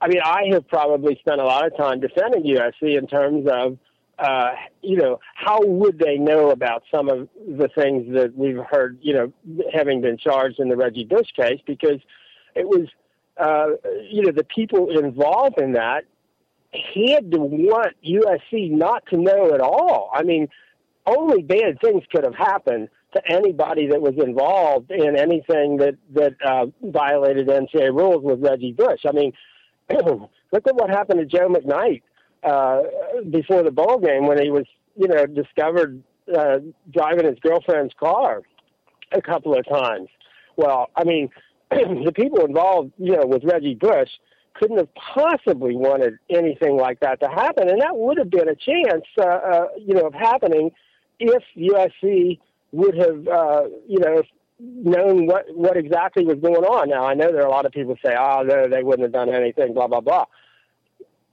I 0.00 0.08
mean, 0.08 0.20
I 0.22 0.48
have 0.52 0.68
probably 0.68 1.16
spent 1.20 1.40
a 1.40 1.44
lot 1.44 1.66
of 1.66 1.74
time 1.78 2.00
defending 2.00 2.42
USC 2.42 2.98
in 2.98 3.06
terms 3.06 3.46
of, 3.50 3.78
uh, 4.18 4.52
you 4.82 4.96
know, 4.96 5.18
how 5.34 5.60
would 5.62 5.98
they 5.98 6.16
know 6.16 6.50
about 6.50 6.84
some 6.90 7.08
of 7.08 7.28
the 7.46 7.68
things 7.74 8.12
that 8.14 8.34
we've 8.36 8.58
heard, 8.70 8.98
you 9.02 9.12
know, 9.12 9.32
having 9.72 10.00
been 10.00 10.16
charged 10.16 10.60
in 10.60 10.68
the 10.68 10.76
Reggie 10.76 11.04
Bush 11.04 11.28
case? 11.36 11.60
Because 11.66 12.00
it 12.54 12.68
was, 12.68 12.88
uh, 13.36 13.70
you 14.08 14.22
know, 14.22 14.32
the 14.32 14.44
people 14.44 14.96
involved 14.96 15.60
in 15.60 15.72
that 15.72 16.04
had 16.72 17.30
to 17.30 17.38
want 17.38 17.94
USC 18.04 18.70
not 18.70 19.04
to 19.06 19.16
know 19.16 19.52
at 19.52 19.60
all. 19.60 20.10
I 20.12 20.22
mean, 20.22 20.48
only 21.06 21.42
bad 21.42 21.80
things 21.80 22.02
could 22.10 22.24
have 22.24 22.34
happened 22.34 22.88
to 23.14 23.22
anybody 23.30 23.86
that 23.88 24.00
was 24.00 24.14
involved 24.16 24.90
in 24.90 25.16
anything 25.16 25.76
that 25.76 25.94
that 26.14 26.34
uh, 26.44 26.66
violated 26.82 27.48
NCAA 27.48 27.94
rules 27.94 28.24
with 28.24 28.40
Reggie 28.40 28.72
Bush. 28.72 29.00
I 29.06 29.12
mean, 29.12 29.32
look 29.90 30.66
at 30.66 30.74
what 30.74 30.90
happened 30.90 31.20
to 31.20 31.26
Joe 31.26 31.48
McKnight 31.48 32.02
uh, 32.44 32.82
before 33.30 33.62
the 33.62 33.70
bowl 33.70 33.98
game 33.98 34.26
when 34.26 34.40
he 34.42 34.50
was, 34.50 34.64
you 34.96 35.08
know, 35.08 35.26
discovered 35.26 36.02
uh, 36.36 36.58
driving 36.92 37.26
his 37.26 37.38
girlfriend's 37.40 37.94
car 37.98 38.42
a 39.12 39.22
couple 39.22 39.56
of 39.56 39.66
times. 39.68 40.08
Well, 40.56 40.90
I 40.96 41.04
mean, 41.04 41.30
the 41.70 42.12
people 42.14 42.44
involved, 42.44 42.92
you 42.98 43.12
know, 43.12 43.26
with 43.26 43.44
Reggie 43.44 43.74
Bush 43.74 44.10
couldn't 44.54 44.76
have 44.76 44.88
possibly 44.94 45.74
wanted 45.74 46.14
anything 46.30 46.76
like 46.76 47.00
that 47.00 47.20
to 47.20 47.28
happen, 47.28 47.68
and 47.68 47.80
that 47.80 47.96
would 47.96 48.18
have 48.18 48.30
been 48.30 48.48
a 48.48 48.54
chance, 48.54 49.04
uh, 49.18 49.24
uh, 49.24 49.66
you 49.78 49.94
know, 49.94 50.06
of 50.06 50.14
happening 50.14 50.70
if 51.18 51.42
USC 51.56 52.38
would 52.72 52.96
have, 52.96 53.26
uh, 53.26 53.62
you 53.88 53.98
know, 53.98 54.22
known 54.60 55.26
what 55.26 55.46
what 55.54 55.76
exactly 55.76 56.24
was 56.24 56.36
going 56.36 56.64
on. 56.64 56.88
Now 56.88 57.04
I 57.04 57.14
know 57.14 57.32
there 57.32 57.42
are 57.42 57.46
a 57.46 57.50
lot 57.50 57.66
of 57.66 57.72
people 57.72 57.96
say, 58.04 58.14
"Oh, 58.16 58.42
no, 58.42 58.68
they 58.68 58.82
wouldn't 58.82 59.02
have 59.02 59.12
done 59.12 59.28
anything," 59.28 59.74
blah 59.74 59.88
blah 59.88 60.00
blah. 60.00 60.26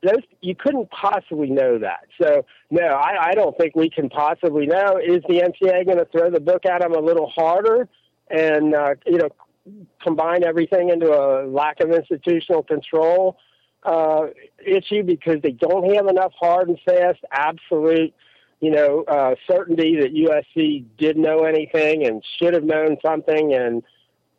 Those 0.04 0.24
you 0.42 0.56
couldn't 0.56 0.90
possibly 0.90 1.50
know 1.50 1.78
that. 1.80 2.08
So 2.20 2.46
no, 2.70 2.84
I, 2.84 3.30
I 3.30 3.32
don't 3.34 3.56
think 3.58 3.76
we 3.76 3.90
can 3.90 4.10
possibly 4.10 4.66
know. 4.66 4.98
Is 4.98 5.22
the 5.28 5.42
NCAA 5.42 5.86
going 5.86 6.00
to 6.00 6.06
throw 6.06 6.30
the 6.30 6.40
book 6.40 6.66
at 6.66 6.82
them 6.82 6.94
a 6.94 7.00
little 7.00 7.30
harder 7.30 7.88
and 8.30 8.74
uh, 8.74 8.96
you 9.06 9.18
know 9.18 9.30
combine 10.02 10.44
everything 10.44 10.90
into 10.90 11.12
a 11.12 11.46
lack 11.46 11.80
of 11.82 11.92
institutional 11.92 12.64
control 12.64 13.38
uh, 13.84 14.28
issue 14.66 15.04
because 15.04 15.38
they 15.44 15.52
don't 15.52 15.94
have 15.94 16.08
enough 16.08 16.34
hard 16.40 16.68
and 16.70 16.80
fast 16.86 17.20
absolute 17.32 18.14
you 18.62 18.70
know, 18.70 19.04
uh, 19.08 19.34
certainty 19.50 20.00
that 20.00 20.14
USC 20.14 20.86
did 20.98 21.18
know 21.18 21.44
anything 21.46 22.06
and 22.06 22.24
should 22.38 22.54
have 22.54 22.64
known 22.64 22.96
something 23.04 23.54
and 23.54 23.84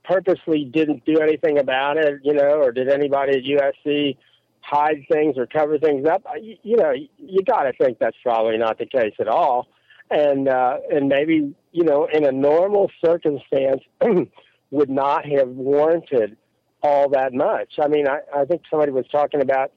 purposely 0.05 0.65
didn't 0.65 1.05
do 1.05 1.19
anything 1.19 1.59
about 1.59 1.97
it, 1.97 2.21
you 2.23 2.33
know, 2.33 2.63
or 2.63 2.71
did 2.71 2.89
anybody 2.89 3.33
at 3.37 3.43
USC 3.85 4.17
hide 4.63 5.05
things 5.11 5.37
or 5.37 5.47
cover 5.47 5.79
things 5.79 6.07
up? 6.07 6.25
You, 6.41 6.57
you 6.63 6.77
know, 6.77 6.93
you 7.19 7.43
got 7.45 7.63
to 7.63 7.73
think 7.73 7.99
that's 7.99 8.17
probably 8.23 8.59
not 8.59 8.79
the 8.79 8.87
case 8.87 9.15
at 9.19 9.29
all. 9.29 9.69
And 10.11 10.49
uh, 10.49 10.79
and 10.91 11.09
maybe 11.09 11.55
you 11.73 11.85
know, 11.85 12.07
in 12.13 12.25
a 12.25 12.33
normal 12.33 12.91
circumstance, 13.05 13.83
would 14.71 14.91
not 14.91 15.25
have 15.27 15.49
warranted 15.49 16.37
all 16.83 17.09
that 17.11 17.33
much. 17.33 17.75
I 17.83 17.89
mean, 17.89 18.07
I, 18.09 18.21
I 18.35 18.45
think 18.45 18.63
somebody 18.71 18.93
was 18.93 19.07
talking 19.11 19.41
about 19.41 19.73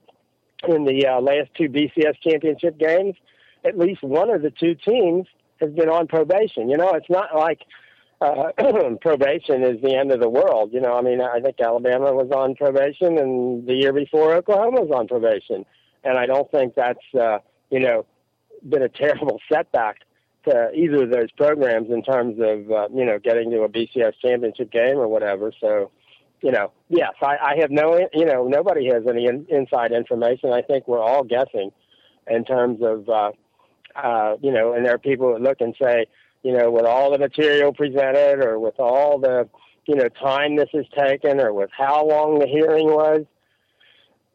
in 0.66 0.84
the 0.84 1.06
uh, 1.06 1.20
last 1.20 1.50
two 1.56 1.68
BCS 1.68 2.16
championship 2.22 2.78
games 2.78 3.14
at 3.66 3.78
least 3.78 4.02
one 4.02 4.30
of 4.30 4.42
the 4.42 4.50
two 4.50 4.74
teams 4.74 5.26
has 5.60 5.72
been 5.72 5.88
on 5.88 6.06
probation. 6.06 6.68
You 6.70 6.76
know, 6.76 6.92
it's 6.92 7.10
not 7.10 7.34
like 7.34 7.60
uh, 8.20 8.50
probation 9.00 9.62
is 9.62 9.80
the 9.82 9.94
end 9.94 10.12
of 10.12 10.20
the 10.20 10.28
world. 10.28 10.72
You 10.72 10.80
know, 10.80 10.94
I 10.94 11.02
mean, 11.02 11.20
I 11.20 11.40
think 11.40 11.60
Alabama 11.60 12.12
was 12.12 12.30
on 12.34 12.54
probation, 12.54 13.18
and 13.18 13.66
the 13.66 13.74
year 13.74 13.92
before 13.92 14.34
Oklahoma 14.34 14.82
was 14.82 14.90
on 14.94 15.08
probation, 15.08 15.64
and 16.04 16.18
I 16.18 16.26
don't 16.26 16.50
think 16.50 16.74
that's 16.74 17.14
uh, 17.18 17.38
you 17.70 17.80
know 17.80 18.06
been 18.68 18.82
a 18.82 18.88
terrible 19.02 19.40
setback 19.52 19.98
to 20.48 20.70
either 20.72 21.02
of 21.02 21.10
those 21.10 21.30
programs 21.32 21.90
in 21.90 22.02
terms 22.02 22.38
of 22.40 22.70
uh, 22.70 22.88
you 22.94 23.04
know 23.04 23.18
getting 23.18 23.50
to 23.50 23.62
a 23.62 23.68
BCS 23.68 24.14
championship 24.20 24.70
game 24.70 24.96
or 24.96 25.08
whatever. 25.08 25.52
So, 25.60 25.90
you 26.40 26.52
know, 26.52 26.72
yes, 26.88 27.12
I, 27.20 27.36
I 27.36 27.56
have 27.60 27.70
no 27.70 27.98
you 28.12 28.24
know 28.24 28.46
nobody 28.46 28.86
has 28.86 29.02
any 29.08 29.26
in, 29.26 29.46
inside 29.50 29.92
information. 29.92 30.52
I 30.52 30.62
think 30.62 30.88
we're 30.88 31.02
all 31.02 31.24
guessing 31.24 31.70
in 32.28 32.44
terms 32.44 32.80
of 32.82 33.08
uh, 33.08 33.32
uh, 33.96 34.36
you 34.40 34.52
know, 34.52 34.72
and 34.74 34.84
there 34.84 34.94
are 34.94 34.98
people 34.98 35.32
that 35.32 35.42
look 35.42 35.60
and 35.60 35.74
say, 35.80 36.06
you 36.42 36.52
know, 36.52 36.70
with 36.70 36.84
all 36.84 37.10
the 37.10 37.18
material 37.18 37.72
presented 37.72 38.44
or 38.44 38.58
with 38.58 38.78
all 38.78 39.18
the 39.18 39.48
you 39.86 39.94
know 39.94 40.08
time 40.08 40.56
this 40.56 40.68
has 40.72 40.84
taken 40.96 41.40
or 41.40 41.52
with 41.52 41.70
how 41.76 42.06
long 42.06 42.38
the 42.38 42.46
hearing 42.46 42.86
was 42.86 43.24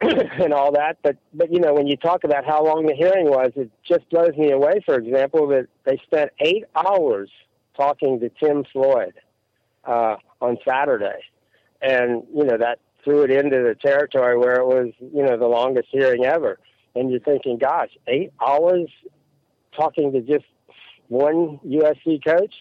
and 0.00 0.52
all 0.52 0.72
that. 0.72 0.98
But 1.02 1.16
but 1.32 1.52
you 1.52 1.60
know, 1.60 1.74
when 1.74 1.86
you 1.86 1.96
talk 1.96 2.24
about 2.24 2.44
how 2.44 2.64
long 2.64 2.86
the 2.86 2.94
hearing 2.94 3.26
was, 3.26 3.52
it 3.56 3.70
just 3.86 4.08
blows 4.10 4.36
me 4.36 4.50
away. 4.50 4.80
For 4.84 4.96
example, 4.96 5.46
that 5.48 5.68
they 5.84 5.98
spent 6.04 6.30
eight 6.40 6.64
hours 6.74 7.30
talking 7.76 8.20
to 8.20 8.28
Tim 8.28 8.64
Floyd 8.72 9.14
uh, 9.84 10.16
on 10.40 10.58
Saturday, 10.66 11.20
and 11.80 12.22
you 12.34 12.44
know 12.44 12.58
that 12.58 12.80
threw 13.04 13.22
it 13.22 13.30
into 13.30 13.62
the 13.62 13.74
territory 13.74 14.36
where 14.36 14.56
it 14.56 14.66
was 14.66 14.92
you 15.00 15.22
know 15.22 15.36
the 15.36 15.46
longest 15.46 15.88
hearing 15.90 16.24
ever. 16.24 16.58
And 16.94 17.10
you're 17.10 17.20
thinking, 17.20 17.56
gosh, 17.56 17.88
eight 18.06 18.32
hours 18.44 18.90
talking 19.74 20.12
to 20.12 20.20
just 20.20 20.44
one 21.12 21.60
USC 21.66 22.24
coach 22.24 22.54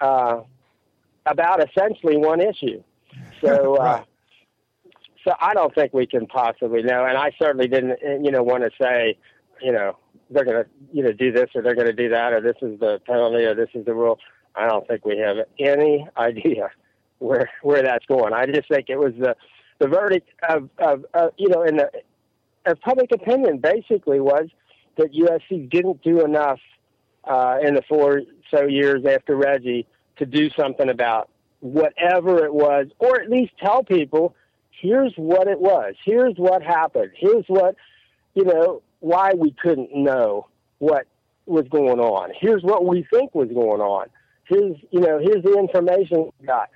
uh, 0.00 0.40
about 1.24 1.66
essentially 1.68 2.16
one 2.16 2.40
issue. 2.40 2.82
So. 3.40 3.76
Uh, 3.88 4.02
so 5.24 5.34
I 5.40 5.52
don't 5.52 5.74
think 5.74 5.92
we 5.92 6.06
can 6.06 6.26
possibly 6.26 6.82
know, 6.82 7.04
and 7.04 7.18
I 7.18 7.32
certainly 7.38 7.66
didn't, 7.66 7.98
you 8.24 8.30
know, 8.30 8.42
want 8.42 8.62
to 8.62 8.70
say, 8.80 9.18
you 9.60 9.72
know, 9.72 9.98
they're 10.30 10.44
going 10.44 10.64
to, 10.64 10.70
you 10.92 11.02
know, 11.02 11.12
do 11.12 11.32
this 11.32 11.50
or 11.54 11.60
they're 11.60 11.74
going 11.74 11.88
to 11.88 11.92
do 11.92 12.08
that 12.10 12.32
or 12.32 12.40
this 12.40 12.56
is 12.62 12.78
the 12.80 13.00
penalty 13.04 13.44
or 13.44 13.54
this 13.54 13.68
is 13.74 13.84
the 13.84 13.92
rule. 13.92 14.18
I 14.54 14.66
don't 14.68 14.86
think 14.86 15.04
we 15.04 15.18
have 15.18 15.36
any 15.58 16.06
idea 16.16 16.70
where 17.18 17.50
where 17.62 17.82
that's 17.82 18.06
going. 18.06 18.32
I 18.32 18.46
just 18.46 18.68
think 18.68 18.86
it 18.88 18.98
was 18.98 19.12
the 19.18 19.36
the 19.80 19.88
verdict 19.88 20.28
of 20.48 20.70
of 20.78 21.04
uh, 21.14 21.28
you 21.36 21.48
know, 21.48 21.62
in 21.62 21.76
the 21.76 21.90
of 22.64 22.80
public 22.80 23.12
opinion 23.12 23.58
basically 23.58 24.20
was 24.20 24.48
that 24.96 25.12
USC 25.12 25.68
didn't 25.68 26.02
do 26.02 26.24
enough 26.24 26.60
uh, 27.24 27.58
in 27.62 27.74
the 27.74 27.82
four 27.88 28.22
so 28.50 28.66
years 28.66 29.04
after 29.06 29.36
Reggie 29.36 29.86
to 30.16 30.26
do 30.26 30.50
something 30.50 30.88
about 30.88 31.28
whatever 31.60 32.44
it 32.44 32.54
was, 32.54 32.86
or 32.98 33.20
at 33.20 33.30
least 33.30 33.52
tell 33.62 33.82
people 33.82 34.34
here's 34.80 35.12
what 35.16 35.48
it 35.48 35.60
was. 35.60 35.94
Here's 36.04 36.36
what 36.36 36.62
happened. 36.62 37.10
Here's 37.16 37.44
what, 37.48 37.76
you 38.34 38.44
know, 38.44 38.82
why 39.00 39.32
we 39.36 39.52
couldn't 39.52 39.94
know 39.94 40.46
what 40.78 41.06
was 41.46 41.66
going 41.68 41.98
on. 41.98 42.30
Here's 42.38 42.62
what 42.62 42.84
we 42.84 43.06
think 43.12 43.34
was 43.34 43.48
going 43.48 43.80
on. 43.80 44.06
Here's, 44.44 44.76
you 44.90 45.00
know, 45.00 45.18
here's 45.18 45.42
the 45.42 45.58
information 45.58 46.30
we 46.40 46.46
got. 46.46 46.70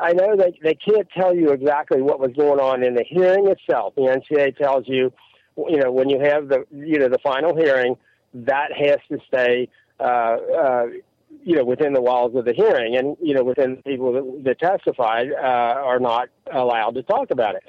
I 0.00 0.12
know 0.12 0.36
they 0.36 0.56
they 0.62 0.74
can't 0.74 1.08
tell 1.10 1.34
you 1.34 1.50
exactly 1.50 2.00
what 2.00 2.20
was 2.20 2.30
going 2.36 2.60
on 2.60 2.84
in 2.84 2.94
the 2.94 3.04
hearing 3.04 3.48
itself. 3.48 3.94
The 3.96 4.02
NCAA 4.02 4.56
tells 4.56 4.86
you, 4.86 5.12
you 5.56 5.78
know, 5.78 5.90
when 5.90 6.08
you 6.08 6.20
have 6.20 6.48
the 6.48 6.64
you 6.70 7.00
know 7.00 7.08
the 7.08 7.18
final 7.18 7.56
hearing, 7.56 7.96
that 8.32 8.68
has 8.72 8.98
to 9.10 9.18
stay 9.26 9.68
you 10.00 11.56
know, 11.56 11.64
within 11.64 11.92
the 11.92 12.00
walls 12.00 12.34
of 12.34 12.44
the 12.44 12.52
hearing, 12.52 12.96
and 12.96 13.16
you 13.20 13.34
know, 13.34 13.44
within 13.44 13.76
the 13.76 13.82
people 13.82 14.12
that, 14.12 14.44
that 14.44 14.58
testified 14.58 15.28
uh, 15.32 15.80
are 15.82 16.00
not 16.00 16.28
allowed 16.52 16.94
to 16.94 17.02
talk 17.02 17.30
about 17.30 17.54
it. 17.54 17.62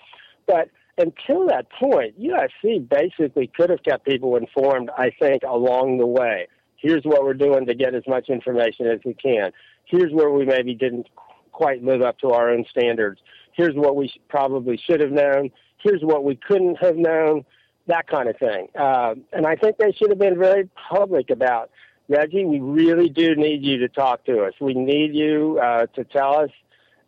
But 0.47 0.69
until 0.97 1.47
that 1.47 1.67
point, 1.71 2.19
USC 2.19 2.87
basically 2.89 3.47
could 3.47 3.69
have 3.69 3.83
kept 3.83 4.05
people 4.05 4.35
informed. 4.35 4.89
I 4.97 5.11
think 5.17 5.43
along 5.43 5.97
the 5.97 6.07
way. 6.07 6.47
Here's 6.75 7.03
what 7.03 7.23
we're 7.23 7.33
doing 7.33 7.65
to 7.65 7.73
get 7.73 7.93
as 7.93 8.03
much 8.07 8.29
information 8.29 8.87
as 8.87 8.99
we 9.03 9.13
can. 9.13 9.51
Here's 9.85 10.13
where 10.13 10.29
we 10.29 10.45
maybe 10.45 10.73
didn't 10.73 11.07
quite 11.51 11.83
live 11.83 12.01
up 12.01 12.19
to 12.19 12.29
our 12.29 12.49
own 12.49 12.65
standards. 12.69 13.19
Here's 13.53 13.75
what 13.75 13.95
we 13.95 14.11
probably 14.29 14.77
should 14.77 15.01
have 15.01 15.11
known. 15.11 15.51
Here's 15.77 16.01
what 16.01 16.23
we 16.23 16.35
couldn't 16.35 16.75
have 16.75 16.95
known. 16.95 17.43
That 17.87 18.07
kind 18.07 18.29
of 18.29 18.37
thing. 18.37 18.67
Uh, 18.79 19.15
and 19.33 19.45
I 19.45 19.55
think 19.55 19.77
they 19.77 19.91
should 19.91 20.09
have 20.09 20.19
been 20.19 20.37
very 20.37 20.69
public 20.89 21.29
about 21.29 21.69
Reggie, 22.09 22.43
we 22.43 22.59
really 22.59 23.07
do 23.07 23.35
need 23.35 23.63
you 23.63 23.77
to 23.77 23.87
talk 23.87 24.25
to 24.25 24.43
us. 24.43 24.53
We 24.59 24.73
need 24.73 25.15
you 25.15 25.59
uh, 25.61 25.85
to 25.95 26.03
tell 26.03 26.39
us 26.39 26.49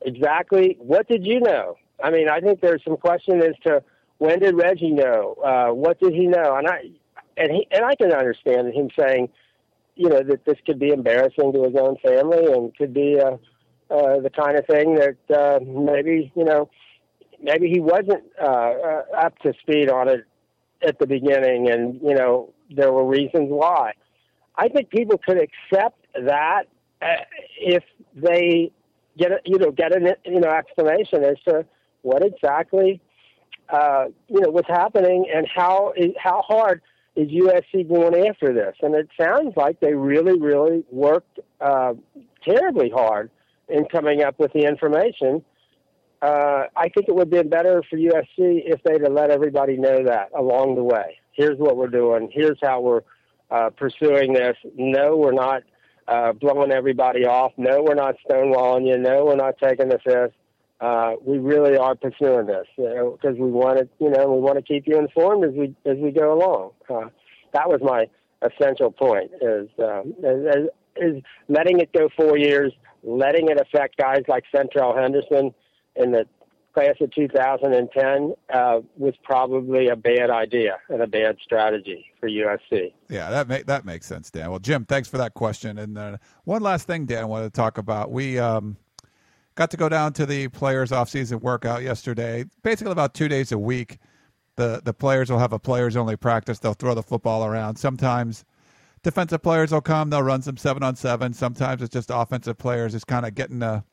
exactly 0.01 0.77
what 0.79 1.09
did 1.09 1.25
you 1.25 1.39
know. 1.39 1.75
I 2.03 2.11
mean, 2.11 2.29
I 2.29 2.39
think 2.39 2.61
there's 2.61 2.83
some 2.83 2.97
question 2.97 3.41
as 3.41 3.55
to 3.65 3.83
when 4.19 4.39
did 4.39 4.55
Reggie 4.55 4.91
know? 4.91 5.35
Uh, 5.43 5.73
what 5.73 5.99
did 5.99 6.13
he 6.13 6.27
know? 6.27 6.55
And 6.55 6.67
I 6.67 6.91
and 7.35 7.51
he 7.51 7.67
and 7.71 7.83
I 7.83 7.95
can 7.95 8.11
understand 8.11 8.73
him 8.73 8.89
saying, 8.97 9.29
you 9.95 10.09
know, 10.09 10.21
that 10.21 10.45
this 10.45 10.57
could 10.65 10.77
be 10.77 10.89
embarrassing 10.89 11.51
to 11.53 11.63
his 11.63 11.75
own 11.75 11.97
family 11.97 12.45
and 12.53 12.75
could 12.77 12.93
be 12.93 13.19
uh, 13.19 13.37
uh, 13.89 14.19
the 14.19 14.29
kind 14.29 14.57
of 14.57 14.65
thing 14.67 14.95
that 14.95 15.17
uh, 15.35 15.59
maybe 15.65 16.31
you 16.35 16.43
know 16.43 16.69
maybe 17.41 17.69
he 17.69 17.79
wasn't 17.79 18.23
uh, 18.39 18.45
uh, 18.45 19.03
up 19.17 19.37
to 19.39 19.53
speed 19.61 19.89
on 19.89 20.07
it 20.07 20.25
at 20.83 20.99
the 20.99 21.07
beginning, 21.07 21.69
and 21.71 21.99
you 22.01 22.13
know 22.13 22.53
there 22.69 22.91
were 22.91 23.05
reasons 23.05 23.47
why. 23.49 23.93
I 24.61 24.67
think 24.67 24.91
people 24.91 25.17
could 25.17 25.39
accept 25.41 26.05
that 26.13 26.65
uh, 27.01 27.07
if 27.59 27.83
they 28.15 28.71
get 29.17 29.31
a, 29.31 29.39
you 29.43 29.57
know 29.57 29.71
get 29.71 29.95
an 29.95 30.09
you 30.23 30.39
know 30.39 30.51
explanation 30.51 31.23
as 31.23 31.37
to 31.47 31.65
what 32.03 32.23
exactly 32.23 33.01
uh, 33.69 34.05
you 34.27 34.39
know 34.39 34.51
what's 34.51 34.69
happening 34.69 35.25
and 35.33 35.47
how 35.53 35.93
how 36.15 36.43
hard 36.43 36.83
is 37.15 37.27
USC 37.29 37.89
going 37.89 38.27
after 38.27 38.53
this? 38.53 38.75
And 38.83 38.93
it 38.93 39.09
sounds 39.19 39.53
like 39.57 39.79
they 39.79 39.95
really 39.95 40.39
really 40.39 40.85
worked 40.91 41.39
uh, 41.59 41.95
terribly 42.47 42.91
hard 42.91 43.31
in 43.67 43.85
coming 43.85 44.21
up 44.21 44.37
with 44.37 44.53
the 44.53 44.67
information. 44.67 45.43
Uh, 46.21 46.65
I 46.75 46.89
think 46.89 47.07
it 47.07 47.15
would 47.15 47.33
have 47.33 47.43
been 47.43 47.49
better 47.49 47.81
for 47.89 47.97
USC 47.97 48.27
if 48.37 48.79
they'd 48.83 49.01
have 49.01 49.11
let 49.11 49.31
everybody 49.31 49.75
know 49.75 50.03
that 50.05 50.29
along 50.37 50.75
the 50.75 50.83
way. 50.83 51.17
Here's 51.31 51.57
what 51.57 51.77
we're 51.77 51.87
doing. 51.87 52.29
Here's 52.31 52.59
how 52.61 52.79
we're 52.81 53.01
uh, 53.51 53.69
pursuing 53.69 54.33
this. 54.33 54.55
No, 54.75 55.15
we're 55.17 55.33
not 55.33 55.63
uh, 56.07 56.33
blowing 56.33 56.71
everybody 56.71 57.25
off. 57.25 57.51
No, 57.57 57.83
we're 57.83 57.95
not 57.95 58.15
stonewalling 58.27 58.87
you. 58.87 58.97
No, 58.97 59.25
we're 59.25 59.35
not 59.35 59.55
taking 59.61 59.89
the 59.89 59.99
fifth. 59.99 60.33
Uh, 60.79 61.13
we 61.23 61.37
really 61.37 61.77
are 61.77 61.93
pursuing 61.95 62.47
this 62.47 62.65
because 62.75 63.17
you 63.23 63.37
know, 63.37 63.45
we 63.45 63.51
want 63.51 63.77
to, 63.77 63.87
you 63.99 64.09
know, 64.09 64.31
we 64.33 64.41
want 64.41 64.57
to 64.57 64.63
keep 64.63 64.87
you 64.87 64.97
informed 64.97 65.45
as 65.45 65.51
we 65.51 65.75
as 65.85 65.97
we 65.97 66.11
go 66.11 66.33
along. 66.33 66.71
Uh, 66.89 67.09
that 67.53 67.69
was 67.69 67.81
my 67.83 68.07
essential 68.41 68.91
point: 68.91 69.29
is, 69.41 69.69
uh, 69.77 70.01
is 70.23 70.69
is 70.95 71.23
letting 71.47 71.79
it 71.79 71.93
go 71.93 72.09
four 72.17 72.35
years, 72.35 72.73
letting 73.03 73.49
it 73.49 73.61
affect 73.61 73.97
guys 73.97 74.23
like 74.27 74.43
Seantrel 74.51 74.99
Henderson 74.99 75.53
in 75.95 76.11
the 76.11 76.25
class 76.73 76.95
of 77.01 77.11
2010 77.13 78.33
uh, 78.53 78.79
was 78.97 79.13
probably 79.23 79.87
a 79.87 79.95
bad 79.95 80.29
idea 80.29 80.77
and 80.89 81.01
a 81.01 81.07
bad 81.07 81.37
strategy 81.43 82.05
for 82.19 82.29
USC. 82.29 82.93
Yeah, 83.09 83.29
that 83.29 83.47
make, 83.47 83.65
that 83.65 83.85
makes 83.85 84.07
sense, 84.07 84.31
Dan. 84.31 84.49
Well, 84.49 84.59
Jim, 84.59 84.85
thanks 84.85 85.07
for 85.07 85.17
that 85.17 85.33
question. 85.33 85.77
And 85.77 85.97
uh, 85.97 86.17
one 86.45 86.61
last 86.61 86.87
thing, 86.87 87.05
Dan, 87.05 87.23
I 87.23 87.25
wanted 87.25 87.53
to 87.53 87.57
talk 87.57 87.77
about. 87.77 88.11
We 88.11 88.39
um, 88.39 88.77
got 89.55 89.71
to 89.71 89.77
go 89.77 89.89
down 89.89 90.13
to 90.13 90.25
the 90.25 90.47
players' 90.49 90.91
off-season 90.91 91.39
workout 91.39 91.83
yesterday. 91.83 92.45
Basically, 92.63 92.91
about 92.91 93.13
two 93.13 93.27
days 93.27 93.51
a 93.51 93.57
week, 93.57 93.97
the 94.55 94.81
the 94.83 94.93
players 94.93 95.29
will 95.29 95.39
have 95.39 95.53
a 95.53 95.59
players-only 95.59 96.17
practice. 96.17 96.59
They'll 96.59 96.73
throw 96.73 96.93
the 96.93 97.03
football 97.03 97.45
around. 97.45 97.77
Sometimes 97.77 98.45
defensive 99.03 99.41
players 99.41 99.71
will 99.71 99.81
come. 99.81 100.09
They'll 100.09 100.23
run 100.23 100.41
some 100.41 100.57
seven 100.57 100.83
on 100.83 100.95
seven. 100.95 101.33
Sometimes 101.33 101.81
it's 101.81 101.93
just 101.93 102.11
offensive 102.13 102.57
players 102.57 102.91
just 102.91 103.07
kind 103.07 103.25
of 103.25 103.33
getting 103.33 103.61
a 103.63 103.83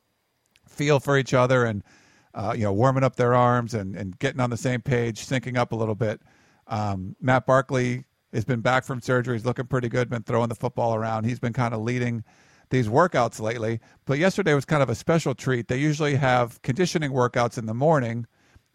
feel 0.68 1.00
for 1.00 1.18
each 1.18 1.34
other 1.34 1.64
and– 1.64 1.82
uh, 2.39 2.55
you 2.57 2.62
know, 2.62 2.72
warming 2.72 3.03
up 3.03 3.16
their 3.16 3.34
arms 3.34 3.74
and, 3.74 3.97
and 3.97 4.16
getting 4.20 4.41
on 4.41 4.49
the 4.49 4.57
same 4.57 4.80
page, 4.80 5.26
syncing 5.26 5.59
up 5.59 5.72
a 5.72 5.76
little 5.76 5.97
bit. 5.97 6.22
Um, 6.68 7.16
Matt 7.20 7.47
Barkley 7.47 8.05
has 8.32 8.45
been 8.45 8.61
back 8.61 8.84
from 8.84 9.01
surgery. 9.01 9.34
He's 9.34 9.45
looking 9.45 9.66
pretty 9.66 9.89
good, 9.89 10.09
been 10.09 10.22
throwing 10.22 10.49
the 10.49 10.55
football 10.55 10.95
around. 10.95 11.24
He's 11.24 11.41
been 11.41 11.53
kind 11.53 11.74
of 11.74 11.80
leading 11.80 12.22
these 12.70 12.86
workouts 12.89 13.41
lately. 13.41 13.80
But 14.07 14.18
yesterday 14.18 14.55
was 14.55 14.64
kind 14.64 14.84
of 14.84 14.89
a 14.89 14.95
special 14.95 15.34
treat. 15.34 15.66
They 15.66 15.78
usually 15.78 16.14
have 16.14 16.62
conditioning 16.62 17.11
workouts 17.11 17.59
in 17.59 17.66
the 17.66 17.74
morning 17.74 18.26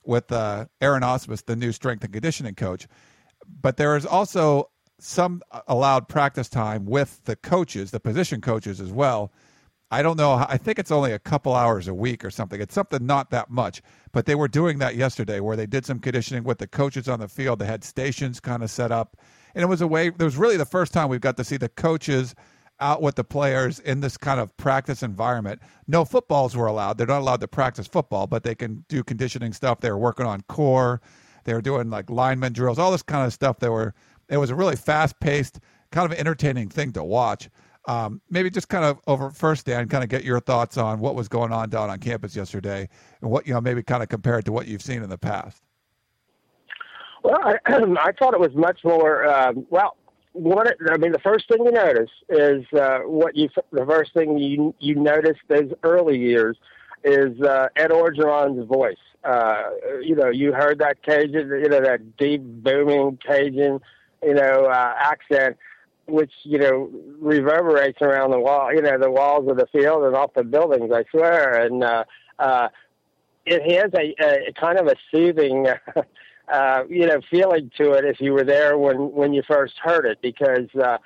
with 0.03 0.29
uh, 0.33 0.65
Aaron 0.81 1.03
Ausmus, 1.03 1.45
the 1.45 1.55
new 1.55 1.71
strength 1.71 2.03
and 2.03 2.11
conditioning 2.11 2.55
coach. 2.55 2.85
But 3.61 3.77
there 3.77 3.95
is 3.95 4.05
also 4.05 4.71
some 4.99 5.41
allowed 5.67 6.09
practice 6.09 6.49
time 6.49 6.85
with 6.85 7.23
the 7.23 7.37
coaches, 7.37 7.91
the 7.91 8.01
position 8.01 8.41
coaches 8.41 8.81
as 8.81 8.91
well. 8.91 9.31
I 9.93 10.01
don't 10.01 10.17
know. 10.17 10.43
I 10.49 10.57
think 10.57 10.79
it's 10.79 10.89
only 10.89 11.11
a 11.11 11.19
couple 11.19 11.53
hours 11.53 11.87
a 11.87 11.93
week 11.93 12.25
or 12.25 12.31
something. 12.31 12.59
It's 12.59 12.73
something 12.73 13.05
not 13.05 13.29
that 13.29 13.51
much. 13.51 13.83
But 14.11 14.25
they 14.25 14.33
were 14.33 14.47
doing 14.47 14.79
that 14.79 14.95
yesterday 14.95 15.39
where 15.39 15.55
they 15.55 15.67
did 15.67 15.85
some 15.85 15.99
conditioning 15.99 16.43
with 16.43 16.57
the 16.57 16.65
coaches 16.65 17.07
on 17.07 17.19
the 17.19 17.27
field. 17.27 17.59
They 17.59 17.67
had 17.67 17.83
stations 17.83 18.39
kind 18.39 18.63
of 18.63 18.71
set 18.71 18.91
up. 18.91 19.17
And 19.53 19.61
it 19.61 19.67
was 19.67 19.81
a 19.81 19.87
way, 19.87 20.07
it 20.07 20.17
was 20.19 20.35
really 20.35 20.57
the 20.57 20.65
first 20.65 20.93
time 20.93 21.09
we've 21.09 21.21
got 21.21 21.37
to 21.37 21.43
see 21.43 21.57
the 21.57 21.69
coaches 21.69 22.33
out 22.79 23.03
with 23.03 23.13
the 23.13 23.23
players 23.23 23.77
in 23.77 23.99
this 23.99 24.17
kind 24.17 24.39
of 24.39 24.57
practice 24.57 25.03
environment. 25.03 25.61
No 25.87 26.05
footballs 26.05 26.55
were 26.55 26.65
allowed. 26.65 26.97
They're 26.97 27.05
not 27.05 27.21
allowed 27.21 27.41
to 27.41 27.47
practice 27.47 27.85
football, 27.85 28.25
but 28.25 28.41
they 28.41 28.55
can 28.55 28.85
do 28.89 29.03
conditioning 29.03 29.53
stuff. 29.53 29.81
They 29.81 29.91
were 29.91 29.99
working 29.99 30.25
on 30.25 30.41
core. 30.49 31.01
They 31.43 31.53
were 31.53 31.61
doing 31.61 31.91
like 31.91 32.09
lineman 32.09 32.53
drills, 32.53 32.79
all 32.79 32.91
this 32.91 33.03
kind 33.03 33.27
of 33.27 33.31
stuff. 33.31 33.59
They 33.59 33.69
were. 33.69 33.93
It 34.27 34.37
was 34.37 34.49
a 34.49 34.55
really 34.55 34.75
fast 34.75 35.19
paced, 35.19 35.59
kind 35.91 36.11
of 36.11 36.17
entertaining 36.17 36.69
thing 36.69 36.93
to 36.93 37.03
watch. 37.03 37.47
Um, 37.85 38.21
maybe 38.29 38.49
just 38.49 38.69
kind 38.69 38.85
of 38.85 38.99
over 39.07 39.29
first, 39.29 39.65
Dan, 39.65 39.89
kind 39.89 40.03
of 40.03 40.09
get 40.09 40.23
your 40.23 40.39
thoughts 40.39 40.77
on 40.77 40.99
what 40.99 41.15
was 41.15 41.27
going 41.27 41.51
on 41.51 41.69
down 41.69 41.89
on 41.89 41.99
campus 41.99 42.35
yesterday, 42.35 42.87
and 43.21 43.29
what 43.29 43.45
you 43.45 43.53
know 43.53 43.61
maybe 43.61 43.83
kind 43.83 44.01
of 44.01 44.09
compared 44.09 44.45
to 44.45 44.51
what 44.51 44.67
you've 44.67 44.81
seen 44.81 45.03
in 45.03 45.09
the 45.09 45.17
past. 45.17 45.61
Well, 47.23 47.39
I, 47.43 47.57
I 47.65 48.11
thought 48.13 48.33
it 48.33 48.39
was 48.39 48.53
much 48.55 48.79
more. 48.83 49.27
Um, 49.27 49.65
well, 49.69 49.97
one, 50.33 50.67
I 50.89 50.97
mean, 50.97 51.11
the 51.11 51.19
first 51.19 51.47
thing 51.47 51.63
you 51.65 51.71
notice 51.71 52.09
is 52.29 52.65
uh, 52.77 52.99
what 52.99 53.35
you. 53.35 53.49
The 53.71 53.85
first 53.85 54.13
thing 54.13 54.37
you 54.37 54.73
you 54.79 54.95
notice 54.95 55.37
those 55.47 55.71
early 55.83 56.17
years 56.17 56.57
is 57.03 57.39
uh, 57.41 57.67
Ed 57.75 57.91
Orgeron's 57.91 58.67
voice. 58.67 58.95
Uh, 59.23 59.63
you 60.01 60.15
know, 60.15 60.29
you 60.29 60.51
heard 60.53 60.79
that 60.79 61.01
Cajun, 61.03 61.49
you 61.49 61.69
know, 61.69 61.81
that 61.81 62.17
deep 62.17 62.41
booming 62.41 63.17
Cajun, 63.25 63.79
you 64.21 64.33
know, 64.33 64.65
uh, 64.65 64.93
accent, 64.97 65.57
which 66.07 66.31
you 66.43 66.57
know 66.57 66.89
reverberates 67.19 68.01
around 68.01 68.31
the 68.31 68.39
wall, 68.39 68.73
you 68.73 68.81
know, 68.81 68.97
the 68.97 69.11
walls 69.11 69.49
of 69.49 69.57
the 69.57 69.67
field 69.67 70.03
and 70.03 70.15
off 70.15 70.33
the 70.33 70.43
buildings. 70.43 70.91
I 70.93 71.03
swear, 71.11 71.65
and 71.65 71.83
uh, 71.83 72.03
uh, 72.39 72.69
it 73.45 73.61
has 73.71 73.91
a, 73.93 74.49
a 74.49 74.53
kind 74.53 74.79
of 74.79 74.87
a 74.87 74.95
soothing. 75.11 75.67
uh, 76.51 76.83
you 76.89 77.07
know, 77.07 77.21
feeling 77.31 77.71
to 77.77 77.93
it 77.93 78.03
if 78.03 78.19
you 78.19 78.33
were 78.33 78.43
there 78.43 78.77
when 78.77 79.11
when 79.13 79.33
you 79.33 79.41
first 79.47 79.75
heard 79.81 80.05
it, 80.05 80.19
because 80.21 80.67
uh, 80.81 80.97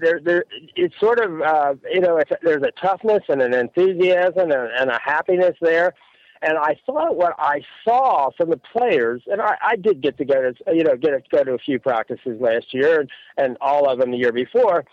there 0.00 0.20
there 0.22 0.44
it's 0.76 0.98
sort 1.00 1.18
of 1.18 1.40
uh, 1.40 1.74
you 1.92 2.00
know 2.00 2.16
it's, 2.16 2.30
there's 2.42 2.62
a 2.62 2.70
toughness 2.80 3.22
and 3.28 3.42
an 3.42 3.54
enthusiasm 3.54 4.50
and, 4.50 4.70
and 4.78 4.90
a 4.90 5.00
happiness 5.02 5.56
there. 5.60 5.94
And 6.42 6.58
I 6.58 6.76
thought 6.84 7.16
what 7.16 7.34
I 7.38 7.62
saw 7.84 8.30
from 8.36 8.50
the 8.50 8.56
players, 8.56 9.22
and 9.26 9.40
I, 9.40 9.56
I 9.62 9.76
did 9.76 10.02
get 10.02 10.18
to 10.18 10.24
go 10.24 10.52
to 10.52 10.74
you 10.74 10.84
know 10.84 10.96
get 10.96 11.10
to 11.10 11.36
go 11.36 11.44
to 11.44 11.52
a 11.52 11.58
few 11.58 11.78
practices 11.78 12.40
last 12.40 12.74
year 12.74 13.00
and, 13.00 13.10
and 13.36 13.56
all 13.60 13.88
of 13.88 13.98
them 13.98 14.10
the 14.10 14.18
year 14.18 14.32
before, 14.32 14.84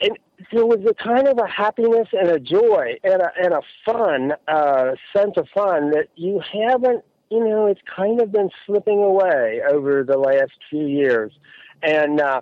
and 0.00 0.18
there 0.52 0.66
was 0.66 0.80
a 0.88 0.94
kind 0.94 1.26
of 1.26 1.38
a 1.38 1.46
happiness 1.46 2.08
and 2.12 2.28
a 2.28 2.38
joy 2.38 2.96
and 3.02 3.22
a 3.22 3.30
and 3.42 3.54
a 3.54 3.62
fun 3.84 4.32
uh, 4.46 4.92
sense 5.16 5.36
of 5.36 5.48
fun 5.54 5.90
that 5.90 6.08
you 6.16 6.40
haven't 6.40 7.04
you 7.30 7.44
know, 7.44 7.66
it's 7.66 7.80
kind 7.94 8.20
of 8.20 8.32
been 8.32 8.50
slipping 8.66 8.98
away 9.02 9.60
over 9.70 10.02
the 10.02 10.16
last 10.16 10.52
few 10.70 10.86
years. 10.86 11.32
And 11.82 12.20
uh, 12.20 12.40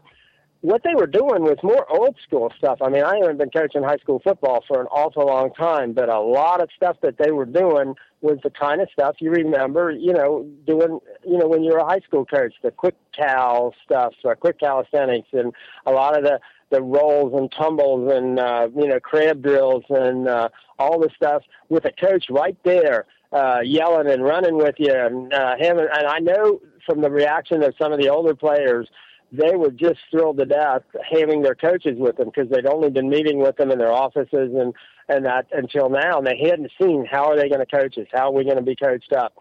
what 0.62 0.82
they 0.82 0.94
were 0.94 1.06
doing 1.06 1.42
was 1.42 1.58
more 1.62 1.90
old 1.90 2.16
school 2.26 2.52
stuff. 2.56 2.78
I 2.82 2.88
mean, 2.88 3.04
I 3.04 3.18
haven't 3.18 3.38
been 3.38 3.50
coaching 3.50 3.82
high 3.82 3.98
school 3.98 4.20
football 4.22 4.64
for 4.66 4.80
an 4.80 4.86
awful 4.88 5.26
long 5.26 5.52
time, 5.52 5.92
but 5.92 6.08
a 6.08 6.20
lot 6.20 6.62
of 6.62 6.70
stuff 6.74 6.96
that 7.02 7.18
they 7.18 7.30
were 7.30 7.44
doing 7.44 7.94
was 8.20 8.38
the 8.42 8.50
kind 8.50 8.80
of 8.80 8.88
stuff 8.92 9.16
you 9.20 9.30
remember, 9.30 9.90
you 9.90 10.12
know, 10.12 10.46
doing, 10.66 10.98
you 11.24 11.38
know, 11.38 11.46
when 11.46 11.62
you 11.62 11.72
were 11.72 11.78
a 11.78 11.84
high 11.84 12.00
school 12.00 12.24
coach, 12.24 12.54
the 12.62 12.70
quick 12.70 12.96
cal 13.14 13.74
stuff, 13.84 14.14
uh, 14.24 14.34
quick 14.34 14.58
calisthenics, 14.58 15.28
and 15.32 15.52
a 15.84 15.92
lot 15.92 16.16
of 16.16 16.24
the 16.24 16.40
the 16.70 16.82
rolls 16.82 17.32
and 17.32 17.52
tumbles 17.52 18.12
and 18.12 18.40
uh, 18.40 18.68
you 18.74 18.88
know 18.88 18.98
crab 18.98 19.40
drills 19.40 19.84
and 19.88 20.26
uh, 20.26 20.48
all 20.80 20.98
the 20.98 21.08
stuff 21.14 21.42
with 21.68 21.84
a 21.84 21.92
coach 21.92 22.26
right 22.28 22.56
there 22.64 23.06
uh, 23.32 23.60
yelling 23.62 24.10
and 24.10 24.24
running 24.24 24.56
with 24.56 24.74
you, 24.78 24.92
and 24.92 25.32
uh, 25.32 25.56
him. 25.56 25.78
And 25.78 25.88
I 25.90 26.18
know 26.18 26.60
from 26.84 27.00
the 27.00 27.10
reaction 27.10 27.62
of 27.62 27.74
some 27.80 27.92
of 27.92 28.00
the 28.00 28.08
older 28.08 28.34
players, 28.34 28.88
they 29.32 29.56
were 29.56 29.70
just 29.70 29.98
thrilled 30.10 30.38
to 30.38 30.44
death 30.44 30.82
having 31.10 31.42
their 31.42 31.54
coaches 31.54 31.96
with 31.98 32.16
them 32.16 32.30
because 32.34 32.50
they'd 32.50 32.66
only 32.66 32.90
been 32.90 33.08
meeting 33.08 33.38
with 33.38 33.56
them 33.56 33.70
in 33.70 33.78
their 33.78 33.92
offices 33.92 34.50
and 34.54 34.74
and 35.08 35.24
that 35.24 35.46
until 35.52 35.88
now, 35.88 36.18
and 36.18 36.26
they 36.26 36.36
hadn't 36.36 36.70
seen 36.80 37.06
how 37.08 37.30
are 37.30 37.36
they 37.36 37.48
going 37.48 37.64
to 37.64 37.66
coach 37.66 37.96
us, 37.96 38.06
how 38.12 38.28
are 38.28 38.32
we 38.32 38.44
going 38.44 38.56
to 38.56 38.62
be 38.62 38.74
coached 38.74 39.12
up. 39.12 39.34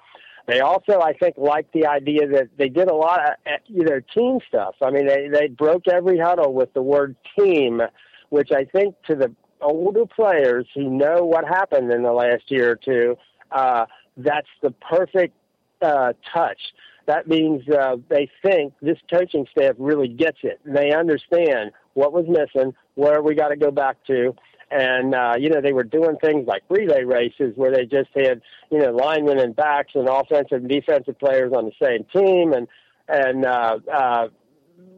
They 0.48 0.60
also, 0.60 1.00
I 1.02 1.14
think, 1.14 1.38
liked 1.38 1.74
the 1.74 1.88
idea 1.88 2.28
that 2.28 2.50
they 2.56 2.70
did 2.70 2.88
a 2.88 2.94
lot 2.94 3.20
of 3.20 3.36
you 3.68 3.84
know 3.84 4.00
team 4.14 4.40
stuff. 4.48 4.76
I 4.82 4.92
mean, 4.92 5.08
they 5.08 5.28
they 5.28 5.48
broke 5.48 5.88
every 5.88 6.20
huddle 6.20 6.54
with 6.54 6.74
the 6.74 6.84
word 6.84 7.16
team, 7.38 7.82
which 8.30 8.52
I 8.52 8.66
think 8.66 8.96
to 9.08 9.16
the 9.16 9.34
older 9.62 10.06
players 10.06 10.68
who 10.76 10.90
know 10.90 11.24
what 11.24 11.46
happened 11.46 11.92
in 11.92 12.04
the 12.04 12.12
last 12.12 12.44
year 12.52 12.72
or 12.72 12.76
two 12.76 13.18
uh, 13.52 13.86
that's 14.18 14.48
the 14.62 14.72
perfect 14.72 15.34
uh, 15.82 16.14
touch. 16.34 16.60
That 17.08 17.28
means 17.28 17.64
uh, 17.70 17.98
they 18.10 18.30
think 18.44 18.74
this 18.82 18.98
coaching 19.12 19.46
staff 19.52 19.76
really 19.78 20.08
gets 20.08 20.40
it. 20.44 20.60
They 20.66 20.92
understand 20.92 21.72
what 21.94 22.14
was 22.14 22.26
missing, 22.28 22.74
where 22.96 23.22
we 23.22 23.36
got 23.36 23.50
to 23.50 23.56
go 23.56 23.72
back 23.72 23.98
to. 24.08 24.34
And, 24.72 25.14
uh, 25.14 25.36
you 25.40 25.50
know, 25.50 25.62
they 25.62 25.74
were 25.74 25.84
doing 25.84 26.18
things 26.18 26.48
like 26.48 26.64
relay 26.70 27.04
races 27.04 27.54
where 27.56 27.72
they 27.72 27.86
just 27.86 28.10
had, 28.16 28.42
you 28.72 28.80
know, 28.80 28.92
linemen 28.92 29.40
and 29.40 29.56
backs 29.56 29.92
and 29.94 30.10
offensive 30.10 30.62
and 30.62 30.70
defensive 30.70 31.20
players 31.20 31.54
on 31.56 31.66
the 31.66 31.72
same 31.82 32.04
team 32.16 32.54
and, 32.54 32.68
and, 33.08 33.46
uh, 33.46 33.78
uh, 33.94 34.28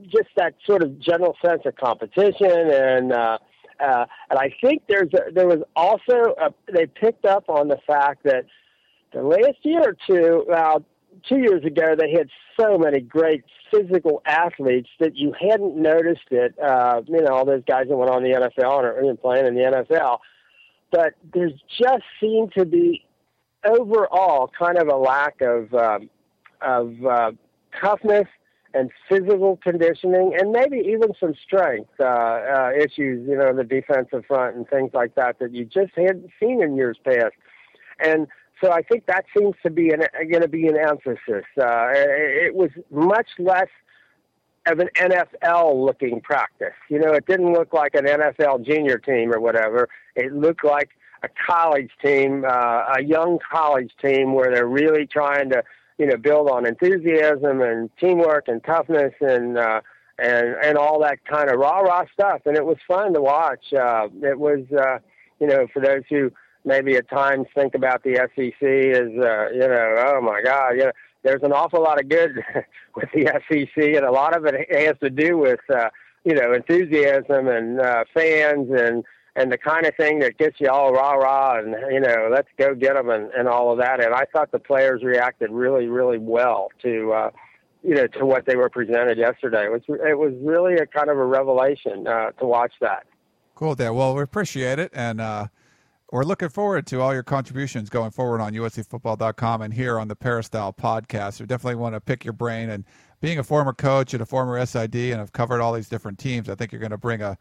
just 0.03 0.29
that 0.37 0.53
sort 0.65 0.81
of 0.81 0.97
general 0.99 1.35
sense 1.45 1.61
of 1.65 1.75
competition 1.75 2.71
and, 2.71 3.11
uh, 3.11 3.37
uh, 3.79 4.05
and 4.29 4.39
I 4.39 4.53
think 4.61 4.83
there's 4.87 5.13
a, 5.13 5.31
there 5.31 5.47
was 5.47 5.59
also 5.75 6.33
a, 6.41 6.53
they 6.71 6.87
picked 6.87 7.25
up 7.25 7.49
on 7.49 7.67
the 7.67 7.77
fact 7.85 8.23
that 8.23 8.45
the 9.13 9.21
last 9.21 9.57
year 9.63 9.81
or 9.81 9.97
two, 10.07 10.45
well, 10.47 10.83
two 11.27 11.37
years 11.37 11.63
ago, 11.63 11.95
they 11.97 12.11
had 12.11 12.29
so 12.59 12.77
many 12.77 12.99
great 12.99 13.43
physical 13.71 14.21
athletes 14.25 14.89
that 14.99 15.15
you 15.15 15.33
hadn't 15.39 15.75
noticed 15.75 16.31
it. 16.31 16.55
Uh, 16.59 17.01
you 17.07 17.21
know, 17.21 17.33
all 17.33 17.45
those 17.45 17.63
guys 17.67 17.87
that 17.89 17.95
went 17.95 18.11
on 18.11 18.23
the 18.23 18.29
NFL 18.29 18.83
or 18.83 19.03
even 19.03 19.17
playing 19.17 19.45
in 19.45 19.55
the 19.55 19.61
NFL. 19.61 20.19
But 20.91 21.13
there's 21.33 21.53
just 21.79 22.03
seemed 22.19 22.53
to 22.57 22.65
be 22.65 23.05
overall 23.65 24.49
kind 24.57 24.77
of 24.77 24.87
a 24.87 24.95
lack 24.95 25.41
of 25.41 25.73
um, 25.73 26.09
of 26.61 26.93
uh, 27.05 27.31
toughness 27.79 28.27
and 28.73 28.91
physical 29.09 29.57
conditioning, 29.63 30.35
and 30.39 30.51
maybe 30.51 30.77
even 30.77 31.09
some 31.19 31.33
strength 31.43 31.89
uh, 31.99 32.03
uh, 32.03 32.71
issues, 32.77 33.27
you 33.27 33.35
know, 33.35 33.53
the 33.53 33.63
defensive 33.63 34.23
front 34.27 34.55
and 34.55 34.67
things 34.69 34.91
like 34.93 35.15
that 35.15 35.39
that 35.39 35.53
you 35.53 35.65
just 35.65 35.91
hadn't 35.95 36.29
seen 36.39 36.61
in 36.61 36.75
years 36.75 36.97
past. 37.03 37.33
And 37.99 38.27
so 38.61 38.71
I 38.71 38.81
think 38.81 39.05
that 39.07 39.25
seems 39.37 39.55
to 39.63 39.69
be 39.69 39.89
going 39.89 40.41
to 40.41 40.47
be 40.47 40.67
an 40.67 40.77
emphasis. 40.77 41.45
Uh, 41.59 41.89
it 41.93 42.55
was 42.55 42.69
much 42.91 43.27
less 43.39 43.69
of 44.67 44.79
an 44.79 44.89
NFL 44.95 45.85
looking 45.85 46.21
practice. 46.21 46.73
You 46.89 46.99
know, 46.99 47.13
it 47.13 47.25
didn't 47.25 47.53
look 47.53 47.73
like 47.73 47.95
an 47.95 48.05
NFL 48.05 48.65
junior 48.65 48.97
team 48.97 49.33
or 49.33 49.39
whatever. 49.39 49.87
It 50.15 50.33
looked 50.33 50.65
like 50.65 50.89
a 51.23 51.29
college 51.47 51.91
team, 52.03 52.43
uh, 52.45 52.95
a 52.97 53.03
young 53.03 53.39
college 53.51 53.91
team 54.01 54.33
where 54.33 54.51
they're 54.51 54.67
really 54.67 55.07
trying 55.07 55.49
to 55.51 55.63
you 55.97 56.05
know, 56.05 56.17
build 56.17 56.49
on 56.49 56.65
enthusiasm 56.65 57.61
and 57.61 57.89
teamwork 57.99 58.47
and 58.47 58.63
toughness 58.63 59.13
and 59.19 59.57
uh, 59.57 59.81
and 60.19 60.55
and 60.63 60.77
all 60.77 61.01
that 61.01 61.23
kind 61.25 61.49
of 61.49 61.59
rah 61.59 61.79
rah 61.79 62.05
stuff. 62.13 62.41
And 62.45 62.55
it 62.55 62.65
was 62.65 62.77
fun 62.87 63.13
to 63.13 63.21
watch. 63.21 63.73
Uh, 63.73 64.07
it 64.21 64.37
was, 64.37 64.65
uh, 64.77 64.99
you 65.39 65.47
know, 65.47 65.67
for 65.73 65.81
those 65.81 66.03
who 66.09 66.31
maybe 66.67 66.95
at 66.97 67.09
times 67.09 67.47
think 67.55 67.73
about 67.73 68.03
the 68.03 68.15
SEC 68.35 68.61
as, 68.61 69.07
uh, 69.07 69.49
you 69.53 69.67
know, 69.67 69.95
oh 70.05 70.21
my 70.21 70.41
God, 70.43 70.71
you 70.71 70.83
know, 70.83 70.91
there's 71.23 71.41
an 71.41 71.53
awful 71.53 71.81
lot 71.81 71.99
of 71.99 72.09
good 72.09 72.43
with 72.95 73.09
the 73.13 73.25
SEC, 73.49 73.83
and 73.83 74.05
a 74.05 74.11
lot 74.11 74.35
of 74.35 74.45
it 74.45 74.55
has 74.71 74.95
to 75.01 75.09
do 75.09 75.37
with, 75.37 75.61
uh, 75.73 75.89
you 76.23 76.35
know, 76.35 76.53
enthusiasm 76.53 77.47
and 77.47 77.79
uh, 77.79 78.03
fans 78.13 78.69
and 78.69 79.03
and 79.35 79.51
the 79.51 79.57
kind 79.57 79.85
of 79.85 79.95
thing 79.95 80.17
that 80.19 80.35
gets 80.39 80.59
you 80.59 80.67
all 80.67 80.91
rah 80.91 81.13
rah 81.13 81.59
and 81.59 81.75
you 81.91 81.99
know 81.99 82.27
let's 82.31 82.47
go 82.57 82.73
get 82.73 82.95
them 82.95 83.09
and, 83.09 83.29
and 83.33 83.47
all 83.47 83.71
of 83.71 83.77
that. 83.77 84.03
And 84.03 84.13
I 84.13 84.25
thought 84.33 84.51
the 84.51 84.59
players 84.59 85.03
reacted 85.03 85.51
really 85.51 85.87
really 85.87 86.17
well 86.17 86.69
to 86.81 87.13
uh, 87.13 87.31
you 87.83 87.93
know 87.93 88.07
to 88.07 88.25
what 88.25 88.45
they 88.45 88.55
were 88.55 88.69
presented 88.69 89.17
yesterday. 89.17 89.65
It 89.65 89.71
was 89.71 89.81
it 89.87 90.17
was 90.17 90.33
really 90.41 90.75
a 90.75 90.87
kind 90.87 91.09
of 91.09 91.17
a 91.17 91.25
revelation 91.25 92.07
uh, 92.07 92.31
to 92.31 92.45
watch 92.45 92.73
that. 92.81 93.05
Cool, 93.53 93.75
Dan. 93.75 93.93
Well, 93.95 94.15
we 94.15 94.23
appreciate 94.23 94.79
it 94.79 94.91
and. 94.93 95.21
Uh 95.21 95.47
we're 96.11 96.23
looking 96.23 96.49
forward 96.49 96.87
to 96.87 97.01
all 97.01 97.13
your 97.13 97.23
contributions 97.23 97.89
going 97.89 98.11
forward 98.11 98.39
on 98.39 98.53
uscfootball.com 98.53 99.61
and 99.61 99.73
here 99.73 99.99
on 99.99 100.07
the 100.07 100.15
Peristyle 100.15 100.71
podcast. 100.71 101.39
We 101.39 101.45
definitely 101.45 101.75
want 101.75 101.95
to 101.95 102.01
pick 102.01 102.23
your 102.23 102.33
brain. 102.33 102.69
And 102.69 102.85
being 103.19 103.39
a 103.39 103.43
former 103.43 103.73
coach 103.73 104.13
and 104.13 104.21
a 104.21 104.25
former 104.25 104.63
SID 104.65 104.95
and 104.95 105.19
have 105.19 105.33
covered 105.33 105.59
all 105.59 105.73
these 105.73 105.89
different 105.89 106.17
teams, 106.17 106.49
I 106.49 106.55
think 106.55 106.71
you're 106.71 106.79
going 106.79 106.91
to 106.91 106.97
bring 106.97 107.21
a, 107.21 107.37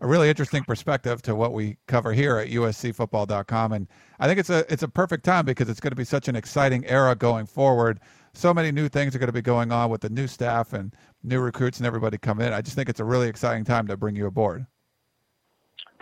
a 0.00 0.06
really 0.06 0.28
interesting 0.28 0.64
perspective 0.64 1.22
to 1.22 1.36
what 1.36 1.52
we 1.52 1.76
cover 1.86 2.12
here 2.12 2.38
at 2.38 2.48
uscfootball.com. 2.48 3.72
And 3.72 3.86
I 4.18 4.26
think 4.26 4.40
it's 4.40 4.50
a 4.50 4.64
it's 4.72 4.82
a 4.82 4.88
perfect 4.88 5.24
time 5.24 5.44
because 5.44 5.68
it's 5.68 5.80
going 5.80 5.92
to 5.92 5.96
be 5.96 6.04
such 6.04 6.26
an 6.26 6.34
exciting 6.34 6.84
era 6.86 7.14
going 7.14 7.46
forward. 7.46 8.00
So 8.34 8.52
many 8.52 8.72
new 8.72 8.88
things 8.88 9.14
are 9.14 9.18
going 9.20 9.28
to 9.28 9.32
be 9.32 9.42
going 9.42 9.70
on 9.70 9.90
with 9.90 10.00
the 10.00 10.10
new 10.10 10.26
staff 10.26 10.72
and 10.72 10.92
new 11.22 11.40
recruits 11.40 11.78
and 11.78 11.86
everybody 11.86 12.18
coming 12.18 12.48
in. 12.48 12.52
I 12.52 12.62
just 12.62 12.74
think 12.74 12.88
it's 12.88 13.00
a 13.00 13.04
really 13.04 13.28
exciting 13.28 13.64
time 13.64 13.86
to 13.86 13.96
bring 13.96 14.16
you 14.16 14.26
aboard. 14.26 14.66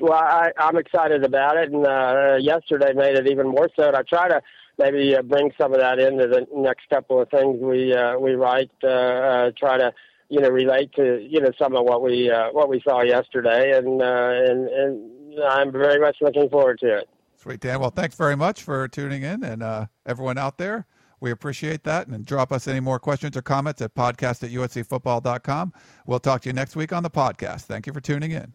Well, 0.01 0.13
I, 0.13 0.51
I'm 0.59 0.77
excited 0.77 1.25
about 1.25 1.57
it, 1.57 1.73
and 1.73 1.87
uh, 1.87 2.37
yesterday 2.41 2.93
made 2.95 3.17
it 3.17 3.29
even 3.29 3.49
more 3.49 3.69
so. 3.77 3.89
And 3.89 3.97
I 3.97 4.03
try 4.03 4.29
to 4.29 4.43
maybe 4.79 5.17
uh, 5.17 5.23
bring 5.23 5.53
some 5.59 5.73
of 5.73 5.81
that 5.81 5.99
into 5.99 6.27
the 6.27 6.47
next 6.55 6.89
couple 6.91 7.21
of 7.21 7.31
things 7.31 7.59
we 7.61 7.95
uh, 7.95 8.19
we 8.19 8.35
write. 8.35 8.71
Uh, 8.83 8.89
uh, 8.89 9.51
try 9.59 9.79
to 9.79 9.93
you 10.29 10.41
know, 10.41 10.49
relate 10.49 10.93
to 10.95 11.27
you 11.29 11.41
know 11.41 11.53
some 11.59 11.77
of 11.77 11.85
what 11.85 12.03
we 12.03 12.31
uh, 12.31 12.51
what 12.53 12.69
we 12.69 12.81
saw 12.87 13.03
yesterday, 13.03 13.77
and 13.77 14.03
uh, 14.03 14.31
and 14.33 14.69
and 14.69 15.45
I'm 15.45 15.73
very 15.73 16.01
much 16.01 16.17
looking 16.21 16.49
forward 16.49 16.79
to 16.81 16.99
it. 16.99 17.09
Sweet, 17.37 17.61
Dan. 17.61 17.81
Well, 17.81 17.91
thanks 17.91 18.17
very 18.17 18.37
much 18.37 18.63
for 18.63 18.89
tuning 18.89 19.23
in, 19.23 19.45
and 19.45 19.63
uh, 19.63 19.87
everyone 20.05 20.39
out 20.39 20.59
there. 20.59 20.87
We 21.21 21.31
appreciate 21.31 21.85
that. 21.85 22.09
And 22.09 22.27
drop 22.27 22.53
us 22.53 22.69
any 22.69 22.81
more 22.81 22.99
questions 22.99 23.37
or 23.37 23.43
comments 23.43 23.81
at 23.81 23.95
podcast 23.95 24.43
at 24.43 24.51
uscfootball.com. 24.51 25.73
We'll 26.07 26.21
talk 26.21 26.43
to 26.43 26.49
you 26.49 26.53
next 26.53 26.77
week 26.77 26.93
on 26.93 27.03
the 27.03 27.11
podcast. 27.11 27.63
Thank 27.63 27.87
you 27.87 27.93
for 27.93 28.01
tuning 28.01 28.33
in. 28.33 28.55